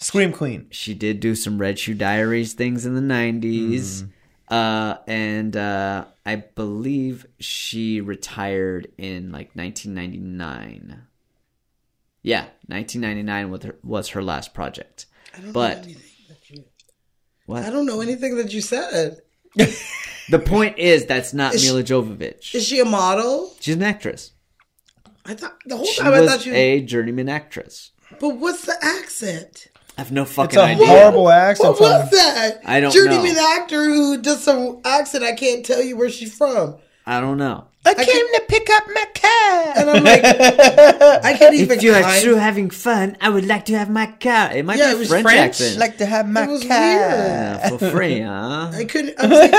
Scream 0.03 0.33
Queen. 0.33 0.67
She 0.69 0.93
did 0.93 1.21
do 1.21 1.33
some 1.33 1.57
Red 1.57 1.79
Shoe 1.79 1.93
Diaries 1.93 2.53
things 2.53 2.85
in 2.85 2.93
the 2.93 3.13
90s. 3.13 4.09
Uh, 4.49 4.97
and 5.07 5.55
uh, 5.55 6.05
I 6.25 6.35
believe 6.35 7.25
she 7.39 8.01
retired 8.01 8.91
in 8.97 9.31
like 9.31 9.55
1999. 9.55 11.03
Yeah, 12.21 12.41
1999 12.67 13.49
was 13.49 13.63
her, 13.63 13.79
was 13.81 14.09
her 14.09 14.21
last 14.21 14.53
project. 14.53 15.05
But 15.51 15.87
you, 15.87 15.95
what? 17.45 17.63
I 17.63 17.69
don't 17.69 17.85
know 17.85 18.01
anything 18.01 18.35
that 18.37 18.53
you 18.53 18.59
said. 18.59 19.21
the 19.55 20.39
point 20.39 20.77
is, 20.79 21.05
that's 21.05 21.33
not 21.33 21.55
Is 21.55 21.63
she- 21.63 21.69
Milla 21.69 21.83
Jovovich. 21.83 22.53
Is 22.53 22.67
she 22.67 22.79
a 22.81 22.85
model? 22.85 23.55
She's 23.61 23.75
an 23.75 23.83
actress. 23.83 24.31
I 25.25 25.33
thought 25.33 25.55
the 25.65 25.77
whole 25.77 25.85
She 25.85 26.01
time 26.01 26.13
I 26.13 26.27
thought 26.27 26.41
she. 26.41 26.49
Was 26.49 26.57
a 26.57 26.81
journeyman 26.81 27.29
actress. 27.29 27.91
but 28.19 28.37
what's 28.37 28.65
the 28.65 28.75
accent? 28.81 29.67
I 29.97 30.01
have 30.01 30.11
no 30.11 30.23
It's 30.23 30.33
fucking 30.33 30.57
a 30.57 30.61
idea. 30.63 30.87
horrible 30.87 31.29
accent. 31.29 31.69
What 31.69 31.79
was 31.79 32.09
that? 32.11 32.61
I 32.65 32.79
don't 32.79 32.91
Journeyman 32.91 33.35
know. 33.35 33.57
actor 33.61 33.83
who 33.85 34.17
does 34.21 34.43
some 34.43 34.79
accent. 34.83 35.23
I 35.23 35.33
can't 35.33 35.63
tell 35.65 35.81
you 35.83 35.95
where 35.97 36.09
she's 36.09 36.35
from. 36.35 36.77
I 37.05 37.19
don't 37.21 37.37
know. 37.37 37.65
I 37.85 37.93
came 37.95 38.05
to 38.05 38.41
pick 38.47 38.69
up 38.71 38.83
my 38.87 39.03
car. 39.13 39.73
And 39.75 39.89
I'm 39.89 40.03
like, 40.05 40.23
I 40.23 41.35
can't 41.37 41.53
even. 41.53 41.77
If 41.77 41.83
you 41.83 41.93
are 41.93 42.01
kind- 42.01 42.23
through 42.23 42.35
having 42.37 42.69
fun, 42.69 43.17
I 43.19 43.27
would 43.29 43.45
like 43.45 43.65
to 43.65 43.77
have 43.77 43.89
my 43.89 44.05
car. 44.21 44.53
It 44.53 44.63
might 44.65 44.77
Yeah, 44.79 44.91
be 44.91 44.95
it 44.95 44.99
was 44.99 45.09
French, 45.09 45.23
French. 45.25 45.39
accent. 45.49 45.79
like 45.79 45.97
to 45.97 46.05
have 46.05 46.29
my 46.29 46.43
It 46.45 46.49
was 46.49 46.63
car. 46.63 46.79
weird. 46.79 47.01
Yeah, 47.01 47.69
for 47.77 47.91
free, 47.91 48.21
huh? 48.21 48.71
I 48.73 48.85
couldn't. 48.85 49.15
I 49.19 49.27
was 49.27 49.51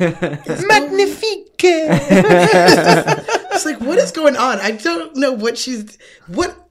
like, 0.00 0.58
Magnifique. 0.66 1.52
it's 1.64 3.64
like, 3.64 3.80
what 3.80 3.96
is 3.98 4.10
going 4.10 4.36
on? 4.36 4.58
I 4.60 4.72
don't 4.72 5.14
know 5.16 5.32
what 5.32 5.56
she's 5.56 5.96
what 6.26 6.63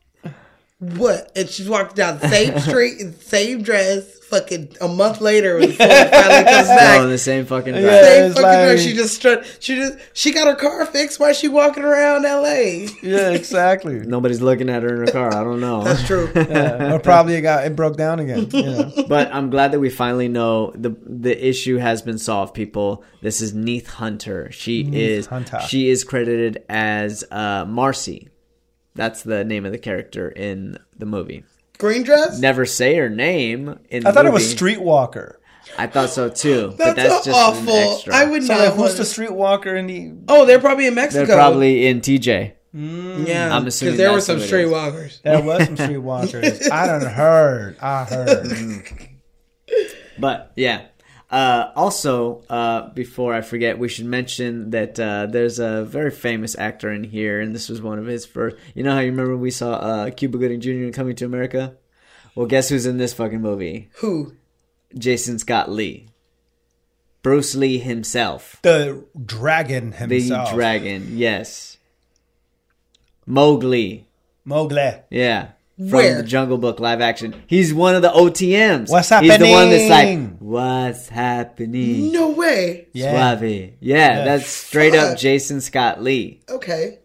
what. 0.97 1.31
And 1.35 1.49
she's 1.49 1.69
walking 1.69 1.95
down 1.95 2.19
the 2.19 2.29
same 2.29 2.59
street 2.59 2.99
in 2.99 3.11
the 3.11 3.19
same 3.19 3.61
dress. 3.63 4.19
Fucking 4.23 4.77
a 4.81 4.87
month 4.87 5.21
later, 5.21 5.59
when 5.59 5.73
finally 5.73 6.09
comes 6.43 6.65
Still 6.67 7.03
in 7.03 7.09
the 7.11 7.19
same 7.19 7.45
fucking 7.45 7.73
drive. 7.73 7.83
Yeah. 7.83 8.01
Same 8.01 8.31
fucking 8.31 8.43
like- 8.43 8.67
dress. 8.67 8.81
She 8.81 8.93
just 8.93 9.13
strut. 9.13 9.57
She 9.59 9.75
just 9.75 9.97
she 10.13 10.33
got 10.33 10.47
her 10.47 10.55
car 10.55 10.83
fixed 10.87 11.19
while 11.19 11.33
she 11.35 11.47
walking 11.47 11.83
around 11.83 12.25
L.A. 12.25 12.87
yeah, 13.03 13.29
exactly. 13.29 13.99
Nobody's 13.99 14.41
looking 14.41 14.71
at 14.71 14.81
her 14.81 14.89
in 14.89 14.99
her 15.05 15.11
car. 15.11 15.27
I 15.35 15.43
don't 15.43 15.59
know. 15.61 15.83
That's 15.83 16.03
true. 16.07 16.31
Yeah, 16.35 16.93
or 16.95 16.99
probably 16.99 17.35
it 17.35 17.41
got 17.41 17.65
it 17.67 17.75
broke 17.75 17.95
down 17.95 18.19
again. 18.19 18.49
You 18.51 18.63
know. 18.63 18.91
but 19.07 19.31
I'm 19.31 19.51
glad 19.51 19.71
that 19.73 19.79
we 19.79 19.91
finally 19.91 20.29
know 20.29 20.71
the 20.71 20.95
the 21.05 21.47
issue 21.47 21.77
has 21.77 22.01
been 22.01 22.17
solved. 22.17 22.55
People, 22.55 23.03
this 23.21 23.39
is 23.39 23.53
Neith 23.53 23.87
Hunter. 23.87 24.51
She 24.51 24.81
is 24.95 25.27
Hunter. 25.27 25.59
she 25.67 25.89
is 25.89 26.03
credited 26.03 26.63
as 26.69 27.23
uh, 27.29 27.65
Marcy. 27.65 28.29
That's 28.95 29.23
the 29.23 29.43
name 29.43 29.65
of 29.65 29.71
the 29.71 29.77
character 29.77 30.29
in 30.29 30.77
the 30.97 31.05
movie. 31.05 31.43
Green 31.79 32.03
dress. 32.03 32.39
Never 32.39 32.65
say 32.65 32.95
her 32.95 33.09
name 33.09 33.79
in. 33.89 34.03
The 34.03 34.09
I 34.09 34.11
thought 34.11 34.25
it 34.25 34.31
was. 34.33 34.53
Streetwalker. 34.53 35.35
I 35.77 35.87
thought 35.87 36.09
so 36.09 36.29
too, 36.29 36.73
That's, 36.77 36.77
but 36.77 36.95
that's 36.97 37.25
just 37.25 37.39
awful. 37.39 37.73
an 37.73 37.93
extra. 37.93 38.15
I 38.15 38.25
would 38.25 38.43
So 38.43 38.53
not. 38.53 38.59
like, 38.59 38.69
who's 38.73 38.79
want- 38.79 38.97
the 38.97 39.03
Streetwalker 39.03 39.79
in 39.79 39.87
the? 39.87 40.11
oh, 40.27 40.45
they're 40.45 40.59
probably 40.59 40.87
in 40.87 40.93
Mexico. 40.93 41.25
They're 41.25 41.35
probably 41.37 41.87
in 41.87 42.01
TJ. 42.01 42.53
Mm. 42.75 43.27
yeah. 43.27 43.55
I'm 43.55 43.65
assuming 43.65 43.93
because 43.93 43.97
there 43.97 44.09
were 44.11 44.15
that's 44.17 44.25
some 44.25 44.37
who 44.37 44.43
it 44.43 44.47
stray 44.47 44.65
There 45.23 45.41
was 45.41 45.65
some 45.65 45.75
Streetwalkers. 45.77 46.69
I 46.71 46.85
done 46.87 47.01
heard. 47.05 47.77
I 47.79 48.03
heard. 48.03 48.87
But 50.19 50.51
yeah. 50.55 50.85
Uh, 51.33 51.71
also, 51.75 52.43
uh, 52.47 52.89
before 52.89 53.33
I 53.33 53.41
forget, 53.41 53.79
we 53.79 53.89
should 53.89 54.05
mention 54.05 54.69
that 54.69 54.99
uh, 54.99 55.25
there's 55.25 55.57
a 55.57 55.83
very 55.83 56.11
famous 56.11 56.55
actor 56.55 56.91
in 56.91 57.03
here, 57.03 57.41
and 57.41 57.55
this 57.55 57.69
was 57.69 57.81
one 57.81 57.97
of 57.97 58.05
his 58.05 58.23
first. 58.23 58.55
You 58.75 58.83
know 58.83 58.93
how 58.93 58.99
you 58.99 59.09
remember 59.09 59.35
we 59.35 59.49
saw 59.49 59.71
uh, 59.71 60.09
Cuba 60.11 60.37
Gooding 60.37 60.61
Jr. 60.61 60.69
in 60.69 60.91
Coming 60.91 61.15
to 61.15 61.25
America? 61.25 61.75
Well, 62.35 62.45
guess 62.45 62.69
who's 62.69 62.85
in 62.85 62.97
this 62.97 63.15
fucking 63.15 63.41
movie? 63.41 63.89
Who? 63.95 64.35
Jason 64.95 65.39
Scott 65.39 65.71
Lee. 65.71 66.05
Bruce 67.23 67.55
Lee 67.55 67.79
himself. 67.79 68.59
The 68.61 69.03
dragon 69.25 69.93
himself. 69.93 70.51
The 70.51 70.55
dragon, 70.55 71.17
yes. 71.17 71.77
Mowgli. 73.25 74.05
Mowgli. 74.45 75.01
Yeah. 75.09 75.53
From 75.89 75.97
Where? 75.97 76.15
the 76.15 76.23
Jungle 76.23 76.57
Book 76.57 76.79
live 76.79 77.01
action. 77.01 77.35
He's 77.47 77.73
one 77.73 77.95
of 77.95 78.01
the 78.01 78.09
OTMs. 78.09 78.89
What's 78.89 79.09
happening? 79.09 79.31
He's 79.31 79.39
the 79.39 79.51
one 79.51 79.69
that's 79.69 79.89
like, 79.89 80.07
happening? 80.07 80.37
what's 80.39 81.09
happening? 81.09 82.11
No 82.11 82.29
way. 82.29 82.87
Yeah. 82.93 83.11
Suave. 83.35 83.43
Yeah, 83.51 83.67
Yeah. 83.79 84.25
that's 84.25 84.45
straight 84.47 84.95
up 84.95 85.17
Jason 85.17 85.61
Scott 85.61 86.01
Lee. 86.01 86.41
Okay. 86.49 86.99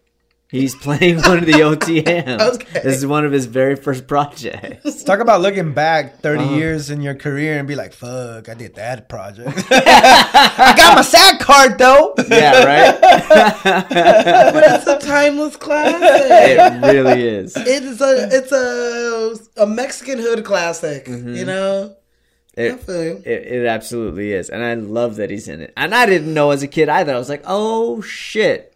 He's 0.51 0.73
playing 0.73 1.17
one 1.21 1.37
of 1.37 1.45
the 1.45 1.53
OTMs. 1.53 2.39
Okay. 2.55 2.79
This 2.81 2.97
is 2.97 3.05
one 3.05 3.23
of 3.23 3.31
his 3.31 3.45
very 3.45 3.75
first 3.75 4.07
projects. 4.07 5.03
Talk 5.09 5.19
about 5.19 5.41
looking 5.41 5.73
back 5.73 6.21
30 6.21 6.43
Uh-huh. 6.43 6.55
years 6.55 6.89
in 6.89 7.01
your 7.03 7.13
career 7.13 7.59
and 7.59 7.67
be 7.67 7.75
like, 7.75 7.93
fuck, 7.93 8.49
I 8.49 8.55
did 8.55 8.73
that 8.75 9.07
project. 9.09 9.49
I 9.71 10.73
got 10.75 10.95
my 10.95 11.01
SAG 11.03 11.39
card 11.39 11.77
though. 11.77 12.15
yeah, 12.29 12.63
right? 12.65 12.99
But 14.53 14.63
it's 14.65 14.87
a 14.87 14.97
timeless 14.99 15.55
classic. 15.55 16.01
it 16.01 16.81
really 16.93 17.27
is. 17.27 17.55
It 17.55 17.83
is 17.83 18.01
a 18.01 18.27
it's 18.31 18.51
a 18.51 19.63
a 19.63 19.67
Mexican 19.67 20.17
hood 20.19 20.43
classic. 20.45 21.07
You 21.07 21.45
know. 21.45 21.95
It, 22.57 22.89
it, 22.89 23.25
it 23.27 23.65
absolutely 23.67 24.33
is. 24.33 24.49
And 24.49 24.61
I 24.63 24.73
love 24.73 25.15
that 25.17 25.29
he's 25.29 25.47
in 25.47 25.61
it. 25.61 25.71
And 25.77 25.95
I 25.95 26.05
didn't 26.05 26.33
know 26.33 26.51
as 26.51 26.61
a 26.61 26.67
kid 26.67 26.89
either. 26.89 27.13
I 27.13 27.17
was 27.17 27.29
like, 27.29 27.43
oh 27.45 28.01
shit. 28.01 28.68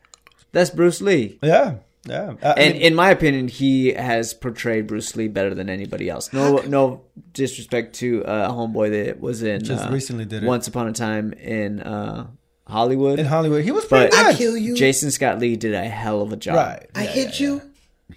That's 0.54 0.70
Bruce 0.70 1.02
Lee. 1.02 1.40
Yeah. 1.44 1.76
Yeah. 2.06 2.34
I 2.44 2.52
And 2.52 2.74
mean, 2.74 2.82
in 2.82 2.96
my 2.96 3.10
opinion, 3.12 3.48
he 3.48 3.94
has 3.94 4.34
portrayed 4.34 4.88
Bruce 4.88 5.16
Lee 5.16 5.28
better 5.30 5.54
than 5.56 5.70
anybody 5.70 6.10
else. 6.10 6.32
No, 6.34 6.58
no 6.60 7.02
disrespect 7.34 7.96
to 7.96 8.24
uh, 8.26 8.52
homeboy 8.52 9.06
that 9.06 9.20
was 9.22 9.42
in 9.44 9.64
Just 9.64 9.86
uh, 9.86 9.90
recently 9.92 10.26
did 10.26 10.44
it. 10.44 10.48
Once 10.48 10.68
Upon 10.68 10.88
a 10.88 10.92
Time 10.94 11.32
in 11.34 11.80
uh, 11.82 12.28
Hollywood. 12.68 13.20
in 13.20 13.26
Hollywood, 13.26 13.64
he 13.64 13.72
was 13.72 13.86
pretty 13.86 14.10
But- 14.10 14.16
I 14.16 14.32
good. 14.32 14.38
kill 14.38 14.58
you. 14.58 14.76
Jason 14.76 15.12
Scott 15.12 15.40
Lee 15.40 15.56
did 15.56 15.74
a 15.74 15.84
hell 15.88 16.22
of 16.22 16.34
a 16.34 16.38
job. 16.38 16.56
Right. 16.56 16.90
I 16.94 17.04
hit 17.06 17.40
yeah, 17.40 17.48
you. 17.48 17.62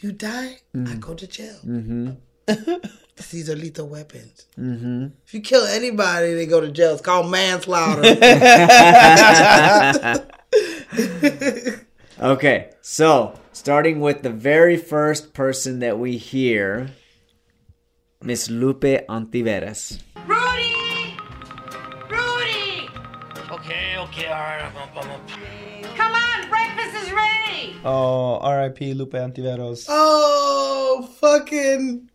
You 0.01 0.13
die. 0.13 0.59
I 0.75 0.95
go 0.97 1.15
to 1.15 1.27
jail. 1.27 1.57
Mm-hmm. 1.65 2.11
These 3.31 3.49
are 3.49 3.57
lethal 3.57 3.89
weapons. 3.89 4.47
Mm-hmm. 4.59 5.07
If 5.25 5.33
you 5.33 5.41
kill 5.41 5.65
anybody, 5.65 6.35
they 6.35 6.45
go 6.47 6.61
to 6.61 6.71
jail. 6.71 6.93
It's 6.93 7.01
called 7.03 7.31
manslaughter. 7.31 8.03
Okay, 12.19 12.71
so 12.81 13.39
starting 13.53 14.01
with 14.01 14.23
the 14.23 14.31
very 14.31 14.79
first 14.79 15.35
person 15.35 15.81
that 15.81 15.99
we 15.99 16.17
hear, 16.17 16.89
Miss 18.23 18.49
Lupe 18.49 19.05
Ontiveros. 19.07 20.01
Rudy! 20.27 21.19
Rudy! 22.09 22.89
Okay, 23.53 23.99
okay, 23.99 24.27
all 24.29 24.41
right. 24.41 24.63
I'm 24.63 24.77
up, 24.79 24.97
I'm 24.97 25.11
up. 25.11 25.29
Come 25.95 26.13
on, 26.15 26.49
breakfast 26.49 27.05
is 27.05 27.13
ready! 27.13 27.77
Oh, 27.85 28.39
R.I.P. 28.39 28.95
Lupe 28.95 29.13
Ontiveros. 29.13 29.85
oh, 29.91 31.07
fucking, 31.21 32.09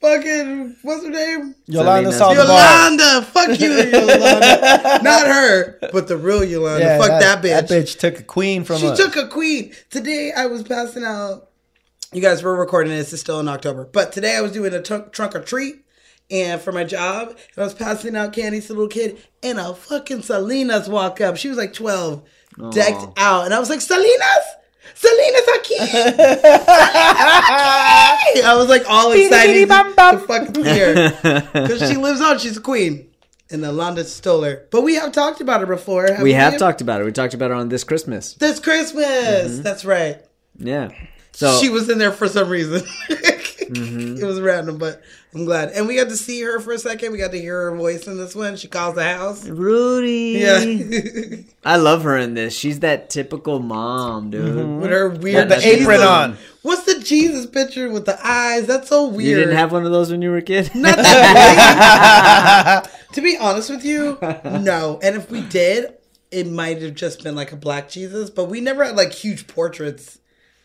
fucking, 0.00 0.76
what's 0.82 1.04
her 1.04 1.10
name? 1.10 1.54
Yolanda 1.66 2.12
Selena. 2.12 2.40
Saldivar. 2.40 2.46
Yolanda. 2.46 3.22
Fuck 3.26 3.60
you, 3.60 3.72
Yolanda. 3.98 5.02
Not 5.02 5.26
her, 5.26 5.78
but 5.92 6.08
the 6.08 6.16
real 6.16 6.44
Yolanda. 6.44 6.98
Fuck 6.98 7.20
that, 7.20 7.42
bitch. 7.42 7.68
That 7.68 7.68
bitch 7.68 7.98
took 7.98 8.18
a 8.20 8.22
queen 8.22 8.64
from 8.64 8.78
She 8.78 8.88
us. 8.88 8.98
took 8.98 9.16
a 9.16 9.28
queen. 9.28 9.72
Today 9.90 10.32
I 10.36 10.46
was 10.46 10.62
passing 10.62 11.04
out. 11.04 11.50
You 12.12 12.20
guys 12.20 12.42
were 12.42 12.54
recording 12.54 12.92
this. 12.92 13.12
It's 13.12 13.22
still 13.22 13.40
in 13.40 13.48
October. 13.48 13.84
But 13.84 14.12
today 14.12 14.36
I 14.36 14.40
was 14.40 14.52
doing 14.52 14.72
a 14.72 14.80
trunk, 14.82 15.12
trunk 15.12 15.34
or 15.34 15.40
treat. 15.40 15.76
And 16.30 16.58
for 16.60 16.72
my 16.72 16.84
job, 16.84 17.28
and 17.28 17.38
I 17.58 17.62
was 17.64 17.74
passing 17.74 18.16
out 18.16 18.32
candy 18.32 18.60
to 18.62 18.72
a 18.72 18.74
little 18.74 18.88
kid, 18.88 19.18
and 19.42 19.58
a 19.58 19.74
fucking 19.74 20.22
Selena 20.22 20.82
walk 20.88 21.20
up. 21.20 21.36
She 21.36 21.48
was 21.48 21.58
like 21.58 21.74
12, 21.74 22.22
decked 22.70 23.04
out. 23.18 23.44
And 23.44 23.52
I 23.52 23.58
was 23.60 23.68
like, 23.68 23.82
Selena? 23.82 24.24
Selena 24.94 25.38
aquí. 25.54 25.76
I 28.44 28.54
was 28.56 28.68
like 28.68 28.84
all 28.88 29.12
excited 29.12 29.68
to 29.68 30.18
fucking 30.26 30.54
see 30.54 30.78
her. 30.78 31.10
Because 31.52 31.80
she 31.90 31.96
lives 31.96 32.20
on. 32.20 32.38
She's 32.38 32.56
a 32.56 32.60
queen. 32.60 33.10
And 33.50 33.62
Yolanda 33.62 34.04
stole 34.04 34.42
her. 34.42 34.66
But 34.70 34.82
we 34.82 34.94
have 34.94 35.12
talked 35.12 35.40
about 35.40 35.60
her 35.60 35.66
before. 35.66 36.06
haven't 36.06 36.22
We 36.22 36.32
have 36.32 36.58
talked 36.58 36.80
about 36.80 37.00
it. 37.00 37.04
We 37.04 37.12
talked 37.12 37.34
about 37.34 37.50
her 37.50 37.56
on 37.56 37.68
this 37.68 37.84
Christmas. 37.84 38.34
This 38.34 38.58
Christmas. 38.58 39.04
Mm-hmm. 39.04 39.62
That's 39.62 39.84
right. 39.84 40.22
Yeah. 40.56 40.90
So 41.32 41.60
she 41.60 41.68
was 41.68 41.90
in 41.90 41.98
there 41.98 42.12
for 42.12 42.28
some 42.28 42.48
reason. 42.48 42.82
Mm-hmm. 43.70 44.16
It 44.24 44.26
was 44.26 44.40
random, 44.40 44.78
but 44.78 45.02
I'm 45.34 45.44
glad. 45.44 45.70
And 45.70 45.86
we 45.88 45.96
got 45.96 46.08
to 46.08 46.16
see 46.16 46.40
her 46.42 46.60
for 46.60 46.72
a 46.72 46.78
second. 46.78 47.12
We 47.12 47.18
got 47.18 47.32
to 47.32 47.40
hear 47.40 47.70
her 47.70 47.76
voice 47.76 48.06
in 48.06 48.16
this 48.16 48.34
one. 48.34 48.56
She 48.56 48.68
calls 48.68 48.94
the 48.94 49.04
house. 49.04 49.46
Rudy. 49.46 50.38
Yeah. 50.40 51.36
I 51.64 51.76
love 51.76 52.02
her 52.04 52.16
in 52.16 52.34
this. 52.34 52.56
She's 52.56 52.80
that 52.80 53.10
typical 53.10 53.58
mom, 53.60 54.30
dude. 54.30 54.44
Mm-hmm. 54.44 54.80
with 54.80 54.90
her 54.90 55.08
weird 55.10 55.48
the 55.48 55.56
apron 55.56 55.96
Jesus- 55.96 56.06
on. 56.06 56.36
What's 56.62 56.84
the 56.84 57.00
Jesus 57.00 57.44
picture 57.46 57.90
with 57.90 58.06
the 58.06 58.18
eyes? 58.26 58.66
That's 58.66 58.88
so 58.88 59.08
weird. 59.08 59.28
You 59.28 59.34
didn't 59.36 59.56
have 59.56 59.70
one 59.72 59.84
of 59.84 59.92
those 59.92 60.10
when 60.10 60.22
you 60.22 60.30
were 60.30 60.38
a 60.38 60.42
kid? 60.42 60.70
Not 60.74 60.96
that 60.96 62.84
big. 63.08 63.14
to 63.14 63.20
be 63.20 63.36
honest 63.36 63.68
with 63.68 63.84
you, 63.84 64.16
no. 64.44 64.98
And 65.02 65.14
if 65.14 65.30
we 65.30 65.42
did, 65.42 65.92
it 66.30 66.46
might 66.48 66.80
have 66.80 66.94
just 66.94 67.22
been 67.22 67.34
like 67.34 67.52
a 67.52 67.56
black 67.56 67.90
Jesus, 67.90 68.30
but 68.30 68.46
we 68.46 68.62
never 68.62 68.82
had 68.82 68.96
like 68.96 69.12
huge 69.12 69.46
portraits. 69.46 70.18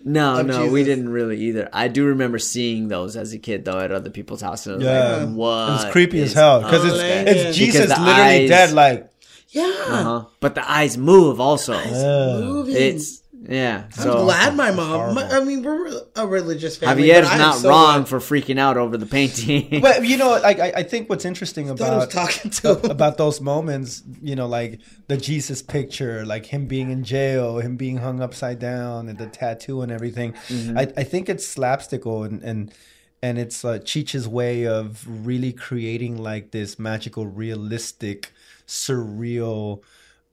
No, 0.03 0.39
of 0.39 0.45
no, 0.45 0.67
we 0.67 0.83
didn't 0.83 1.09
really 1.09 1.37
either. 1.37 1.69
I 1.73 1.89
do 1.89 2.05
remember 2.05 2.39
seeing 2.39 2.87
those 2.87 3.17
as 3.17 3.33
a 3.33 3.37
kid, 3.37 3.65
though, 3.65 3.79
at 3.79 3.91
other 3.91 4.09
people's 4.09 4.41
houses. 4.41 4.81
Yeah. 4.81 5.17
like, 5.25 5.35
what? 5.35 5.69
It 5.69 5.71
was 5.71 5.91
creepy 5.91 6.21
as 6.21 6.33
hell 6.33 6.61
because 6.61 6.85
it's, 6.85 7.37
it's 7.49 7.57
Jesus 7.57 7.89
literally 7.89 8.11
eyes- 8.11 8.49
dead. 8.49 8.71
Like 8.71 9.11
Yeah. 9.49 9.63
Uh-huh. 9.63 10.25
But 10.39 10.55
the 10.55 10.69
eyes 10.69 10.97
move 10.97 11.41
also. 11.41 11.73
Moving. 11.83 12.75
It's 12.75 13.18
yeah. 13.49 13.85
I'm 13.97 14.11
glad 14.11 14.55
my 14.55 14.71
mom. 14.71 15.15
My, 15.15 15.23
I 15.27 15.43
mean, 15.43 15.63
we're 15.63 16.03
a 16.15 16.27
religious 16.27 16.77
family. 16.77 17.03
Javier's 17.03 17.27
but 17.27 17.33
I'm 17.33 17.37
not 17.39 17.55
so 17.55 17.69
wrong 17.69 18.03
glad- 18.03 18.07
for 18.07 18.19
freaking 18.19 18.59
out 18.59 18.77
over 18.77 18.95
the 18.95 19.05
painting. 19.05 19.81
But 19.81 20.05
you 20.05 20.17
know, 20.17 20.33
I, 20.33 20.71
I 20.75 20.83
think 20.83 21.09
what's 21.09 21.25
interesting 21.25 21.65
thought 21.75 21.81
I 21.81 21.95
was 21.97 22.13
about 22.13 22.29
talking 22.29 22.51
to 22.51 22.75
him. 22.79 22.91
about 22.91 23.17
those 23.17 23.41
moments, 23.41 24.03
you 24.21 24.35
know, 24.35 24.47
like 24.47 24.79
the 25.07 25.17
Jesus 25.17 25.61
picture, 25.63 26.25
like 26.25 26.45
him 26.45 26.67
being 26.67 26.91
in 26.91 27.03
jail, 27.03 27.59
him 27.59 27.75
being 27.75 27.97
hung 27.97 28.21
upside 28.21 28.59
down, 28.59 29.09
and 29.09 29.17
the 29.17 29.27
tattoo 29.27 29.81
and 29.81 29.91
everything. 29.91 30.35
I, 30.49 30.83
I 30.95 31.03
think 31.03 31.27
it's 31.27 31.45
slapstickal 31.55 32.25
and 32.25 32.43
and 32.43 32.73
and 33.21 33.37
it's 33.37 33.65
uh, 33.65 33.79
Cheech's 33.79 34.27
way 34.27 34.65
of 34.65 35.03
really 35.07 35.51
creating 35.53 36.21
like 36.21 36.51
this 36.51 36.79
magical, 36.79 37.25
realistic, 37.25 38.31
surreal 38.67 39.81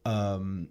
um, 0.04 0.68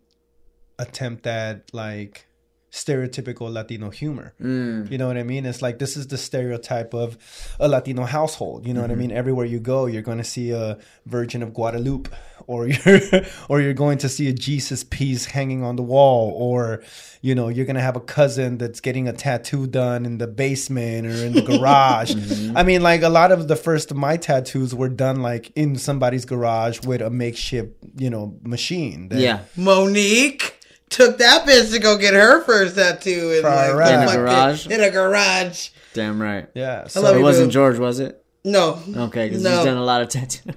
attempt 0.79 1.27
at 1.27 1.73
like 1.73 2.27
stereotypical 2.75 3.51
Latino 3.51 3.89
humor. 3.89 4.33
Mm. 4.41 4.91
You 4.91 4.97
know 4.97 5.07
what 5.07 5.17
I 5.17 5.23
mean? 5.23 5.45
It's 5.45 5.61
like 5.61 5.79
this 5.79 5.95
is 5.95 6.07
the 6.07 6.17
stereotype 6.17 6.93
of 6.93 7.17
a 7.57 7.69
Latino 7.69 8.03
household. 8.03 8.67
You 8.67 8.73
know 8.73 8.81
what 8.81 8.91
I 8.91 8.93
mm-hmm. 8.93 9.01
mean? 9.01 9.11
Everywhere 9.11 9.45
you 9.45 9.59
go, 9.59 9.85
you're 9.85 10.01
going 10.01 10.17
to 10.17 10.25
see 10.25 10.51
a 10.51 10.77
Virgin 11.05 11.41
of 11.41 11.53
Guadalupe, 11.53 12.11
or 12.47 12.67
you're 12.67 12.99
or 13.49 13.61
you're 13.61 13.73
going 13.73 13.97
to 13.99 14.09
see 14.09 14.27
a 14.27 14.33
Jesus 14.33 14.83
piece 14.83 15.25
hanging 15.25 15.63
on 15.63 15.77
the 15.77 15.83
wall, 15.83 16.33
or 16.35 16.83
you 17.21 17.33
know 17.33 17.47
you're 17.47 17.65
going 17.65 17.77
to 17.77 17.81
have 17.81 17.95
a 17.95 18.01
cousin 18.01 18.57
that's 18.57 18.81
getting 18.81 19.07
a 19.07 19.13
tattoo 19.13 19.67
done 19.67 20.05
in 20.05 20.17
the 20.17 20.27
basement 20.27 21.07
or 21.07 21.15
in 21.25 21.31
the 21.31 21.41
garage. 21.51 22.11
Mm-hmm. 22.11 22.57
I 22.57 22.63
mean, 22.63 22.83
like 22.83 23.03
a 23.03 23.09
lot 23.09 23.31
of 23.31 23.47
the 23.47 23.55
first 23.55 23.89
of 23.89 23.95
my 23.95 24.17
tattoos 24.17 24.75
were 24.75 24.89
done 24.89 25.21
like 25.21 25.49
in 25.55 25.77
somebody's 25.77 26.25
garage 26.25 26.81
with 26.81 27.01
a 27.01 27.09
makeshift, 27.09 27.71
you 27.95 28.09
know, 28.09 28.37
machine. 28.43 29.07
that- 29.09 29.19
yeah. 29.19 29.39
Monique 29.55 30.54
took 30.89 31.17
that 31.17 31.45
bitch 31.47 31.71
to 31.71 31.79
go 31.79 31.97
get 31.97 32.13
her 32.13 32.43
first 32.43 32.75
tattoo 32.75 33.33
in, 33.37 33.43
like, 33.43 33.71
Correct. 33.71 33.91
In 33.91 34.01
a 34.09 34.15
garage? 34.17 34.67
In 34.67 34.81
a 34.81 34.89
garage. 34.91 35.69
Damn 35.93 36.21
right. 36.21 36.47
yeah. 36.53 36.83
I 36.85 36.87
So 36.87 37.01
love 37.01 37.15
It 37.15 37.19
you, 37.19 37.23
wasn't 37.23 37.47
boo. 37.49 37.53
George, 37.53 37.79
was 37.79 37.99
it? 37.99 38.23
No. 38.43 38.79
Okay, 38.95 39.27
because 39.29 39.43
No. 39.43 39.55
he's 39.55 39.65
done 39.65 39.77
a 39.77 39.83
lot 39.83 40.01
of 40.01 40.09
tattoos. 40.09 40.53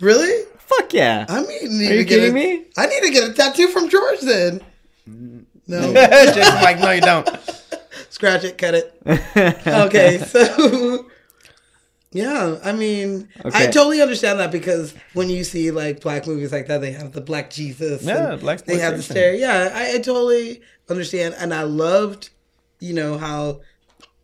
Really? 0.00 0.44
Fuck 0.58 0.92
yeah. 0.94 1.26
I 1.28 1.42
mean, 1.42 1.78
need 1.78 1.90
Are 1.90 1.94
you 1.94 1.98
to 2.00 2.04
get 2.04 2.14
kidding 2.16 2.30
a- 2.30 2.34
me? 2.34 2.64
I 2.76 2.86
need 2.86 3.02
to 3.02 3.10
get 3.10 3.28
a 3.28 3.32
tattoo 3.32 3.68
from 3.68 3.88
George 3.88 4.20
then. 4.20 4.60
No. 5.06 5.92
Jason's 5.92 6.62
like, 6.62 6.78
no, 6.80 6.90
you 6.90 7.00
don't. 7.00 7.28
Scratch 8.08 8.44
it, 8.44 8.56
cut 8.58 8.74
it. 8.74 8.94
okay, 9.66 10.18
so 10.18 11.06
yeah, 12.12 12.58
I 12.64 12.72
mean, 12.72 13.28
I 13.44 13.66
totally 13.68 14.02
understand 14.02 14.40
that 14.40 14.50
because 14.50 14.94
when 15.14 15.30
you 15.30 15.44
see 15.44 15.70
like 15.70 16.00
black 16.00 16.26
movies 16.26 16.50
like 16.50 16.66
that, 16.66 16.80
they 16.80 16.90
have 16.90 17.12
the 17.12 17.20
black 17.20 17.50
Jesus. 17.50 18.02
Yeah, 18.02 18.36
black 18.36 18.64
They 18.64 18.78
have 18.78 18.96
the 18.96 19.02
stare. 19.02 19.34
Yeah, 19.34 19.70
I, 19.72 19.94
I 19.94 19.98
totally 19.98 20.60
understand, 20.88 21.36
and 21.38 21.54
I 21.54 21.62
loved, 21.62 22.30
you 22.80 22.94
know, 22.94 23.16
how 23.16 23.60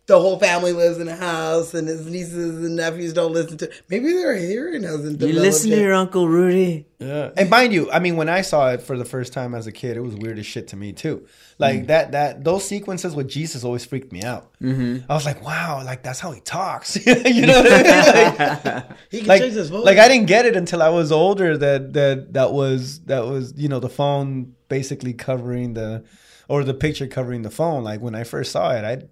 the 0.07 0.19
whole 0.19 0.39
family 0.39 0.71
lives 0.71 0.97
in 0.99 1.07
a 1.09 1.15
house, 1.15 1.73
and 1.73 1.87
his 1.87 2.05
nieces 2.05 2.65
and 2.65 2.77
nephews 2.77 3.13
don't 3.13 3.33
listen 3.33 3.57
to. 3.57 3.69
Maybe 3.89 4.13
their 4.13 4.35
hearing 4.35 4.83
hasn't 4.83 5.11
You 5.21 5.27
developed. 5.27 5.41
listen 5.41 5.69
to 5.71 5.79
your 5.81 5.93
Uncle 5.93 6.27
Rudy. 6.29 6.87
Yeah. 6.99 7.31
And 7.37 7.49
mind 7.49 7.73
you, 7.73 7.91
I 7.91 7.99
mean, 7.99 8.15
when 8.15 8.29
I 8.29 8.41
saw 8.41 8.71
it 8.71 8.81
for 8.81 8.97
the 8.97 9.05
first 9.05 9.33
time 9.33 9.53
as 9.53 9.67
a 9.67 9.71
kid, 9.71 9.97
it 9.97 9.99
was 10.01 10.15
weird 10.15 10.39
as 10.39 10.45
shit 10.45 10.69
to 10.69 10.75
me 10.77 10.93
too. 10.93 11.27
Like 11.59 11.87
that, 11.87 12.13
that 12.13 12.43
those 12.43 12.63
sequences 12.65 13.15
with 13.15 13.27
Jesus 13.27 13.63
always 13.63 13.83
freaked 13.85 14.11
me 14.11 14.23
out. 14.23 14.51
Mm-hmm. 14.61 15.11
I 15.11 15.13
was 15.13 15.25
like, 15.25 15.43
wow, 15.43 15.81
like 15.83 16.03
that's 16.03 16.19
how 16.19 16.31
he 16.31 16.39
talks. 16.41 16.95
you 17.05 17.45
know 17.45 17.61
what 17.61 17.71
I 17.71 17.83
mean? 17.83 18.63
Like, 18.63 18.85
He 19.11 19.19
can 19.19 19.27
like, 19.27 19.41
change 19.41 19.53
his 19.55 19.69
voice. 19.69 19.83
like 19.83 19.97
I 19.97 20.07
didn't 20.07 20.27
get 20.27 20.45
it 20.45 20.55
until 20.55 20.81
I 20.81 20.89
was 20.89 21.11
older. 21.11 21.57
That 21.57 21.93
that 21.93 22.33
that 22.33 22.53
was 22.53 22.99
that 23.01 23.25
was 23.25 23.53
you 23.57 23.67
know 23.67 23.79
the 23.79 23.89
phone 23.89 24.53
basically 24.69 25.13
covering 25.13 25.73
the 25.73 26.03
or 26.47 26.63
the 26.63 26.73
picture 26.73 27.07
covering 27.07 27.41
the 27.41 27.51
phone. 27.51 27.83
Like 27.83 27.99
when 28.01 28.15
I 28.15 28.23
first 28.23 28.51
saw 28.53 28.71
it, 28.71 28.83
I 28.85 29.03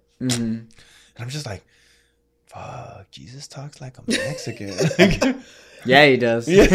and 1.16 1.24
I'm 1.24 1.28
just 1.30 1.46
like, 1.46 1.64
fuck, 2.46 3.10
Jesus 3.10 3.48
talks 3.48 3.80
like 3.80 3.98
a 3.98 4.02
Mexican. 4.06 5.42
Yeah, 5.84 6.04
he 6.06 6.16
does. 6.16 6.46
he 6.46 6.58
In 6.58 6.68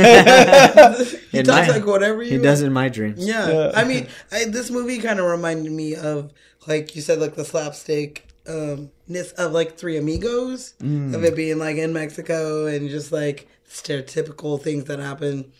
talks 1.44 1.68
my- 1.68 1.68
like 1.68 1.86
whatever 1.86 2.24
you 2.24 2.32
He 2.32 2.38
does 2.38 2.62
in 2.62 2.72
my 2.72 2.88
dreams. 2.88 3.26
Yeah, 3.28 3.50
Yeah. 3.50 3.72
I 3.76 3.84
mean, 3.84 4.08
I, 4.32 4.46
this 4.46 4.72
movie 4.72 5.00
kind 5.00 5.20
of 5.20 5.26
reminded 5.26 5.70
me 5.70 5.96
of, 5.96 6.32
like 6.66 6.96
you 6.96 7.02
said, 7.02 7.20
like 7.20 7.36
the 7.36 7.44
slapstick 7.44 8.28
um 8.48 8.90
ness 9.10 9.32
of 9.34 9.52
like 9.52 9.76
Three 9.78 9.98
Amigos, 9.98 10.76
of 10.82 11.24
it 11.26 11.36
being 11.36 11.58
like 11.60 11.76
in 11.76 11.92
Mexico 11.92 12.68
and 12.68 12.90
just 12.90 13.12
like 13.12 13.50
stereotypical 13.70 14.62
things 14.62 14.86
that 14.86 15.00
happen 15.00 15.52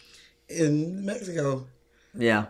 in 0.48 1.04
Mexico. 1.04 1.68
Yeah, 2.18 2.46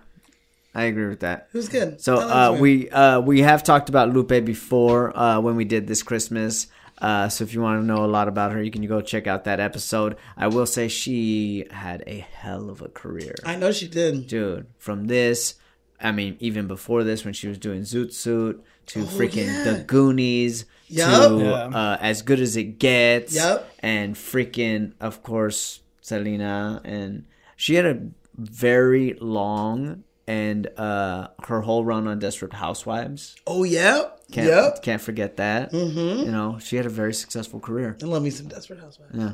I 0.74 0.84
agree 0.84 1.08
with 1.08 1.20
that. 1.22 1.50
It 1.54 1.58
was 1.58 1.68
good. 1.70 2.00
So 2.02 2.18
uh, 2.18 2.58
we 2.60 2.90
uh, 2.90 3.20
we 3.22 3.42
have 3.42 3.64
talked 3.64 3.90
about 3.90 4.14
Lupe 4.14 4.46
before 4.46 5.16
uh, 5.18 5.40
when 5.42 5.56
we 5.56 5.66
did 5.66 5.88
this 5.88 6.02
Christmas. 6.04 6.68
Uh, 6.98 7.28
so 7.28 7.44
if 7.44 7.54
you 7.54 7.62
want 7.62 7.82
to 7.82 7.86
know 7.86 8.06
a 8.06 8.08
lot 8.08 8.28
about 8.28 8.52
her, 8.52 8.62
you 8.62 8.70
can 8.72 8.86
go 8.86 9.02
check 9.02 9.26
out 9.28 9.46
that 9.46 9.60
episode. 9.60 10.16
I 10.38 10.48
will 10.48 10.68
say 10.68 10.88
she 10.88 11.66
had 11.72 12.04
a 12.06 12.20
hell 12.20 12.70
of 12.70 12.82
a 12.82 12.90
career, 12.90 13.34
I 13.44 13.56
know 13.56 13.72
she 13.72 13.88
did. 13.88 14.28
dude. 14.28 14.68
From 14.78 15.08
this, 15.08 15.56
I 16.00 16.12
mean, 16.12 16.38
even 16.40 16.68
before 16.68 17.04
this, 17.04 17.26
when 17.26 17.34
she 17.34 17.48
was 17.48 17.58
doing 17.58 17.82
Zoot 17.82 18.14
Suit 18.14 18.64
to 18.88 19.00
freaking 19.00 19.48
Oh, 19.50 19.64
yeah. 19.66 19.72
The 19.72 19.84
Goonies 19.84 20.66
Yup. 20.90 21.30
to 21.32 21.38
Yeah. 21.40 21.52
uh, 21.80 21.98
As 22.00 22.22
Good 22.22 22.40
as 22.40 22.56
It 22.56 22.78
Gets, 22.78 23.34
Yup. 23.36 23.68
and 23.80 24.14
freaking, 24.16 24.94
of 25.02 25.24
course, 25.24 25.82
Selena, 26.02 26.82
and 26.86 27.26
she 27.56 27.76
had 27.76 27.86
a 27.88 28.00
very 28.38 29.16
long 29.20 30.04
and 30.32 30.68
uh 30.78 31.28
her 31.50 31.60
whole 31.62 31.84
run 31.84 32.08
on 32.08 32.20
Desperate 32.20 32.54
Housewives. 32.54 33.36
Oh 33.46 33.64
yeah, 33.64 33.98
Can't 34.32 34.48
yep. 34.48 34.82
can't 34.82 35.02
forget 35.02 35.32
that. 35.38 35.72
Mm-hmm. 35.74 36.26
You 36.26 36.32
know, 36.32 36.58
she 36.60 36.78
had 36.78 36.86
a 36.86 36.96
very 37.02 37.14
successful 37.14 37.60
career. 37.60 37.98
I 38.02 38.06
love 38.06 38.24
me 38.24 38.30
some 38.30 38.48
Desperate 38.48 38.80
Housewives. 38.80 39.12
Yeah, 39.14 39.34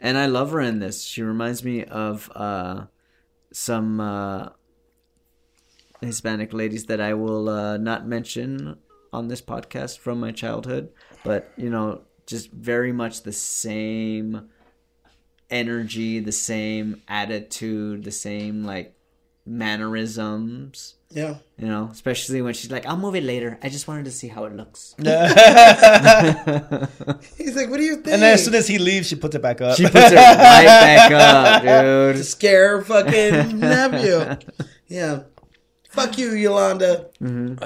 and 0.00 0.18
I 0.18 0.26
love 0.26 0.50
her 0.52 0.60
in 0.60 0.80
this. 0.80 1.02
She 1.02 1.22
reminds 1.22 1.64
me 1.64 1.84
of 1.84 2.30
uh 2.34 2.86
some 3.52 4.00
uh 4.00 4.48
Hispanic 6.02 6.52
ladies 6.52 6.84
that 6.86 7.00
I 7.00 7.14
will 7.14 7.48
uh, 7.48 7.78
not 7.78 8.06
mention 8.06 8.76
on 9.12 9.28
this 9.28 9.40
podcast 9.40 9.98
from 9.98 10.20
my 10.20 10.32
childhood, 10.32 10.90
but 11.24 11.50
you 11.56 11.70
know, 11.70 12.02
just 12.26 12.50
very 12.52 12.92
much 12.92 13.22
the 13.22 13.32
same 13.32 14.50
energy, 15.48 16.20
the 16.20 16.32
same 16.32 17.00
attitude, 17.08 18.04
the 18.04 18.10
same 18.12 18.64
like 18.64 18.94
mannerisms. 19.46 20.94
Yeah, 21.10 21.36
You 21.58 21.68
know, 21.68 21.88
especially 21.92 22.40
when 22.42 22.54
she's 22.54 22.70
like, 22.72 22.86
"I'll 22.86 22.96
move 22.96 23.14
it 23.14 23.22
later. 23.22 23.56
I 23.62 23.68
just 23.68 23.86
wanted 23.86 24.06
to 24.06 24.10
see 24.10 24.26
how 24.26 24.46
it 24.46 24.56
looks." 24.56 24.94
he's 24.98 25.06
like, 27.54 27.70
"What 27.70 27.76
do 27.78 27.84
you 27.84 27.94
think?" 27.96 28.08
and 28.14 28.22
then 28.22 28.32
as 28.34 28.44
soon 28.44 28.54
as 28.54 28.66
he 28.66 28.78
leaves, 28.78 29.06
she 29.08 29.14
puts 29.16 29.36
it 29.36 29.42
back 29.42 29.60
up. 29.60 29.76
She 29.76 29.84
puts 29.84 29.96
it 30.10 30.16
right 30.16 30.64
back 30.66 31.12
up, 31.12 31.62
to 31.62 32.12
dude. 32.14 32.24
scare 32.24 32.78
her 32.78 32.84
fucking 32.84 33.60
nephew. 33.60 34.36
Yeah, 34.88 35.20
fuck 35.90 36.18
you, 36.18 36.32
Yolanda. 36.32 37.10
Mm-hmm. 37.22 37.62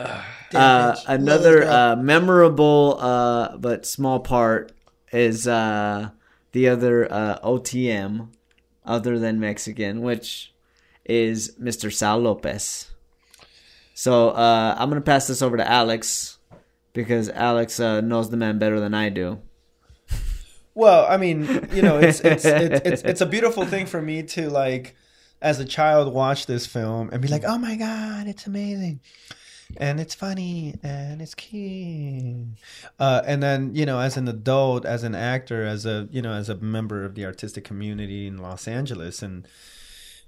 Uh, 0.54 0.96
another 1.06 1.60
Love 1.60 1.62
this 1.62 1.64
girl. 1.64 1.72
uh, 1.72 1.96
memorable 1.96 2.98
uh, 3.00 3.56
but 3.56 3.86
small 3.86 4.20
part 4.20 4.72
is 5.10 5.48
uh, 5.48 6.10
the 6.52 6.68
other 6.68 7.10
uh, 7.10 7.38
OTM, 7.42 8.28
other 8.84 9.18
than 9.18 9.40
Mexican, 9.40 10.02
which 10.02 10.52
is 11.08 11.56
Mr. 11.60 11.92
Sal 11.92 12.18
Lopez. 12.18 12.90
So 13.94 14.30
uh, 14.30 14.76
I'm 14.78 14.88
gonna 14.88 15.00
pass 15.00 15.26
this 15.26 15.42
over 15.42 15.56
to 15.56 15.68
Alex 15.68 16.38
because 16.92 17.28
Alex 17.30 17.80
uh, 17.80 18.00
knows 18.00 18.30
the 18.30 18.36
man 18.36 18.58
better 18.58 18.78
than 18.78 18.94
I 18.94 19.08
do. 19.08 19.40
Well, 20.74 21.06
I 21.08 21.16
mean, 21.16 21.68
you 21.72 21.82
know, 21.82 21.98
it's 21.98 22.20
it's 22.20 22.44
it's 22.44 22.86
it's, 22.86 23.02
it's 23.02 23.20
a 23.20 23.26
beautiful 23.26 23.64
thing 23.64 23.86
for 23.86 24.00
me 24.00 24.22
to 24.22 24.48
like, 24.48 24.94
as 25.42 25.58
a 25.58 25.64
child, 25.64 26.14
watch 26.14 26.46
this 26.46 26.66
film 26.66 27.10
and 27.12 27.20
be 27.20 27.26
like, 27.26 27.42
"Oh 27.44 27.58
my 27.58 27.74
god, 27.74 28.28
it's 28.28 28.46
amazing." 28.46 29.00
And 29.76 29.98
it's 29.98 30.14
funny 30.14 30.76
and 30.82 31.20
it's 31.20 31.34
cute, 31.34 32.46
uh, 33.00 33.22
and 33.26 33.42
then 33.42 33.74
you 33.74 33.84
know, 33.84 33.98
as 33.98 34.16
an 34.16 34.28
adult, 34.28 34.86
as 34.86 35.02
an 35.02 35.16
actor, 35.16 35.66
as 35.66 35.84
a 35.84 36.08
you 36.12 36.22
know, 36.22 36.32
as 36.32 36.48
a 36.48 36.54
member 36.54 37.04
of 37.04 37.16
the 37.16 37.26
artistic 37.26 37.64
community 37.64 38.28
in 38.28 38.38
Los 38.38 38.68
Angeles 38.68 39.20
and 39.20 39.48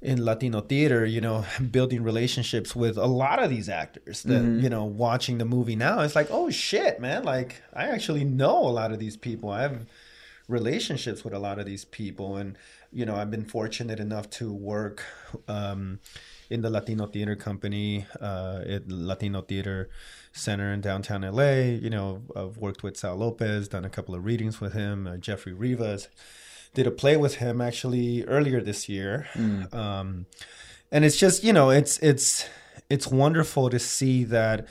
in 0.02 0.24
Latino 0.24 0.60
theater, 0.60 1.04
you 1.04 1.20
know, 1.20 1.44
building 1.70 2.02
relationships 2.02 2.74
with 2.74 2.96
a 2.96 3.06
lot 3.06 3.42
of 3.42 3.50
these 3.50 3.68
actors 3.68 4.22
that, 4.22 4.42
you 4.62 4.70
know, 4.70 4.84
watching 4.84 5.38
the 5.38 5.44
movie 5.44 5.76
now, 5.76 6.00
it's 6.00 6.16
like, 6.16 6.28
oh 6.30 6.50
shit, 6.50 7.00
man. 7.00 7.24
Like, 7.24 7.62
I 7.74 7.84
actually 7.84 8.24
know 8.24 8.58
a 8.58 8.70
lot 8.70 8.92
of 8.92 8.98
these 8.98 9.16
people. 9.16 9.50
I 9.50 9.62
have 9.62 9.86
relationships 10.48 11.22
with 11.22 11.34
a 11.34 11.38
lot 11.38 11.58
of 11.58 11.66
these 11.66 11.84
people. 11.84 12.36
And, 12.36 12.56
you 12.92 13.04
know, 13.04 13.14
I've 13.14 13.30
been 13.30 13.44
fortunate 13.44 14.00
enough 14.00 14.30
to 14.30 14.52
work 14.52 15.04
um, 15.48 16.00
in 16.48 16.62
the 16.62 16.70
Latino 16.70 17.06
Theater 17.06 17.36
Company 17.36 18.06
uh, 18.20 18.62
at 18.66 18.88
Latino 18.88 19.42
Theater 19.42 19.90
Center 20.32 20.72
in 20.72 20.80
downtown 20.80 21.22
LA. 21.22 21.52
You 21.52 21.90
know, 21.90 22.22
I've 22.34 22.56
worked 22.56 22.82
with 22.82 22.96
Sal 22.96 23.16
Lopez, 23.16 23.68
done 23.68 23.84
a 23.84 23.90
couple 23.90 24.14
of 24.14 24.24
readings 24.24 24.60
with 24.60 24.72
him, 24.72 25.06
uh, 25.06 25.16
Jeffrey 25.18 25.52
Rivas 25.52 26.08
did 26.74 26.86
a 26.86 26.90
play 26.90 27.16
with 27.16 27.36
him 27.36 27.60
actually 27.60 28.24
earlier 28.24 28.60
this 28.60 28.88
year, 28.88 29.26
um, 29.72 30.26
and 30.92 31.04
it's 31.04 31.16
just 31.16 31.42
you 31.44 31.52
know 31.52 31.70
it's 31.70 31.98
it's 31.98 32.48
it's 32.88 33.06
wonderful 33.06 33.70
to 33.70 33.78
see 33.78 34.24
that. 34.24 34.66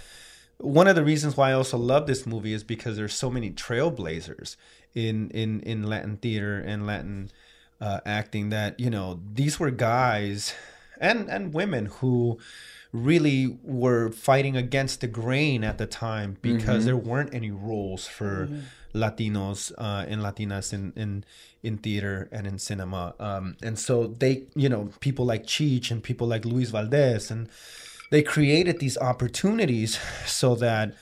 One 0.61 0.87
of 0.89 0.95
the 0.97 1.05
reasons 1.05 1.37
why 1.37 1.51
I 1.51 1.53
also 1.53 1.77
love 1.77 2.05
this 2.05 2.25
movie 2.25 2.51
is 2.51 2.65
because 2.65 2.97
there's 2.97 3.13
so 3.13 3.29
many 3.29 3.49
trailblazers 3.51 4.57
in 4.93 5.29
in 5.31 5.61
in 5.61 5.83
Latin 5.83 6.17
theater 6.17 6.59
and 6.59 6.85
Latin 6.85 7.31
uh, 7.79 8.01
acting 8.05 8.49
that 8.49 8.77
you 8.77 8.89
know 8.89 9.21
these 9.33 9.57
were 9.59 9.71
guys 9.71 10.53
and 10.99 11.29
and 11.29 11.53
women 11.53 11.85
who 11.85 12.39
really 12.91 13.57
were 13.63 14.11
fighting 14.11 14.57
against 14.57 14.99
the 14.99 15.07
grain 15.07 15.63
at 15.63 15.77
the 15.77 15.85
time 15.85 16.37
because 16.41 16.81
Mhm. 16.81 16.85
there 16.87 16.97
weren't 16.97 17.33
any 17.33 17.51
rules 17.51 18.07
for 18.07 18.47
Mhm. 18.47 18.63
Latinos 18.93 19.71
uh, 19.77 20.05
and 20.07 20.21
Latinas 20.21 20.73
in, 20.73 20.93
in 20.95 21.23
in 21.61 21.77
theater 21.77 22.29
and 22.31 22.47
in 22.47 22.57
cinema, 22.57 23.13
um, 23.19 23.57
and 23.61 23.77
so 23.77 24.07
they, 24.07 24.43
you 24.55 24.69
know, 24.69 24.89
people 25.01 25.25
like 25.25 25.43
Cheech 25.45 25.91
and 25.91 26.01
people 26.01 26.25
like 26.25 26.45
Luis 26.45 26.69
Valdez, 26.69 27.29
and 27.29 27.49
they 28.11 28.21
created 28.23 28.79
these 28.79 28.97
opportunities 28.97 29.99
so 30.25 30.55
that 30.55 30.95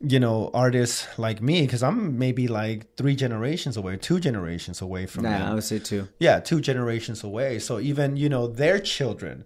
you 0.00 0.18
know 0.18 0.50
artists 0.54 1.06
like 1.18 1.42
me, 1.42 1.62
because 1.62 1.82
I'm 1.82 2.18
maybe 2.18 2.48
like 2.48 2.94
three 2.96 3.14
generations 3.16 3.76
away, 3.76 3.96
two 3.96 4.18
generations 4.20 4.80
away 4.80 5.06
from 5.06 5.24
Nah, 5.24 5.30
them. 5.38 5.48
I 5.50 5.54
would 5.54 5.64
say 5.64 5.78
two. 5.78 6.08
Yeah, 6.18 6.40
two 6.40 6.60
generations 6.60 7.22
away. 7.22 7.58
So 7.58 7.78
even 7.80 8.16
you 8.16 8.28
know 8.28 8.46
their 8.46 8.78
children 8.78 9.44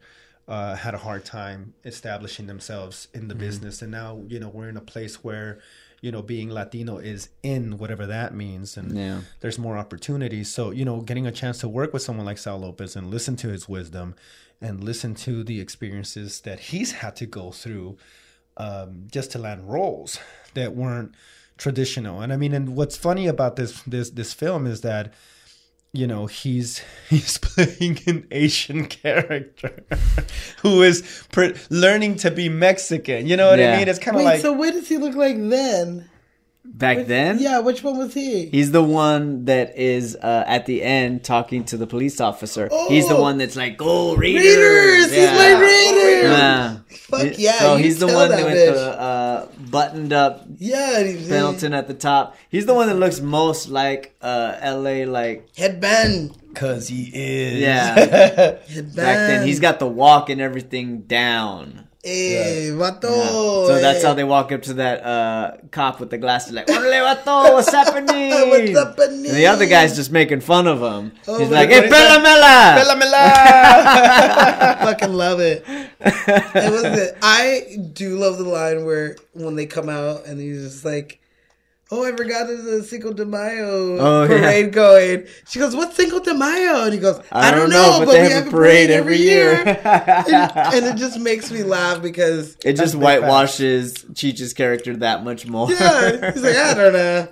uh, 0.49 0.75
had 0.77 0.95
a 0.95 0.99
hard 0.99 1.25
time 1.25 1.75
establishing 1.85 2.47
themselves 2.47 3.09
in 3.15 3.29
the 3.29 3.35
Mhm. 3.35 3.39
business, 3.39 3.83
and 3.83 3.91
now 3.91 4.23
you 4.29 4.39
know 4.39 4.49
we're 4.49 4.69
in 4.69 4.77
a 4.77 4.81
place 4.95 5.25
where 5.25 5.59
you 6.03 6.13
know 6.13 6.21
being 6.21 6.51
Latino 6.51 6.99
is 6.99 7.31
in 7.43 7.79
whatever 7.79 8.05
that 8.07 8.35
means, 8.35 8.77
and 8.77 8.95
Yeah. 8.97 9.21
there's 9.41 9.59
more 9.59 9.79
opportunities. 9.79 10.49
So 10.53 10.71
you 10.71 10.85
know, 10.85 11.01
getting 11.01 11.27
a 11.27 11.33
chance 11.33 11.59
to 11.61 11.69
work 11.69 11.95
with 11.95 12.03
someone 12.03 12.27
like 12.27 12.37
Sal 12.39 12.59
Lopez 12.59 12.95
and 12.97 13.11
listen 13.11 13.37
to 13.37 13.49
his 13.49 13.69
wisdom, 13.69 14.15
and 14.61 14.85
listen 14.85 15.15
to 15.15 15.43
the 15.43 15.61
experiences 15.61 16.41
that 16.43 16.59
he's 16.71 16.93
had 16.93 17.17
to 17.17 17.27
go 17.27 17.51
through 17.53 17.97
um, 18.59 19.07
just 19.11 19.31
to 19.33 19.39
land 19.39 19.71
roles 19.71 20.19
that 20.55 20.75
weren't 20.77 21.15
traditional. 21.57 22.21
And 22.21 22.33
I 22.33 22.37
mean, 22.37 22.53
and 22.53 22.77
what's 22.77 22.97
funny 22.97 23.27
about 23.27 23.57
this 23.57 23.81
this 23.87 24.11
this 24.11 24.33
film 24.35 24.67
is 24.67 24.81
that 24.83 25.15
you 25.93 26.07
know 26.07 26.27
he's 26.27 26.83
he's 27.11 27.39
playing 27.39 27.99
an 28.07 28.27
Asian 28.31 28.87
character 29.03 29.85
who 30.63 30.83
is 30.83 31.03
pre- 31.33 31.55
learning 31.71 32.17
to 32.17 32.31
be 32.31 32.49
Mexican. 32.49 33.27
You 33.27 33.37
know 33.37 33.51
what 33.51 33.59
Yeah. 33.59 33.75
I 33.75 33.79
mean? 33.79 33.89
It's 33.89 33.99
kind 33.99 34.17
of 34.17 34.23
like 34.23 34.41
so 34.41 34.53
what 34.53 34.73
does 34.73 34.89
he 34.89 34.97
look 34.99 35.15
like 35.15 35.37
then? 35.37 36.09
Back 36.65 37.07
then, 37.07 37.39
Yeah, 37.41 37.59
which 37.59 37.83
one 37.83 37.99
was 37.99 38.15
he? 38.15 38.47
He's 38.47 38.71
the 38.71 38.83
one 38.83 39.47
that 39.47 39.77
is 39.77 40.15
uh, 40.17 40.45
at 40.47 40.65
the 40.67 40.83
end 40.83 41.25
talking 41.25 41.65
to 41.65 41.77
the 41.77 41.89
police 41.89 42.21
officer. 42.21 42.69
He's 42.89 43.09
the 43.09 43.17
Oh! 43.17 43.21
one 43.21 43.39
that's 43.39 43.57
like, 43.57 43.77
"Go 43.77 44.15
Raiders!" 44.15 44.45
Raiders! 44.45 45.13
He's 45.13 45.27
my 45.27 45.53
Raider! 45.61 46.23
Yeah. 46.29 46.77
Fuck 46.89 47.39
yeah, 47.39 47.59
So 47.59 47.77
he's 47.77 47.99
the 47.99 48.07
one 48.07 48.31
that 48.31 48.45
with 48.45 48.55
bitch. 48.55 48.75
the 48.75 49.01
uh, 49.01 49.47
buttoned 49.71 50.13
up 50.13 50.45
Yeah, 50.59 51.03
Pendleton 51.29 51.75
at 51.75 51.89
the 51.89 51.95
top. 51.95 52.37
He's 52.49 52.65
the 52.67 52.75
one 52.75 52.87
that 52.87 52.95
looks 52.97 53.21
most 53.21 53.69
like 53.69 54.15
uh, 54.23 54.57
L.A. 54.61 55.05
like 55.07 55.49
headband. 55.57 56.39
Cause 56.55 56.87
he 56.89 57.11
is. 57.13 57.59
Yeah. 57.61 57.95
Headband. 58.69 58.95
Back 58.97 59.17
then, 59.17 59.47
he's 59.47 59.59
got 59.59 59.79
the 59.81 59.87
walk 59.89 60.31
and 60.31 60.41
everything 60.41 61.03
down. 61.03 61.89
Eh, 62.05 62.71
vato. 62.73 63.11
Yeah. 63.15 63.67
So 63.67 63.81
that's 63.81 64.03
how 64.03 64.13
they 64.13 64.25
walk 64.25 64.51
up 64.51 64.63
to 64.63 64.75
that 64.75 65.05
uh, 65.07 65.57
cop 65.71 66.01
with 66.01 66.11
the 66.11 66.19
glasses, 66.19 66.53
like, 66.53 66.67
"Orale, 66.67 67.15
vato, 67.15 67.55
what's 67.55 67.71
happening?" 67.79 68.31
What's 68.51 68.77
happening? 68.77 69.27
And 69.27 69.37
the 69.37 69.47
other 69.47 69.67
guy's 69.67 69.95
just 69.95 70.11
making 70.11 70.41
fun 70.41 70.67
of 70.67 70.83
him. 70.83 71.13
Oh 71.29 71.39
He's 71.39 71.49
like. 71.49 71.69
"Hey, 71.69 71.89
pelamela!" 71.89 72.75
I 73.15 74.79
fucking 74.83 75.13
love 75.13 75.39
it. 75.39 75.65
It 75.69 76.73
was 76.73 76.85
it. 76.85 77.19
I 77.23 77.77
do 77.93 78.19
love 78.19 78.37
the 78.39 78.49
line 78.49 78.85
where 78.85 79.15
when 79.35 79.55
they 79.55 79.67
come 79.67 79.89
out 79.89 80.27
and 80.27 80.41
he's 80.41 80.65
just 80.65 80.85
like, 80.85 81.21
"Oh, 81.93 82.05
I 82.05 82.17
forgot 82.17 82.47
there's 82.47 82.65
a 82.65 82.83
Cinco 82.85 83.13
de 83.13 83.25
Mayo 83.27 83.99
Oh, 83.99 84.27
parade 84.27 84.65
yeah. 84.67 84.71
going." 84.71 85.27
She 85.49 85.59
goes, 85.59 85.77
"What's 85.77 85.95
Cinco 85.97 86.21
de 86.21 86.33
Mayo?" 86.35 86.85
And 86.85 86.93
he 86.95 86.99
goes, 86.99 87.21
"I, 87.31 87.51
don't, 87.51 87.69
know, 87.71 88.03
but, 88.05 88.13
they 88.13 88.23
we 88.23 88.31
have 88.31 88.47
a 88.47 88.51
parade 88.51 88.91
every 88.91 89.19
year." 89.19 89.57
and, 89.63 89.69
and 90.75 90.87
it 90.87 90.97
just 90.97 91.19
makes 91.21 91.51
me 91.51 91.63
laugh 91.63 92.01
because 92.03 92.57
It 92.65 92.75
just 92.75 92.95
whitewashes 92.95 94.05
Cheech's 94.15 94.53
character 94.55 94.97
that 94.97 95.23
much 95.23 95.47
more. 95.47 95.71
yeah, 95.71 96.33
he's 96.33 96.43
like, 96.43 96.57
"I 96.57 96.75
don't 96.75 96.93
know." 96.95 97.29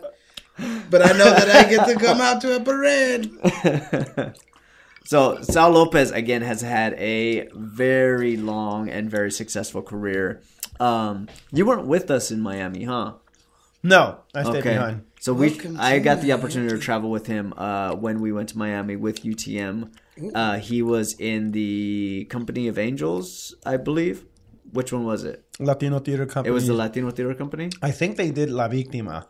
But 0.90 1.02
I 1.06 1.12
know 1.16 1.30
that 1.30 1.48
I 1.48 1.70
get 1.70 1.86
to 1.88 1.94
come 1.96 2.20
out 2.20 2.42
to 2.42 2.56
a 2.56 2.61
parade. 2.61 3.30
so 5.06 5.40
Sal 5.42 5.70
Lopez 5.70 6.11
again 6.11 6.42
has 6.42 6.61
had 6.61 6.92
a 6.94 7.48
very 7.54 8.36
long 8.36 8.90
and 8.90 9.11
very 9.11 9.30
successful 9.30 9.80
career. 9.82 10.42
Um, 10.78 11.28
you 11.52 11.64
weren't 11.66 11.86
with 11.86 12.11
us 12.11 12.30
in 12.30 12.40
Miami, 12.40 12.84
huh? 12.84 13.14
No, 13.83 14.20
I 14.35 14.43
stayed 14.43 14.64
behind. 14.64 15.05
So 15.20 15.33
we, 15.33 15.59
I 15.78 15.99
got 15.99 16.20
the 16.20 16.33
opportunity 16.33 16.74
to 16.74 16.78
travel 16.81 17.11
with 17.11 17.26
him 17.26 17.53
uh, 17.57 17.95
when 17.95 18.20
we 18.20 18.33
went 18.33 18.49
to 18.51 18.59
Miami 18.59 18.97
with 18.97 19.22
UTM. 19.22 19.93
Uh, 20.35 20.59
he 20.59 20.83
was 20.83 21.14
in 21.18 21.53
the 21.53 22.26
Company 22.31 22.68
of 22.68 22.78
Angels, 22.78 23.55
I 23.64 23.76
believe. 23.78 24.24
Which 24.72 24.93
one 24.93 25.05
was 25.05 25.24
it? 25.24 25.45
Latino 25.59 25.99
Theater 25.99 26.26
Company. 26.26 26.51
It 26.51 26.53
was 26.53 26.66
the 26.66 26.74
Latino 26.74 27.11
Theater 27.11 27.35
Company. 27.35 27.70
I 27.83 27.91
think 27.91 28.16
they 28.16 28.31
did 28.31 28.51
La 28.51 28.68
Víctima. 28.68 29.26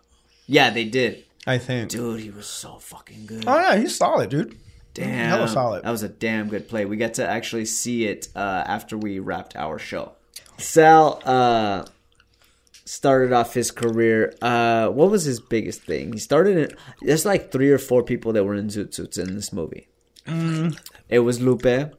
Yeah, 0.47 0.71
they 0.71 0.85
did. 0.85 1.25
I 1.47 1.59
think. 1.59 1.91
Dude, 1.91 2.21
he 2.21 2.31
was 2.31 2.47
so 2.47 2.79
fucking 2.79 3.27
good. 3.27 3.45
Oh 3.47 3.59
yeah, 3.59 3.77
he's 3.77 3.97
solid, 3.97 4.31
dude. 4.31 4.59
Damn, 4.93 5.31
hella 5.31 5.49
solid. 5.49 5.85
That 5.85 5.91
was 5.91 6.03
a 6.03 6.09
damn 6.09 6.49
good 6.49 6.69
play. 6.69 6.85
We 6.85 6.97
got 6.97 7.15
to 7.15 7.29
actually 7.29 7.65
see 7.67 8.07
it 8.07 8.29
uh, 8.35 8.65
after 8.67 8.99
we 8.99 9.19
wrapped 9.21 9.57
our 9.57 9.79
show. 9.79 10.13
Sal 10.59 11.23
uh, 11.25 11.85
started 12.91 13.33
off 13.33 13.55
his 13.55 13.71
career. 13.71 14.35
Uh, 14.43 14.89
what 14.89 15.11
was 15.11 15.25
his 15.25 15.41
biggest 15.41 15.83
thing? 15.83 16.13
He 16.13 16.19
started 16.19 16.57
in. 16.59 16.77
There's 17.03 17.25
like 17.25 17.53
three 17.53 17.71
or 17.71 17.79
four 17.79 18.03
people 18.03 18.33
that 18.35 18.45
were 18.45 18.55
in 18.55 18.69
zoot 18.69 18.95
suits 18.95 19.17
in 19.19 19.35
this 19.37 19.53
movie. 19.53 19.89
Mm, 20.27 20.77
It 21.09 21.21
was 21.21 21.41
Lupe. 21.41 21.95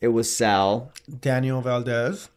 It 0.00 0.08
was 0.08 0.34
Sal. 0.34 0.92
Daniel 1.20 1.60
Valdez, 1.62 2.28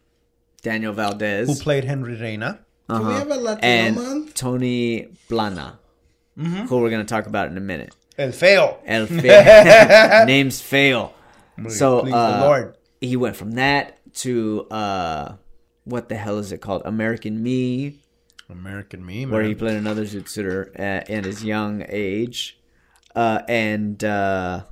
Daniel 0.62 0.92
Valdez. 0.92 1.46
who 1.48 1.54
played 1.62 1.84
Henry 1.84 2.16
Reyna. 2.16 2.60
Do 2.88 3.02
we 3.02 3.12
have 3.12 3.30
a 3.30 3.36
Latino 3.36 3.66
and 3.68 3.96
month? 3.96 4.34
Tony 4.34 5.08
Plana, 5.28 5.78
Mhm. 6.38 6.68
who 6.68 6.78
we're 6.80 6.88
going 6.90 7.04
to 7.04 7.14
talk 7.14 7.26
about 7.26 7.48
in 7.50 7.56
a 7.58 7.60
minute. 7.60 7.94
El 8.16 8.32
Feo. 8.32 8.78
El 8.86 9.06
Feo. 9.20 10.24
Names 10.24 10.60
fail. 10.62 11.12
Muy 11.58 11.70
So 11.70 12.00
please 12.00 12.12
the 12.12 12.16
uh, 12.16 12.40
Lord. 12.46 12.76
he 13.00 13.16
went 13.16 13.36
from 13.36 13.52
that 13.52 13.98
to 14.24 14.66
uh, 14.70 15.32
what 15.88 16.08
the 16.08 16.16
hell 16.16 16.38
is 16.38 16.52
it 16.52 16.60
called? 16.60 16.82
American 16.84 17.42
Me, 17.42 18.00
American 18.48 19.04
Me, 19.04 19.26
where 19.26 19.42
he 19.42 19.48
man. 19.50 19.58
played 19.58 19.76
another 19.76 20.04
zoot 20.04 20.70
at, 20.78 21.08
at 21.10 21.24
his 21.24 21.44
young 21.44 21.84
age, 21.88 22.58
uh, 23.14 23.42
and 23.48 24.02
uh, 24.04 24.64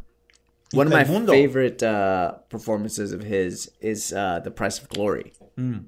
one 0.73 0.87
of 0.87 0.93
my 0.93 1.05
Mundo. 1.05 1.33
favorite 1.33 1.83
uh, 1.83 2.33
performances 2.51 3.13
of 3.13 3.23
his 3.23 3.71
is 3.81 4.13
uh, 4.13 4.41
The 4.41 4.51
Price 4.51 4.79
of 4.81 4.89
Glory. 4.89 5.33
Mm. 5.59 5.87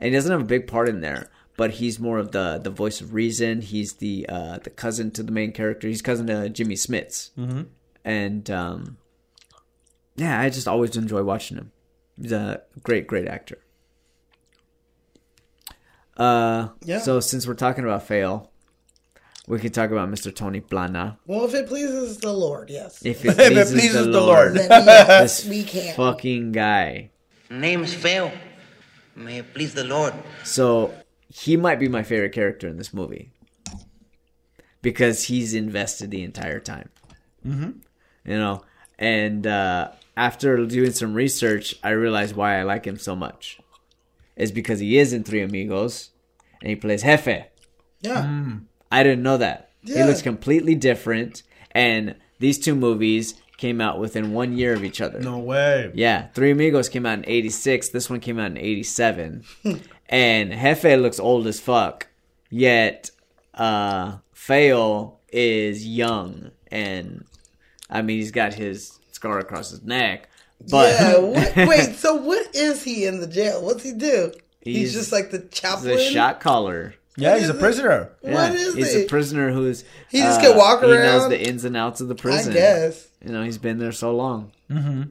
And 0.00 0.06
he 0.06 0.10
doesn't 0.10 0.32
have 0.32 0.40
a 0.40 0.44
big 0.44 0.66
part 0.66 0.88
in 0.88 1.00
there, 1.00 1.30
but 1.56 1.72
he's 1.72 1.98
more 2.00 2.18
of 2.18 2.32
the 2.32 2.58
the 2.62 2.70
voice 2.70 3.00
of 3.00 3.14
reason. 3.14 3.60
He's 3.60 3.94
the 3.94 4.26
uh, 4.28 4.58
the 4.58 4.70
cousin 4.70 5.10
to 5.12 5.22
the 5.22 5.32
main 5.32 5.52
character. 5.52 5.86
He's 5.88 6.02
cousin 6.02 6.26
to 6.28 6.48
Jimmy 6.48 6.74
Smits, 6.74 7.30
Mhm. 7.36 7.66
and 8.04 8.50
um, 8.50 8.96
yeah, 10.16 10.40
I 10.40 10.50
just 10.50 10.66
always 10.68 10.96
enjoy 10.96 11.22
watching 11.22 11.56
him. 11.58 11.72
He's 12.20 12.32
a 12.32 12.62
great, 12.82 13.06
great 13.06 13.28
actor. 13.28 13.58
Uh, 16.16 16.68
Yeah. 16.84 16.98
So 17.00 17.20
since 17.20 17.46
we're 17.46 17.54
talking 17.54 17.84
about 17.84 18.02
fail, 18.06 18.50
we 19.48 19.58
can 19.58 19.72
talk 19.72 19.90
about 19.90 20.08
Mr. 20.10 20.34
Tony 20.34 20.60
Plana. 20.60 21.18
Well, 21.26 21.44
if 21.44 21.54
it 21.54 21.66
pleases 21.68 22.18
the 22.18 22.32
Lord, 22.32 22.70
yes. 22.70 23.04
If 23.04 23.24
it 23.24 23.36
pleases, 23.36 24.06
the, 24.06 24.20
Lord, 24.20 24.54
Then 24.54 24.68
yes, 24.70 25.42
this 25.42 25.50
we 25.50 25.64
can. 25.64 25.94
fucking 25.96 26.52
guy. 26.52 27.10
Name's 27.50 27.92
fail. 27.94 28.30
May 29.16 29.38
it 29.38 29.52
please 29.52 29.74
the 29.74 29.84
Lord. 29.84 30.14
So 30.44 30.94
he 31.28 31.56
might 31.56 31.78
be 31.80 31.88
my 31.88 32.02
favorite 32.02 32.32
character 32.32 32.68
in 32.68 32.76
this 32.78 32.94
movie 32.94 33.32
because 34.80 35.24
he's 35.24 35.54
invested 35.54 36.10
the 36.10 36.22
entire 36.22 36.60
time. 36.60 36.88
Mhm. 37.46 37.80
You 38.24 38.38
know, 38.38 38.62
and 38.98 39.46
uh, 39.46 39.90
after 40.16 40.64
doing 40.66 40.92
some 40.92 41.14
research, 41.14 41.74
I 41.82 41.90
realized 41.90 42.36
why 42.36 42.58
I 42.58 42.62
like 42.62 42.84
him 42.86 42.98
so 42.98 43.16
much. 43.16 43.58
Is 44.36 44.52
because 44.52 44.80
he 44.80 44.98
is 44.98 45.12
in 45.12 45.24
Three 45.24 45.42
Amigos, 45.42 46.10
and 46.60 46.70
he 46.70 46.76
plays 46.76 47.02
Jefe. 47.02 47.46
Yeah. 48.00 48.50
I 48.90 49.02
didn't 49.02 49.22
know 49.22 49.36
that. 49.38 49.70
He 49.84 50.02
looks 50.02 50.22
completely 50.22 50.74
different, 50.74 51.42
and 51.72 52.14
these 52.38 52.58
two 52.58 52.74
movies 52.74 53.34
came 53.56 53.80
out 53.80 53.98
within 53.98 54.32
one 54.32 54.56
year 54.56 54.72
of 54.72 54.84
each 54.84 55.00
other. 55.00 55.20
No 55.20 55.38
way. 55.38 55.90
Yeah, 55.94 56.28
Three 56.34 56.50
Amigos 56.50 56.88
came 56.88 57.06
out 57.06 57.18
in 57.18 57.24
'86. 57.28 57.88
This 57.90 58.10
one 58.10 58.20
came 58.20 58.38
out 58.38 58.50
in 58.52 58.58
'87, 58.58 59.44
and 60.08 60.52
Jefe 60.52 60.98
looks 60.98 61.18
old 61.20 61.46
as 61.46 61.60
fuck. 61.60 62.08
Yet, 62.50 63.10
uh, 63.54 64.18
Feo 64.32 65.18
is 65.32 65.86
young, 65.86 66.50
and 66.70 67.24
I 67.88 68.02
mean, 68.02 68.18
he's 68.18 68.30
got 68.32 68.54
his 68.54 68.98
scar 69.12 69.38
across 69.38 69.70
his 69.70 69.82
neck, 69.82 70.28
but 70.70 70.94
yeah. 71.00 71.18
What, 71.18 71.68
wait. 71.68 71.96
So 71.96 72.14
what 72.16 72.54
is 72.54 72.82
he 72.82 73.06
in 73.06 73.20
the 73.20 73.26
jail? 73.26 73.64
What's 73.64 73.82
he 73.82 73.92
do? 73.92 74.32
He's, 74.60 74.76
He's- 74.76 74.92
just 74.92 75.12
like 75.12 75.30
the 75.30 75.38
he's 75.40 75.50
chaplain. 75.50 75.98
a 75.98 76.10
shot 76.10 76.40
caller. 76.40 76.94
Yeah, 77.16 77.38
he's 77.38 77.50
a 77.50 77.54
prisoner. 77.54 78.10
Yeah, 78.22 78.32
What 78.32 78.54
is 78.54 78.74
he's 78.74 78.94
he? 78.94 79.02
a 79.02 79.06
prisoner 79.06 79.52
who's 79.52 79.84
He 80.08 80.18
just 80.20 80.40
uh, 80.40 80.44
can 80.44 80.56
walk 80.56 80.82
around. 80.82 80.92
He 80.92 80.96
knows 81.02 81.28
the 81.28 81.46
ins 81.46 81.64
and 81.66 81.76
outs 81.76 82.00
of 82.00 82.08
the 82.08 82.14
prison. 82.14 82.52
I 82.52 82.54
guess. 82.56 83.06
You 83.22 83.32
know, 83.32 83.42
he's 83.42 83.58
been 83.58 83.78
there 83.78 83.92
so 83.92 84.16
long. 84.16 84.50
Mm-hmm. 84.70 85.02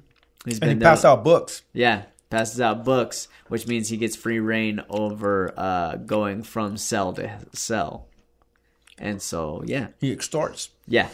He's 0.45 0.55
And 0.55 0.59
been 0.61 0.69
he 0.69 0.75
there. 0.75 0.89
passed 0.89 1.05
out 1.05 1.23
books. 1.23 1.61
Yeah, 1.73 2.05
passes 2.31 2.59
out 2.59 2.83
books, 2.83 3.27
which 3.49 3.67
means 3.67 3.89
he 3.89 3.97
gets 3.97 4.15
free 4.15 4.39
reign 4.39 4.81
over 4.89 5.53
uh, 5.55 5.97
going 5.97 6.41
from 6.41 6.75
cell 6.77 7.13
to 7.13 7.37
cell. 7.53 8.07
And 8.97 9.21
so, 9.21 9.61
yeah, 9.67 9.89
He 9.99 10.11
extorts. 10.11 10.69
yeah, 10.87 11.09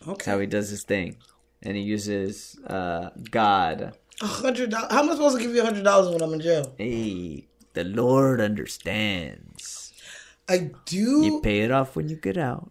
that's 0.00 0.08
Okay. 0.08 0.30
how 0.30 0.38
he 0.38 0.46
does 0.46 0.70
his 0.70 0.84
thing, 0.84 1.16
and 1.62 1.76
he 1.76 1.82
uses 1.82 2.58
uh, 2.66 3.10
God. 3.30 3.94
A 4.20 4.26
hundred 4.26 4.70
dollars. 4.70 4.90
How 4.90 5.02
am 5.02 5.10
I 5.10 5.12
supposed 5.12 5.36
to 5.36 5.42
give 5.42 5.54
you 5.54 5.62
a 5.62 5.64
hundred 5.64 5.84
dollars 5.84 6.12
when 6.12 6.22
I'm 6.22 6.32
in 6.34 6.40
jail? 6.40 6.74
Hey, 6.76 7.46
the 7.74 7.84
Lord 7.84 8.40
understands. 8.40 9.92
I 10.48 10.70
do. 10.86 11.24
You 11.24 11.40
pay 11.40 11.60
it 11.60 11.70
off 11.70 11.94
when 11.94 12.08
you 12.08 12.16
get 12.16 12.36
out, 12.36 12.70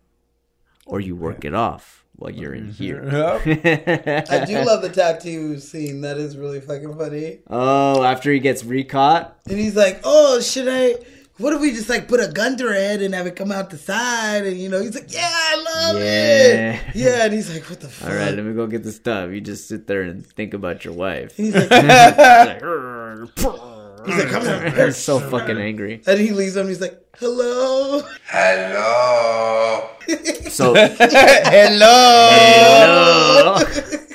or 0.86 1.00
you 1.00 1.16
work 1.16 1.46
it 1.46 1.54
off 1.54 2.04
while 2.16 2.32
you're 2.32 2.54
in 2.54 2.72
here. 2.72 3.04
I 3.46 4.46
do 4.46 4.64
love 4.64 4.82
the 4.82 4.92
tattoo 4.94 5.60
scene. 5.60 6.02
That 6.02 6.18
is 6.18 6.36
really 6.36 6.60
fucking 6.60 6.98
funny. 6.98 7.40
Oh, 7.48 8.04
after 8.04 8.32
he 8.32 8.40
gets 8.40 8.64
recaught. 8.64 9.38
And 9.48 9.58
he's 9.60 9.76
like, 9.76 10.02
"Oh, 10.04 10.42
should 10.42 10.68
I? 10.68 10.96
What 11.38 11.54
if 11.54 11.62
we 11.62 11.72
just 11.72 11.88
like 11.90 12.08
put 12.08 12.20
a 12.20 12.28
gun 12.32 12.58
to 12.58 12.66
her 12.68 12.74
head 12.74 13.02
and 13.02 13.14
have 13.14 13.28
it 13.28 13.36
come 13.36 13.52
out 13.52 13.70
the 13.70 13.78
side?" 13.78 14.46
And 14.46 14.58
you 14.58 14.70
know, 14.70 14.82
he's 14.82 14.96
like, 14.96 15.14
"Yeah, 15.14 15.30
I 15.32 15.56
love 15.92 16.02
Yeah. 16.02 16.04
it." 16.04 16.96
Yeah, 16.96 17.26
and 17.26 17.34
he's 17.34 17.54
like, 17.54 17.70
"What 17.70 17.80
the 17.80 17.88
fuck?" 17.90 18.10
All 18.10 18.16
right, 18.16 18.34
let 18.34 18.44
me 18.44 18.54
go 18.54 18.66
get 18.68 18.84
the 18.84 18.92
stuff. 18.92 19.30
You 19.32 19.40
just 19.42 19.68
sit 19.68 19.86
there 19.88 20.02
and 20.02 20.26
think 20.26 20.54
about 20.56 20.84
your 20.84 20.94
wife. 20.96 21.36
He's 21.38 21.54
like, 21.54 21.70
He's 21.72 21.72
like, 21.88 22.62
He's 24.08 24.16
like, 24.18 24.30
"Come 24.30 24.44
here." 24.44 24.86
He's 24.88 24.98
so 24.98 25.20
fucking 25.20 25.58
angry. 25.58 26.02
and 26.08 26.20
he 26.20 26.32
leaves 26.32 26.56
him. 26.56 26.68
He's 26.68 26.82
like, 26.82 27.00
"Hello." 27.20 28.02
Hello. 28.26 29.90
So 30.50 30.74
Hello. 30.74 32.30
Hello. 32.32 33.58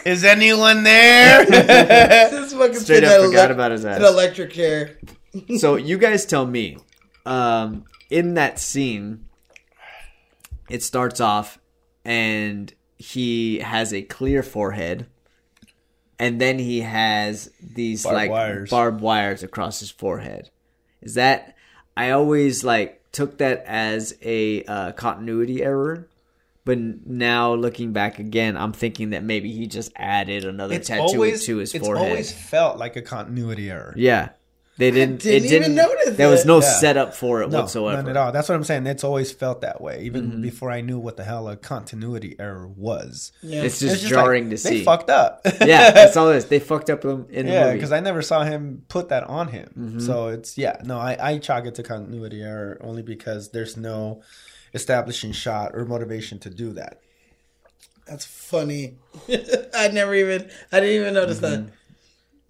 Is 0.04 0.24
anyone 0.24 0.82
there? 0.82 1.44
This 1.44 2.52
fucking 2.52 2.74
Straight 2.80 3.04
up 3.04 3.22
forgot 3.24 3.50
elec- 3.50 3.52
about 3.52 3.70
his 3.72 3.84
ass. 3.84 3.98
An 3.98 4.04
electric 4.06 4.50
chair. 4.52 4.96
so 5.58 5.76
you 5.76 5.98
guys 5.98 6.24
tell 6.26 6.46
me 6.46 6.78
um 7.26 7.84
in 8.10 8.34
that 8.34 8.58
scene 8.58 9.26
it 10.68 10.82
starts 10.82 11.20
off 11.20 11.58
and 12.04 12.74
he 12.96 13.58
has 13.58 13.92
a 13.92 14.02
clear 14.02 14.42
forehead 14.42 15.06
and 16.18 16.40
then 16.40 16.58
he 16.58 16.80
has 16.80 17.50
these 17.60 18.04
Barbed 18.04 18.16
like 18.16 18.30
wires. 18.30 18.70
barbed 18.70 19.00
wires 19.00 19.42
across 19.42 19.80
his 19.80 19.90
forehead 19.90 20.50
is 21.00 21.14
that 21.14 21.56
i 21.96 22.10
always 22.10 22.64
like 22.64 23.02
took 23.12 23.38
that 23.38 23.62
as 23.66 24.16
a 24.22 24.64
uh, 24.64 24.92
continuity 24.92 25.62
error 25.62 26.08
but 26.64 26.78
now 26.78 27.54
looking 27.54 27.92
back 27.92 28.18
again 28.18 28.56
i'm 28.56 28.72
thinking 28.72 29.10
that 29.10 29.22
maybe 29.22 29.52
he 29.52 29.66
just 29.66 29.92
added 29.96 30.44
another 30.44 30.74
it's 30.74 30.88
tattoo 30.88 31.02
always 31.02 31.44
to 31.44 31.58
his 31.58 31.74
it's 31.74 31.84
forehead 31.84 32.10
always 32.10 32.32
felt 32.32 32.78
like 32.78 32.96
a 32.96 33.02
continuity 33.02 33.70
error. 33.70 33.92
yeah 33.96 34.30
they 34.78 34.90
didn't, 34.90 35.20
didn't 35.20 35.44
it 35.44 35.48
didn't 35.48 35.64
even 35.64 35.74
notice 35.76 36.16
there 36.16 36.30
was 36.30 36.46
no 36.46 36.60
Yeah. 36.60 36.72
setup 36.80 37.14
for 37.14 37.42
it 37.42 37.50
No, 37.50 37.60
whatsoever 37.60 37.98
none 38.02 38.08
at 38.10 38.16
all. 38.16 38.32
That's 38.32 38.48
what 38.48 38.54
I'm 38.54 38.64
saying. 38.64 38.86
It's 38.86 39.04
always 39.04 39.30
felt 39.30 39.60
that 39.60 39.80
way, 39.82 40.02
even 40.04 40.30
Mm-hmm. 40.30 40.42
before 40.42 40.70
I 40.70 40.80
knew 40.80 40.98
what 40.98 41.16
the 41.18 41.24
hell 41.24 41.46
a 41.48 41.56
continuity 41.56 42.36
error 42.38 42.66
was. 42.66 43.32
Yeah. 43.42 43.62
It's 43.62 43.78
just 43.80 43.92
It's 43.94 44.02
just 44.02 44.14
jarring 44.14 44.48
like, 44.48 44.58
to 44.58 44.64
they 44.64 44.78
see. 44.78 44.84
fucked 44.84 45.10
up. 45.10 45.42
yeah, 45.60 45.90
that's 45.98 46.16
all 46.16 46.30
it 46.30 46.36
is. 46.36 46.46
They 46.46 46.58
fucked 46.58 46.88
up 46.90 47.04
in 47.04 47.26
in 47.30 47.46
the 47.46 47.52
yeah, 47.52 47.64
movie. 47.66 47.76
because 47.76 47.92
I 47.92 48.00
never 48.00 48.22
saw 48.22 48.44
him 48.44 48.84
put 48.88 49.10
that 49.10 49.24
on 49.24 49.48
him. 49.48 49.68
Mm-hmm. 49.78 49.98
So 50.00 50.28
it's 50.28 50.56
yeah, 50.56 50.80
no, 50.84 50.98
I, 50.98 51.16
I 51.20 51.38
chalk 51.38 51.66
it 51.66 51.74
to 51.74 51.82
continuity 51.82 52.40
error 52.42 52.78
only 52.80 53.02
because 53.02 53.50
there's 53.50 53.76
no 53.76 54.22
establishing 54.74 55.32
shot 55.32 55.72
or 55.74 55.84
motivation 55.84 56.38
to 56.40 56.50
do 56.50 56.72
that. 56.72 56.98
That's 58.06 58.24
funny. 58.24 58.96
I 59.74 59.88
never 59.88 60.14
even. 60.14 60.50
I 60.72 60.80
didn't 60.80 61.00
even 61.02 61.14
notice 61.14 61.38
that. 61.40 61.66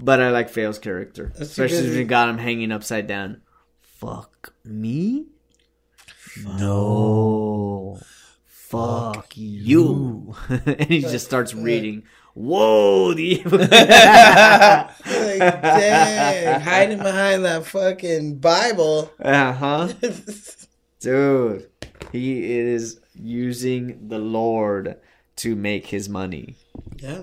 But 0.04 0.20
I 0.20 0.30
like 0.30 0.50
Feo's 0.50 0.80
character, 0.80 1.28
That's 1.28 1.50
especially 1.50 1.88
when 1.90 1.98
you 1.98 2.04
got 2.04 2.28
him 2.28 2.38
hanging 2.38 2.72
upside 2.72 3.06
down. 3.06 3.42
Fuck 3.80 4.52
me? 4.64 5.26
No. 6.44 8.00
Fuck 8.44 9.28
you. 9.36 10.34
and 10.48 10.88
he 10.88 11.00
just 11.02 11.24
starts 11.24 11.54
reading. 11.54 12.02
Whoa, 12.34 13.12
the 13.14 13.22
evil. 13.40 13.58
Like, 13.58 13.70
dang, 15.38 16.60
hiding 16.60 16.98
behind 16.98 17.44
that 17.44 17.66
fucking 17.66 18.38
Bible. 18.38 19.12
uh 19.22 19.52
huh. 19.52 19.92
Dude, 21.00 21.68
he 22.10 22.58
is 22.58 22.98
using 23.14 24.08
the 24.08 24.18
Lord 24.18 24.96
to 25.36 25.54
make 25.54 25.86
his 25.86 26.08
money. 26.08 26.56
yeah. 26.96 27.22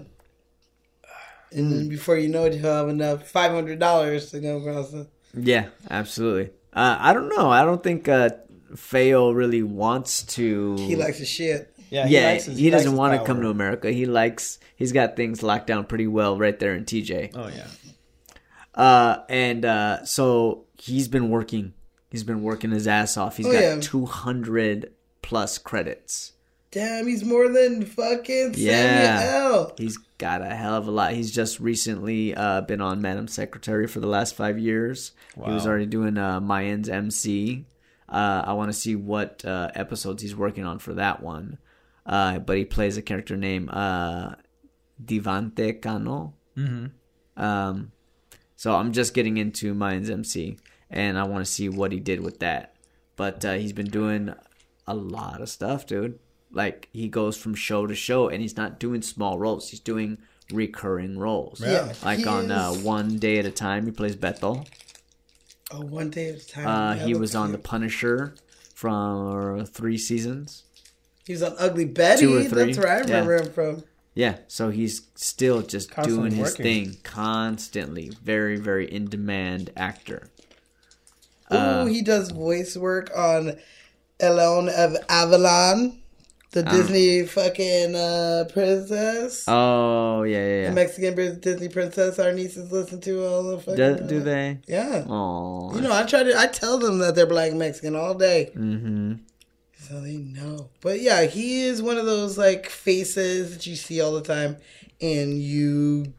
And 1.51 1.71
then 1.71 1.89
before 1.89 2.17
you 2.17 2.27
know 2.29 2.45
it, 2.45 2.53
you'll 2.53 2.71
have 2.71 2.89
enough 2.89 3.27
five 3.27 3.51
hundred 3.51 3.79
dollars 3.79 4.31
to 4.31 4.39
go 4.39 4.57
across 4.57 4.91
the. 4.91 5.07
Yeah, 5.33 5.69
absolutely. 5.89 6.51
Uh, 6.73 6.97
I 6.99 7.13
don't 7.13 7.29
know. 7.29 7.49
I 7.49 7.63
don't 7.63 7.81
think 7.83 8.07
uh, 8.07 8.29
Feo 8.75 9.31
really 9.31 9.63
wants 9.63 10.23
to. 10.35 10.75
He 10.77 10.95
likes 10.95 11.17
his 11.17 11.27
shit. 11.29 11.73
Yeah, 11.89 12.05
yeah, 12.07 12.31
likes 12.33 12.45
his- 12.45 12.57
he 12.59 12.69
likes 12.69 12.83
doesn't 12.83 12.91
his 12.91 12.99
want 12.99 13.19
to 13.19 13.25
come 13.25 13.41
to 13.41 13.49
America. 13.49 13.91
He 13.91 14.05
likes. 14.05 14.59
He's 14.75 14.91
got 14.91 15.15
things 15.15 15.41
locked 15.41 15.65
down 15.67 15.85
pretty 15.85 16.05
well 16.07 16.37
right 16.37 16.57
there 16.59 16.75
in 16.75 16.85
TJ. 16.85 17.31
Oh 17.33 17.47
yeah, 17.47 17.65
Uh, 18.75 19.23
and 19.27 19.65
uh, 19.65 20.05
so 20.05 20.65
he's 20.77 21.07
been 21.07 21.29
working. 21.29 21.73
He's 22.11 22.23
been 22.23 22.41
working 22.43 22.71
his 22.71 22.87
ass 22.87 23.17
off. 23.17 23.37
He's 23.37 23.45
Oh, 23.47 23.51
got 23.51 23.59
yeah. 23.61 23.79
two 23.81 24.05
hundred 24.05 24.91
plus 25.21 25.57
credits. 25.57 26.33
Damn, 26.71 27.07
he's 27.07 27.23
more 27.25 27.47
than 27.49 27.85
fucking 27.85 28.53
Yeah. 28.55 29.19
Samuel. 29.19 29.73
He's 29.77 29.97
got 30.19 30.41
a 30.43 30.53
hell 30.53 30.75
of 30.75 30.87
a 30.87 30.91
lot. 30.91 31.13
He's 31.13 31.31
just 31.31 31.59
recently 31.59 32.35
uh, 32.35 32.61
been 32.61 32.81
on 32.81 33.01
Madam 33.01 33.27
Secretary 33.27 33.87
for 33.87 33.99
the 33.99 34.07
last 34.07 34.35
five 34.35 34.59
years. 34.59 35.13
He 35.33 35.51
was 35.51 35.65
already 35.65 35.87
doing 35.87 36.17
uh, 36.17 36.39
Mayans 36.39 36.89
MC. 36.89 37.65
Uh, 38.07 38.43
I 38.45 38.53
want 38.53 38.69
to 38.69 38.77
see 38.77 38.95
what 38.95 39.43
uh, 39.45 39.71
episodes 39.73 40.21
he's 40.21 40.35
working 40.35 40.65
on 40.65 40.77
for 40.77 40.93
that 40.93 41.23
one. 41.23 41.57
Uh, 42.05 42.39
but 42.39 42.57
he 42.57 42.65
plays 42.65 42.97
a 42.97 43.01
character 43.01 43.37
named 43.37 43.69
uh, 43.71 44.35
Divante 45.03 45.81
Cano. 45.81 46.33
Mm-hmm. 46.57 47.41
Um, 47.41 47.91
so 48.55 48.75
I'm 48.75 48.91
just 48.91 49.13
getting 49.13 49.37
into 49.37 49.73
Mayans 49.73 50.09
MC, 50.09 50.57
and 50.89 51.17
I 51.17 51.23
want 51.23 51.45
to 51.45 51.51
see 51.51 51.69
what 51.69 51.91
he 51.91 51.99
did 51.99 52.19
with 52.19 52.39
that. 52.39 52.75
But 53.15 53.43
uh, 53.45 53.53
he's 53.53 53.73
been 53.73 53.89
doing 53.89 54.33
a 54.85 54.93
lot 54.93 55.41
of 55.41 55.49
stuff, 55.49 55.85
dude. 55.85 56.19
Like 56.51 56.89
he 56.91 57.07
goes 57.09 57.37
from 57.37 57.53
show 57.55 57.85
to 57.87 57.95
show, 57.95 58.27
and 58.29 58.41
he's 58.41 58.57
not 58.57 58.79
doing 58.79 59.01
small 59.01 59.37
roles. 59.37 59.69
He's 59.69 59.79
doing 59.79 60.17
recurring 60.51 61.17
roles. 61.19 61.61
Yeah, 61.61 61.93
Like 62.03 62.19
he 62.19 62.25
on 62.25 62.49
uh, 62.51 62.71
one 62.71 63.17
day 63.19 63.37
at 63.37 63.45
a 63.45 63.51
time, 63.51 63.85
he 63.85 63.91
plays 63.91 64.15
Bethel. 64.15 64.65
Oh, 65.71 65.81
one 65.81 66.09
day 66.09 66.29
at 66.29 66.35
a 66.41 66.47
time. 66.47 66.67
Uh, 66.67 66.93
he 67.05 67.13
was 67.13 67.35
on 67.35 67.51
The. 67.51 67.59
Punisher 67.59 68.33
from 68.73 69.65
three 69.65 69.97
seasons. 69.99 70.63
He 71.25 71.33
was 71.33 71.43
on 71.43 71.53
Ugly 71.59 71.85
Betty. 71.85 72.21
Two 72.21 72.37
or 72.37 72.43
three. 72.43 72.65
That's 72.73 72.77
where 72.79 72.87
I 72.87 72.99
remember 73.01 73.35
Yeah. 73.37 73.43
him 73.43 73.51
from. 73.51 73.83
Yeah, 74.15 74.37
so 74.47 74.71
he's 74.71 75.03
still 75.13 75.61
just 75.61 75.91
Constantly 75.91 76.29
doing 76.31 76.39
his 76.43 76.51
working. 76.57 76.63
thing 76.63 76.97
constantly. 77.03 78.09
Very, 78.23 78.57
very 78.57 78.91
in 78.91 79.07
demand 79.07 79.69
actor. 79.77 80.31
Ooh, 81.53 81.55
Uh, 81.55 81.85
he 81.85 82.01
does 82.01 82.31
voice 82.31 82.75
work 82.75 83.11
on 83.15 83.57
Elena 84.19 84.71
of 84.71 84.93
Avalor, 85.07 85.98
the 86.51 86.63
Disney 86.63 87.25
fucking 87.27 87.95
uh, 87.95 88.45
princess. 88.51 89.43
Oh 89.47 90.23
yeah, 90.23 90.37
yeah, 90.63 90.69
The. 90.69 90.75
Mexican 90.75 91.39
Disney 91.39 91.69
princess 91.69 92.17
our 92.19 92.31
nieces 92.33 92.71
listen 92.71 92.99
to 93.01 93.23
all 93.25 93.43
the 93.43 93.59
fucking 93.59 93.75
Do, 93.75 94.07
do 94.07 94.19
they? 94.21 94.59
Yeah. 94.67 95.05
Oh, 95.07 95.71
You 95.75 95.81
know, 95.81 95.93
I 95.93 96.03
try 96.03 96.23
to 96.23 96.37
I 96.39 96.47
tell 96.47 96.77
them 96.79 96.99
that 96.99 97.15
they're 97.15 97.27
black 97.27 97.53
Mexican 97.53 97.95
all 97.95 98.13
day. 98.15 98.51
Mm-hmm. 98.55 99.13
So 99.77 100.01
they 100.01 100.17
know. 100.17 100.69
But 100.81 101.01
yeah, 101.01 101.23
he 101.25 101.61
is 101.61 101.81
one 101.81 101.97
of 101.97 102.05
those 102.05 102.37
like 102.37 102.67
faces 102.69 103.53
that 103.55 103.65
you 103.67 103.75
see 103.75 104.01
all 104.01 104.11
the 104.13 104.21
time 104.21 104.57
and 105.01 105.39
you 105.41 106.13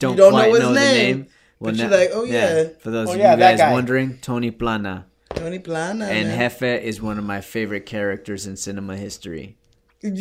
Don't, 0.00 0.16
don't 0.16 0.32
know 0.32 0.50
his 0.50 0.60
know, 0.60 0.68
the 0.72 0.80
name, 0.80 1.16
name. 1.18 1.26
but 1.60 1.74
you're 1.76 1.88
like, 1.88 2.10
oh, 2.12 2.24
yeah. 2.24 2.64
For 2.80 2.90
those 2.90 3.08
Oh, 3.08 3.12
of 3.12 3.18
yeah, 3.18 3.34
you 3.34 3.38
guys 3.38 3.58
guy. 3.58 3.72
wondering, 3.72 4.18
Tony 4.18 4.50
Plana 4.50 5.06
Tony 5.34 5.58
Plana. 5.60 6.06
and 6.06 6.28
man. 6.28 6.38
Jefe 6.38 6.62
is 6.82 7.00
one 7.00 7.18
of 7.18 7.24
my 7.24 7.40
favorite 7.40 7.86
characters 7.86 8.46
in 8.46 8.56
cinema 8.56 8.96
history. 8.96 9.57
And 10.02 10.16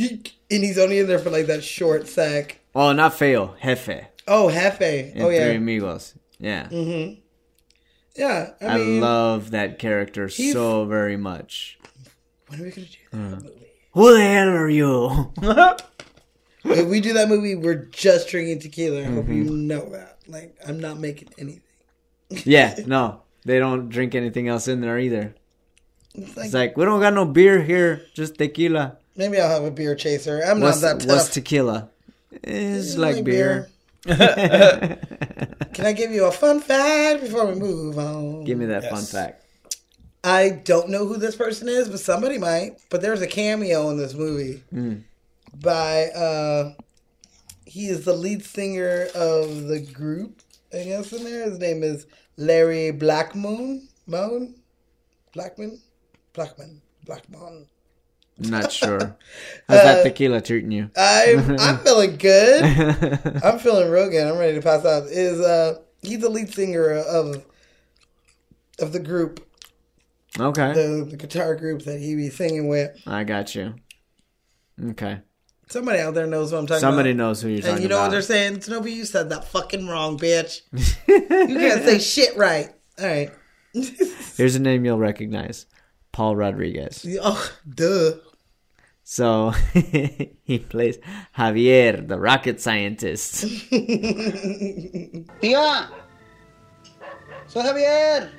he's 0.50 0.78
only 0.78 1.00
in 1.00 1.08
there 1.08 1.20
for 1.20 1.30
like 1.30 1.46
that 1.48 1.64
short 1.64 2.08
sec. 2.08 2.60
Oh, 2.74 2.94
not 2.94 3.14
Feo, 3.14 3.56
Jefe 3.64 4.08
Oh, 4.28 4.50
Hefe. 4.52 5.16
in 5.16 5.22
Oh 5.22 5.30
yeah. 5.30 5.46
Three 5.48 5.56
Amigos. 5.56 6.14
Yeah, 6.40 6.68
Mm-hmm. 6.70 7.20
Yeah. 8.16 8.52
I, 8.62 8.66
I, 8.66 8.78
mean 8.78 9.02
love 9.02 9.52
that 9.52 9.78
character 9.80 10.30
so 10.30 10.86
very 10.86 11.18
much. 11.18 11.78
when 12.48 12.60
are 12.60 12.64
we 12.64 12.72
gonna 12.72 12.88
do 12.88 12.98
that 13.12 13.44
movie? 13.44 13.68
Who 13.94 14.14
the 14.14 14.22
hell 14.22 14.50
are 14.50 14.70
you? 14.70 15.34
if 16.66 16.88
we 16.88 17.00
do 17.00 17.14
that 17.14 17.30
movie, 17.30 17.56
we're 17.56 17.86
just 17.86 18.28
drinking 18.30 18.60
tequila. 18.60 19.02
I 19.02 19.06
hope 19.06 19.28
you 19.28 19.44
Mm-hmm. 19.46 19.68
know 19.68 19.90
that. 19.90 20.18
Like, 20.28 20.56
I'm 20.68 20.80
not 20.80 21.00
making 21.00 21.30
anything. 21.38 21.62
Yeah, 22.44 22.76
no, 22.86 23.22
they 23.46 23.58
don't 23.60 23.88
drink 23.90 24.14
anything 24.14 24.48
else 24.50 24.68
in 24.68 24.82
there 24.82 25.00
either. 25.00 25.34
It's 26.14 26.36
like, 26.36 26.46
It's 26.46 26.54
like 26.54 26.78
we 26.78 26.84
don't 26.86 27.00
got 27.00 27.14
no 27.14 27.26
beer 27.26 27.62
here, 27.62 28.02
just 28.14 28.38
tequila. 28.38 28.98
Maybe 29.18 29.40
I'll 29.40 29.50
have 29.50 29.64
a 29.64 29.72
beer 29.72 29.96
chaser. 29.96 30.42
I'm 30.46 30.60
What's, 30.62 30.82
not 30.82 31.00
that 31.00 31.00
tough. 31.08 31.10
what's 31.18 31.30
tequila? 31.30 31.90
It's 32.32 32.90
It's 32.90 32.98
like, 32.98 33.16
like 33.18 33.26
beer. 33.26 33.70
Can 35.74 35.86
I 35.86 35.94
give 35.94 36.12
you 36.12 36.26
a 36.26 36.32
fun 36.32 36.60
fact 36.62 37.22
before 37.22 37.46
we 37.48 37.56
move 37.56 37.98
on? 37.98 38.44
Give 38.46 38.58
me 38.58 38.66
that 38.68 38.90
fun 38.90 39.04
fact. 39.04 39.44
I 40.24 40.50
don't 40.50 40.90
know 40.90 41.06
who 41.06 41.18
this 41.18 41.36
person 41.36 41.68
is, 41.70 41.88
but 41.90 42.00
somebody 42.00 42.38
might. 42.38 42.78
But 42.90 43.02
there's 43.02 43.22
a 43.22 43.28
cameo 43.28 43.90
in 43.90 43.98
this 43.98 44.14
movie 44.14 44.64
Mm. 44.74 45.04
by 45.62 46.06
uh 46.08 46.74
he 47.66 47.88
is 47.88 48.06
the 48.06 48.14
lead 48.14 48.44
singer 48.46 49.08
of 49.14 49.64
the 49.68 49.80
group, 49.80 50.42
I 50.74 50.84
guess 50.84 51.12
in 51.14 51.24
there. 51.24 51.44
His 51.50 51.60
name 51.60 51.84
is 51.84 52.08
Larry 52.38 52.92
Blackmoon. 52.92 53.88
Moon? 54.08 54.56
Blackman? 55.34 55.80
Blackman. 56.34 56.82
Blackmon. 57.06 57.66
I'm 58.44 58.50
not 58.50 58.72
sure. 58.82 59.18
How's 59.68 59.82
that 59.84 60.00
Uh, 60.00 60.04
tequila 60.04 60.42
treating 60.42 60.72
you? 60.72 60.90
I'm 60.98 61.60
I'm 61.60 61.78
feeling 61.84 62.18
good. 62.18 62.64
I'm 63.44 63.60
feeling 63.60 63.90
real 63.90 64.10
good. 64.10 64.28
I'm 64.28 64.38
ready 64.38 64.56
to 64.56 64.62
pass 64.62 64.86
out. 64.86 65.04
Is 65.08 65.40
uh 65.40 65.80
he's 66.02 66.20
the 66.20 66.30
lead 66.30 66.54
singer 66.54 66.92
of 66.92 67.44
of 68.80 68.94
the 68.94 69.00
group, 69.00 69.44
okay, 70.40 70.74
the, 70.74 71.08
the 71.10 71.18
guitar 71.18 71.56
group 71.56 71.82
that 71.84 72.00
he 72.00 72.16
be 72.16 72.30
singing 72.30 72.68
with. 72.68 72.92
I 73.08 73.24
got 73.24 73.56
you. 73.56 73.74
Okay, 74.92 75.22
Somebody 75.70 76.00
out 76.00 76.14
there 76.14 76.28
knows 76.28 76.52
what 76.52 76.60
I'm 76.60 76.68
talking 76.68 76.80
somebody 76.82 77.10
about. 77.12 77.12
Somebody 77.12 77.14
knows 77.16 77.42
who 77.42 77.50
you're 77.50 77.58
talking 77.62 77.70
about. 77.70 77.76
And 77.78 77.84
you 77.84 77.90
know 77.90 77.96
about. 77.96 78.04
what 78.04 78.12
they're 78.12 78.22
saying? 78.22 78.62
Snoopy, 78.62 78.92
you 78.92 79.06
said 79.06 79.30
that 79.32 79.46
fucking 79.46 79.88
wrong, 79.88 80.20
bitch. 80.20 80.62
you 81.08 81.58
can't 81.58 81.84
say 81.84 81.98
shit 81.98 82.38
right. 82.38 82.70
All 83.00 83.06
right. 83.08 83.32
Here's 83.74 84.56
a 84.56 84.60
name 84.60 84.86
you'll 84.86 85.00
recognize: 85.00 85.66
Paul 86.12 86.36
Rodriguez. 86.36 87.04
oh, 87.22 87.52
duh. 87.68 88.12
So 89.10 89.52
he 90.44 90.60
plays 90.60 90.98
Javier, 91.38 92.06
the 92.06 92.20
rocket 92.20 92.60
scientist. 92.60 93.46
Tía, 95.42 95.88
soy 97.48 97.64
Javier. 97.64 98.30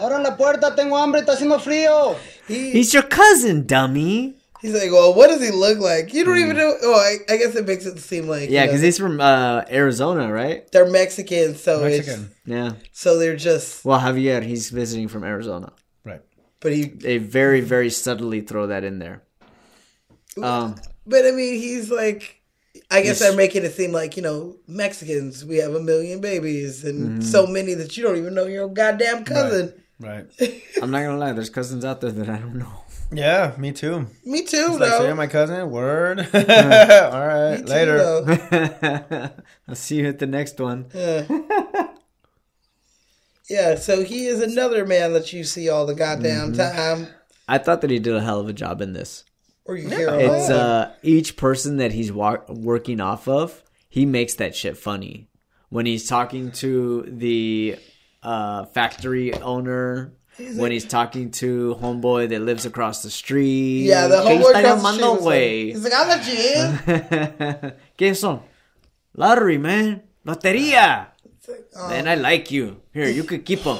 Abran 0.00 0.22
la 0.22 0.34
puerta, 0.38 0.74
tengo 0.74 0.96
hambre, 0.96 1.20
está 1.20 1.34
haciendo 1.34 1.60
frío. 1.60 2.16
He, 2.48 2.70
He's 2.72 2.94
your 2.94 3.02
cousin, 3.02 3.66
dummy. 3.66 4.34
he's 4.62 4.72
like, 4.72 4.90
well, 4.90 5.12
what 5.12 5.28
does 5.28 5.42
he 5.42 5.50
look 5.50 5.78
like? 5.78 6.14
You 6.14 6.24
don't 6.24 6.38
even 6.38 6.56
know. 6.56 6.74
Oh, 6.82 6.94
I, 6.94 7.18
I 7.32 7.36
guess 7.36 7.54
it 7.54 7.66
makes 7.66 7.84
it 7.84 7.98
seem 7.98 8.26
like 8.26 8.48
Yeah, 8.48 8.60
you 8.62 8.66
know, 8.66 8.66
because 8.72 8.80
he's 8.80 8.98
from 8.98 9.20
uh, 9.20 9.62
Arizona, 9.70 10.32
right? 10.32 10.66
they're 10.72 10.88
Mexican, 10.90 11.54
so 11.54 11.82
Mexican. 11.82 12.30
Yeah. 12.46 12.72
so 12.92 13.18
they're 13.18 13.36
just. 13.36 13.84
Well, 13.84 14.00
Javier, 14.00 14.42
he's 14.42 14.70
visiting 14.70 15.06
from 15.08 15.22
Arizona. 15.22 15.70
Right. 16.02 16.22
But 16.60 16.72
he, 16.72 16.84
They 16.86 17.18
very, 17.18 17.60
very 17.60 17.90
subtly 17.90 18.40
throw 18.40 18.68
that 18.68 18.84
in 18.84 18.98
there. 19.00 19.20
Um, 20.42 20.76
but 21.06 21.26
I 21.26 21.30
mean, 21.32 21.54
he's 21.60 21.90
like. 21.90 22.40
I 22.90 23.00
guess 23.00 23.18
He's- 23.18 23.20
they're 23.20 23.36
making 23.36 23.64
it 23.64 23.72
seem 23.72 23.92
like 23.92 24.16
you 24.16 24.22
know 24.22 24.56
Mexicans. 24.66 25.44
We 25.44 25.56
have 25.58 25.74
a 25.74 25.80
million 25.80 26.20
babies 26.20 26.84
and 26.84 27.08
Mm-hmm. 27.18 27.20
so 27.22 27.46
many 27.46 27.72
that 27.74 27.96
you 27.96 28.02
don't 28.02 28.16
even 28.16 28.34
know 28.34 28.46
your 28.46 28.68
goddamn 28.68 29.24
cousin. 29.24 29.72
Right. 30.00 30.26
I'm 30.82 30.90
not 30.90 31.02
gonna 31.02 31.16
lie, 31.16 31.32
there's 31.32 31.50
cousins 31.50 31.84
out 31.84 32.00
there 32.00 32.10
that 32.12 32.28
I 32.28 32.36
don't 32.36 32.56
know. 32.56 32.72
Yeah, 33.12 33.54
me 33.58 33.72
too. 33.72 34.06
Me 34.24 34.42
too, 34.44 34.66
It's 34.70 34.80
like, 34.80 34.90
so 34.90 35.06
you're 35.06 35.14
my 35.14 35.28
cousin? 35.28 35.70
Word. 35.70 36.18
All 36.34 36.34
right, 36.34 37.52
Me 37.52 37.58
too, 37.58 37.72
later. 37.72 37.98
though. 37.98 39.30
I'll 39.68 39.74
see 39.76 39.96
you 40.00 40.08
at 40.08 40.18
the 40.18 40.26
next 40.26 40.58
one. 40.60 40.86
Yeah. 40.92 41.26
yeah, 43.48 43.74
so 43.76 44.02
he 44.04 44.26
is 44.26 44.40
another 44.42 44.84
man 44.86 45.12
that 45.12 45.32
you 45.32 45.44
see 45.44 45.68
all 45.68 45.86
the 45.86 45.94
goddamn 45.94 46.52
Mm-hmm. 46.52 46.76
time. 46.76 47.08
I 47.46 47.58
thought 47.58 47.82
that 47.82 47.90
he 47.90 47.98
did 47.98 48.14
a 48.16 48.22
hell 48.22 48.40
of 48.40 48.48
a 48.48 48.52
job 48.52 48.80
in 48.80 48.94
this. 48.94 49.24
Or 49.66 49.76
you 49.76 49.88
hear 49.88 50.08
It's 50.10 50.50
uh 50.50 50.92
each 51.02 51.36
person 51.36 51.78
that 51.78 51.92
he's 51.92 52.12
wa- 52.12 52.42
working 52.48 53.00
off 53.00 53.26
of, 53.28 53.62
he 53.88 54.04
makes 54.06 54.34
that 54.34 54.54
shit 54.54 54.76
funny. 54.76 55.28
When 55.70 55.86
he's 55.86 56.06
talking 56.08 56.52
to 56.62 57.02
the 57.08 57.76
uh 58.22 58.66
factory 58.66 59.32
owner, 59.34 60.12
when 60.56 60.70
he's 60.72 60.84
talking 60.84 61.30
to 61.32 61.76
homeboy 61.80 62.28
that 62.30 62.40
lives 62.42 62.66
across 62.66 63.02
the 63.02 63.10
street. 63.10 63.84
yeah, 63.86 64.06
the 64.08 64.16
homeboy 64.16 64.52
está 64.52 64.60
across 64.60 64.82
the 64.82 64.88
llamando, 64.88 65.16
street 65.16 65.16
was 65.16 65.24
like, 65.24 65.40
güey. 65.40 65.64
He's 65.72 65.84
like, 65.84 65.92
I'll 65.94 66.08
let 66.08 66.26
you 66.26 66.38
in. 67.64 67.72
¿Qué 67.98 68.16
son? 68.16 68.40
Lottery, 69.16 69.58
man. 69.58 70.02
Loteria. 70.26 71.06
Oh. 71.76 71.88
Man, 71.88 72.08
I 72.08 72.14
like 72.16 72.50
you. 72.50 72.80
Here, 72.92 73.08
you 73.08 73.22
could 73.24 73.44
keep 73.44 73.62
them. 73.62 73.78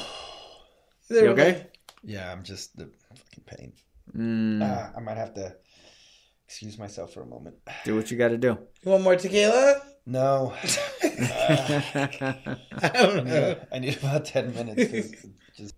You 1.11 1.29
okay? 1.31 1.53
like, 1.55 1.73
Yeah, 2.05 2.31
I'm 2.31 2.43
just 2.45 2.77
the 2.77 2.89
fucking 3.09 3.45
pain. 3.47 3.73
Mm, 4.17 4.63
Uh, 4.63 4.91
I 4.97 5.01
might 5.01 5.17
have 5.17 5.35
to 5.35 5.57
excuse 6.55 6.79
myself 6.79 7.13
for 7.13 7.23
a 7.23 7.27
moment. 7.27 7.57
do 7.85 7.97
what 7.97 8.13
you 8.13 8.17
got 8.17 8.29
to 8.29 8.39
do. 8.39 8.57
You 8.85 8.93
want 8.93 9.03
more 9.03 9.17
tequila? 9.17 9.83
No. 10.07 10.55
I 11.03 12.91
don't 12.93 13.27
know. 13.27 13.57
I 13.73 13.81
need 13.81 13.97
about 13.97 14.25
10 14.25 14.55
minutes. 14.55 14.93
'cause 14.93 15.27
Just 15.57 15.75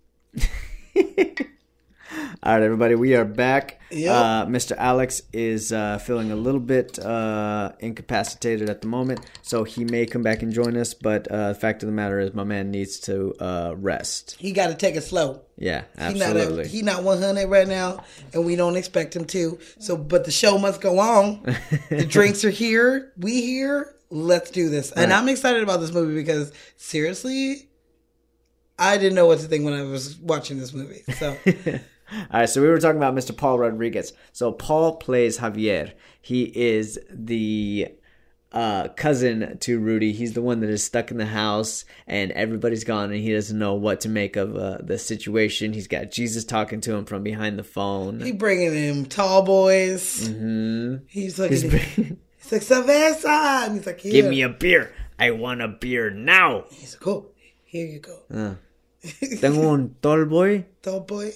All 2.43 2.53
right, 2.53 2.61
everybody, 2.63 2.95
we 2.95 3.13
are 3.15 3.25
back. 3.25 3.79
Yep. 3.91 4.15
Uh, 4.15 4.45
Mr. 4.47 4.75
Alex 4.77 5.21
is 5.33 5.71
uh, 5.71 5.97
feeling 5.99 6.31
a 6.31 6.35
little 6.35 6.59
bit 6.59 6.97
uh, 6.99 7.73
incapacitated 7.79 8.69
at 8.69 8.81
the 8.81 8.87
moment, 8.87 9.19
so 9.41 9.63
he 9.63 9.83
may 9.85 10.05
come 10.05 10.23
back 10.23 10.41
and 10.41 10.51
join 10.51 10.75
us. 10.77 10.93
But 10.93 11.27
uh, 11.27 11.49
the 11.49 11.55
fact 11.55 11.83
of 11.83 11.87
the 11.87 11.93
matter 11.93 12.19
is, 12.19 12.33
my 12.33 12.43
man 12.43 12.71
needs 12.71 12.99
to 13.01 13.33
uh, 13.39 13.75
rest. 13.77 14.35
He 14.39 14.51
got 14.51 14.67
to 14.67 14.75
take 14.75 14.95
it 14.95 15.01
slow. 15.01 15.41
Yeah, 15.57 15.83
He 15.95 16.13
not, 16.13 16.35
absolutely. 16.35 16.63
a, 16.63 16.67
he 16.67 16.81
not 16.81 17.03
100 17.03 17.47
right 17.47 17.67
now, 17.67 18.03
and 18.33 18.45
we 18.45 18.55
don't 18.55 18.75
expect 18.77 19.15
him 19.15 19.25
to. 19.25 19.59
So, 19.79 19.95
but 19.97 20.25
the 20.25 20.31
show 20.31 20.57
must 20.57 20.81
go 20.81 20.99
on. 20.99 21.43
the 21.89 22.05
drinks 22.09 22.43
are 22.45 22.49
here. 22.49 23.13
We 23.17 23.41
here. 23.41 23.93
Let's 24.09 24.51
do 24.51 24.69
this. 24.69 24.91
And. 24.91 25.11
I'm 25.13 25.27
excited 25.29 25.61
about 25.63 25.81
this 25.81 25.91
movie 25.91 26.15
because 26.15 26.51
seriously, 26.77 27.67
I 28.79 28.97
didn't 28.97 29.15
know 29.15 29.25
what 29.27 29.39
to 29.39 29.45
think 29.47 29.65
when 29.65 29.73
I 29.73 29.83
was 29.83 30.17
watching 30.17 30.59
this 30.59 30.73
movie. 30.73 31.01
So, 31.17 31.35
All 32.11 32.39
right, 32.41 32.49
so 32.49 32.61
we 32.61 32.67
were 32.67 32.79
talking 32.79 32.97
about 32.97 33.15
Mr. 33.15 33.35
Paul 33.35 33.59
Rodriguez. 33.59 34.13
So 34.31 34.51
Paul 34.51 34.95
plays 34.95 35.37
Javier. 35.39 35.93
He 36.21 36.43
is 36.43 36.99
the 37.09 37.89
uh, 38.51 38.87
cousin 38.89 39.57
to 39.59 39.79
Rudy. 39.79 40.13
He's 40.13 40.33
the 40.33 40.41
one 40.41 40.61
that 40.61 40.69
is 40.69 40.83
stuck 40.83 41.11
in 41.11 41.17
the 41.17 41.25
house, 41.25 41.85
and 42.07 42.31
everybody's 42.31 42.83
gone, 42.85 43.11
and 43.11 43.21
he 43.21 43.33
doesn't 43.33 43.57
know 43.57 43.75
what 43.75 44.01
to 44.01 44.09
make 44.09 44.35
of 44.35 44.55
uh, 44.55 44.77
the 44.81 44.97
situation. 44.97 45.73
He's 45.73 45.87
got 45.87 46.11
Jesus 46.11 46.45
talking 46.45 46.81
to 46.81 46.95
him 46.95 47.05
from 47.05 47.23
behind 47.23 47.59
the 47.59 47.63
phone. 47.63 48.21
he 48.21 48.31
bringing 48.31 48.73
him 48.73 49.05
tall 49.05 49.43
boys. 49.43 50.27
hmm 50.27 50.97
He's 51.07 51.37
like, 51.37 51.51
He's 51.51 51.61
he's, 51.63 52.51
like 52.51 52.61
cerveza. 52.61 53.65
And 53.65 53.75
he's 53.75 53.85
like, 53.85 53.99
here. 53.99 54.11
Give 54.13 54.25
me 54.27 54.41
a 54.43 54.49
beer. 54.49 54.93
I 55.19 55.31
want 55.31 55.61
a 55.61 55.67
beer 55.67 56.09
now. 56.09 56.65
He's 56.71 56.95
like, 56.95 57.07
oh, 57.07 57.25
here 57.65 57.85
you 57.85 57.99
go. 57.99 58.19
Uh, 58.33 58.55
tengo 59.41 59.73
un 59.73 59.95
tall 60.01 60.25
boy. 60.25 60.65
Tall 60.81 61.01
boy. 61.01 61.33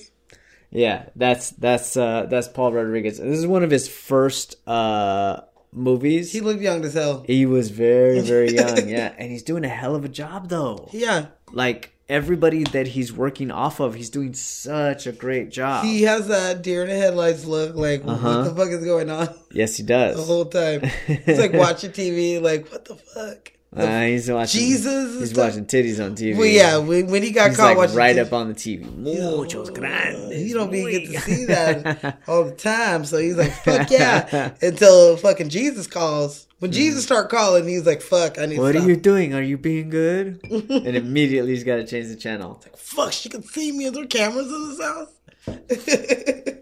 Yeah, 0.71 1.05
that's 1.15 1.49
that's 1.51 1.97
uh, 1.97 2.27
that's 2.29 2.47
Paul 2.47 2.73
Rodriguez. 2.73 3.17
This 3.17 3.37
is 3.39 3.45
one 3.47 3.63
of 3.63 3.69
his 3.71 3.87
first 3.89 4.55
uh, 4.67 5.41
movies. 5.73 6.31
He 6.31 6.39
looked 6.41 6.61
young 6.61 6.83
as 6.85 6.93
hell. 6.93 7.23
He 7.27 7.45
was 7.45 7.69
very, 7.71 8.21
very 8.21 8.53
young, 8.55 8.87
yeah. 8.87 9.13
And 9.17 9.29
he's 9.31 9.43
doing 9.43 9.65
a 9.65 9.69
hell 9.69 9.95
of 9.95 10.05
a 10.05 10.09
job, 10.09 10.49
though. 10.49 10.89
Yeah. 10.93 11.27
Like, 11.51 11.91
everybody 12.07 12.63
that 12.63 12.87
he's 12.87 13.11
working 13.11 13.51
off 13.51 13.79
of, 13.81 13.95
he's 13.95 14.09
doing 14.09 14.33
such 14.33 15.07
a 15.07 15.11
great 15.11 15.49
job. 15.51 15.83
He 15.85 16.03
has 16.03 16.27
that 16.29 16.61
deer 16.61 16.83
in 16.83 16.89
the 16.89 16.95
headlights 16.95 17.43
look 17.45 17.75
like, 17.75 18.03
Uh-huh. 18.05 18.37
what 18.37 18.43
the 18.43 18.55
fuck 18.55 18.69
is 18.69 18.85
going 18.85 19.09
on? 19.09 19.27
yes, 19.51 19.75
he 19.75 19.83
does. 19.83 20.15
the 20.15 20.23
whole 20.23 20.45
time. 20.45 20.81
It's 21.07 21.39
like 21.39 21.53
watching 21.53 21.91
TV, 21.91 22.41
like 22.41 22.71
what 22.71 22.85
the 22.85 22.95
fuck? 22.95 23.51
Uh, 23.73 24.01
he's 24.01 24.29
watching 24.29 24.59
Jesus 24.59 25.19
He's 25.19 25.29
stuff. 25.29 25.51
watching 25.51 25.65
titties 25.65 26.03
on 26.03 26.13
TV. 26.13 26.35
Well, 26.35 26.45
yeah, 26.45 26.77
when, 26.77 27.07
when 27.07 27.23
he 27.23 27.31
got 27.31 27.49
he's 27.49 27.57
caught 27.57 27.67
like 27.67 27.77
watching 27.77 27.95
right 27.95 28.17
TV, 28.17 28.25
up 28.25 28.33
on 28.33 28.49
the 28.49 28.53
TV. 28.53 28.97
Muchos 28.97 29.69
grandes. 29.69 30.43
you 30.43 30.53
don't 30.53 30.69
be 30.69 30.91
get 30.91 31.05
to 31.09 31.19
see 31.21 31.45
that 31.45 32.19
all 32.27 32.43
the 32.43 32.51
time. 32.51 33.05
So 33.05 33.17
he's 33.17 33.37
like, 33.37 33.53
fuck 33.63 33.89
yeah, 33.89 34.51
until 34.61 35.15
fucking 35.15 35.47
Jesus 35.47 35.87
calls. 35.87 36.47
When 36.59 36.73
Jesus 36.73 37.05
start 37.05 37.29
calling, 37.29 37.65
he's 37.65 37.85
like, 37.85 38.01
fuck, 38.01 38.37
I 38.37 38.45
need. 38.45 38.55
To 38.55 38.61
What 38.61 38.75
are 38.75 38.85
you 38.85 38.97
doing? 38.97 39.33
Are 39.33 39.41
you 39.41 39.57
being 39.57 39.89
good? 39.89 40.41
and 40.51 40.95
immediately 40.97 41.51
he's 41.51 41.63
got 41.63 41.77
to 41.77 41.87
change 41.87 42.09
the 42.09 42.17
channel. 42.17 42.57
It's 42.57 42.65
like, 42.65 42.77
fuck, 42.77 43.13
she 43.13 43.29
can 43.29 43.41
see 43.41 43.71
me. 43.71 43.85
Is 43.85 43.93
there 43.93 44.05
cameras 44.05 44.47
in 44.47 44.69
this 44.69 44.81
house? 44.81 46.57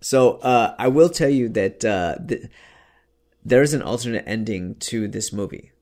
So 0.00 0.38
uh, 0.38 0.74
I 0.78 0.88
will 0.88 1.08
tell 1.08 1.28
you 1.28 1.48
that 1.50 1.84
uh, 1.84 2.16
th- 2.26 2.46
there's 3.44 3.74
an 3.74 3.82
alternate 3.82 4.24
ending 4.26 4.74
to 4.76 5.06
this 5.08 5.32
movie. 5.32 5.72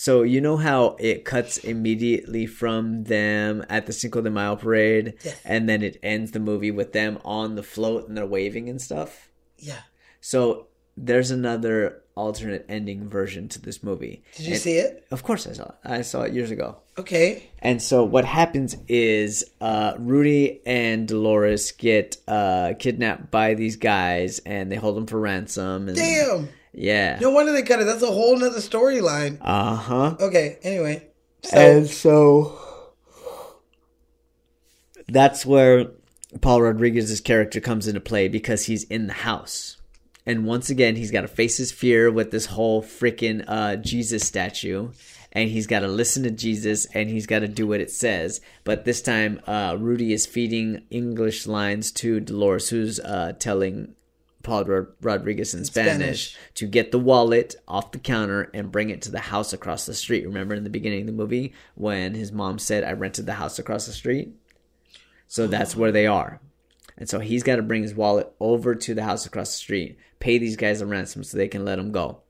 So 0.00 0.22
you 0.22 0.40
know 0.40 0.56
how 0.56 0.94
it 1.00 1.24
cuts 1.24 1.58
immediately 1.58 2.46
from 2.46 3.02
them 3.04 3.64
at 3.68 3.86
the 3.86 3.92
Cinco 3.92 4.20
de 4.20 4.30
Mayo 4.30 4.54
parade, 4.54 5.14
Yes. 5.24 5.40
and 5.44 5.68
then 5.68 5.82
it 5.82 5.98
ends 6.04 6.30
the 6.30 6.38
movie 6.38 6.70
with 6.70 6.92
them 6.92 7.18
on 7.24 7.56
the 7.56 7.64
float 7.64 8.06
and 8.06 8.16
they're 8.16 8.24
waving 8.24 8.68
and 8.68 8.80
stuff. 8.80 9.28
yeah. 9.58 9.80
So 10.20 10.66
there's 10.96 11.30
another 11.32 12.02
alternate 12.16 12.64
ending 12.68 13.08
version 13.08 13.48
to 13.48 13.60
this 13.60 13.82
movie. 13.82 14.22
Did 14.36 14.46
you 14.46 14.52
And- 14.52 14.60
see 14.62 14.76
it? 14.78 15.04
Of 15.10 15.22
course, 15.24 15.46
I 15.48 15.52
saw 15.52 15.64
it. 15.70 15.74
I 15.84 16.02
saw 16.02 16.22
it 16.22 16.32
years 16.32 16.50
ago. 16.52 16.76
Okay. 16.96 17.48
And 17.60 17.80
so 17.82 18.04
what 18.04 18.24
happens 18.24 18.76
is 18.88 19.44
uh, 19.60 19.94
Rudy 19.98 20.60
and 20.66 21.08
Dolores 21.08 21.72
get 21.72 22.16
uh, 22.28 22.74
kidnapped 22.78 23.30
by 23.32 23.54
these 23.54 23.76
guys, 23.76 24.40
and 24.46 24.70
they 24.70 24.76
hold 24.76 24.96
them 24.96 25.06
for 25.06 25.18
ransom. 25.20 25.88
And, 25.88 25.96
Damn. 25.96 26.48
Yeah. 26.72 27.18
No 27.20 27.30
wonder 27.30 27.52
they 27.52 27.62
cut 27.62 27.80
it. 27.80 27.84
That's 27.84 28.02
a 28.02 28.06
whole 28.06 28.36
nother 28.36 28.60
storyline. 28.60 29.38
Uh 29.40 29.74
huh. 29.74 30.16
Okay. 30.20 30.58
Anyway. 30.62 31.08
So 31.42 31.56
and 31.56 31.86
so 31.86 32.58
that's 35.08 35.46
where 35.46 35.86
Paul 36.40 36.62
Rodriguez's 36.62 37.20
character 37.20 37.60
comes 37.60 37.88
into 37.88 38.00
play 38.00 38.28
because 38.28 38.66
he's 38.66 38.84
in 38.84 39.06
the 39.06 39.12
house. 39.12 39.76
And 40.26 40.44
once 40.44 40.68
again, 40.68 40.96
he's 40.96 41.10
got 41.10 41.22
to 41.22 41.28
face 41.28 41.56
his 41.56 41.72
fear 41.72 42.10
with 42.10 42.30
this 42.30 42.46
whole 42.46 42.82
freaking 42.82 43.44
uh, 43.48 43.76
Jesus 43.76 44.26
statue. 44.26 44.90
And 45.32 45.50
he's 45.50 45.66
got 45.66 45.80
to 45.80 45.88
listen 45.88 46.22
to 46.24 46.30
Jesus 46.30 46.86
and 46.86 47.08
he's 47.08 47.26
got 47.26 47.38
to 47.40 47.48
do 47.48 47.66
what 47.66 47.80
it 47.80 47.90
says. 47.90 48.40
But 48.64 48.84
this 48.84 49.00
time, 49.00 49.40
uh, 49.46 49.76
Rudy 49.78 50.12
is 50.12 50.26
feeding 50.26 50.82
English 50.90 51.46
lines 51.46 51.92
to 51.92 52.20
Dolores, 52.20 52.68
who's 52.68 53.00
uh, 53.00 53.32
telling 53.38 53.94
Paul 54.48 54.64
Rod- 54.64 54.86
Rodriguez 55.02 55.54
in 55.54 55.64
Spanish, 55.64 56.30
Spanish. 56.30 56.36
to 56.54 56.66
get 56.66 56.90
the 56.90 56.98
wallet 56.98 57.54
off 57.68 57.92
the 57.92 57.98
counter 57.98 58.50
and 58.54 58.72
bring 58.72 58.90
it 58.90 59.02
to 59.02 59.10
the 59.10 59.20
house 59.20 59.52
across 59.52 59.84
the 59.84 59.94
street. 59.94 60.24
Remember 60.24 60.54
in 60.54 60.64
the 60.64 60.70
beginning 60.70 61.02
of 61.02 61.06
the 61.06 61.12
movie 61.12 61.52
when 61.74 62.14
his 62.14 62.32
mom 62.32 62.58
said, 62.58 62.82
I 62.82 62.92
rented 62.92 63.26
the 63.26 63.34
house 63.34 63.58
across 63.58 63.86
the 63.86 63.92
street? 63.92 64.32
So 65.26 65.46
that's 65.46 65.76
where 65.76 65.92
they 65.92 66.06
are. 66.06 66.40
And 66.96 67.08
so 67.08 67.18
he's 67.18 67.42
got 67.42 67.56
to 67.56 67.62
bring 67.62 67.82
his 67.82 67.94
wallet 67.94 68.32
over 68.40 68.74
to 68.74 68.94
the 68.94 69.04
house 69.04 69.26
across 69.26 69.50
the 69.50 69.58
street, 69.58 69.98
pay 70.18 70.38
these 70.38 70.56
guys 70.56 70.80
a 70.80 70.86
ransom 70.86 71.22
so 71.22 71.36
they 71.36 71.46
can 71.46 71.64
let 71.64 71.78
him 71.78 71.92
go. 71.92 72.22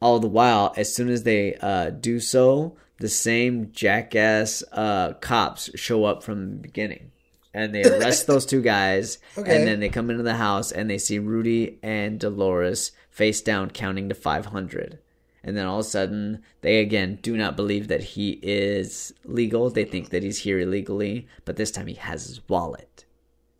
All 0.00 0.18
the 0.18 0.28
while, 0.28 0.74
as 0.76 0.94
soon 0.94 1.08
as 1.08 1.22
they 1.22 1.54
uh, 1.56 1.90
do 1.90 2.20
so, 2.20 2.76
the 2.98 3.08
same 3.08 3.72
jackass 3.72 4.62
uh, 4.72 5.14
cops 5.14 5.70
show 5.74 6.04
up 6.04 6.22
from 6.22 6.50
the 6.50 6.56
beginning. 6.56 7.11
And 7.54 7.74
they 7.74 7.84
arrest 7.84 8.26
those 8.26 8.46
two 8.46 8.62
guys. 8.62 9.18
Okay. 9.38 9.56
And 9.56 9.66
then 9.66 9.80
they 9.80 9.88
come 9.88 10.10
into 10.10 10.22
the 10.22 10.36
house 10.36 10.72
and 10.72 10.88
they 10.88 10.98
see 10.98 11.18
Rudy 11.18 11.78
and 11.82 12.18
Dolores 12.20 12.92
face 13.10 13.40
down 13.40 13.70
counting 13.70 14.08
to 14.08 14.14
500. 14.14 14.98
And 15.44 15.56
then 15.56 15.66
all 15.66 15.80
of 15.80 15.86
a 15.86 15.88
sudden, 15.88 16.42
they 16.60 16.78
again 16.80 17.18
do 17.20 17.36
not 17.36 17.56
believe 17.56 17.88
that 17.88 18.02
he 18.02 18.38
is 18.42 19.12
legal. 19.24 19.70
They 19.70 19.84
think 19.84 20.10
that 20.10 20.22
he's 20.22 20.38
here 20.38 20.60
illegally. 20.60 21.26
But 21.44 21.56
this 21.56 21.70
time 21.70 21.86
he 21.88 21.94
has 21.94 22.26
his 22.26 22.48
wallet. 22.48 23.04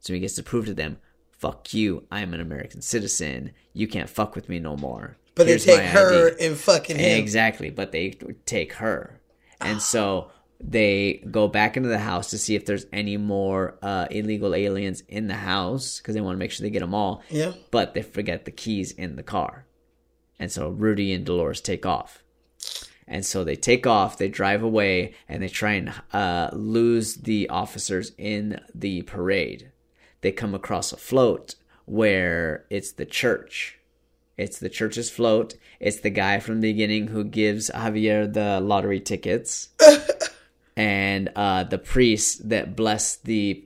So 0.01 0.13
he 0.13 0.21
gets 0.21 0.35
to 0.35 0.43
prove 0.43 0.67
to 0.67 0.75
them, 0.75 0.99
fuck 1.39 1.75
you, 1.75 2.05
I'm 2.11 2.35
an 2.35 2.41
American 2.41 2.83
citizen. 2.83 3.53
You 3.73 3.89
can't 3.89 4.09
fuck 4.11 4.35
with 4.35 4.49
me 4.49 4.59
no 4.59 4.77
more. 4.77 5.17
But 5.35 5.47
Here's 5.49 5.65
they 5.65 5.77
take 5.77 5.91
her 5.91 6.33
ID." 6.33 6.47
and 6.47 6.57
fucking 6.57 6.99
him. 6.99 7.19
Exactly, 7.19 7.71
but 7.71 7.91
they 7.93 8.11
take 8.47 8.75
her. 8.75 9.21
And 9.61 9.81
so 9.81 10.31
they 10.63 11.25
go 11.31 11.49
back 11.49 11.77
into 11.77 11.89
the 11.89 11.99
house 11.99 12.31
to 12.31 12.39
see 12.39 12.55
if 12.55 12.65
there's 12.65 12.87
any 12.93 13.17
more 13.17 13.79
uh, 13.83 14.07
illegal 14.11 14.55
aliens 14.55 15.03
in 15.09 15.27
the 15.27 15.35
house 15.35 15.99
because 15.99 16.15
they 16.15 16.21
want 16.21 16.37
to 16.37 16.39
make 16.39 16.53
sure 16.53 16.65
they 16.65 16.71
get 16.71 16.81
them 16.81 16.95
all. 16.95 17.23
Yeah. 17.29 17.53
But 17.71 17.95
they 17.95 18.03
forget 18.03 18.45
the 18.45 18.53
keys 18.53 18.93
in 18.93 19.17
the 19.17 19.23
car. 19.23 19.67
And 20.39 20.51
so 20.51 20.69
Rudy 20.71 21.13
and 21.13 21.25
Dolores 21.25 21.61
take 21.61 21.85
off. 21.85 22.23
And 23.09 23.27
so 23.27 23.43
they 23.45 23.57
take 23.57 23.87
off, 23.87 24.17
they 24.17 24.29
drive 24.29 24.63
away, 24.63 25.15
and 25.29 25.43
they 25.43 25.49
try 25.49 25.73
and 25.73 25.93
uh, 26.13 26.51
lose 26.53 27.17
the 27.17 27.49
officers 27.49 28.13
in 28.17 28.61
the 28.75 29.03
parade. 29.03 29.73
They 30.21 30.33
come 30.33 30.55
across 30.55 30.93
a 30.93 30.97
float 30.97 31.57
where 31.85 32.65
it's 32.71 32.93
the 32.93 33.05
church. 33.05 33.79
It's 34.39 34.59
the 34.59 34.69
church's 34.69 35.11
float. 35.11 35.57
It's 35.81 36.01
the 36.01 36.11
guy 36.11 36.39
from 36.39 36.61
the 36.61 36.73
beginning 36.73 37.09
who 37.09 37.25
gives 37.25 37.71
Javier 37.71 38.33
the 38.33 38.61
lottery 38.61 39.01
tickets. 39.01 39.69
and 40.77 41.31
uh, 41.37 41.65
the 41.65 41.79
priest 41.79 42.49
that 42.49 42.75
blessed 42.77 43.25
the 43.25 43.63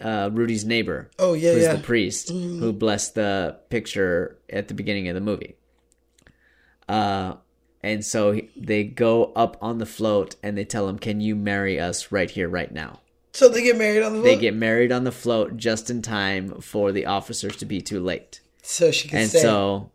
uh, 0.00 0.30
Rudy's 0.32 0.64
neighbor. 0.64 1.10
Oh, 1.18 1.34
yeah, 1.34 1.52
who's 1.52 1.62
yeah. 1.64 1.76
the 1.76 1.82
priest 1.82 2.32
Mhm. 2.32 2.58
who 2.58 2.72
blessed 2.72 3.14
the 3.14 3.58
picture 3.70 4.38
at 4.50 4.68
the 4.68 4.74
beginning 4.74 5.08
of 5.08 5.14
the 5.14 5.20
movie. 5.20 5.54
Uh, 6.88 7.34
and 7.82 8.04
so 8.04 8.32
he- 8.32 8.50
they 8.56 8.84
go 8.84 9.32
up 9.36 9.56
on 9.60 9.78
the 9.78 9.86
float 9.86 10.36
and 10.42 10.56
they 10.56 10.64
tell 10.64 10.88
him, 10.88 10.98
"Can 10.98 11.20
you 11.20 11.34
marry 11.36 11.78
us 11.80 12.10
right 12.12 12.30
here, 12.30 12.48
right 12.48 12.72
now?" 12.72 13.00
So 13.32 13.48
they 13.48 13.62
get 13.62 13.78
married 13.78 14.02
on 14.02 14.12
the 14.12 14.20
Float? 14.20 14.24
They 14.34 14.40
get 14.40 14.54
married 14.54 14.92
on 14.92 15.04
the 15.04 15.12
float 15.12 15.56
just 15.56 15.88
in 15.88 16.02
time 16.02 16.60
for 16.60 16.92
the 16.92 17.06
officers 17.06 17.56
to 17.56 17.64
be 17.64 17.80
too 17.80 17.98
late. 17.98 18.40
So 18.62 18.90
she 18.90 19.08
can 19.08 19.20
and 19.20 19.28
stay. 19.30 19.40
so 19.40 19.90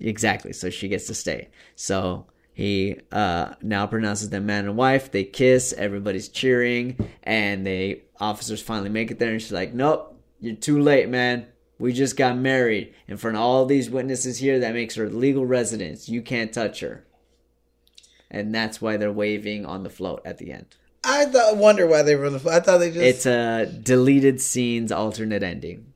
exactly, 0.00 0.52
so 0.54 0.70
she 0.70 0.88
gets 0.88 1.06
to 1.08 1.14
stay. 1.14 1.48
So 1.76 2.26
he 2.58 2.96
uh, 3.12 3.54
now 3.62 3.86
pronounces 3.86 4.30
them 4.30 4.46
man 4.46 4.64
and 4.64 4.76
wife. 4.76 5.12
They 5.12 5.22
kiss. 5.22 5.72
Everybody's 5.78 6.28
cheering, 6.28 6.98
and 7.22 7.64
the 7.64 8.02
officers 8.18 8.60
finally 8.60 8.88
make 8.88 9.12
it 9.12 9.20
there. 9.20 9.30
And 9.30 9.40
she's 9.40 9.52
like, 9.52 9.72
"Nope, 9.72 10.20
you're 10.40 10.56
too 10.56 10.80
late, 10.80 11.08
man. 11.08 11.46
We 11.78 11.92
just 11.92 12.16
got 12.16 12.36
married 12.36 12.92
in 13.06 13.16
front 13.16 13.36
of 13.36 13.44
all 13.44 13.64
these 13.64 13.88
witnesses 13.88 14.38
here. 14.38 14.58
That 14.58 14.74
makes 14.74 14.96
her 14.96 15.08
legal 15.08 15.46
residence. 15.46 16.08
You 16.08 16.20
can't 16.20 16.52
touch 16.52 16.80
her." 16.80 17.06
And 18.28 18.52
that's 18.52 18.82
why 18.82 18.96
they're 18.96 19.12
waving 19.12 19.64
on 19.64 19.84
the 19.84 19.88
float 19.90 20.22
at 20.24 20.38
the 20.38 20.50
end. 20.50 20.66
I 21.04 21.26
thought, 21.26 21.58
wonder 21.58 21.86
why 21.86 22.02
they 22.02 22.16
were 22.16 22.26
on 22.26 22.32
the 22.32 22.40
float. 22.40 22.54
I 22.56 22.60
thought 22.60 22.78
they 22.78 22.90
just 22.90 23.00
It's 23.04 23.24
a 23.26 23.66
deleted 23.66 24.40
scenes 24.40 24.90
alternate 24.90 25.44
ending. 25.44 25.94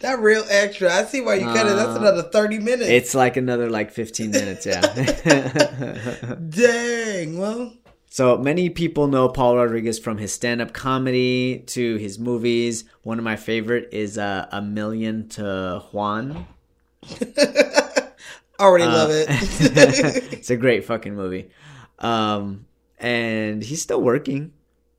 That 0.00 0.18
real 0.20 0.44
extra. 0.48 0.92
I 0.92 1.04
see 1.04 1.20
why 1.20 1.34
you 1.36 1.44
cut 1.46 1.66
it. 1.66 1.76
That's 1.76 1.96
Uh, 1.96 2.00
another 2.00 2.22
thirty 2.22 2.58
minutes. 2.58 2.88
It's 2.90 3.14
like 3.14 3.36
another 3.36 3.68
like 3.70 3.90
15 3.90 4.30
minutes, 4.30 4.66
yeah. 4.66 4.80
Dang. 6.48 7.38
Well, 7.38 7.72
so 8.10 8.36
many 8.38 8.70
people 8.70 9.08
know 9.08 9.28
Paul 9.28 9.56
Rodriguez 9.56 9.98
from 9.98 10.18
his 10.18 10.32
stand-up 10.32 10.72
comedy 10.72 11.62
to 11.68 11.96
his 11.96 12.18
movies. 12.18 12.84
One 13.02 13.18
of 13.18 13.24
my 13.24 13.36
favorite 13.36 13.88
is 13.92 14.16
uh, 14.18 14.46
A 14.52 14.62
Million 14.62 15.28
to 15.30 15.82
Juan. 15.92 16.46
already 18.60 18.84
Uh, 18.84 18.92
love 18.92 19.10
it. 19.10 19.26
it's 20.32 20.50
a 20.50 20.56
great 20.56 20.84
fucking 20.84 21.14
movie. 21.14 21.50
Um, 21.98 22.66
and 22.98 23.62
he's 23.62 23.82
still 23.82 24.00
working. 24.00 24.52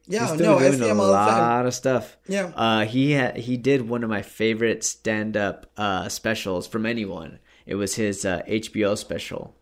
Yeah, 0.08 0.32
He's 0.32 0.40
no, 0.40 0.58
I 0.58 0.60
doing 0.70 0.74
see 0.80 0.86
a 0.86 0.92
him 0.92 1.00
all 1.02 1.08
the 1.08 1.14
time. 1.18 1.40
lot 1.40 1.66
of 1.66 1.74
stuff. 1.74 2.16
Yeah. 2.28 2.52
Uh, 2.56 2.86
he 2.86 3.14
ha- 3.16 3.34
he 3.36 3.58
did 3.58 3.90
one 3.90 4.04
of 4.04 4.10
my 4.10 4.22
favorite 4.22 4.84
stand-up 4.84 5.70
uh, 5.76 6.08
specials 6.10 6.66
from 6.68 6.86
anyone. 6.86 7.40
It 7.66 7.76
was 7.76 7.96
his 7.96 8.24
uh, 8.26 8.42
HBO 8.48 8.98
special. 8.98 9.58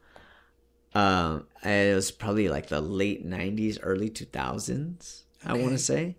Um, 0.93 1.47
and 1.63 1.89
it 1.89 1.95
was 1.95 2.11
probably 2.11 2.47
like 2.47 2.67
the 2.67 2.79
late 2.81 3.27
'90s, 3.27 3.79
early 3.81 4.09
2000s. 4.09 5.23
I 5.43 5.53
want 5.53 5.71
to 5.73 5.77
say, 5.77 6.15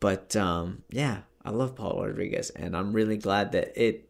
but 0.00 0.34
um, 0.36 0.82
yeah, 0.90 1.20
I 1.44 1.50
love 1.50 1.74
Paul 1.76 2.02
Rodriguez, 2.06 2.50
and 2.50 2.76
I'm 2.76 2.92
really 2.92 3.16
glad 3.16 3.52
that 3.52 3.72
it 3.76 4.08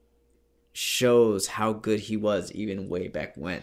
shows 0.73 1.47
how 1.47 1.73
good 1.73 2.01
he 2.01 2.17
was 2.17 2.51
even 2.53 2.89
way 2.89 3.09
back 3.09 3.35
when. 3.37 3.63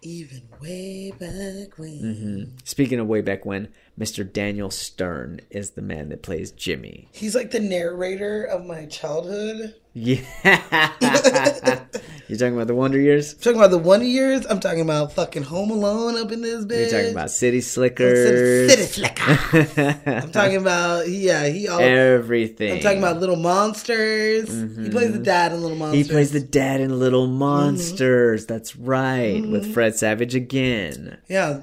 Even 0.00 0.48
way 0.62 1.10
back 1.18 1.76
when. 1.76 1.98
hmm 1.98 2.56
Speaking 2.64 3.00
of 3.00 3.08
way 3.08 3.20
back 3.20 3.44
when, 3.44 3.68
Mr. 3.98 4.30
Daniel 4.30 4.70
Stern 4.70 5.40
is 5.50 5.70
the 5.72 5.82
man 5.82 6.08
that 6.10 6.22
plays 6.22 6.52
Jimmy. 6.52 7.08
He's 7.12 7.34
like 7.34 7.50
the 7.50 7.58
narrator 7.60 8.44
of 8.44 8.64
my 8.64 8.86
childhood. 8.86 9.74
Yeah. 9.92 10.20
You're 12.28 12.36
talking 12.38 12.54
about 12.54 12.66
the 12.68 12.74
Wonder 12.74 13.00
Years? 13.00 13.32
I'm 13.32 13.40
talking 13.40 13.58
about 13.58 13.70
the 13.70 13.78
Wonder 13.78 14.04
Years. 14.06 14.46
I'm 14.46 14.60
talking 14.60 14.82
about 14.82 15.14
fucking 15.14 15.44
Home 15.44 15.70
Alone 15.70 16.16
up 16.16 16.30
in 16.30 16.42
this 16.42 16.64
bitch. 16.66 16.90
You're 16.92 17.00
talking 17.00 17.10
about 17.12 17.30
City 17.30 17.60
Slickers. 17.60 18.70
City 18.70 18.82
Slickers. 18.82 19.78
I'm 20.06 20.30
talking 20.30 20.56
about 20.58 21.08
yeah, 21.08 21.46
he 21.46 21.66
all 21.68 21.80
everything. 21.80 22.74
I'm 22.74 22.80
talking 22.80 22.98
about 22.98 23.18
Little 23.18 23.36
Monsters. 23.36 24.48
He 24.48 24.90
plays 24.90 25.12
the 25.12 25.18
dad 25.20 25.52
in 25.52 25.62
Little 25.62 25.76
Monsters. 25.78 26.06
He 26.06 26.12
plays 26.12 26.30
the 26.32 26.40
dad 26.40 26.80
in 26.80 26.98
Little 27.00 27.26
Monsters. 27.26 28.46
That's 28.46 28.76
right, 28.76 29.44
with 29.44 29.66
Mhm. 29.66 29.72
Fred 29.74 29.96
Savage 29.96 30.34
again. 30.34 31.18
Yeah. 31.28 31.62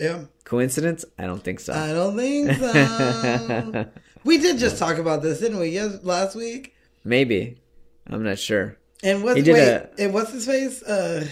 Yeah. 0.00 0.24
Coincidence? 0.44 1.04
I 1.18 1.26
don't 1.26 1.42
think 1.42 1.60
so. 1.60 1.72
I 1.72 1.92
don't 1.92 2.16
think 2.16 2.52
so. 2.52 3.86
we 4.24 4.38
did 4.38 4.58
just 4.58 4.78
talk 4.78 4.98
about 4.98 5.22
this, 5.22 5.40
didn't 5.40 5.58
we? 5.58 5.68
Yes, 5.68 5.98
last 6.02 6.34
week. 6.36 6.74
Maybe. 7.04 7.60
I'm 8.08 8.22
not 8.22 8.38
sure. 8.38 8.76
And 9.02 9.22
what's 9.24 9.36
He 9.36 9.42
did 9.42 9.54
wait, 9.54 9.68
a- 9.68 9.90
and 9.98 10.14
what's 10.14 10.32
his 10.32 10.46
face? 10.46 10.82
Uh 10.82 11.26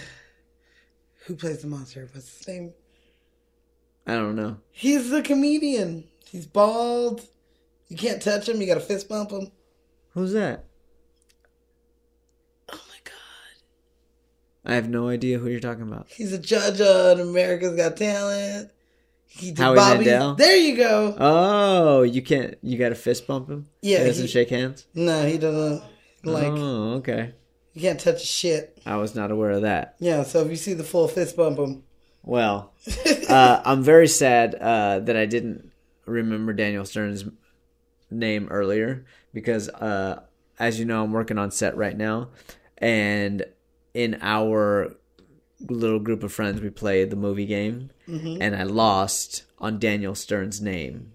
who 1.25 1.35
plays 1.35 1.61
the 1.61 1.67
monster? 1.67 2.09
What's 2.13 2.37
his 2.39 2.47
name? 2.47 2.73
I 4.07 4.15
don't 4.15 4.35
know. 4.35 4.57
He's 4.71 5.09
the 5.09 5.21
comedian. 5.21 6.05
He's 6.29 6.45
bald. 6.47 7.21
You 7.87 7.97
can't 7.97 8.21
touch 8.21 8.49
him. 8.49 8.59
You 8.59 8.67
got 8.67 8.75
to 8.75 8.79
fist 8.79 9.07
bump 9.07 9.31
him. 9.31 9.51
Who's 10.13 10.33
that? 10.33 10.65
Oh 12.71 12.79
my 12.89 12.97
god! 13.03 13.13
I 14.65 14.75
have 14.75 14.89
no 14.89 15.07
idea 15.09 15.37
who 15.39 15.49
you're 15.49 15.59
talking 15.59 15.83
about. 15.83 16.07
He's 16.09 16.33
a 16.33 16.37
judge 16.39 16.81
on 16.81 17.19
America's 17.19 17.75
Got 17.75 17.97
Talent. 17.97 18.71
He 19.33 19.51
did 19.51 19.59
Howie 19.59 19.75
Bobby. 19.75 20.05
Mandel? 20.05 20.35
There 20.35 20.57
you 20.57 20.75
go. 20.75 21.15
Oh, 21.17 22.01
you 22.03 22.21
can't. 22.21 22.57
You 22.61 22.77
got 22.77 22.89
to 22.89 22.95
fist 22.95 23.27
bump 23.27 23.49
him. 23.49 23.67
Yeah, 23.81 23.99
he 23.99 24.05
doesn't 24.05 24.25
he- 24.25 24.31
shake 24.31 24.49
hands. 24.49 24.85
No, 24.93 25.25
he 25.25 25.37
doesn't. 25.37 25.81
Like 26.23 26.51
oh, 26.51 26.93
okay. 26.95 27.33
you 27.73 27.81
can't 27.81 27.99
touch 27.99 28.21
a 28.21 28.25
shit. 28.27 28.79
I 28.85 28.97
was 28.97 29.15
not 29.15 29.31
aware 29.31 29.51
of 29.51 29.63
that. 29.63 29.95
Yeah, 29.99 30.21
so 30.23 30.41
if 30.41 30.51
you 30.51 30.55
see 30.55 30.73
the 30.73 30.83
full 30.83 31.07
fist 31.07 31.35
bump 31.35 31.57
him. 31.57 31.83
Well, 32.23 32.73
uh, 33.29 33.61
I'm 33.65 33.81
very 33.81 34.07
sad 34.07 34.53
uh, 34.53 34.99
that 34.99 35.17
I 35.17 35.25
didn't 35.25 35.71
remember 36.05 36.53
Daniel 36.53 36.85
Stern's 36.85 37.25
name 38.11 38.49
earlier 38.51 39.05
because, 39.33 39.69
uh, 39.69 40.21
as 40.59 40.77
you 40.77 40.85
know, 40.85 41.03
I'm 41.03 41.11
working 41.11 41.39
on 41.39 41.49
set 41.49 41.75
right 41.75 41.97
now, 41.97 42.29
and 42.77 43.45
in 43.95 44.19
our 44.21 44.95
little 45.69 45.99
group 45.99 46.23
of 46.23 46.31
friends, 46.33 46.61
we 46.61 46.69
played 46.69 47.09
the 47.09 47.15
movie 47.15 47.45
game, 47.45 47.91
Mhm. 48.07 48.37
and 48.41 48.55
I 48.55 48.63
lost 48.63 49.43
on 49.59 49.79
Daniel 49.79 50.15
Stern's 50.15 50.61
name 50.61 51.11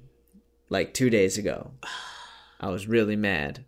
like 0.68 0.94
two 0.94 1.10
days 1.10 1.36
ago. 1.38 1.72
I 2.60 2.70
was 2.70 2.86
really 2.86 3.16
mad. 3.16 3.64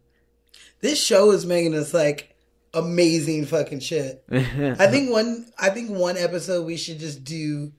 This 0.80 1.02
show 1.02 1.30
is 1.32 1.44
making 1.44 1.74
us 1.74 1.92
like 1.92 2.34
amazing 2.72 3.46
fucking 3.46 3.80
shit. 3.80 4.22
I 4.30 4.86
think 4.86 5.10
one 5.10 5.46
I 5.58 5.70
think 5.70 5.90
one 5.90 6.16
episode 6.16 6.64
we 6.66 6.76
should 6.76 6.98
just 7.00 7.24
do 7.24 7.72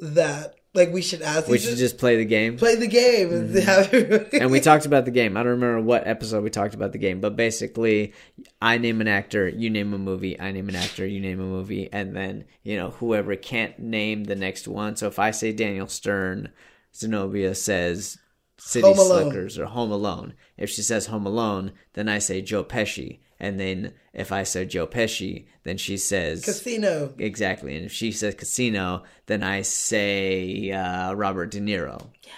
that. 0.00 0.54
Like 0.74 0.90
we 0.90 1.02
should 1.02 1.20
ask 1.20 1.48
we 1.48 1.58
should 1.58 1.76
just 1.76 1.98
play 1.98 2.16
the 2.16 2.24
game. 2.24 2.56
play 2.56 2.76
the 2.76 2.86
game 2.86 3.30
and 3.32 3.50
Mhm. 3.54 3.62
have 3.64 3.92
everybody 3.92 4.38
and 4.38 4.50
we 4.50 4.58
talked 4.60 4.86
about 4.86 5.04
the 5.04 5.10
game. 5.10 5.36
I 5.36 5.42
don't 5.42 5.52
remember 5.52 5.82
what 5.82 6.06
episode 6.06 6.42
we 6.42 6.48
talked 6.50 6.74
about 6.74 6.92
the 6.92 6.98
game, 6.98 7.20
but 7.20 7.36
basically, 7.36 8.14
I 8.62 8.78
name 8.78 9.00
an 9.02 9.08
actor, 9.08 9.46
you 9.48 9.68
name 9.68 9.92
a 9.92 9.98
movie, 9.98 10.40
I 10.40 10.50
name 10.50 10.70
an 10.70 10.76
actor, 10.76 11.06
you 11.06 11.20
name 11.20 11.40
a 11.40 11.44
movie, 11.44 11.90
and 11.92 12.16
then 12.16 12.44
you 12.62 12.76
know 12.78 12.90
whoever 12.90 13.36
can't 13.36 13.78
name 13.78 14.24
the 14.24 14.34
next 14.36 14.66
one. 14.66 14.96
So 14.96 15.08
if 15.08 15.18
I 15.18 15.30
say 15.30 15.52
Daniel 15.52 15.88
Stern, 15.88 16.50
Zenobia 16.94 17.54
says 17.54 18.16
City 18.58 18.94
Slickers 18.94 19.58
or 19.58 19.66
Home 19.66 19.90
Alone. 19.90 20.34
If 20.56 20.70
she 20.70 20.82
says 20.82 21.06
Home 21.06 21.26
Alone, 21.26 21.72
then 21.94 22.08
I 22.08 22.18
say 22.18 22.40
Joe 22.42 22.64
Pesci, 22.64 23.18
and 23.42 23.58
then 23.58 23.92
if 24.14 24.30
I 24.30 24.44
say 24.44 24.64
Joe 24.64 24.86
Pesci, 24.86 25.46
then 25.64 25.76
she 25.76 25.96
says 25.98 26.44
Casino. 26.44 27.12
Exactly, 27.18 27.76
and 27.76 27.84
if 27.84 27.92
she 27.92 28.12
says 28.12 28.36
Casino, 28.36 29.02
then 29.26 29.42
I 29.42 29.62
say 29.62 30.70
uh, 30.70 31.12
Robert 31.12 31.50
De 31.50 31.60
Niro. 31.60 32.06
Yes. 32.22 32.32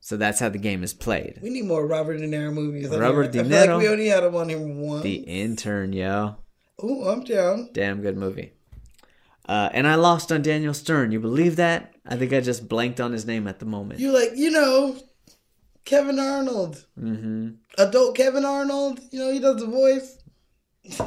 So 0.00 0.16
that's 0.16 0.38
how 0.38 0.48
the 0.48 0.58
game 0.58 0.84
is 0.84 0.94
played. 0.94 1.40
We 1.42 1.50
need 1.50 1.64
more 1.64 1.86
Robert 1.86 2.18
De 2.18 2.28
Niro 2.28 2.52
movies. 2.52 2.88
Robert. 2.88 3.32
De 3.32 3.40
I 3.40 3.42
feel 3.42 3.58
like 3.58 3.68
Niro. 3.70 3.78
we 3.78 3.88
only 3.88 4.06
had 4.06 4.22
him 4.22 4.36
on 4.36 4.48
here 4.48 4.58
once. 4.58 5.02
The 5.02 5.16
intern, 5.16 5.92
yo. 5.92 6.36
Oh, 6.80 7.08
I'm 7.08 7.24
down. 7.24 7.70
Damn 7.72 8.00
good 8.00 8.16
movie. 8.16 8.52
Uh, 9.46 9.68
and 9.72 9.86
I 9.86 9.96
lost 9.96 10.30
on 10.30 10.42
Daniel 10.42 10.74
Stern. 10.74 11.10
You 11.12 11.20
believe 11.20 11.56
that? 11.56 11.94
I 12.06 12.16
think 12.16 12.32
I 12.32 12.40
just 12.40 12.68
blanked 12.68 13.00
on 13.00 13.12
his 13.12 13.26
name 13.26 13.46
at 13.46 13.58
the 13.58 13.66
moment. 13.66 14.00
You 14.00 14.12
like, 14.12 14.30
you 14.36 14.50
know, 14.50 14.96
Kevin 15.84 16.18
Arnold. 16.18 16.86
hmm 16.98 17.50
Adult 17.78 18.16
Kevin 18.16 18.44
Arnold. 18.44 19.00
You 19.10 19.18
know, 19.20 19.30
he 19.32 19.38
does 19.40 19.60
the 19.60 19.66
voice. 19.66 20.18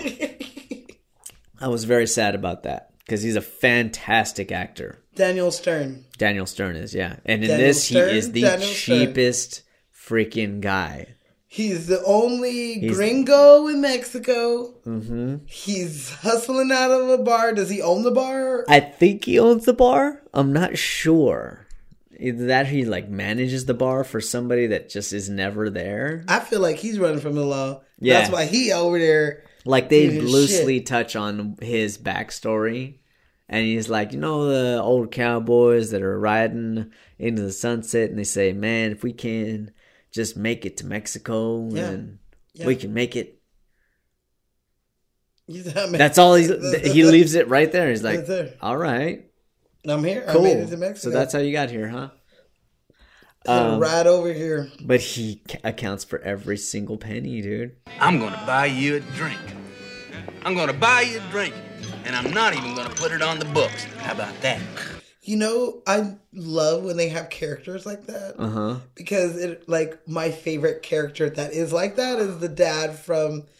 I 1.59 1.67
was 1.67 1.85
very 1.85 2.07
sad 2.07 2.35
about 2.35 2.63
that 2.63 2.91
because 2.99 3.21
he's 3.23 3.35
a 3.35 3.41
fantastic 3.41 4.51
actor. 4.51 4.99
Daniel 5.15 5.49
Stern. 5.51 6.05
Daniel 6.17 6.45
Stern 6.45 6.75
is, 6.75 6.93
yeah. 6.93 7.15
And 7.25 7.43
in 7.43 7.49
Daniel 7.49 7.67
this, 7.69 7.83
Stern, 7.85 8.09
he 8.09 8.17
is 8.17 8.31
the 8.31 8.41
Daniel 8.41 8.67
Stern. 8.69 8.97
cheapest 9.07 9.63
freaking 9.95 10.61
guy. 10.61 11.15
He's 11.49 11.87
the 11.87 12.03
only 12.03 12.75
He's- 12.75 12.93
gringo 12.95 13.67
in 13.67 13.81
Mexico. 13.81 14.65
hmm 14.83 15.37
He's 15.47 16.11
hustling 16.11 16.71
out 16.71 16.91
of 16.91 17.09
a 17.09 17.17
bar. 17.17 17.53
Does 17.53 17.69
he 17.69 17.81
own 17.81 18.03
the 18.03 18.11
bar? 18.11 18.65
I 18.69 18.79
think 18.81 19.25
he 19.25 19.39
owns 19.39 19.65
the 19.65 19.73
bar. 19.73 20.21
I'm 20.33 20.53
not 20.53 20.77
sure. 20.77 21.66
Either 22.19 22.47
that 22.47 22.67
he 22.67 22.85
like 22.85 23.09
manages 23.09 23.65
the 23.65 23.73
bar 23.73 24.03
for 24.03 24.19
somebody 24.21 24.67
that 24.67 24.89
just 24.89 25.13
is 25.13 25.29
never 25.29 25.69
there. 25.69 26.25
I 26.27 26.39
feel 26.39 26.59
like 26.59 26.77
he's 26.77 26.97
running 26.99 27.19
from 27.19 27.35
the 27.35 27.45
law. 27.45 27.81
Yeah. 27.99 28.19
That's 28.19 28.31
why 28.31 28.45
he 28.45 28.71
over 28.71 28.97
there. 28.99 29.43
Like 29.65 29.89
they 29.89 30.19
loosely 30.19 30.77
shit. 30.79 30.85
touch 30.87 31.15
on 31.15 31.57
his 31.61 31.97
backstory. 31.97 32.99
And 33.49 33.65
he's 33.65 33.89
like, 33.89 34.11
you 34.13 34.19
know, 34.19 34.45
the 34.47 34.81
old 34.81 35.11
cowboys 35.11 35.91
that 35.91 36.01
are 36.01 36.19
riding 36.19 36.91
into 37.17 37.41
the 37.43 37.51
sunset 37.51 38.09
and 38.09 38.19
they 38.19 38.23
say, 38.25 38.51
man, 38.51 38.91
if 38.91 39.03
we 39.03 39.13
can 39.13 39.71
just 40.11 40.35
make 40.35 40.65
it 40.65 40.77
to 40.77 40.85
Mexico, 40.85 41.67
Yeah. 41.69 41.81
then 41.83 42.19
Yeah. 42.53 42.65
we 42.67 42.75
can 42.75 42.93
make 42.93 43.15
it. 43.15 43.39
He's 45.47 45.73
not 45.73 45.91
ma- 45.91 45.97
That's 45.97 46.17
all 46.17 46.35
he, 46.35 46.47
he 46.91 47.03
leaves 47.03 47.35
it 47.35 47.47
right 47.47 47.71
there. 47.71 47.89
He's 47.89 48.03
like, 48.03 48.27
all 48.61 48.77
right, 48.77 49.25
I'm 49.89 50.03
here. 50.03 50.25
cool. 50.27 50.41
I 50.41 50.43
made 50.43 50.57
it 50.57 50.69
to 50.69 50.77
Mexico. 50.77 51.11
So 51.11 51.17
that's 51.17 51.33
how 51.33 51.39
you 51.39 51.51
got 51.51 51.69
here, 51.69 51.87
huh? 51.89 52.09
Um, 53.47 53.79
right 53.79 54.05
over 54.05 54.33
here. 54.33 54.69
But 54.81 54.99
he 54.99 55.41
accounts 55.63 56.03
for 56.03 56.19
every 56.19 56.57
single 56.57 56.97
penny, 56.97 57.41
dude. 57.41 57.77
I'm 58.01 58.19
gonna 58.19 58.43
buy 58.45 58.65
you 58.65 58.95
a 58.97 58.99
drink. 58.99 59.39
I'm 60.43 60.53
gonna 60.53 60.73
buy 60.73 61.01
you 61.01 61.19
a 61.19 61.31
drink, 61.31 61.53
and 62.03 62.13
I'm 62.13 62.33
not 62.33 62.55
even 62.57 62.75
gonna 62.75 62.93
put 62.95 63.13
it 63.13 63.21
on 63.21 63.39
the 63.39 63.45
books. 63.45 63.85
How 63.99 64.11
about 64.11 64.37
that? 64.41 64.59
You 65.21 65.37
know, 65.37 65.81
I 65.87 66.15
love 66.33 66.83
when 66.83 66.97
they 66.97 67.07
have 67.09 67.29
characters 67.29 67.85
like 67.85 68.05
that 68.07 68.35
Uh 68.37 68.49
huh. 68.49 68.75
because 68.95 69.37
it 69.37 69.69
like 69.69 70.05
my 70.09 70.29
favorite 70.31 70.81
character 70.83 71.29
that 71.29 71.53
is 71.53 71.71
like 71.71 71.95
that 71.95 72.19
is 72.19 72.39
the 72.39 72.49
dad 72.49 72.99
from 72.99 73.41
T- 73.41 73.47
it's 73.47 73.56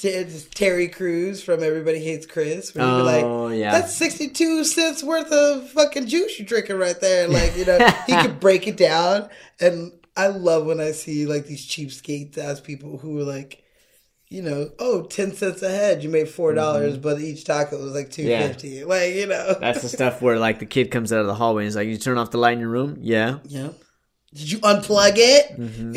Terry 0.00 0.88
Crews 0.88 1.42
from 1.42 1.62
Everybody 1.62 1.98
Hates 1.98 2.26
Chris. 2.26 2.74
Where 2.74 2.84
Oh, 2.84 3.44
like, 3.46 3.58
yeah. 3.58 3.72
that's 3.72 3.94
sixty 3.94 4.28
two 4.28 4.64
cents 4.64 5.02
worth 5.02 5.30
of 5.32 5.68
fucking 5.70 6.06
juice 6.06 6.38
you're 6.38 6.46
drinking 6.46 6.78
right 6.78 7.00
there. 7.00 7.28
Like 7.28 7.56
you 7.56 7.64
know, 7.64 7.78
he 8.06 8.16
could 8.16 8.40
break 8.40 8.66
it 8.66 8.76
down, 8.76 9.28
and 9.60 9.92
I 10.16 10.28
love 10.28 10.66
when 10.66 10.80
I 10.80 10.92
see 10.92 11.26
like 11.26 11.46
these 11.46 11.66
cheapskates 11.66 12.38
as 12.38 12.60
people 12.60 12.98
who 12.98 13.18
are 13.20 13.24
like. 13.24 13.62
You 14.32 14.42
know, 14.42 14.70
oh, 14.78 15.02
10 15.06 15.32
cents 15.34 15.60
a 15.60 15.68
head. 15.68 16.04
You 16.04 16.08
made 16.08 16.28
$4, 16.28 16.54
dollars, 16.54 16.96
but 16.98 17.18
each 17.20 17.42
taco 17.42 17.82
was 17.82 17.92
like 17.92 18.12
two 18.12 18.22
Mm-hmm. 18.22 18.30
Yeah. 18.30 18.46
fifty. 18.46 18.84
Like, 18.84 19.12
you 19.16 19.26
know. 19.26 19.56
That's 19.58 19.82
the 19.82 19.88
stuff 19.88 20.22
where 20.22 20.38
like 20.38 20.60
the 20.60 20.66
kid 20.66 20.92
comes 20.92 21.12
out 21.12 21.18
of 21.22 21.26
the 21.26 21.34
hallway 21.34 21.62
and 21.62 21.66
he's 21.66 21.74
like, 21.74 21.88
"You 21.88 21.96
turn 21.96 22.16
off 22.16 22.30
the 22.30 22.38
light 22.38 22.52
in 22.52 22.60
your 22.60 22.68
room? 22.68 22.98
Yeah. 23.00 23.38
Yeah. 23.44 23.70
Did 24.32 24.52
you 24.52 24.60
unplug 24.60 25.14
it? 25.16 25.50
hmm 25.56 25.96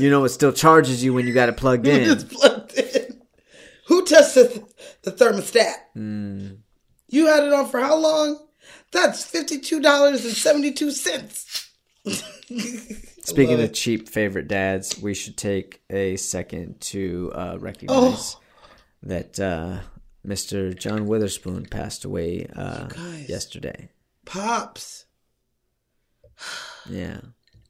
you 0.00 0.10
know 0.10 0.24
it 0.24 0.30
still 0.30 0.50
charges 0.52 1.04
you 1.04 1.14
when 1.14 1.28
you 1.28 1.32
got 1.32 1.48
it 1.48 1.56
plugged 1.56 1.86
in. 1.94 2.10
It's 2.10 2.24
plugged 2.24 2.72
in. 2.76 3.07
Who 3.88 4.04
tested 4.04 4.64
the 5.02 5.12
thermostat? 5.12 5.74
Mm. 5.96 6.58
You 7.08 7.26
had 7.26 7.44
it 7.44 7.52
on 7.52 7.68
for 7.68 7.80
how 7.80 7.96
long? 7.96 8.46
That's 8.92 9.24
fifty-two 9.24 9.80
dollars 9.80 10.24
and 10.24 10.34
seventy-two 10.34 10.90
cents. 10.92 11.70
Speaking 13.24 13.60
of 13.60 13.72
cheap 13.74 14.08
favorite 14.08 14.48
dads, 14.48 15.00
we 15.00 15.12
should 15.14 15.36
take 15.36 15.82
a 15.90 16.16
second 16.16 16.80
to 16.82 17.30
uh, 17.34 17.56
recognize 17.60 18.36
Oh. 18.36 18.40
that 19.02 19.38
uh, 19.38 19.80
Mr. 20.26 20.78
John 20.78 21.06
Witherspoon 21.06 21.66
passed 21.66 22.04
away 22.04 22.46
uh, 22.56 22.88
yesterday. 23.26 23.90
Pops, 24.24 25.04
Yeah. 26.88 27.20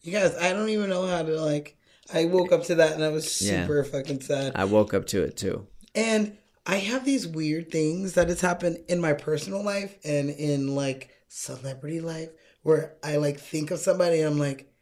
you 0.03 0.13
guys, 0.13 0.37
I 0.37 0.53
don't 0.53 0.69
even 0.69 0.91
know 0.91 1.07
how 1.07 1.23
to 1.23 1.41
like. 1.41 1.77
I 2.13 2.25
woke 2.27 2.53
up 2.53 2.65
to 2.65 2.77
that 2.77 2.93
and 2.93 3.05
I 3.05 3.09
was 3.09 3.43
Yeah. 3.43 3.63
super 3.63 3.85
fucking 3.85 4.21
sad. 4.23 4.53
I 4.55 4.65
woke 4.65 4.95
up 4.95 5.07
to 5.09 5.23
it 5.23 5.37
too. 5.37 5.67
And 5.99 6.39
I 6.65 6.77
have 6.77 7.05
these 7.05 7.27
weird 7.27 7.73
things 7.73 8.13
that 8.13 8.29
has 8.29 8.41
happened 8.41 8.79
in 8.87 9.01
my 9.01 9.15
personal 9.15 9.65
life 9.65 9.97
and 10.05 10.31
in 10.31 10.77
like 10.77 11.11
celebrity 11.27 12.01
life 12.01 12.29
where 12.63 12.95
I 13.03 13.17
like 13.17 13.41
think 13.41 13.73
of 13.73 13.81
somebody 13.81 14.21
and 14.21 14.33
I'm 14.33 14.39
like, 14.39 14.73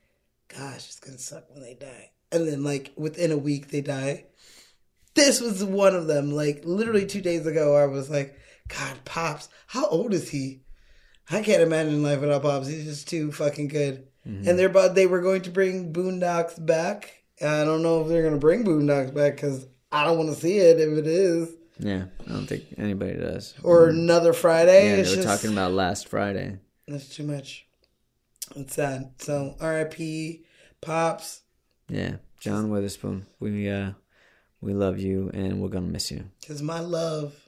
gosh, 0.54 0.88
it's 0.88 1.00
gonna 1.00 1.16
suck 1.16 1.44
when 1.48 1.62
they 1.62 1.72
die. 1.72 2.10
And 2.30 2.46
then 2.46 2.62
like 2.62 2.92
within 2.96 3.32
a 3.32 3.38
week 3.38 3.68
they 3.68 3.80
die. 3.80 4.26
This 5.14 5.40
was 5.40 5.64
one 5.64 5.96
of 5.96 6.06
them. 6.06 6.32
Like 6.32 6.62
literally 6.66 7.06
two 7.06 7.22
days 7.22 7.46
ago, 7.46 7.74
I 7.74 7.86
was 7.86 8.10
like, 8.10 8.38
God, 8.68 9.02
Pops, 9.06 9.48
how 9.68 9.86
old 9.86 10.12
is 10.12 10.28
he? 10.28 10.60
I 11.30 11.40
can't 11.40 11.62
imagine 11.62 12.02
life 12.02 12.20
without 12.20 12.42
Pops. 12.42 12.66
He's 12.66 12.84
just 12.84 13.08
too 13.08 13.32
fucking 13.32 13.68
good. 13.68 14.06
Mhm. 14.28 14.46
And 14.46 14.58
they're 14.58 14.66
about 14.68 14.94
they 14.94 15.06
were 15.06 15.22
going 15.22 15.40
to 15.42 15.50
bring 15.50 15.94
Boondocks 15.94 16.64
back. 16.64 17.22
I 17.40 17.64
don't 17.64 17.82
know 17.82 18.02
if 18.02 18.08
they're 18.08 18.22
gonna 18.22 18.36
bring 18.36 18.64
Boondocks 18.64 19.14
back 19.14 19.36
because 19.36 19.66
I 19.96 20.04
don't 20.04 20.18
want 20.18 20.28
to 20.28 20.36
see 20.36 20.58
it 20.58 20.78
if 20.78 20.98
it 20.98 21.06
is. 21.06 21.54
Yeah, 21.78 22.04
I 22.26 22.32
don't 22.32 22.46
think 22.46 22.64
anybody 22.76 23.16
does. 23.16 23.54
Or 23.62 23.88
another 23.88 24.34
Friday. 24.34 24.90
Yeah, 24.90 24.96
they 24.96 25.08
were 25.08 25.16
just, 25.16 25.26
talking 25.26 25.52
about 25.52 25.72
last 25.72 26.08
Friday. 26.08 26.58
That's 26.86 27.08
too 27.08 27.22
much. 27.22 27.66
It's 28.54 28.74
sad. 28.74 29.12
So 29.18 29.56
R.I.P. 29.58 30.44
Pops. 30.82 31.42
Yeah, 31.88 32.16
John 32.40 32.68
Witherspoon. 32.68 33.26
We 33.40 33.70
uh, 33.70 33.92
we 34.60 34.74
love 34.74 34.98
you, 34.98 35.30
and 35.32 35.62
we're 35.62 35.68
gonna 35.70 35.86
miss 35.86 36.10
you. 36.10 36.24
Cause 36.46 36.60
my 36.60 36.80
love 36.80 37.45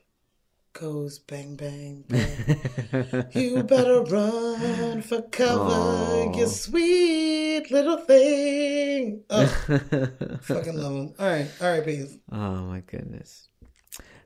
goes 0.78 1.18
bang 1.18 1.56
bang 1.56 2.04
bang. 2.08 3.26
you 3.32 3.62
better 3.64 4.02
run 4.02 5.02
for 5.02 5.22
cover, 5.22 5.60
Aw. 5.60 6.36
you 6.36 6.46
sweet 6.46 7.68
little 7.70 7.96
thing. 7.96 9.24
Oh, 9.28 9.46
fucking 10.42 10.76
love 10.76 10.92
him. 10.94 11.14
All 11.18 11.26
right, 11.26 11.50
all 11.60 11.70
right, 11.70 11.84
peace. 11.84 12.16
Oh 12.30 12.62
my 12.62 12.80
goodness. 12.80 13.48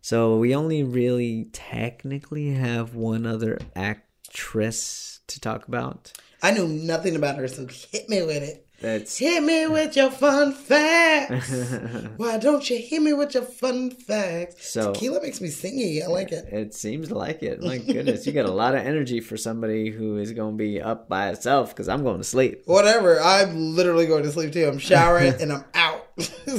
So 0.03 0.37
we 0.37 0.55
only 0.55 0.83
really 0.83 1.49
technically 1.53 2.51
have 2.53 2.95
one 2.95 3.25
other 3.25 3.59
actress 3.75 5.21
to 5.29 5.41
talk 5.41 5.67
about. 5.69 6.13
I 6.43 6.51
knew 6.51 6.69
nothing 6.69 7.17
about 7.17 7.39
her, 7.39 7.49
so 7.49 7.67
hit 7.67 8.09
me 8.11 8.21
with 8.23 8.43
it. 8.43 8.67
That's 8.83 9.17
Hit 9.17 9.43
me 9.43 9.67
with 9.69 9.97
your 9.97 10.11
fun 10.11 10.53
facts. 10.53 11.51
Why 12.17 12.37
don't 12.39 12.69
you 12.69 12.79
hit 12.79 13.01
me 13.01 13.13
with 13.13 13.35
your 13.35 13.45
fun 13.45 13.91
facts? 13.93 14.69
So- 14.71 14.93
Tequila 14.93 15.23
makes 15.23 15.41
me 15.41 15.49
singy. 15.49 16.03
I 16.03 16.09
like 16.09 16.33
it. 16.33 16.47
It 16.53 16.75
seems 16.75 17.11
like 17.11 17.43
it. 17.43 17.63
My 17.63 17.79
goodness, 17.79 18.27
you 18.27 18.33
got 18.33 18.47
a 18.47 18.51
lot 18.53 18.75
of 18.75 18.85
energy 18.85 19.21
for 19.21 19.37
somebody 19.37 19.91
who 19.91 20.19
is 20.19 20.33
going 20.33 20.59
to 20.59 20.63
be 20.63 20.81
up 20.83 21.09
by 21.09 21.29
itself 21.31 21.71
because 21.71 21.89
I'm 21.89 22.03
going 22.03 22.19
to 22.19 22.25
sleep. 22.25 22.63
Whatever. 22.67 23.21
I'm 23.21 23.75
literally 23.77 24.07
going 24.07 24.25
to 24.25 24.33
sleep 24.33 24.53
too. 24.53 24.67
I'm 24.67 24.79
showering 24.79 25.35
and 25.41 25.53
I'm 25.53 25.65
out. 25.75 26.09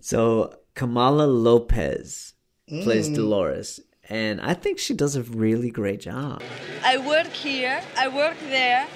So 0.00 0.54
Kamala 0.76 1.24
Lopez 1.26 2.34
plays 2.68 3.08
Mm. 3.10 3.16
Dolores, 3.16 3.80
and 4.08 4.40
I 4.40 4.54
think 4.54 4.78
she 4.78 4.94
does 4.94 5.16
a 5.16 5.22
really 5.22 5.70
great 5.70 6.00
job. 6.00 6.42
I 6.84 6.98
work 6.98 7.28
here, 7.28 7.80
I 7.96 8.08
work 8.08 8.36
there, 8.48 8.86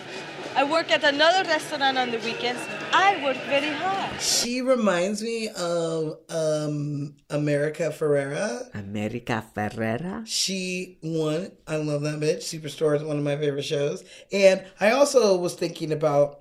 I 0.57 0.65
work 0.65 0.91
at 0.91 1.05
another 1.05 1.49
restaurant 1.49 1.97
on 1.97 2.11
the 2.11 2.19
weekends. 2.19 2.61
I 2.93 3.23
work 3.23 3.37
very 3.45 3.71
hard. 3.71 4.21
she 4.21 4.63
reminds 4.63 5.23
me 5.23 5.49
of 5.49 6.19
um 6.29 7.15
America 7.31 7.95
Ferrera. 7.97 8.69
America 8.75 9.45
Ferrera. 9.55 10.27
She 10.27 10.99
won. 11.03 11.53
I 11.69 11.77
love 11.77 12.03
that 12.03 12.19
bitch. 12.19 12.43
Superstore 12.43 12.97
is 12.97 13.05
one 13.05 13.17
of 13.17 13.23
my 13.23 13.37
favorite 13.37 13.65
shows. 13.65 14.03
And 14.33 14.65
I 14.81 14.91
also 14.91 15.37
was 15.37 15.55
thinking 15.55 15.93
about 15.93 16.41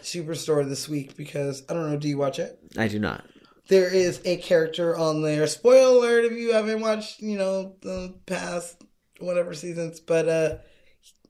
Superstore 0.00 0.68
this 0.68 0.88
week 0.88 1.16
because 1.16 1.62
I 1.68 1.74
don't 1.74 1.90
know, 1.90 1.98
do 1.98 2.08
you 2.08 2.18
watch 2.18 2.38
it? 2.40 2.58
I 2.76 2.88
do 2.88 2.98
not. 2.98 3.24
There 3.68 3.92
is 3.92 4.20
a 4.24 4.36
character 4.38 4.96
on 4.96 5.22
there. 5.22 5.46
Spoiler 5.46 5.98
alert 5.98 6.24
if 6.26 6.32
you 6.32 6.52
haven't 6.52 6.80
watched, 6.80 7.20
you 7.20 7.38
know, 7.38 7.76
the 7.80 8.14
past 8.26 8.82
whatever 9.20 9.54
seasons, 9.54 10.00
but 10.00 10.28
uh 10.28 10.56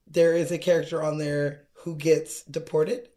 there 0.07 0.35
is 0.35 0.51
a 0.53 0.59
character 0.59 1.03
on 1.03 1.19
there 1.19 1.65
who 1.75 1.97
gets 1.97 2.43
deported. 2.45 3.09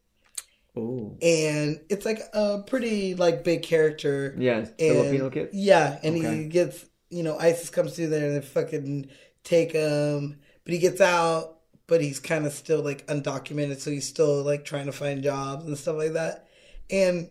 Ooh. 0.78 1.18
And 1.22 1.80
it's 1.90 2.06
like 2.06 2.20
a 2.34 2.64
pretty 2.68 3.16
like 3.16 3.44
big 3.44 3.64
character. 3.64 4.36
Yeah, 4.38 4.58
And- 4.60 4.70
Filipino 4.78 5.30
kid? 5.30 5.50
Yeah, 5.54 6.00
and 6.04 6.18
Okay. 6.18 6.36
he 6.44 6.48
gets 6.50 6.86
you 7.10 7.24
know 7.24 7.38
ISIS 7.38 7.70
comes 7.70 7.96
through 7.96 8.08
there 8.08 8.28
and 8.28 8.36
they 8.36 8.46
fucking 8.46 9.10
take 9.44 9.72
him, 9.72 10.40
but 10.66 10.74
he 10.74 10.80
gets 10.80 11.00
out, 11.00 11.60
but 11.88 12.02
he's 12.02 12.20
kind 12.20 12.46
of 12.46 12.52
still 12.52 12.82
like 12.82 13.06
undocumented, 13.08 13.80
so 13.80 13.92
he's 13.92 14.08
still 14.08 14.44
like 14.44 14.66
trying 14.66 14.88
to 14.88 14.92
find 14.92 15.24
jobs 15.24 15.66
and 15.66 15.78
stuff 15.78 15.96
like 15.98 16.14
that, 16.14 16.48
and 16.90 17.30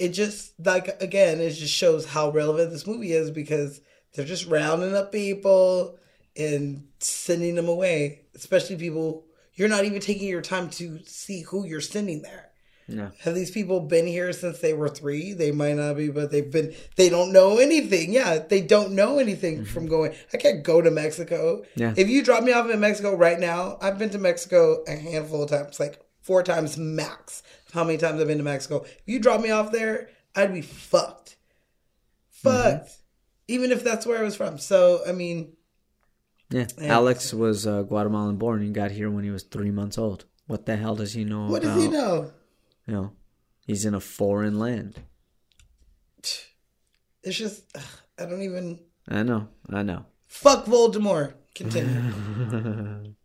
it 0.00 0.08
just 0.08 0.54
like 0.64 1.00
again 1.02 1.40
it 1.40 1.50
just 1.50 1.74
shows 1.74 2.06
how 2.06 2.30
relevant 2.30 2.70
this 2.70 2.86
movie 2.86 3.12
is 3.12 3.30
because 3.30 3.80
they're 4.14 4.24
just 4.24 4.46
rounding 4.46 4.96
up 4.96 5.12
people 5.12 5.98
and 6.36 6.88
sending 6.98 7.54
them 7.54 7.68
away, 7.68 8.22
especially 8.34 8.76
people 8.76 9.26
you're 9.54 9.68
not 9.68 9.84
even 9.84 10.00
taking 10.00 10.28
your 10.28 10.40
time 10.40 10.70
to 10.70 11.00
see 11.04 11.42
who 11.42 11.66
you're 11.66 11.80
sending 11.80 12.22
there. 12.22 12.50
Have 13.20 13.34
these 13.34 13.50
people 13.50 13.80
been 13.80 14.06
here 14.06 14.32
since 14.32 14.58
they 14.58 14.72
were 14.72 14.88
three? 14.88 15.32
They 15.32 15.52
might 15.52 15.76
not 15.76 15.96
be, 15.96 16.08
but 16.08 16.30
they've 16.30 16.50
been. 16.50 16.74
They 16.96 17.08
don't 17.08 17.32
know 17.32 17.58
anything. 17.58 18.12
Yeah, 18.12 18.38
they 18.38 18.60
don't 18.60 18.92
know 18.92 19.18
anything 19.18 19.58
mm-hmm. 19.58 19.64
from 19.72 19.86
going. 19.86 20.14
I 20.34 20.38
can't 20.38 20.64
go 20.64 20.80
to 20.82 20.90
Mexico. 20.90 21.62
Yeah. 21.76 21.94
If 21.96 22.08
you 22.08 22.24
drop 22.24 22.42
me 22.42 22.52
off 22.52 22.68
in 22.68 22.80
Mexico 22.80 23.14
right 23.14 23.38
now, 23.38 23.78
I've 23.80 23.98
been 23.98 24.10
to 24.10 24.18
Mexico 24.18 24.82
a 24.88 24.96
handful 24.96 25.44
of 25.44 25.50
times, 25.50 25.78
like 25.78 26.00
four 26.20 26.42
times 26.42 26.76
max. 26.76 27.42
How 27.72 27.84
many 27.84 27.98
times 27.98 28.20
I've 28.20 28.26
been 28.26 28.38
to 28.38 28.44
Mexico? 28.44 28.82
If 28.84 29.02
you 29.06 29.18
drop 29.20 29.40
me 29.40 29.50
off 29.50 29.70
there, 29.72 30.10
I'd 30.34 30.52
be 30.52 30.62
fucked. 30.62 31.36
Fucked. 32.30 32.90
Even 33.48 33.72
if 33.72 33.82
that's 33.84 34.06
where 34.06 34.18
I 34.18 34.22
was 34.22 34.36
from. 34.36 34.58
So 34.58 35.02
I 35.06 35.12
mean, 35.12 35.54
Yeah, 36.50 36.66
Yeah. 36.78 36.94
Alex 36.94 37.32
was 37.34 37.66
uh, 37.66 37.82
Guatemalan 37.82 38.36
born 38.36 38.62
and 38.62 38.74
got 38.74 38.90
here 38.90 39.10
when 39.10 39.24
he 39.24 39.30
was 39.30 39.42
three 39.42 39.70
months 39.70 39.98
old. 39.98 40.24
What 40.46 40.66
the 40.66 40.76
hell 40.76 40.96
does 40.96 41.12
he 41.12 41.24
know? 41.24 41.46
what 41.46 41.62
about, 41.62 41.74
does 41.74 41.82
he 41.84 41.88
know? 41.90 42.32
You 42.86 42.94
know, 42.94 43.12
he's 43.66 43.84
in 43.84 43.94
a 43.94 44.00
foreign 44.00 44.58
land. 44.58 45.00
It's 47.22 47.36
just 47.36 47.64
ugh, 47.76 47.82
I 48.18 48.24
don't 48.24 48.42
even. 48.42 48.80
I 49.08 49.22
know, 49.22 49.48
I 49.68 49.82
know. 49.82 50.06
Fuck 50.26 50.66
Voldemort. 50.66 51.34
Continue. 51.54 53.14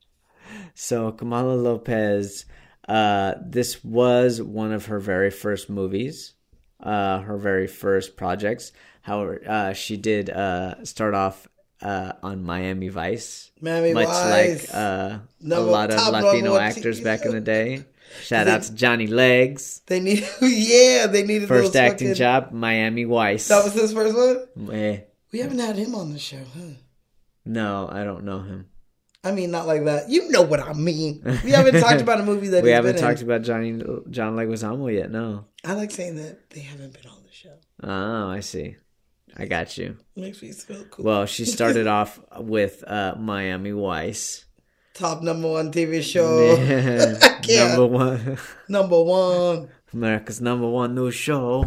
So 0.77 1.13
Kamala 1.13 1.53
Lopez, 1.53 2.45
uh, 2.87 3.35
this 3.41 3.83
was 3.83 4.41
one 4.41 4.71
of 4.71 4.85
her 4.87 4.99
very 4.99 5.31
first 5.31 5.69
movies, 5.69 6.33
uh, 6.79 7.19
her 7.19 7.37
very 7.37 7.67
first 7.67 8.15
projects. 8.17 8.71
However, 9.01 9.41
uh, 9.47 9.73
she 9.73 9.97
did 9.97 10.29
uh, 10.29 10.83
start 10.85 11.13
off 11.13 11.47
uh, 11.81 12.13
on 12.23 12.43
Miami 12.43 12.87
Vice, 12.89 13.51
Miami 13.61 13.93
much 13.93 14.07
Vice. 14.07 14.67
like 14.67 14.75
uh, 14.75 15.19
a 15.51 15.59
lot 15.59 15.91
of 15.91 15.99
Latino 16.11 16.57
actors 16.57 17.01
back 17.01 17.25
in 17.25 17.31
the 17.31 17.41
day. 17.41 17.83
Shout 18.21 18.45
They- 18.45 18.51
out 18.51 18.61
to 18.63 18.73
Johnny 18.75 19.07
Legs, 19.07 19.81
They 19.87 19.99
need, 19.99 20.19
yeah, 20.41 21.07
they 21.07 21.23
needed 21.23 21.47
first 21.47 21.75
acting 21.75 22.09
fucking- 22.09 22.15
job, 22.17 22.51
Miami 22.51 23.03
Vice. 23.03 23.47
That 23.47 23.63
was 23.63 23.73
his 23.73 23.93
first 23.93 24.15
one. 24.15 24.71
Eh, 24.73 24.99
We 25.31 25.39
haven't 25.39 25.57
had 25.59 25.75
him 25.75 25.95
on 25.95 26.13
the 26.13 26.19
show, 26.19 26.43
huh? 26.55 26.77
no, 27.45 27.89
I 27.91 28.03
don't 28.03 28.23
know 28.23 28.39
him. 28.41 28.67
I 29.25 29.31
mean, 29.31 29.51
not 29.51 29.65
like 29.67 29.83
that. 29.85 30.07
You 30.09 30.29
know 30.29 30.43
what 30.43 30.59
I 30.59 30.73
mean. 30.73 31.21
We 31.43 31.51
haven't 31.51 31.81
talked 31.81 31.99
about 32.01 32.19
a 32.21 32.23
movie 32.31 32.47
that 32.49 32.63
we 32.63 32.69
haven't 32.69 32.93
been 32.93 33.01
talked 33.01 33.21
in. 33.21 33.25
about 33.27 33.41
Johnny 33.41 33.71
John 34.09 34.35
Leguizamo 34.35 34.93
yet. 34.93 35.09
No. 35.11 35.45
I 35.65 35.73
like 35.73 35.91
saying 35.91 36.15
that 36.17 36.49
they 36.51 36.61
haven't 36.61 36.93
been 36.93 37.09
on 37.09 37.23
the 37.25 37.31
show. 37.31 37.55
Oh, 37.83 38.29
I 38.29 38.39
see. 38.41 38.75
I 39.35 39.45
got 39.45 39.77
you. 39.77 39.97
Makes 40.15 40.41
me 40.43 40.51
feel 40.53 40.85
cool. 40.85 41.03
Well, 41.05 41.25
she 41.25 41.43
started 41.57 41.87
off 41.87 42.19
with 42.39 42.83
uh, 42.87 43.15
Miami 43.17 43.71
Vice. 43.71 44.45
Top 44.93 45.21
number 45.23 45.49
one 45.49 45.71
TV 45.73 46.01
show. 46.01 46.55
Can't. 47.41 47.69
number 47.71 47.85
one, 47.87 48.37
Number 48.69 49.03
one. 49.03 49.69
America's 49.91 50.39
number 50.39 50.67
one 50.69 50.95
news 50.95 51.15
show. 51.15 51.65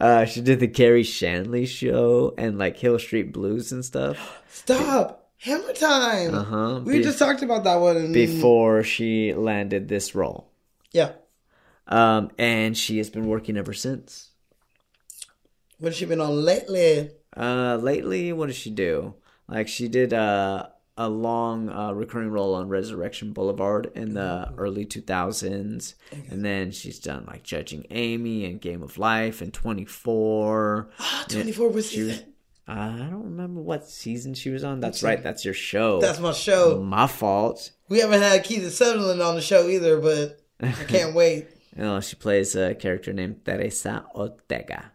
Uh, 0.00 0.24
she 0.24 0.40
did 0.40 0.60
the 0.60 0.66
Garry 0.66 1.04
Shandling 1.04 1.66
show 1.68 2.34
and 2.36 2.58
like 2.58 2.76
Hill 2.76 2.98
Street 2.98 3.32
Blues 3.32 3.72
and 3.72 3.84
stuff 3.84 4.42
Stop. 4.48 5.20
Hammer 5.38 5.72
time. 5.74 6.34
Uh 6.34 6.42
huh. 6.44 6.80
We 6.84 7.02
just 7.02 7.18
talked 7.18 7.42
about 7.42 7.64
that 7.64 7.76
one. 7.76 8.12
before 8.12 8.82
she 8.82 9.34
landed 9.34 9.88
this 9.88 10.14
role. 10.14 10.48
Yeah. 10.90 11.12
Um, 11.86 12.30
and 12.38 12.76
she 12.76 12.96
has 12.98 13.10
been 13.10 13.26
working 13.26 13.56
ever 13.58 13.74
since. 13.74 14.30
What 15.78 15.88
has 15.90 15.96
she 15.96 16.06
been 16.06 16.20
on 16.20 16.44
lately? 16.44 17.10
Uh, 17.36 17.76
lately, 17.76 18.32
what 18.32 18.46
does 18.46 18.56
she 18.56 18.70
do? 18.70 19.14
Like 19.46 19.68
she 19.68 19.88
did 19.88 20.14
uh, 20.14 20.68
a 20.96 21.08
long 21.08 21.68
uh, 21.70 21.92
recurring 21.92 22.30
role 22.30 22.54
on 22.54 22.68
Resurrection 22.68 23.32
Boulevard 23.32 23.90
in 23.94 24.14
the 24.14 24.52
early 24.56 24.86
2000s, 24.86 25.94
and 26.30 26.44
then 26.44 26.70
she's 26.70 26.98
done 27.00 27.24
like 27.26 27.42
Judging 27.42 27.84
Amy 27.90 28.44
and 28.44 28.60
Game 28.60 28.82
of 28.82 28.96
Life 28.98 29.40
and 29.42 29.52
24. 29.52 30.90
Ah, 31.00 31.24
24 31.28 31.68
was 31.70 31.90
She 31.90 32.02
was- 32.02 32.10
season. 32.16 32.30
I 32.66 32.88
don't 33.10 33.24
remember 33.24 33.60
what 33.60 33.86
season 33.86 34.32
she 34.32 34.48
was 34.48 34.64
on. 34.64 34.80
That's 34.80 35.02
right. 35.02 35.22
That's 35.22 35.44
your 35.44 35.52
show. 35.52 36.00
That's 36.00 36.18
my 36.18 36.32
show. 36.32 36.80
My 36.82 37.06
fault. 37.06 37.72
We 37.90 37.98
haven't 37.98 38.22
had 38.22 38.42
Kiefer 38.42 38.70
Sutherland 38.70 39.20
on 39.20 39.34
the 39.34 39.42
show 39.42 39.68
either, 39.68 40.00
but 40.00 40.40
I 40.62 40.70
can't 40.88 41.14
wait. 41.14 41.48
You 41.76 41.82
know, 41.82 42.00
she 42.00 42.16
plays 42.16 42.56
a 42.56 42.74
character 42.74 43.12
named 43.12 43.44
Teresa 43.44 44.06
Ortega. 44.14 44.92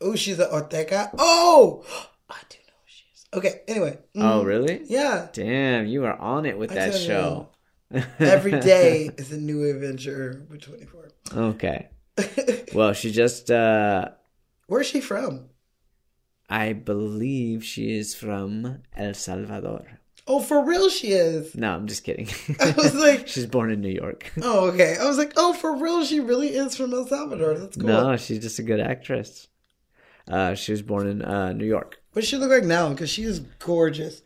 Oh, 0.00 0.14
she's 0.14 0.38
an 0.38 0.48
Ortega. 0.52 1.10
Oh, 1.18 1.82
I 2.30 2.36
do 2.48 2.58
know 2.68 2.74
who 2.84 2.86
she 2.86 3.04
is. 3.12 3.20
Okay, 3.34 3.62
anyway. 3.66 3.98
Oh, 4.16 4.42
Mm. 4.42 4.44
really? 4.44 4.82
Yeah. 4.86 5.28
Damn, 5.32 5.86
you 5.86 6.04
are 6.04 6.16
on 6.18 6.44
it 6.46 6.58
with 6.58 6.70
I 6.72 6.74
that 6.74 6.94
show. 6.94 7.48
Every 8.18 8.58
day 8.60 9.10
is 9.16 9.32
a 9.32 9.38
new 9.38 9.64
adventure 9.70 10.46
with 10.50 10.60
24. 10.62 11.08
Okay. 11.34 11.88
well, 12.74 12.92
she 12.92 13.10
just 13.10 13.50
uh 13.50 14.10
Where's 14.66 14.86
she 14.86 15.00
from? 15.00 15.46
I 16.48 16.74
believe 16.74 17.64
she 17.64 17.96
is 17.96 18.14
from 18.14 18.82
El 18.96 19.14
Salvador. 19.14 20.00
Oh, 20.26 20.40
for 20.40 20.64
real 20.64 20.88
she 20.90 21.08
is. 21.08 21.54
No, 21.54 21.72
I'm 21.74 21.86
just 21.86 22.04
kidding. 22.04 22.28
I 22.60 22.70
was 22.72 22.94
like, 22.94 23.26
she's 23.28 23.46
born 23.46 23.70
in 23.72 23.80
New 23.80 23.88
York. 23.90 24.30
oh, 24.42 24.68
okay. 24.70 24.96
I 25.00 25.06
was 25.06 25.16
like, 25.18 25.32
oh, 25.36 25.52
for 25.54 25.74
real 25.76 26.04
she 26.04 26.20
really 26.20 26.48
is 26.54 26.76
from 26.76 26.92
El 26.92 27.06
Salvador. 27.06 27.54
That's 27.58 27.76
cool. 27.76 27.86
No, 27.88 28.16
she's 28.18 28.40
just 28.40 28.58
a 28.58 28.62
good 28.62 28.80
actress. 28.80 29.48
Uh 30.28 30.54
she 30.54 30.72
was 30.72 30.82
born 30.82 31.06
in 31.08 31.22
uh 31.22 31.52
New 31.54 31.66
York. 31.66 32.01
What 32.12 32.20
does 32.22 32.28
she 32.28 32.36
look 32.36 32.50
like 32.50 32.64
now? 32.64 32.90
Because 32.90 33.10
she 33.10 33.22
is 33.24 33.40
gorgeous. 33.40 34.22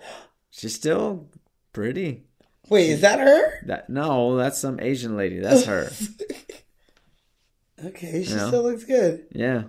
She's 0.50 0.74
still 0.74 1.28
pretty. 1.72 2.24
Wait, 2.68 2.90
is 2.90 3.00
that 3.02 3.20
her? 3.20 3.64
That 3.66 3.88
no, 3.88 4.36
that's 4.36 4.58
some 4.58 4.80
Asian 4.80 5.16
lady. 5.16 5.38
That's 5.40 5.64
her. 5.64 5.90
Okay, 7.84 8.24
she 8.24 8.30
Yeah. 8.32 8.46
still 8.48 8.62
looks 8.62 8.84
good. 8.84 9.26
yeah. 9.32 9.64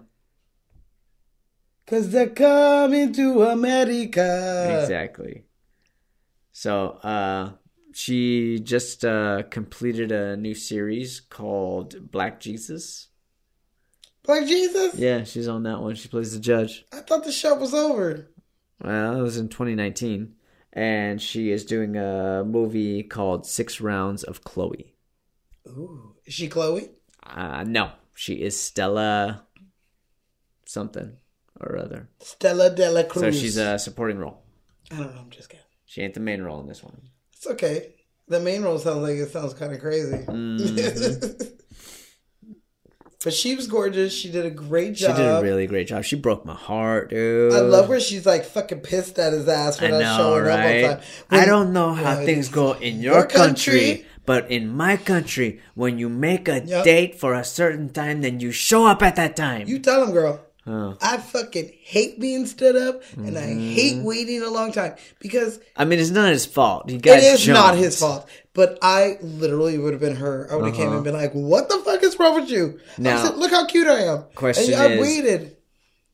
Because 1.83 2.09
they're 2.09 2.29
coming 2.29 3.11
to 3.13 3.43
America. 3.43 4.79
Exactly. 4.81 5.43
So, 6.53 6.91
uh, 7.03 7.51
she 7.93 8.59
just 8.59 9.03
uh, 9.03 9.43
completed 9.49 10.11
a 10.13 10.37
new 10.37 10.53
series 10.53 11.19
called 11.19 12.09
Black 12.11 12.39
Jesus. 12.39 13.07
Black 14.27 14.45
Jesus? 14.45 14.93
Yeah, 14.95 15.23
she's 15.23 15.47
on 15.47 15.63
that 15.63 15.79
one. 15.81 15.95
She 15.95 16.09
plays 16.09 16.33
the 16.33 16.39
judge. 16.39 16.85
I 16.91 16.97
thought 16.99 17.23
the 17.23 17.31
show 17.31 17.55
was 17.55 17.73
over. 17.73 18.27
Well, 18.83 19.17
it 19.17 19.21
was 19.21 19.37
in 19.37 19.47
2019. 19.47 20.35
And 20.73 21.19
she 21.21 21.49
is 21.49 21.65
doing 21.65 21.95
a 21.95 22.43
movie 22.45 23.01
called 23.03 23.47
Six 23.47 23.81
Rounds 23.81 24.23
of 24.23 24.43
Chloe. 24.43 24.93
Ooh, 25.67 26.13
is 26.25 26.33
she 26.33 26.47
Chloe? 26.49 26.89
Uh, 27.25 27.63
no, 27.65 27.91
she 28.13 28.35
is 28.35 28.59
Stella 28.59 29.45
something 30.65 31.17
or 31.59 31.77
other. 31.77 32.09
Stella 32.19 32.69
Dela 32.69 33.05
Cruz. 33.05 33.21
So 33.23 33.31
she's 33.31 33.57
a 33.57 33.79
supporting 33.79 34.17
role. 34.19 34.43
I 34.91 34.97
don't 34.97 35.15
know. 35.15 35.21
I'm 35.21 35.29
just 35.29 35.49
kidding. 35.49 35.65
She 35.85 36.01
ain't 36.01 36.13
the 36.13 36.19
main 36.19 36.41
role 36.41 36.59
in 36.59 36.67
this 36.67 36.83
one. 36.83 37.01
It's 37.33 37.47
okay. 37.47 37.95
The 38.27 38.39
main 38.41 38.61
role 38.61 38.77
sounds 38.77 38.99
like 38.99 39.15
it 39.15 39.31
sounds 39.31 39.53
kind 39.53 39.73
of 39.73 39.79
crazy. 39.79 40.17
Mhm. 40.27 41.53
but 43.23 43.33
she 43.33 43.55
was 43.55 43.67
gorgeous. 43.67 44.13
She 44.13 44.29
did 44.31 44.45
a 44.45 44.49
great 44.51 44.93
job. 44.95 45.15
She 45.15 45.21
did 45.23 45.29
a 45.29 45.41
really 45.41 45.67
great 45.67 45.87
job. 45.87 46.03
She 46.03 46.15
broke 46.15 46.45
my 46.45 46.53
heart, 46.53 47.09
dude. 47.09 47.53
I 47.53 47.59
love 47.59 47.89
where 47.89 47.99
she's 47.99 48.25
like 48.25 48.45
fucking 48.45 48.81
pissed 48.81 49.17
at 49.19 49.33
his 49.33 49.47
ass 49.47 49.77
for 49.79 49.85
I 49.85 49.89
not 49.89 49.99
know, 49.99 50.17
showing 50.17 50.47
up 50.47 50.59
right? 50.59 50.83
on 50.83 50.89
time. 50.97 51.01
When- 51.29 51.41
I 51.41 51.45
don't 51.45 51.73
know 51.73 51.93
how 51.93 52.15
things 52.17 52.49
go 52.49 52.73
in 52.73 53.01
your, 53.01 53.13
your 53.15 53.25
country, 53.25 53.79
country- 53.79 54.05
but 54.25 54.51
in 54.51 54.67
my 54.75 54.97
country, 54.97 55.61
when 55.73 55.97
you 55.97 56.09
make 56.09 56.47
a 56.47 56.61
Yep. 56.63 56.83
date 56.83 57.19
for 57.19 57.33
a 57.33 57.43
certain 57.43 57.89
time, 57.89 58.21
then 58.21 58.39
you 58.39 58.51
show 58.51 58.85
up 58.85 59.01
at 59.01 59.15
that 59.15 59.35
time. 59.35 59.67
You 59.67 59.79
tell 59.79 60.03
him, 60.03 60.11
girl. 60.11 60.41
Huh. 60.67 60.95
I 61.01 61.15
fucking 61.17 61.71
hate 61.81 62.19
being 62.19 62.45
stood 62.45 62.75
up, 62.75 63.01
and 63.15 63.37
I 63.37 63.43
Mm-hmm. 63.43 63.69
hate 63.71 64.03
waiting 64.03 64.41
a 64.41 64.49
long 64.49 64.71
time 64.73 64.95
because 65.19 65.59
I 65.77 65.85
mean, 65.85 65.99
it's 65.99 66.09
not 66.11 66.29
his 66.29 66.45
fault. 66.45 66.89
He 66.89 66.97
got 66.97 67.19
it 67.19 67.23
is 67.23 67.47
not 67.47 67.75
his 67.75 67.97
fault. 67.99 68.27
But 68.53 68.77
I 68.81 69.17
literally 69.21 69.77
would 69.77 69.93
have 69.93 70.01
been 70.01 70.17
her. 70.17 70.47
I 70.51 70.55
would 70.55 70.65
have 70.65 70.75
came 70.75 70.87
Uh-huh. 70.87 70.95
and 70.95 71.03
been 71.05 71.13
like, 71.13 71.31
"What 71.31 71.69
the 71.69 71.77
fuck 71.85 72.03
is 72.03 72.19
wrong 72.19 72.35
with 72.35 72.49
you?" 72.49 72.79
Now- 72.97 73.23
said, 73.23 73.37
"Look 73.37 73.51
how 73.51 73.65
cute 73.65 73.87
I 73.87 74.01
am." 74.11 74.23
Question 74.35 74.73
and 74.73 74.81
I 74.83 74.87
is- 74.95 75.01
waited. 75.01 75.53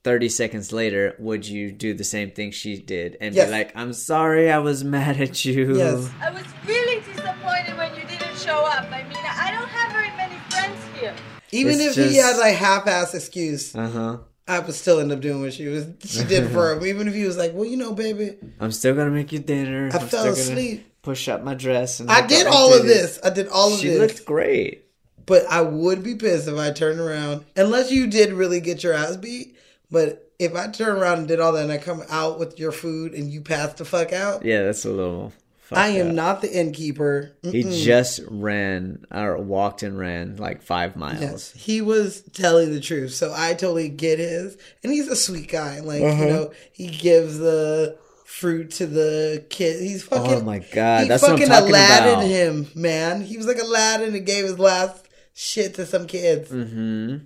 30 0.03 0.27
seconds 0.29 0.73
later, 0.73 1.15
would 1.17 1.47
you 1.47 1.71
do 1.71 1.93
the 1.93 2.03
same 2.03 2.29
thing 2.31 2.51
she 2.51 2.77
did 2.77 3.15
and 3.21 3.33
Yes. 3.33 3.45
be 3.47 3.51
like, 3.53 3.71
I'm 3.73 3.93
sorry 3.93 4.51
I 4.51 4.57
was 4.59 4.83
mad 4.83 5.15
at 5.21 5.45
you? 5.45 5.77
Yes. 5.77 6.09
I 6.21 6.29
was 6.29 6.43
really 6.67 6.99
disappointed 6.99 7.77
when 7.77 7.95
you 7.95 8.01
didn't 8.05 8.37
show 8.37 8.65
up. 8.67 8.85
I 8.91 9.01
mean, 9.07 9.17
I 9.23 9.49
don't 9.55 9.69
have 9.69 9.93
very 9.93 10.11
many 10.17 10.35
friends 10.49 10.77
here. 10.99 11.13
Even 11.53 11.75
It's 11.79 11.95
if 11.97 12.09
he 12.09 12.15
just- 12.15 12.21
had 12.21 12.37
like 12.37 12.55
half-ass 12.55 13.13
excuse, 13.15 13.73
Uh 13.73 13.87
huh. 13.89 14.17
I 14.47 14.59
would 14.59 14.75
still 14.75 14.99
end 14.99 15.11
up 15.11 15.21
doing 15.21 15.41
what 15.41 15.53
she 15.53 15.67
was. 15.67 15.87
She 16.05 16.23
did 16.23 16.51
for 16.51 16.73
him. 16.73 16.85
Even 16.85 17.07
if 17.07 17.13
he 17.13 17.23
was 17.23 17.37
like, 17.37 17.53
"Well, 17.53 17.65
you 17.65 17.77
know, 17.77 17.93
baby, 17.93 18.37
I'm 18.59 18.71
still 18.71 18.93
gonna 18.93 19.11
make 19.11 19.31
you 19.31 19.39
dinner. 19.39 19.89
I 19.93 19.97
I'm 19.97 20.07
fell 20.07 20.25
asleep. 20.25 20.85
Push 21.01 21.27
up 21.27 21.43
my 21.43 21.53
dress. 21.53 21.99
And 21.99 22.09
I 22.09 22.25
did 22.25 22.47
all 22.47 22.73
of 22.73 22.85
this. 22.85 23.19
I 23.23 23.29
did 23.29 23.47
all 23.47 23.73
of 23.73 23.79
She 23.79 23.87
this." 23.87 23.95
She 23.95 23.99
looked 23.99 24.25
great. 24.25 24.85
But 25.25 25.45
I 25.49 25.61
would 25.61 26.03
be 26.03 26.15
pissed 26.15 26.49
if 26.49 26.57
I 26.57 26.71
turned 26.71 26.99
around, 26.99 27.45
unless 27.55 27.91
you 27.91 28.07
did 28.07 28.33
really 28.33 28.59
get 28.59 28.83
your 28.83 28.93
ass 28.93 29.15
beat. 29.15 29.55
But 29.89 30.31
if 30.39 30.53
I 30.55 30.67
turn 30.67 30.97
around 30.97 31.19
and 31.19 31.27
did 31.27 31.39
all 31.39 31.53
that 31.53 31.63
and 31.63 31.71
I 31.71 31.77
come 31.77 32.03
out 32.09 32.39
with 32.39 32.59
your 32.59 32.73
food 32.73 33.13
and 33.13 33.31
you 33.31 33.39
pass 33.39 33.73
the 33.73 33.85
fuck 33.85 34.11
out, 34.11 34.43
Yeah, 34.43 34.63
that's 34.63 34.83
a 34.83 34.89
little. 34.89 35.31
I 35.77 35.87
am 35.89 36.09
up. 36.09 36.13
not 36.15 36.41
the 36.41 36.51
innkeeper. 36.51 37.31
He 37.41 37.63
Mm-mm. 37.63 37.83
just 37.83 38.19
ran 38.29 39.05
or 39.11 39.37
walked 39.37 39.83
and 39.83 39.97
ran 39.97 40.37
like 40.37 40.61
five 40.61 40.95
miles. 40.95 41.21
Yes, 41.21 41.51
he 41.53 41.81
was 41.81 42.21
telling 42.33 42.71
the 42.71 42.79
truth. 42.79 43.13
So 43.13 43.33
I 43.35 43.53
totally 43.53 43.89
get 43.89 44.19
his. 44.19 44.57
And 44.83 44.91
he's 44.93 45.07
a 45.07 45.15
sweet 45.15 45.49
guy. 45.51 45.79
Like, 45.81 46.01
Uh-huh. 46.03 46.21
you 46.23 46.29
know, 46.29 46.53
he 46.71 46.87
gives 46.87 47.37
the 47.39 47.97
fruit 48.25 48.71
to 48.71 48.87
the 48.87 49.45
kid. 49.49 49.81
He's 49.81 50.03
fucking. 50.03 50.31
Oh 50.33 50.41
my 50.41 50.59
god, 50.59 51.03
he 51.03 51.07
that's 51.09 51.21
what 51.23 51.31
I'm 51.33 51.37
fucking 51.37 51.51
talking 51.51 51.69
Aladdin 51.69 52.13
about. 52.13 52.25
him, 52.25 52.67
man. 52.75 53.21
He 53.21 53.37
was 53.37 53.47
like 53.47 53.59
Aladdin 53.59 54.15
and 54.15 54.25
gave 54.25 54.43
his 54.45 54.57
last 54.59 55.07
shit 55.33 55.75
to 55.75 55.85
some 55.85 56.07
kids. 56.07 56.49
hmm 56.49 57.17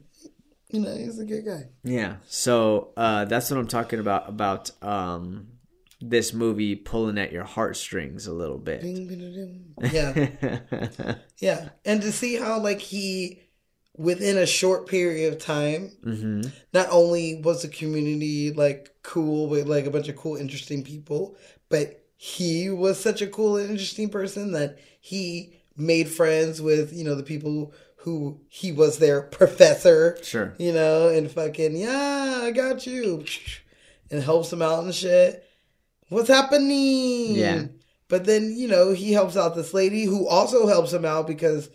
You 0.70 0.82
know, 0.82 0.96
he's 0.98 1.18
a 1.18 1.24
good 1.26 1.46
guy. 1.46 1.64
Yeah. 1.84 2.18
So 2.28 2.90
uh, 2.98 3.24
that's 3.26 3.50
what 3.50 3.58
I'm 3.58 3.68
talking 3.68 4.00
about 4.00 4.28
about 4.28 4.72
um, 4.84 5.48
this 6.00 6.34
movie 6.34 6.76
pulling 6.76 7.18
at 7.18 7.32
your 7.32 7.44
heartstrings 7.44 8.28
a 8.28 8.34
little 8.34 8.58
bit. 8.60 8.84
Yeah. 9.92 10.30
Yeah, 11.40 11.70
and 11.86 12.02
to 12.02 12.12
see 12.12 12.36
how 12.36 12.60
like 12.60 12.80
he, 12.80 13.42
within 13.96 14.38
a 14.38 14.46
short 14.46 14.88
period 14.88 15.34
of 15.34 15.40
time, 15.40 15.92
hmm 16.04 16.42
not 16.74 16.88
only 16.92 17.42
was 17.42 17.62
the 17.64 17.68
community 17.68 18.52
like 18.52 18.90
cool 19.04 19.48
with 19.48 19.68
like 19.68 19.86
a 19.86 19.92
bunch 19.92 20.08
of 20.08 20.16
cool, 20.16 20.36
interesting 20.36 20.84
people, 20.84 21.36
but 21.70 22.04
he 22.16 22.70
was 22.70 23.00
such 23.00 23.22
a 23.22 23.28
cool 23.28 23.58
and 23.58 23.70
interesting 23.70 24.10
person 24.10 24.52
that 24.54 24.78
he 25.00 25.54
made 25.76 26.10
friends 26.10 26.60
with 26.62 26.92
you 26.94 27.04
know 27.04 27.16
the 27.16 27.24
people 27.24 27.72
who 27.98 28.40
he 28.50 28.72
was 28.72 28.98
their 29.00 29.22
professor, 29.40 30.18
Sure. 30.24 30.54
you 30.58 30.72
know, 30.74 31.08
and 31.10 31.30
fucking 31.32 31.76
yeah, 31.76 32.40
I 32.44 32.52
got 32.52 32.86
you, 32.88 33.24
and 34.10 34.24
helps 34.24 34.52
him 34.52 34.62
out 34.62 34.84
and 34.84 34.94
shit. 34.96 35.44
What's 36.10 36.30
happening? 36.30 37.36
Yeah. 37.36 37.66
But 38.08 38.26
then, 38.26 38.54
you 38.56 38.68
know, 38.68 38.94
he 38.94 39.12
helps 39.12 39.36
out 39.36 39.56
this 39.56 39.74
lady 39.74 40.04
who 40.06 40.28
also 40.28 40.68
helps 40.68 40.94
him 40.94 41.04
out 41.04 41.28
because 41.28 41.70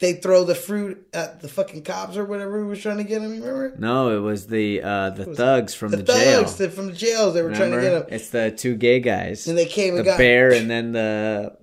they 0.00 0.14
throw 0.14 0.42
the 0.42 0.56
fruit 0.56 1.06
at 1.14 1.40
the 1.40 1.48
fucking 1.48 1.84
cops 1.84 2.16
or 2.16 2.24
whatever 2.24 2.58
who 2.58 2.66
was 2.66 2.80
trying 2.82 2.96
to 2.98 3.04
get 3.04 3.22
him, 3.22 3.30
remember? 3.30 3.74
No, 3.78 4.16
it 4.16 4.20
was 4.20 4.48
the 4.48 4.82
uh, 4.82 5.10
the 5.10 5.26
was- 5.26 5.36
thugs 5.36 5.74
from 5.74 5.92
the, 5.92 5.98
the 5.98 6.02
jail. 6.02 6.44
thugs 6.44 6.74
from 6.74 6.86
the 6.86 6.92
jails 6.92 7.34
they 7.34 7.42
were 7.42 7.54
trying 7.54 7.70
to 7.70 7.80
get 7.80 7.92
him. 7.92 8.04
It's 8.08 8.30
the 8.30 8.50
two 8.50 8.74
gay 8.76 8.98
guys. 8.98 9.46
And 9.46 9.56
they 9.56 9.66
came 9.66 9.94
the 9.94 10.00
and 10.00 10.06
got 10.06 10.16
the 10.16 10.22
bear 10.24 10.52
and 10.52 10.68
then 10.68 10.92
the 10.92 11.56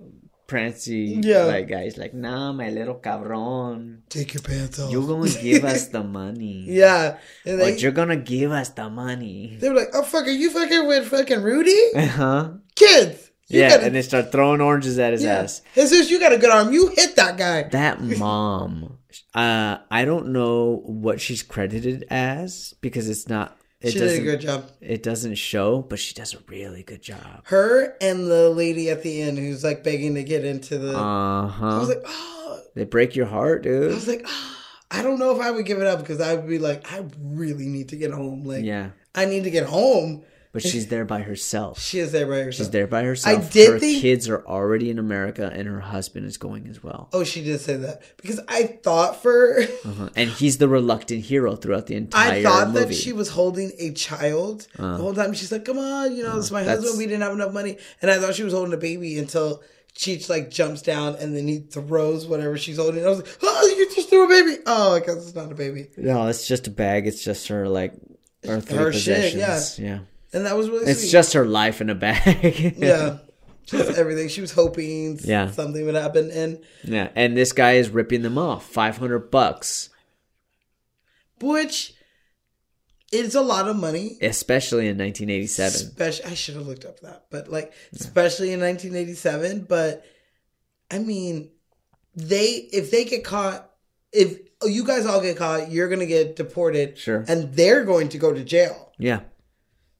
prancy 0.52 1.18
Yeah. 1.22 1.44
like 1.44 1.66
guys 1.68 1.96
like, 1.96 2.12
nah, 2.12 2.52
my 2.52 2.68
little 2.68 2.96
cabron. 2.96 4.02
Take 4.08 4.34
your 4.34 4.42
pants 4.42 4.78
off. 4.78 4.92
You're 4.92 5.06
gonna 5.06 5.30
give 5.30 5.64
us 5.64 5.88
the 5.88 6.04
money. 6.20 6.64
Yeah. 6.68 7.16
And 7.46 7.58
they, 7.58 7.72
But 7.72 7.80
you're 7.82 7.92
gonna 8.00 8.16
give 8.34 8.52
us 8.52 8.68
the 8.68 8.88
money. 8.90 9.56
they 9.58 9.68
were 9.70 9.76
like, 9.76 9.90
oh, 9.94 10.02
fuck, 10.02 10.26
are 10.26 10.30
you 10.30 10.50
fucking 10.50 10.86
with 10.86 11.08
fucking 11.08 11.42
Rudy? 11.42 11.80
Uh-huh. 11.96 12.50
Kids! 12.76 13.30
Yeah, 13.48 13.68
gotta, 13.70 13.86
and 13.86 13.94
they 13.94 14.02
start 14.02 14.32
throwing 14.32 14.60
oranges 14.62 14.98
at 14.98 15.12
his 15.12 15.24
yeah. 15.24 15.40
ass. 15.40 15.60
Jesus, 15.74 16.10
you 16.10 16.18
got 16.20 16.32
a 16.32 16.38
good 16.38 16.50
arm. 16.50 16.72
You 16.72 16.88
hit 16.88 17.16
that 17.16 17.36
guy. 17.36 17.64
That 17.64 18.00
mom, 18.18 18.98
uh, 19.34 19.78
I 19.90 20.04
don't 20.06 20.28
know 20.32 20.82
what 20.86 21.20
she's 21.20 21.42
credited 21.42 22.04
as 22.10 22.74
because 22.80 23.08
it's 23.08 23.28
not. 23.28 23.56
It 23.82 23.92
She 23.92 23.98
did 23.98 24.20
a 24.20 24.22
good 24.22 24.40
job. 24.40 24.70
It 24.80 25.02
doesn't 25.02 25.34
show, 25.34 25.82
but 25.82 25.98
she 25.98 26.14
does 26.14 26.34
a 26.34 26.38
really 26.46 26.82
good 26.84 27.02
job. 27.02 27.42
Her 27.44 27.96
and 28.00 28.30
the 28.30 28.50
lady 28.50 28.90
at 28.90 29.02
the 29.02 29.20
end 29.22 29.38
who's 29.38 29.64
like 29.64 29.82
begging 29.82 30.14
to 30.14 30.22
get 30.22 30.44
into 30.44 30.78
the. 30.78 30.96
Uh 30.96 31.46
I 31.46 31.48
huh. 31.48 31.78
was 31.80 31.88
like, 31.88 32.02
oh. 32.06 32.60
They 32.74 32.84
break 32.84 33.16
your 33.16 33.26
heart, 33.26 33.62
dude. 33.64 33.90
I 33.90 33.94
was 33.94 34.08
like, 34.08 34.24
oh. 34.26 34.56
I 34.90 35.02
don't 35.02 35.18
know 35.18 35.34
if 35.34 35.40
I 35.40 35.50
would 35.50 35.66
give 35.66 35.80
it 35.80 35.86
up 35.86 36.00
because 36.00 36.20
I 36.20 36.34
would 36.34 36.48
be 36.48 36.58
like, 36.58 36.92
I 36.92 37.04
really 37.18 37.66
need 37.66 37.88
to 37.88 37.96
get 37.96 38.12
home. 38.12 38.44
Like, 38.44 38.62
Yeah, 38.64 38.90
I 39.14 39.24
need 39.24 39.44
to 39.44 39.50
get 39.50 39.66
home. 39.66 40.22
But 40.52 40.62
she's 40.62 40.88
there 40.88 41.04
by 41.06 41.22
herself. 41.22 41.80
She 41.80 41.98
is 41.98 42.12
there 42.12 42.26
by 42.26 42.40
herself. 42.42 42.54
She's 42.66 42.70
there 42.70 42.86
by 42.86 43.02
herself. 43.04 43.38
I 43.46 43.48
did 43.48 43.70
her 43.70 43.78
think- 43.78 44.02
kids 44.02 44.28
are 44.28 44.44
already 44.46 44.90
in 44.90 44.98
America, 44.98 45.50
and 45.52 45.66
her 45.66 45.80
husband 45.80 46.26
is 46.26 46.36
going 46.36 46.66
as 46.68 46.82
well. 46.82 47.08
Oh, 47.12 47.24
she 47.24 47.42
did 47.42 47.60
say 47.60 47.76
that 47.76 48.02
because 48.18 48.40
I 48.48 48.64
thought 48.82 49.22
for 49.22 49.60
Uh-huh. 49.62 50.10
And 50.14 50.28
he's 50.30 50.58
the 50.58 50.68
reluctant 50.68 51.24
hero 51.24 51.56
throughout 51.56 51.86
the 51.86 51.94
entire 51.96 52.32
I 52.40 52.42
thought 52.42 52.68
movie. 52.70 52.86
that 52.86 52.94
she 52.94 53.12
was 53.12 53.30
holding 53.30 53.72
a 53.78 53.92
child 53.92 54.66
Uh. 54.78 54.96
the 54.98 55.02
whole 55.02 55.14
time. 55.14 55.32
She's 55.32 55.50
like, 55.50 55.64
"Come 55.64 55.78
on, 55.78 56.14
you 56.14 56.22
know, 56.22 56.36
it's 56.38 56.50
my 56.50 56.60
That's- 56.62 56.78
husband. 56.84 56.98
We 56.98 57.06
didn't 57.06 57.22
have 57.22 57.32
enough 57.32 57.52
money," 57.52 57.78
and 58.02 58.10
I 58.10 58.18
thought 58.18 58.34
she 58.34 58.44
was 58.44 58.52
holding 58.52 58.74
a 58.74 58.78
baby 58.78 59.18
until 59.18 59.62
Cheech 59.96 60.30
like 60.30 60.50
jumps 60.50 60.80
down 60.80 61.16
and 61.16 61.36
then 61.36 61.46
he 61.46 61.58
throws 61.58 62.26
whatever 62.26 62.56
she's 62.56 62.78
holding. 62.78 63.04
I 63.04 63.08
was 63.08 63.18
like, 63.18 63.28
"Oh, 63.42 63.74
you 63.76 63.94
just 63.94 64.08
threw 64.08 64.24
a 64.24 64.28
baby!" 64.28 64.56
Oh, 64.66 64.94
I 64.94 65.00
guess 65.00 65.16
it's 65.16 65.34
not 65.34 65.52
a 65.52 65.54
baby, 65.54 65.88
No, 65.98 66.26
it's 66.28 66.46
just 66.46 66.66
a 66.66 66.70
bag. 66.70 67.06
It's 67.06 67.22
just 67.22 67.48
her 67.48 67.68
like 67.68 67.92
earthly 68.46 68.76
Her 68.78 68.92
shit, 68.92 69.32
possessions. 69.32 69.78
yeah. 69.78 69.86
yeah. 69.86 69.98
And 70.32 70.46
that 70.46 70.56
was 70.56 70.68
really 70.70 70.86
It's 70.90 71.00
sweet. 71.00 71.10
just 71.10 71.32
her 71.34 71.44
life 71.46 71.80
in 71.80 71.90
a 71.90 71.94
bag. 71.94 72.74
yeah, 72.78 73.18
just 73.66 73.96
everything. 73.98 74.28
She 74.28 74.40
was 74.40 74.52
hoping 74.52 75.18
Yeah. 75.22 75.50
something 75.50 75.84
would 75.84 75.94
happen, 75.94 76.30
and 76.30 76.58
yeah. 76.84 77.08
And 77.14 77.36
this 77.36 77.52
guy 77.52 77.72
is 77.74 77.90
ripping 77.90 78.22
them 78.22 78.38
off. 78.38 78.64
Five 78.66 78.96
hundred 78.98 79.30
bucks, 79.30 79.90
which 81.40 81.94
is 83.10 83.34
a 83.34 83.40
lot 83.42 83.68
of 83.68 83.76
money. 83.76 84.16
especially 84.22 84.88
in 84.88 84.96
nineteen 84.96 85.30
eighty 85.30 85.46
seven. 85.46 85.74
Especially, 85.74 86.24
I 86.30 86.34
should 86.34 86.54
have 86.56 86.66
looked 86.66 86.84
up 86.84 87.00
that, 87.00 87.26
but 87.30 87.48
like, 87.48 87.72
especially 87.94 88.52
in 88.52 88.60
1987. 88.60 89.66
But 89.68 90.04
I 90.90 90.98
mean, 90.98 91.50
they 92.14 92.68
if 92.72 92.90
they 92.90 93.04
get 93.04 93.24
caught, 93.24 93.70
if 94.12 94.38
oh, 94.62 94.66
you 94.66 94.84
guys 94.84 95.06
all 95.06 95.20
get 95.20 95.36
caught, 95.36 95.70
you're 95.70 95.88
gonna 95.88 96.06
get 96.06 96.36
deported, 96.36 96.96
Sure. 96.98 97.24
and 97.28 97.52
they're 97.54 97.84
going 97.84 98.08
to 98.10 98.18
go 98.18 98.32
to 98.32 98.42
jail. 98.44 98.92
Yeah. 98.98 99.20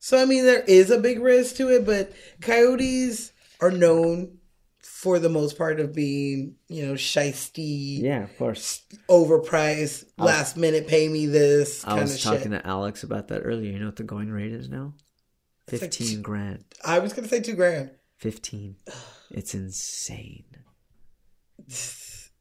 So 0.04 0.20
I 0.20 0.24
mean, 0.24 0.44
there 0.44 0.64
is 0.66 0.90
a 0.90 0.98
big 0.98 1.20
risk 1.20 1.54
to 1.56 1.68
it, 1.68 1.86
but 1.86 2.12
coyotes 2.40 3.30
are 3.60 3.70
known 3.70 4.38
for 4.82 5.20
the 5.20 5.28
most 5.28 5.56
part 5.56 5.78
of 5.78 5.94
being, 5.94 6.56
you 6.66 6.84
know, 6.84 6.94
shisty, 6.94 8.00
Yeah, 8.02 8.24
of 8.24 8.36
course. 8.36 8.82
overpriced, 9.08 10.04
I 10.18 10.22
was- 10.24 10.26
last 10.26 10.56
minute 10.56 10.88
pay 10.88 11.08
me 11.08 11.26
this 11.26 11.84
I 11.84 11.90
kind 11.90 11.98
of 12.02 12.08
was 12.08 12.18
shit. 12.18 12.32
talking 12.32 12.50
to 12.50 12.66
Alex 12.66 13.04
about 13.04 13.28
that 13.28 13.42
earlier. 13.42 13.70
You 13.70 13.78
know 13.78 13.86
what 13.86 13.94
the 13.94 14.02
going 14.02 14.28
rate 14.28 14.50
is 14.52 14.68
now? 14.68 14.94
Like 15.70 15.80
Fifteen 15.82 16.16
two- 16.16 16.20
grand. 16.22 16.64
I 16.84 16.98
was 16.98 17.12
gonna 17.12 17.28
say 17.28 17.38
two 17.40 17.54
grand. 17.54 17.90
Fifteen. 18.16 18.74
It's 19.30 19.54
insane. 19.54 20.44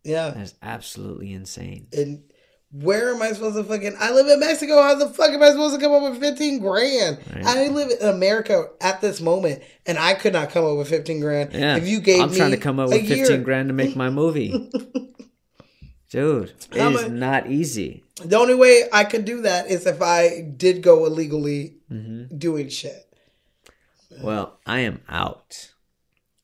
Yeah. 0.03 0.31
That's 0.31 0.55
absolutely 0.63 1.31
insane. 1.31 1.85
And 1.93 2.23
where 2.71 3.13
am 3.13 3.21
I 3.21 3.33
supposed 3.33 3.57
to 3.57 3.63
fucking? 3.63 3.95
I 3.99 4.11
live 4.11 4.27
in 4.27 4.39
Mexico. 4.39 4.81
How 4.81 4.95
the 4.95 5.09
fuck 5.09 5.29
am 5.31 5.43
I 5.43 5.49
supposed 5.51 5.75
to 5.75 5.81
come 5.81 5.91
up 5.91 6.03
with 6.11 6.19
fifteen 6.21 6.59
grand? 6.59 7.19
Right. 7.35 7.45
I 7.45 7.67
live 7.67 7.91
in 7.99 8.07
America 8.07 8.69
at 8.79 9.01
this 9.01 9.19
moment, 9.21 9.61
and 9.85 9.97
I 9.97 10.13
could 10.13 10.33
not 10.33 10.49
come 10.51 10.63
up 10.65 10.77
with 10.77 10.89
fifteen 10.89 11.19
grand. 11.19 11.53
Yeah. 11.53 11.75
If 11.77 11.87
you 11.87 11.99
gave 11.99 12.21
I'm 12.21 12.31
me 12.31 12.37
trying 12.37 12.51
to 12.51 12.57
come 12.57 12.79
up 12.79 12.87
a 12.87 12.91
with 12.91 13.07
fifteen 13.07 13.25
year- 13.25 13.37
grand 13.39 13.69
to 13.69 13.73
make 13.73 13.95
my 13.95 14.09
movie. 14.09 14.69
Dude, 16.09 16.51
it 16.73 16.77
is 16.77 17.09
mu- 17.09 17.15
not 17.17 17.47
easy. 17.47 18.03
The 18.23 18.35
only 18.37 18.55
way 18.55 18.83
I 18.91 19.05
could 19.05 19.23
do 19.23 19.41
that 19.43 19.67
is 19.67 19.85
if 19.87 20.01
I 20.01 20.41
did 20.41 20.81
go 20.81 21.05
illegally 21.05 21.77
Mm-hmm. 21.91 22.37
doing 22.37 22.69
shit. 22.69 23.05
Well, 24.23 24.57
I 24.65 24.79
am 24.79 25.01
out. 25.09 25.71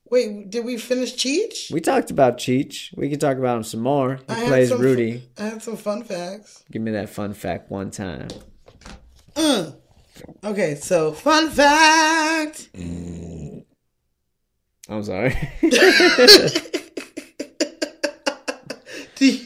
Wait, 0.09 0.49
did 0.49 0.63
we 0.63 0.77
finish 0.77 1.13
Cheech? 1.15 1.71
We 1.71 1.81
talked 1.81 2.11
about 2.11 2.37
Cheech. 2.37 2.95
We 2.95 3.09
can 3.09 3.19
talk 3.19 3.37
about 3.37 3.57
him 3.57 3.63
some 3.63 3.81
more. 3.81 4.15
He 4.27 4.33
I 4.33 4.45
plays 4.47 4.69
some 4.69 4.79
Rudy. 4.79 5.29
I 5.37 5.43
had 5.43 5.61
some 5.61 5.75
fun 5.75 6.03
facts. 6.03 6.63
Give 6.71 6.81
me 6.81 6.91
that 6.91 7.09
fun 7.09 7.33
fact 7.33 7.69
one 7.69 7.91
time. 7.91 8.29
Mm. 9.35 9.75
Okay, 10.43 10.75
so 10.75 11.11
fun 11.11 11.49
fact. 11.49 12.69
I'm 14.89 15.03
sorry. 15.03 15.35
You- 19.19 19.45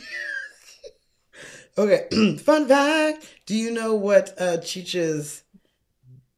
okay, 1.78 2.36
fun 2.40 2.68
fact. 2.68 3.26
Do 3.46 3.56
you 3.56 3.72
know 3.72 3.96
what 3.96 4.34
uh, 4.38 4.58
Cheech's 4.58 5.44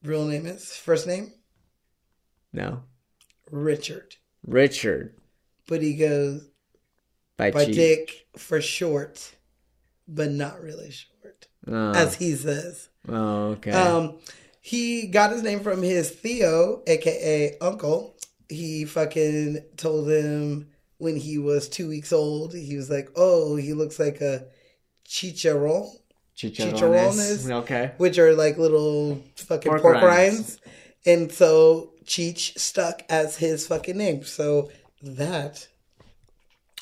real 0.04 0.26
name 0.26 0.46
is? 0.46 0.72
First 0.76 1.08
name? 1.08 1.34
no. 2.54 2.84
Richard. 3.52 4.16
Richard 4.46 5.16
But 5.68 5.82
he 5.82 5.96
goes 5.96 6.46
by, 7.38 7.52
by. 7.52 7.66
Dick 7.66 8.28
for 8.38 8.62
short, 8.62 9.36
but 10.08 10.32
not 10.32 10.62
really 10.62 10.92
short, 10.92 11.48
Oh. 11.68 11.92
as 11.94 12.16
he 12.16 12.36
says. 12.36 12.90
oh, 13.08 13.52
okay. 13.52 13.72
Um, 13.72 14.18
he 14.62 15.08
got 15.08 15.32
his 15.32 15.44
name 15.44 15.60
from 15.62 15.82
his 15.82 16.12
tío, 16.12 16.82
aka 16.88 17.58
uncle. 17.60 18.16
He 18.50 18.86
fucking 18.86 19.64
told 19.78 20.10
him 20.10 20.70
when 20.98 21.16
he 21.16 21.38
was 21.38 21.68
two 21.70 21.88
weeks 21.90 22.14
old. 22.14 22.54
He 22.54 22.76
was 22.78 22.90
like, 22.90 23.10
"Oh, 23.16 23.56
he 23.56 23.74
looks 23.74 23.98
like 24.00 24.22
a 24.22 24.46
chicharron, 25.08 25.90
Chicharrones. 26.38 26.74
chicharrones, 26.74 27.52
Okay. 27.64 27.92
which 27.98 28.18
are 28.20 28.34
like 28.36 28.58
little 28.58 29.22
fucking 29.38 29.70
Pork 29.72 29.82
pork, 29.82 29.96
rinds. 30.04 30.38
rinds." 30.38 30.60
And 31.06 31.32
so 31.32 31.93
Cheech 32.06 32.58
stuck 32.58 33.04
as 33.10 33.38
his 33.38 33.68
fucking 33.68 33.98
name. 33.98 34.24
So 34.24 34.70
that 35.02 35.68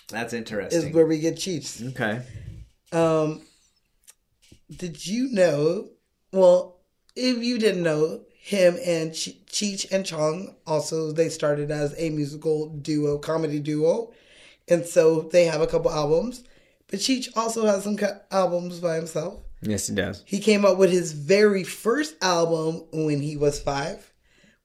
That's 0.10 0.34
interesting. 0.34 0.90
is 0.90 0.94
where 0.94 1.06
we 1.06 1.20
get 1.20 1.36
Cheech. 1.36 1.90
okay. 1.92 2.22
Um, 2.92 3.42
did 4.76 5.06
you 5.06 5.30
know? 5.32 5.90
Well, 6.32 6.78
if 7.16 7.38
you 7.44 7.58
didn't 7.60 7.84
know, 7.84 8.22
him 8.34 8.78
and 8.86 9.14
Ch- 9.14 9.38
Cheech 9.48 9.92
and 9.92 10.06
Chong 10.06 10.56
also 10.66 11.12
they 11.12 11.30
started 11.30 11.70
as 11.72 11.94
a 11.98 12.10
musical 12.10 12.70
duo, 12.70 13.18
comedy 13.18 13.60
duo, 13.60 14.12
and 14.68 14.86
so 14.86 15.22
they 15.22 15.46
have 15.46 15.62
a 15.62 15.68
couple 15.68 15.92
albums. 15.92 16.44
But 16.88 17.00
Cheech 17.00 17.30
also 17.38 17.66
has 17.66 17.84
some 17.84 17.98
co- 17.98 18.20
albums 18.32 18.80
by 18.80 18.96
himself. 18.96 19.42
Yes, 19.62 19.88
he 19.88 19.96
does. 19.96 20.24
He 20.26 20.40
came 20.40 20.66
up 20.66 20.78
with 20.78 20.90
his 20.92 21.12
very 21.14 21.64
first 21.64 22.16
album 22.22 22.84
when 22.92 23.22
he 23.22 23.38
was 23.38 23.60
five. 23.62 24.11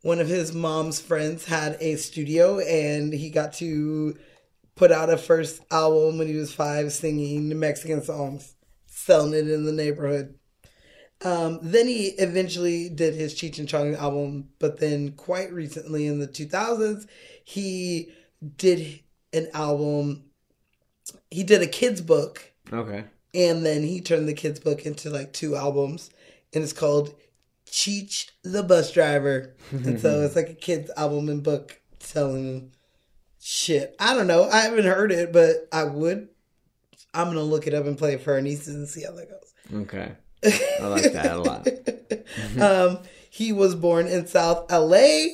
One 0.06 0.20
of 0.20 0.28
his 0.28 0.54
mom's 0.54 1.00
friends 1.00 1.46
had 1.46 1.78
a 1.80 1.96
studio, 1.96 2.60
and 2.60 3.12
he 3.12 3.28
got 3.28 3.54
to 3.54 4.16
put 4.76 4.92
out 4.92 5.10
a 5.10 5.16
first 5.16 5.60
album 5.72 6.18
when 6.18 6.28
he 6.28 6.36
was 6.36 6.54
five, 6.54 6.92
singing 6.92 7.58
Mexican 7.58 8.00
songs, 8.04 8.54
selling 8.86 9.34
it 9.34 9.50
in 9.50 9.64
the 9.64 9.72
neighborhood. 9.72 10.38
Um, 11.24 11.58
then 11.60 11.88
he 11.88 12.10
eventually 12.18 12.88
did 12.88 13.14
his 13.14 13.34
Cheech 13.34 13.58
and 13.58 13.68
Chong 13.68 13.96
album, 13.96 14.50
but 14.60 14.78
then 14.78 15.10
quite 15.10 15.52
recently 15.52 16.06
in 16.06 16.20
the 16.20 16.28
2000s, 16.28 17.08
he 17.42 18.12
did 18.58 19.00
an 19.32 19.48
album. 19.54 20.26
He 21.32 21.42
did 21.42 21.62
a 21.62 21.66
kids 21.66 22.00
book 22.00 22.52
Okay. 22.72 23.06
and 23.34 23.66
then 23.66 23.82
he 23.82 24.00
turned 24.00 24.28
the 24.28 24.34
kids 24.34 24.60
book 24.60 24.86
into 24.86 25.10
like 25.10 25.32
two 25.32 25.56
albums 25.56 26.10
and 26.52 26.62
it's 26.62 26.72
called 26.72 27.12
cheech 27.70 28.30
the 28.42 28.62
bus 28.62 28.92
driver 28.92 29.54
and 29.72 30.00
so 30.00 30.20
it's 30.22 30.36
like 30.36 30.48
a 30.48 30.54
kids 30.54 30.90
album 30.96 31.28
and 31.28 31.42
book 31.42 31.80
telling 31.98 32.72
shit 33.40 33.94
i 33.98 34.14
don't 34.14 34.26
know 34.26 34.48
i 34.50 34.60
haven't 34.60 34.84
heard 34.84 35.10
it 35.12 35.32
but 35.32 35.68
i 35.72 35.82
would 35.84 36.28
i'm 37.12 37.26
gonna 37.28 37.42
look 37.42 37.66
it 37.66 37.74
up 37.74 37.84
and 37.86 37.98
play 37.98 38.14
it 38.14 38.22
for 38.22 38.32
our 38.34 38.40
nieces 38.40 38.74
and 38.74 38.88
see 38.88 39.02
how 39.04 39.12
that 39.12 39.28
goes 39.28 39.52
Okay. 39.82 40.12
I 40.44 40.86
like 40.86 41.12
that 41.12 41.32
a 41.32 41.38
lot. 41.40 41.66
um, 42.60 43.02
he 43.30 43.52
was 43.52 43.74
born 43.74 44.06
in 44.06 44.28
South 44.28 44.70
LA 44.70 45.24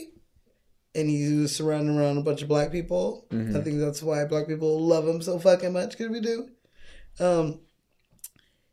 and 0.94 1.10
he 1.10 1.34
was 1.40 1.54
surrounded 1.54 1.94
around 1.94 2.16
a 2.16 2.22
bunch 2.22 2.40
of 2.40 2.48
black 2.48 2.72
people. 2.72 3.26
Mhm. 3.30 3.54
I 3.54 3.62
think 3.62 3.78
that's 3.78 4.02
why 4.02 4.24
black 4.24 4.46
people 4.46 4.80
love 4.80 5.06
him 5.06 5.20
so 5.20 5.38
fucking 5.38 5.74
much 5.74 5.90
because 5.98 6.09
we 6.09 6.20
do. 6.20 6.48
Um, 7.20 7.60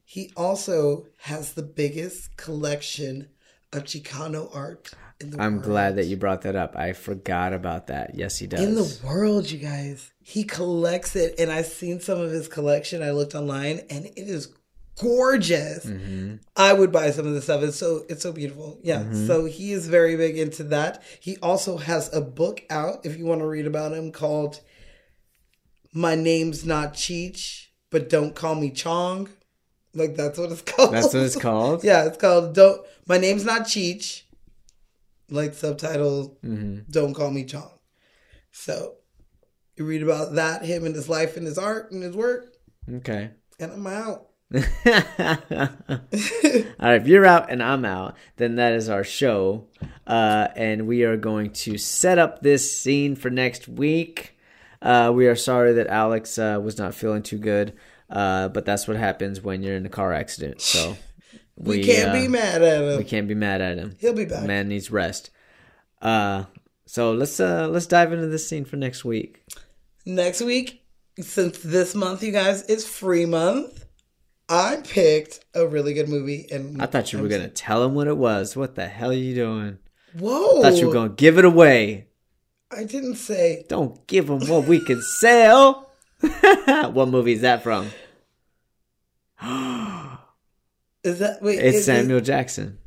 he 0.06 0.32
also 0.38 1.08
has 1.18 1.54
the 1.54 1.64
biggest 1.64 2.38
collection 2.38 3.28
of 3.74 3.84
Chicano 3.84 4.54
art 4.56 4.92
in 5.20 5.30
the 5.32 5.42
I'm 5.42 5.54
world. 5.56 5.66
glad 5.66 5.96
that 5.98 6.06
you 6.06 6.18
brought 6.18 6.42
that 6.44 6.56
up. 6.56 6.76
I 6.76 6.94
forgot 6.94 7.54
about 7.54 7.88
that. 7.88 8.16
Yes, 8.16 8.38
he 8.40 8.48
does. 8.48 8.62
In 8.62 8.76
the 8.76 8.98
world, 9.06 9.50
you 9.52 9.60
guys. 9.60 10.12
He 10.22 10.44
collects 10.44 11.16
it, 11.16 11.36
and 11.40 11.52
I've 11.52 11.66
seen 11.68 12.00
some 12.00 12.20
of 12.20 12.32
his 12.32 12.48
collection. 12.48 13.02
I 13.04 13.12
looked 13.12 13.36
online, 13.36 13.82
and 13.90 14.06
it 14.06 14.14
is 14.18 14.54
gorgeous. 15.00 15.84
hmm 15.86 16.36
I 16.56 16.74
would 16.74 16.92
buy 16.92 17.12
some 17.12 17.26
of 17.28 17.34
the 17.34 17.42
stuff. 17.42 17.62
It's 17.64 17.78
so 17.78 18.06
it's 18.10 18.22
so 18.24 18.32
beautiful. 18.32 18.80
Yeah. 18.84 19.04
Mhm. 19.04 19.28
So 19.28 19.46
he 19.46 19.72
is 19.72 19.88
very 19.88 20.16
big 20.18 20.38
into 20.38 20.64
that. 20.66 21.02
He 21.20 21.38
also 21.38 21.78
has 21.78 22.14
a 22.14 22.22
book 22.22 22.64
out 22.70 23.06
if 23.06 23.18
you 23.18 23.26
want 23.26 23.42
to 23.42 23.48
read 23.48 23.66
about 23.68 23.94
him 23.94 24.12
called 24.12 24.62
My 25.94 26.16
Name's 26.16 26.66
Not 26.66 26.94
Cheech, 26.94 27.68
but 27.90 28.10
Don't 28.10 28.36
Call 28.36 28.56
Me 28.56 28.72
Chong. 28.72 29.30
Like 29.94 30.16
that's 30.16 30.38
what 30.38 30.52
it's 30.52 30.62
called. 30.72 30.94
That's 30.94 31.14
what 31.14 31.24
it's 31.24 31.36
called? 31.36 31.84
yeah, 31.84 32.06
it's 32.06 32.18
called 32.18 32.54
Don't 32.56 32.82
My 33.08 33.18
Name's 33.18 33.46
Not 33.46 33.62
Cheech. 33.64 34.24
Like 35.30 35.54
subtitle 35.54 36.38
hmm 36.44 36.80
Don't 36.90 37.14
Call 37.14 37.32
Me 37.32 37.44
Chong. 37.46 37.72
So 38.52 38.96
you 39.76 39.86
read 39.86 40.04
about 40.04 40.34
that, 40.36 40.66
him 40.66 40.86
and 40.86 40.96
his 40.96 41.08
life 41.10 41.38
and 41.38 41.46
his 41.46 41.58
art 41.58 41.92
and 41.92 42.04
his 42.04 42.16
work, 42.16 42.54
Okay. 42.92 43.30
and 43.60 43.72
I'm 43.72 43.88
out. 43.88 44.26
All 44.56 44.60
right, 46.80 47.02
if 47.02 47.08
you're 47.08 47.26
out 47.26 47.52
and 47.52 47.62
I'm 47.62 47.86
out, 47.86 48.16
then 48.38 48.56
that 48.56 48.74
is 48.74 48.90
our 48.90 49.04
show. 49.04 49.68
Uh, 50.08 50.48
and 50.56 50.88
we 50.88 51.04
are 51.04 51.18
going 51.18 51.52
to 51.52 51.78
set 51.78 52.18
up 52.18 52.42
this 52.42 52.76
scene 52.80 53.16
for 53.16 53.30
next 53.30 53.68
week. 53.68 54.36
Uh, 54.82 55.12
we 55.14 55.28
are 55.28 55.36
sorry 55.36 55.74
that 55.74 55.88
Alex 55.88 56.38
uh, 56.40 56.60
was 56.62 56.78
not 56.78 56.96
feeling 56.96 57.22
too 57.22 57.38
good, 57.38 57.74
uh, 58.10 58.50
but 58.50 58.66
that's 58.66 58.88
what 58.88 58.98
happens 58.98 59.42
when 59.42 59.64
you're 59.64 59.76
in 59.76 59.86
a 59.86 59.90
car 59.90 60.14
accident. 60.14 60.62
So 60.62 60.98
We 61.58 61.84
can't 61.84 62.14
be 62.14 62.28
mad 62.28 62.62
at 62.62 62.82
him. 62.84 62.98
We 62.98 63.04
can't 63.04 63.28
be 63.28 63.36
mad 63.36 63.62
at 63.62 63.78
him. 63.78 63.96
He'll 64.00 64.14
be 64.14 64.26
back. 64.26 64.46
Man 64.46 64.70
needs 64.70 64.90
rest. 64.92 65.30
Uh, 66.02 66.46
so 66.86 67.12
let's 67.12 67.40
uh, 67.40 67.68
let's 67.68 67.86
dive 67.86 68.14
into 68.14 68.28
this 68.28 68.48
scene 68.48 68.66
for 68.66 68.78
next 68.78 69.04
week. 69.04 69.44
Next 70.06 70.42
week, 70.42 70.82
since 71.20 71.60
this 71.60 71.94
month, 71.94 72.24
you 72.24 72.32
guys, 72.32 72.64
is 72.64 72.88
free 72.88 73.26
month, 73.26 73.86
I 74.48 74.78
picked 74.84 75.46
a 75.54 75.68
really 75.68 75.94
good 75.94 76.10
movie. 76.10 76.48
And 76.52 76.82
I 76.82 76.86
thought 76.88 77.12
you 77.14 77.20
were 77.20 77.28
gonna 77.28 77.50
tell 77.50 77.84
him 77.84 77.94
what 77.94 78.08
it 78.08 78.18
was. 78.18 78.56
What 78.56 78.76
the 78.76 78.88
hell 78.88 79.12
are 79.12 79.14
you 79.14 79.36
doing? 79.36 79.78
Whoa! 80.18 80.60
I 80.60 80.72
thought 80.72 80.80
you 80.80 80.88
were 80.88 80.94
gonna 80.94 81.10
give 81.10 81.38
it 81.38 81.46
away. 81.46 82.08
I 82.72 82.84
didn't 82.86 83.16
say. 83.16 83.66
Don't 83.68 84.08
give 84.08 84.28
them 84.28 84.48
what 84.48 84.66
we 84.66 84.80
can 84.80 85.02
sell. 85.20 85.89
what 86.94 87.08
movie 87.10 87.34
is 87.34 87.42
that 87.42 87.64
from? 87.64 87.90
Is 91.02 91.20
that 91.20 91.42
wait? 91.42 91.60
It's 91.60 91.78
is 91.78 91.88
it- 91.88 91.96
Samuel 91.96 92.20
Jackson. 92.20 92.78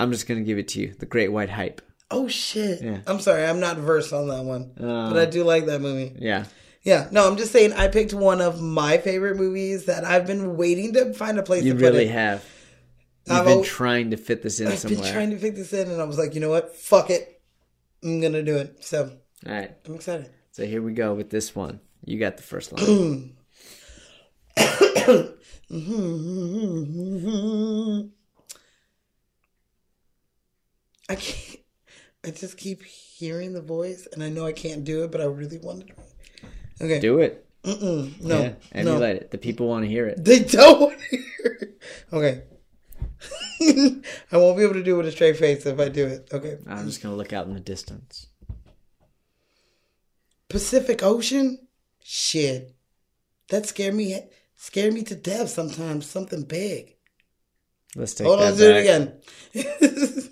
I'm 0.00 0.10
just 0.10 0.26
gonna 0.26 0.40
give 0.42 0.58
it 0.58 0.68
to 0.68 0.80
you. 0.80 0.92
The 0.98 1.06
Great 1.06 1.30
White 1.32 1.50
Hype. 1.50 1.80
oh 2.10 2.26
shit! 2.28 2.82
Yeah. 2.82 2.98
I'm 3.06 3.20
sorry, 3.20 3.44
I'm 3.46 3.60
not 3.60 3.76
versed 3.78 4.12
on 4.12 4.26
that 4.28 4.42
one, 4.44 4.72
Uh, 4.78 5.08
but 5.12 5.18
I 5.18 5.24
do 5.26 5.44
like 5.44 5.66
that 5.66 5.80
movie. 5.80 6.16
Yeah. 6.18 6.44
Yeah, 6.82 7.08
no, 7.10 7.26
I'm 7.28 7.36
just 7.36 7.52
saying 7.52 7.72
I 7.72 7.88
picked 7.88 8.12
one 8.12 8.40
of 8.40 8.60
my 8.60 8.98
favorite 8.98 9.36
movies 9.36 9.86
that 9.86 10.04
I've 10.04 10.26
been 10.26 10.56
waiting 10.56 10.92
to 10.94 11.14
find 11.14 11.38
a 11.38 11.42
place 11.42 11.64
You 11.64 11.72
to 11.72 11.78
put 11.78 11.84
really 11.92 12.04
it. 12.06 12.10
have. 12.12 12.44
You've 13.26 13.36
I've 13.38 13.44
been 13.44 13.58
al- 13.58 13.64
trying 13.64 14.10
to 14.10 14.16
fit 14.16 14.42
this 14.42 14.60
in 14.60 14.66
somewhere. 14.66 14.72
I've 14.74 14.80
somewhere. 14.80 15.02
been 15.02 15.12
trying 15.12 15.30
to 15.30 15.38
fit 15.38 15.54
this 15.56 15.72
in, 15.72 15.90
and 15.90 16.00
I 16.00 16.04
was 16.04 16.18
like, 16.18 16.34
you 16.34 16.40
know 16.40 16.50
what? 16.50 16.74
Fuck 16.76 17.10
it, 17.10 17.40
I'm 18.04 18.20
gonna 18.20 18.42
do 18.42 18.56
it. 18.56 18.84
So 18.84 19.10
All 19.46 19.52
right. 19.52 19.70
I'm 19.86 19.94
excited. 19.94 20.30
So 20.56 20.64
here 20.64 20.80
we 20.80 20.94
go 20.94 21.12
with 21.12 21.28
this 21.28 21.54
one. 21.54 21.80
You 22.06 22.18
got 22.18 22.38
the 22.38 22.42
first 22.42 22.72
line. 22.72 23.36
I 24.56 25.28
can't. 31.14 31.58
I 32.24 32.30
just 32.30 32.56
keep 32.56 32.82
hearing 32.84 33.52
the 33.52 33.60
voice, 33.60 34.08
and 34.14 34.24
I 34.24 34.30
know 34.30 34.46
I 34.46 34.52
can't 34.52 34.82
do 34.82 35.04
it, 35.04 35.12
but 35.12 35.20
I 35.20 35.24
really 35.24 35.58
want 35.58 35.80
to 35.80 35.86
do 35.88 35.92
it. 35.92 36.82
Okay, 36.82 37.00
Do 37.00 37.20
it. 37.20 37.46
Mm-mm, 37.62 38.18
no, 38.22 38.40
Yeah, 38.40 38.48
no, 38.48 38.56
emulate 38.92 39.16
it. 39.16 39.30
The 39.32 39.36
people 39.36 39.68
want 39.68 39.84
to 39.84 39.90
hear 39.90 40.06
it. 40.06 40.24
they 40.24 40.38
don't 40.44 40.80
want 40.80 40.98
to 40.98 41.16
hear 41.18 41.58
it. 41.60 41.82
Okay, 42.10 42.44
I 44.32 44.38
won't 44.38 44.56
be 44.56 44.62
able 44.62 44.72
to 44.72 44.82
do 44.82 44.94
it 44.94 44.96
with 44.96 45.08
a 45.08 45.12
straight 45.12 45.36
face 45.36 45.66
if 45.66 45.78
I 45.78 45.90
do 45.90 46.06
it. 46.06 46.30
Okay, 46.32 46.56
I'm 46.66 46.86
just 46.86 47.02
gonna 47.02 47.14
look 47.14 47.34
out 47.34 47.46
in 47.46 47.52
the 47.52 47.60
distance. 47.60 48.28
Pacific 50.48 51.02
Ocean, 51.02 51.66
shit. 52.02 52.74
That 53.48 53.66
scared 53.66 53.94
me 53.94 54.20
scared 54.56 54.94
me 54.94 55.02
to 55.04 55.14
death 55.14 55.50
sometimes. 55.50 56.06
Something 56.06 56.42
big. 56.42 56.96
Let's 57.94 58.14
take 58.14 58.26
Hold 58.26 58.40
that 58.40 58.52
on, 58.52 58.58
do 58.58 58.70
it 58.70 58.80
again. 58.80 59.20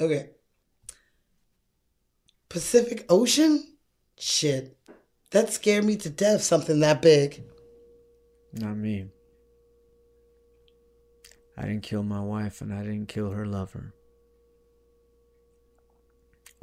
okay. 0.00 0.30
Pacific 2.48 3.06
Ocean? 3.08 3.76
Shit. 4.18 4.76
That 5.30 5.52
scared 5.52 5.84
me 5.84 5.96
to 5.96 6.10
death, 6.10 6.42
something 6.42 6.80
that 6.80 7.02
big. 7.02 7.42
Not 8.52 8.76
me. 8.76 9.06
I 11.56 11.62
didn't 11.62 11.82
kill 11.82 12.02
my 12.02 12.20
wife 12.20 12.60
and 12.60 12.72
I 12.72 12.82
didn't 12.82 13.08
kill 13.08 13.30
her 13.30 13.46
lover. 13.46 13.94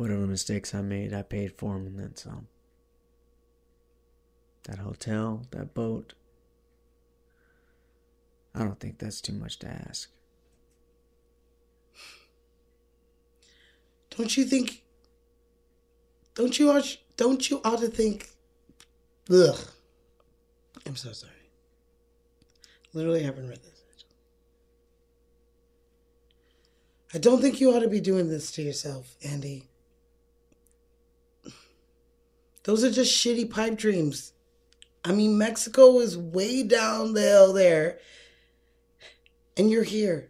Whatever 0.02 0.26
mistakes 0.26 0.74
I 0.74 0.82
made, 0.82 1.14
I 1.14 1.22
paid 1.22 1.60
for 1.60 1.76
them 1.76 1.86
and 1.86 2.00
then 2.00 2.16
some. 2.16 2.48
That 4.64 4.80
hotel, 4.80 5.46
that 5.52 5.76
boat. 5.76 6.16
I 8.56 8.64
don't 8.64 8.80
think 8.80 8.98
that's 8.98 9.22
too 9.22 9.34
much 9.34 9.60
to 9.60 9.68
ask. 9.68 10.10
Don't 14.18 14.36
you 14.36 14.44
think 14.44 14.82
don't 16.34 16.58
you 16.58 16.72
ought 16.72 16.98
don't 17.16 17.48
you 17.52 17.62
ought 17.64 17.82
to 17.82 17.88
think 17.88 18.32
ugh. 19.32 19.60
I'm 20.88 20.96
so 20.96 21.12
sorry. 21.12 21.32
Literally 22.94 23.22
haven't 23.22 23.48
read 23.48 23.62
this. 23.62 23.84
I 27.14 27.20
don't 27.20 27.40
think 27.40 27.62
you 27.62 27.72
ought 27.72 27.82
to 27.82 27.88
be 27.88 28.02
doing 28.02 28.30
this 28.30 28.52
to 28.54 28.64
yourself, 28.64 29.16
Andy. 29.24 29.68
Those 32.64 32.84
are 32.84 32.92
just 32.92 33.14
shitty 33.14 33.50
pipe 33.50 33.78
dreams. 33.78 34.34
I 35.04 35.14
mean, 35.14 35.38
Mexico 35.38 36.00
is 36.00 36.18
way 36.18 36.64
down 36.64 37.14
the 37.14 37.22
hill 37.22 37.54
there, 37.54 38.00
and 39.58 39.70
you're 39.70 39.84
here. 39.84 40.30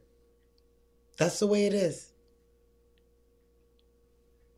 That's 1.17 1.39
the 1.39 1.47
way 1.47 1.65
it 1.65 1.73
is. 1.73 2.11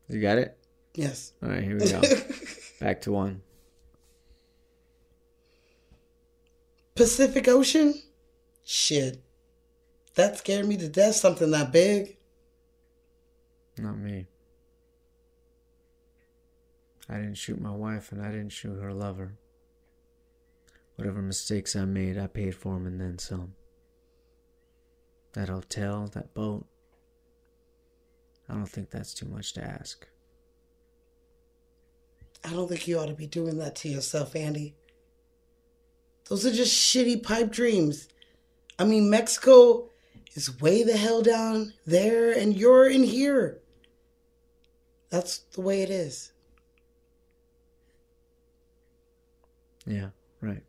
You 0.08 0.20
got 0.20 0.38
it? 0.38 0.56
Yes. 0.94 1.32
All 1.42 1.48
right, 1.48 1.62
here 1.62 1.78
we 1.78 1.90
go. 1.90 2.00
Back 2.80 3.00
to 3.02 3.12
one. 3.12 3.42
Pacific 6.94 7.48
Ocean? 7.48 8.00
Shit. 8.64 9.20
That 10.14 10.38
scared 10.38 10.66
me 10.66 10.76
to 10.76 10.88
death, 10.88 11.16
something 11.16 11.50
that 11.50 11.72
big. 11.72 12.16
Not 13.76 13.98
me. 13.98 14.26
I 17.08 17.16
didn't 17.16 17.34
shoot 17.34 17.60
my 17.60 17.70
wife 17.70 18.12
and 18.12 18.22
I 18.22 18.30
didn't 18.30 18.50
shoot 18.50 18.80
her 18.80 18.92
lover. 18.92 19.34
Whatever 20.96 21.20
mistakes 21.20 21.74
I 21.74 21.84
made, 21.84 22.16
I 22.18 22.26
paid 22.26 22.54
for 22.54 22.74
them 22.74 22.86
and 22.86 23.00
then 23.00 23.18
some. 23.18 23.54
That 25.32 25.48
hotel, 25.48 26.08
that 26.14 26.34
boat. 26.34 26.66
I 28.48 28.54
don't 28.54 28.66
think 28.66 28.90
that's 28.90 29.14
too 29.14 29.26
much 29.26 29.52
to 29.54 29.64
ask. 29.64 30.06
I 32.44 32.50
don't 32.50 32.68
think 32.68 32.86
you 32.86 32.98
ought 32.98 33.06
to 33.06 33.14
be 33.14 33.26
doing 33.26 33.58
that 33.58 33.74
to 33.76 33.88
yourself, 33.88 34.36
Andy. 34.36 34.74
Those 36.28 36.44
are 36.46 36.52
just 36.52 36.74
shitty 36.74 37.22
pipe 37.22 37.50
dreams. 37.50 38.08
I 38.78 38.84
mean, 38.84 39.08
Mexico 39.08 39.90
is 40.34 40.60
way 40.60 40.82
the 40.82 40.96
hell 40.96 41.22
down 41.22 41.72
there, 41.86 42.32
and 42.32 42.56
you're 42.56 42.88
in 42.88 43.02
here. 43.02 43.60
That's 45.10 45.38
the 45.38 45.62
way 45.62 45.82
it 45.82 45.90
is. 45.90 46.32
Yeah, 49.86 50.10
right. 50.40 50.62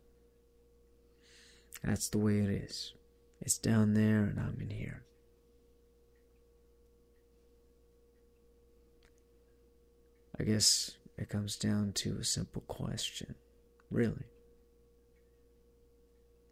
That's 1.82 2.08
the 2.08 2.18
way 2.18 2.38
it 2.38 2.50
is. 2.50 2.94
It's 3.40 3.58
down 3.58 3.94
there 3.94 4.24
and 4.24 4.38
I'm 4.38 4.58
in 4.60 4.70
here. 4.70 5.04
I 10.38 10.44
guess 10.44 10.96
it 11.16 11.28
comes 11.28 11.56
down 11.56 11.92
to 11.94 12.18
a 12.20 12.24
simple 12.24 12.62
question. 12.62 13.34
Really? 13.90 14.24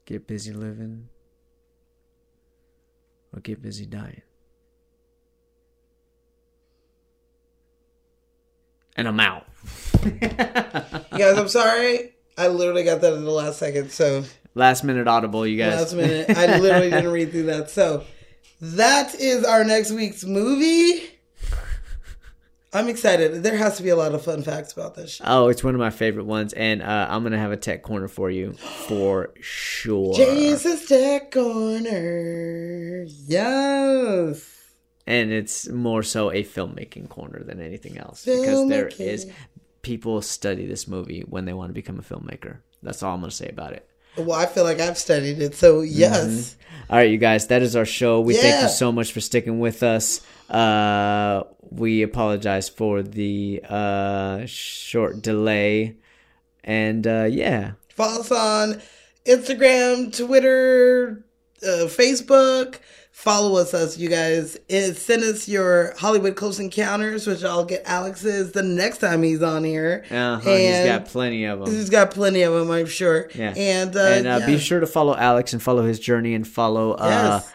Get 0.07 0.27
busy 0.27 0.53
living 0.53 1.09
or 3.33 3.41
get 3.41 3.61
busy 3.61 3.87
dying? 3.87 4.23
And 8.97 9.09
I'm 9.09 9.21
out. 9.21 9.47
You 10.05 11.21
guys, 11.21 11.39
I'm 11.39 11.49
sorry. 11.49 12.14
I 12.37 12.49
literally 12.49 12.85
got 12.85 13.01
that 13.03 13.13
in 13.15 13.25
the 13.25 13.31
last 13.31 13.59
second, 13.59 13.91
so 13.93 14.25
Last 14.57 14.85
minute 14.85 15.09
audible, 15.09 15.47
you 15.47 15.59
guys. 15.59 15.81
last 15.81 15.95
minute. 15.95 16.31
I 16.37 16.59
literally 16.59 16.91
didn't 16.91 17.11
read 17.13 17.31
through 17.33 17.45
that. 17.45 17.71
So 17.71 18.05
that 18.61 19.15
is 19.17 19.45
our 19.45 19.65
next 19.65 19.91
week's 19.93 20.25
movie. 20.25 21.11
I'm 22.73 22.89
excited. 22.89 23.45
There 23.45 23.57
has 23.57 23.77
to 23.77 23.85
be 23.85 23.91
a 23.91 23.97
lot 23.97 24.15
of 24.17 24.25
fun 24.25 24.43
facts 24.43 24.73
about 24.73 24.97
this. 24.97 25.13
Show. 25.13 25.25
Oh, 25.27 25.49
it's 25.49 25.63
one 25.63 25.75
of 25.75 25.81
my 25.81 25.91
favorite 25.91 26.25
ones, 26.27 26.53
and 26.55 26.83
uh, 26.83 27.07
I'm 27.09 27.23
gonna 27.23 27.39
have 27.39 27.53
a 27.53 27.57
tech 27.57 27.83
corner 27.83 28.09
for 28.09 28.31
you 28.31 28.55
for 28.55 29.31
sure. 29.41 30.13
Jesus 30.15 30.89
Tech 30.89 31.31
Corner. 31.31 33.05
Yes. 33.27 34.51
And 35.07 35.31
it's 35.33 35.69
more 35.69 36.03
so 36.03 36.33
a 36.33 36.43
filmmaking 36.43 37.09
corner 37.11 37.43
than 37.45 37.61
anything 37.61 37.99
else 37.99 38.25
because 38.25 38.69
there 38.69 38.87
Filmmaking. 38.87 39.01
is 39.01 39.31
people 39.85 40.21
study 40.23 40.67
this 40.67 40.89
movie 40.89 41.21
when 41.29 41.45
they 41.45 41.53
want 41.53 41.69
to 41.71 41.75
become 41.75 41.99
a 41.99 42.03
filmmaker. 42.03 42.57
That's 42.83 43.03
all 43.03 43.15
I'm 43.15 43.21
gonna 43.21 43.31
say 43.31 43.49
about 43.49 43.73
it. 43.75 43.89
Well, 44.17 44.33
I 44.33 44.47
feel 44.47 44.65
like 44.65 44.81
I've 44.81 44.99
studied 44.99 45.41
it, 45.43 45.55
so 45.55 45.81
yes. 45.83 46.27
Mhm. 46.27 46.55
All 46.91 46.97
right, 46.99 47.11
you 47.11 47.19
guys, 47.19 47.47
that 47.49 47.63
is 47.63 47.75
our 47.77 47.85
show. 47.85 48.21
We 48.21 48.35
thank 48.35 48.63
you 48.63 48.69
so 48.69 48.93
much 48.93 49.13
for 49.13 49.21
sticking 49.21 49.59
with 49.61 49.83
us. 49.83 50.21
Uh, 50.51 51.43
we 51.71 52.03
apologize 52.03 52.69
for 52.69 53.03
the 53.03 53.63
uh, 53.69 54.47
short 54.47 55.23
delay, 55.23 55.97
and 56.63 57.07
uh, 57.07 57.27
yeah, 57.31 57.73
Follow 57.89 58.21
us 58.21 58.31
on 58.33 58.83
Instagram, 59.27 60.17
Twitter, 60.17 61.25
uh, 61.63 61.87
Facebook. 61.87 62.77
Follow 63.15 63.57
us, 63.59 63.73
us 63.73 63.97
you 63.97 64.09
guys. 64.09 64.59
And 64.69 64.95
send 64.97 65.23
us 65.23 65.47
your 65.49 65.95
Hollywood 65.97 66.35
Close 66.35 66.59
Encounters, 66.59 67.29
which 67.29 67.45
I'll 67.45 67.65
get 67.65 67.83
Alex's 67.87 68.51
the 68.51 68.63
next 68.65 68.99
time 68.99 69.23
he's 69.23 69.41
on 69.41 69.63
here. 69.63 70.05
uh-huh, 70.11 70.41
he's 70.41 70.85
got 70.85 71.07
plenty 71.07 71.45
of 71.45 71.61
them. 71.61 71.73
He's 71.73 71.91
got 71.91 72.11
plenty 72.11 72.43
of 72.43 72.53
them, 72.53 72.73
I'm 72.73 72.87
sure. 72.87 73.31
Yeah. 73.33 73.55
And, 73.57 73.97
uh, 73.97 74.01
and 74.01 74.27
uh, 74.27 74.39
yeah. 74.41 74.47
be 74.47 74.59
sure 74.59 74.81
to 74.81 74.87
follow 74.87 75.15
Alex 75.17 75.53
and 75.53 75.63
follow 75.63 75.87
his 75.87 76.01
journey 76.01 76.35
and 76.35 76.47
follow 76.47 76.95
uh, 76.95 77.41
Yes. 77.41 77.53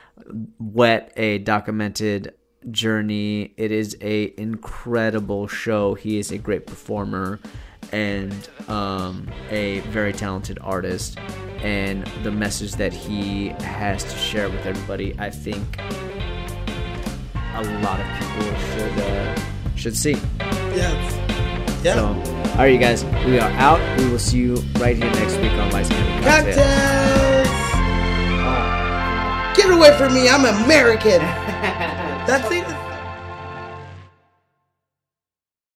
Wet, 0.59 1.11
a 1.17 1.39
documented 1.39 2.33
journey. 2.71 3.53
It 3.57 3.73
is 3.73 3.97
a 4.01 4.33
incredible 4.39 5.47
show. 5.47 5.93
He 5.93 6.19
is 6.19 6.31
a 6.31 6.37
great 6.37 6.67
performer 6.67 7.41
and 7.91 8.49
um, 8.67 9.27
a 9.49 9.79
very 9.91 10.13
talented 10.13 10.59
artist. 10.61 11.17
And 11.61 12.05
the 12.23 12.31
message 12.31 12.73
that 12.73 12.93
he 12.93 13.49
has 13.59 14.03
to 14.03 14.17
share 14.17 14.49
with 14.49 14.65
everybody, 14.65 15.13
I 15.19 15.29
think 15.29 15.79
a 17.55 17.63
lot 17.83 17.99
of 17.99 18.07
people 18.17 18.55
should 18.71 18.99
uh, 18.99 19.35
should 19.75 19.97
see. 19.97 20.15
Yes. 20.39 21.15
Yeah. 21.83 21.95
So, 21.95 22.07
all 22.51 22.57
right, 22.57 22.71
you 22.73 22.77
guys, 22.77 23.03
we 23.25 23.39
are 23.39 23.51
out. 23.51 23.79
We 23.99 24.09
will 24.09 24.19
see 24.19 24.39
you 24.39 24.55
right 24.79 24.95
here 24.95 25.11
next 25.11 25.37
week 25.37 25.51
on 25.53 25.71
Vice 25.71 25.89
Cocktails. 25.89 26.25
Cocktails! 26.25 27.69
Get 29.57 29.69
away 29.71 29.97
from 29.97 30.13
me, 30.13 30.29
I'm 30.29 30.45
American. 30.63 31.19
That's 32.27 32.49
it. 32.51 32.78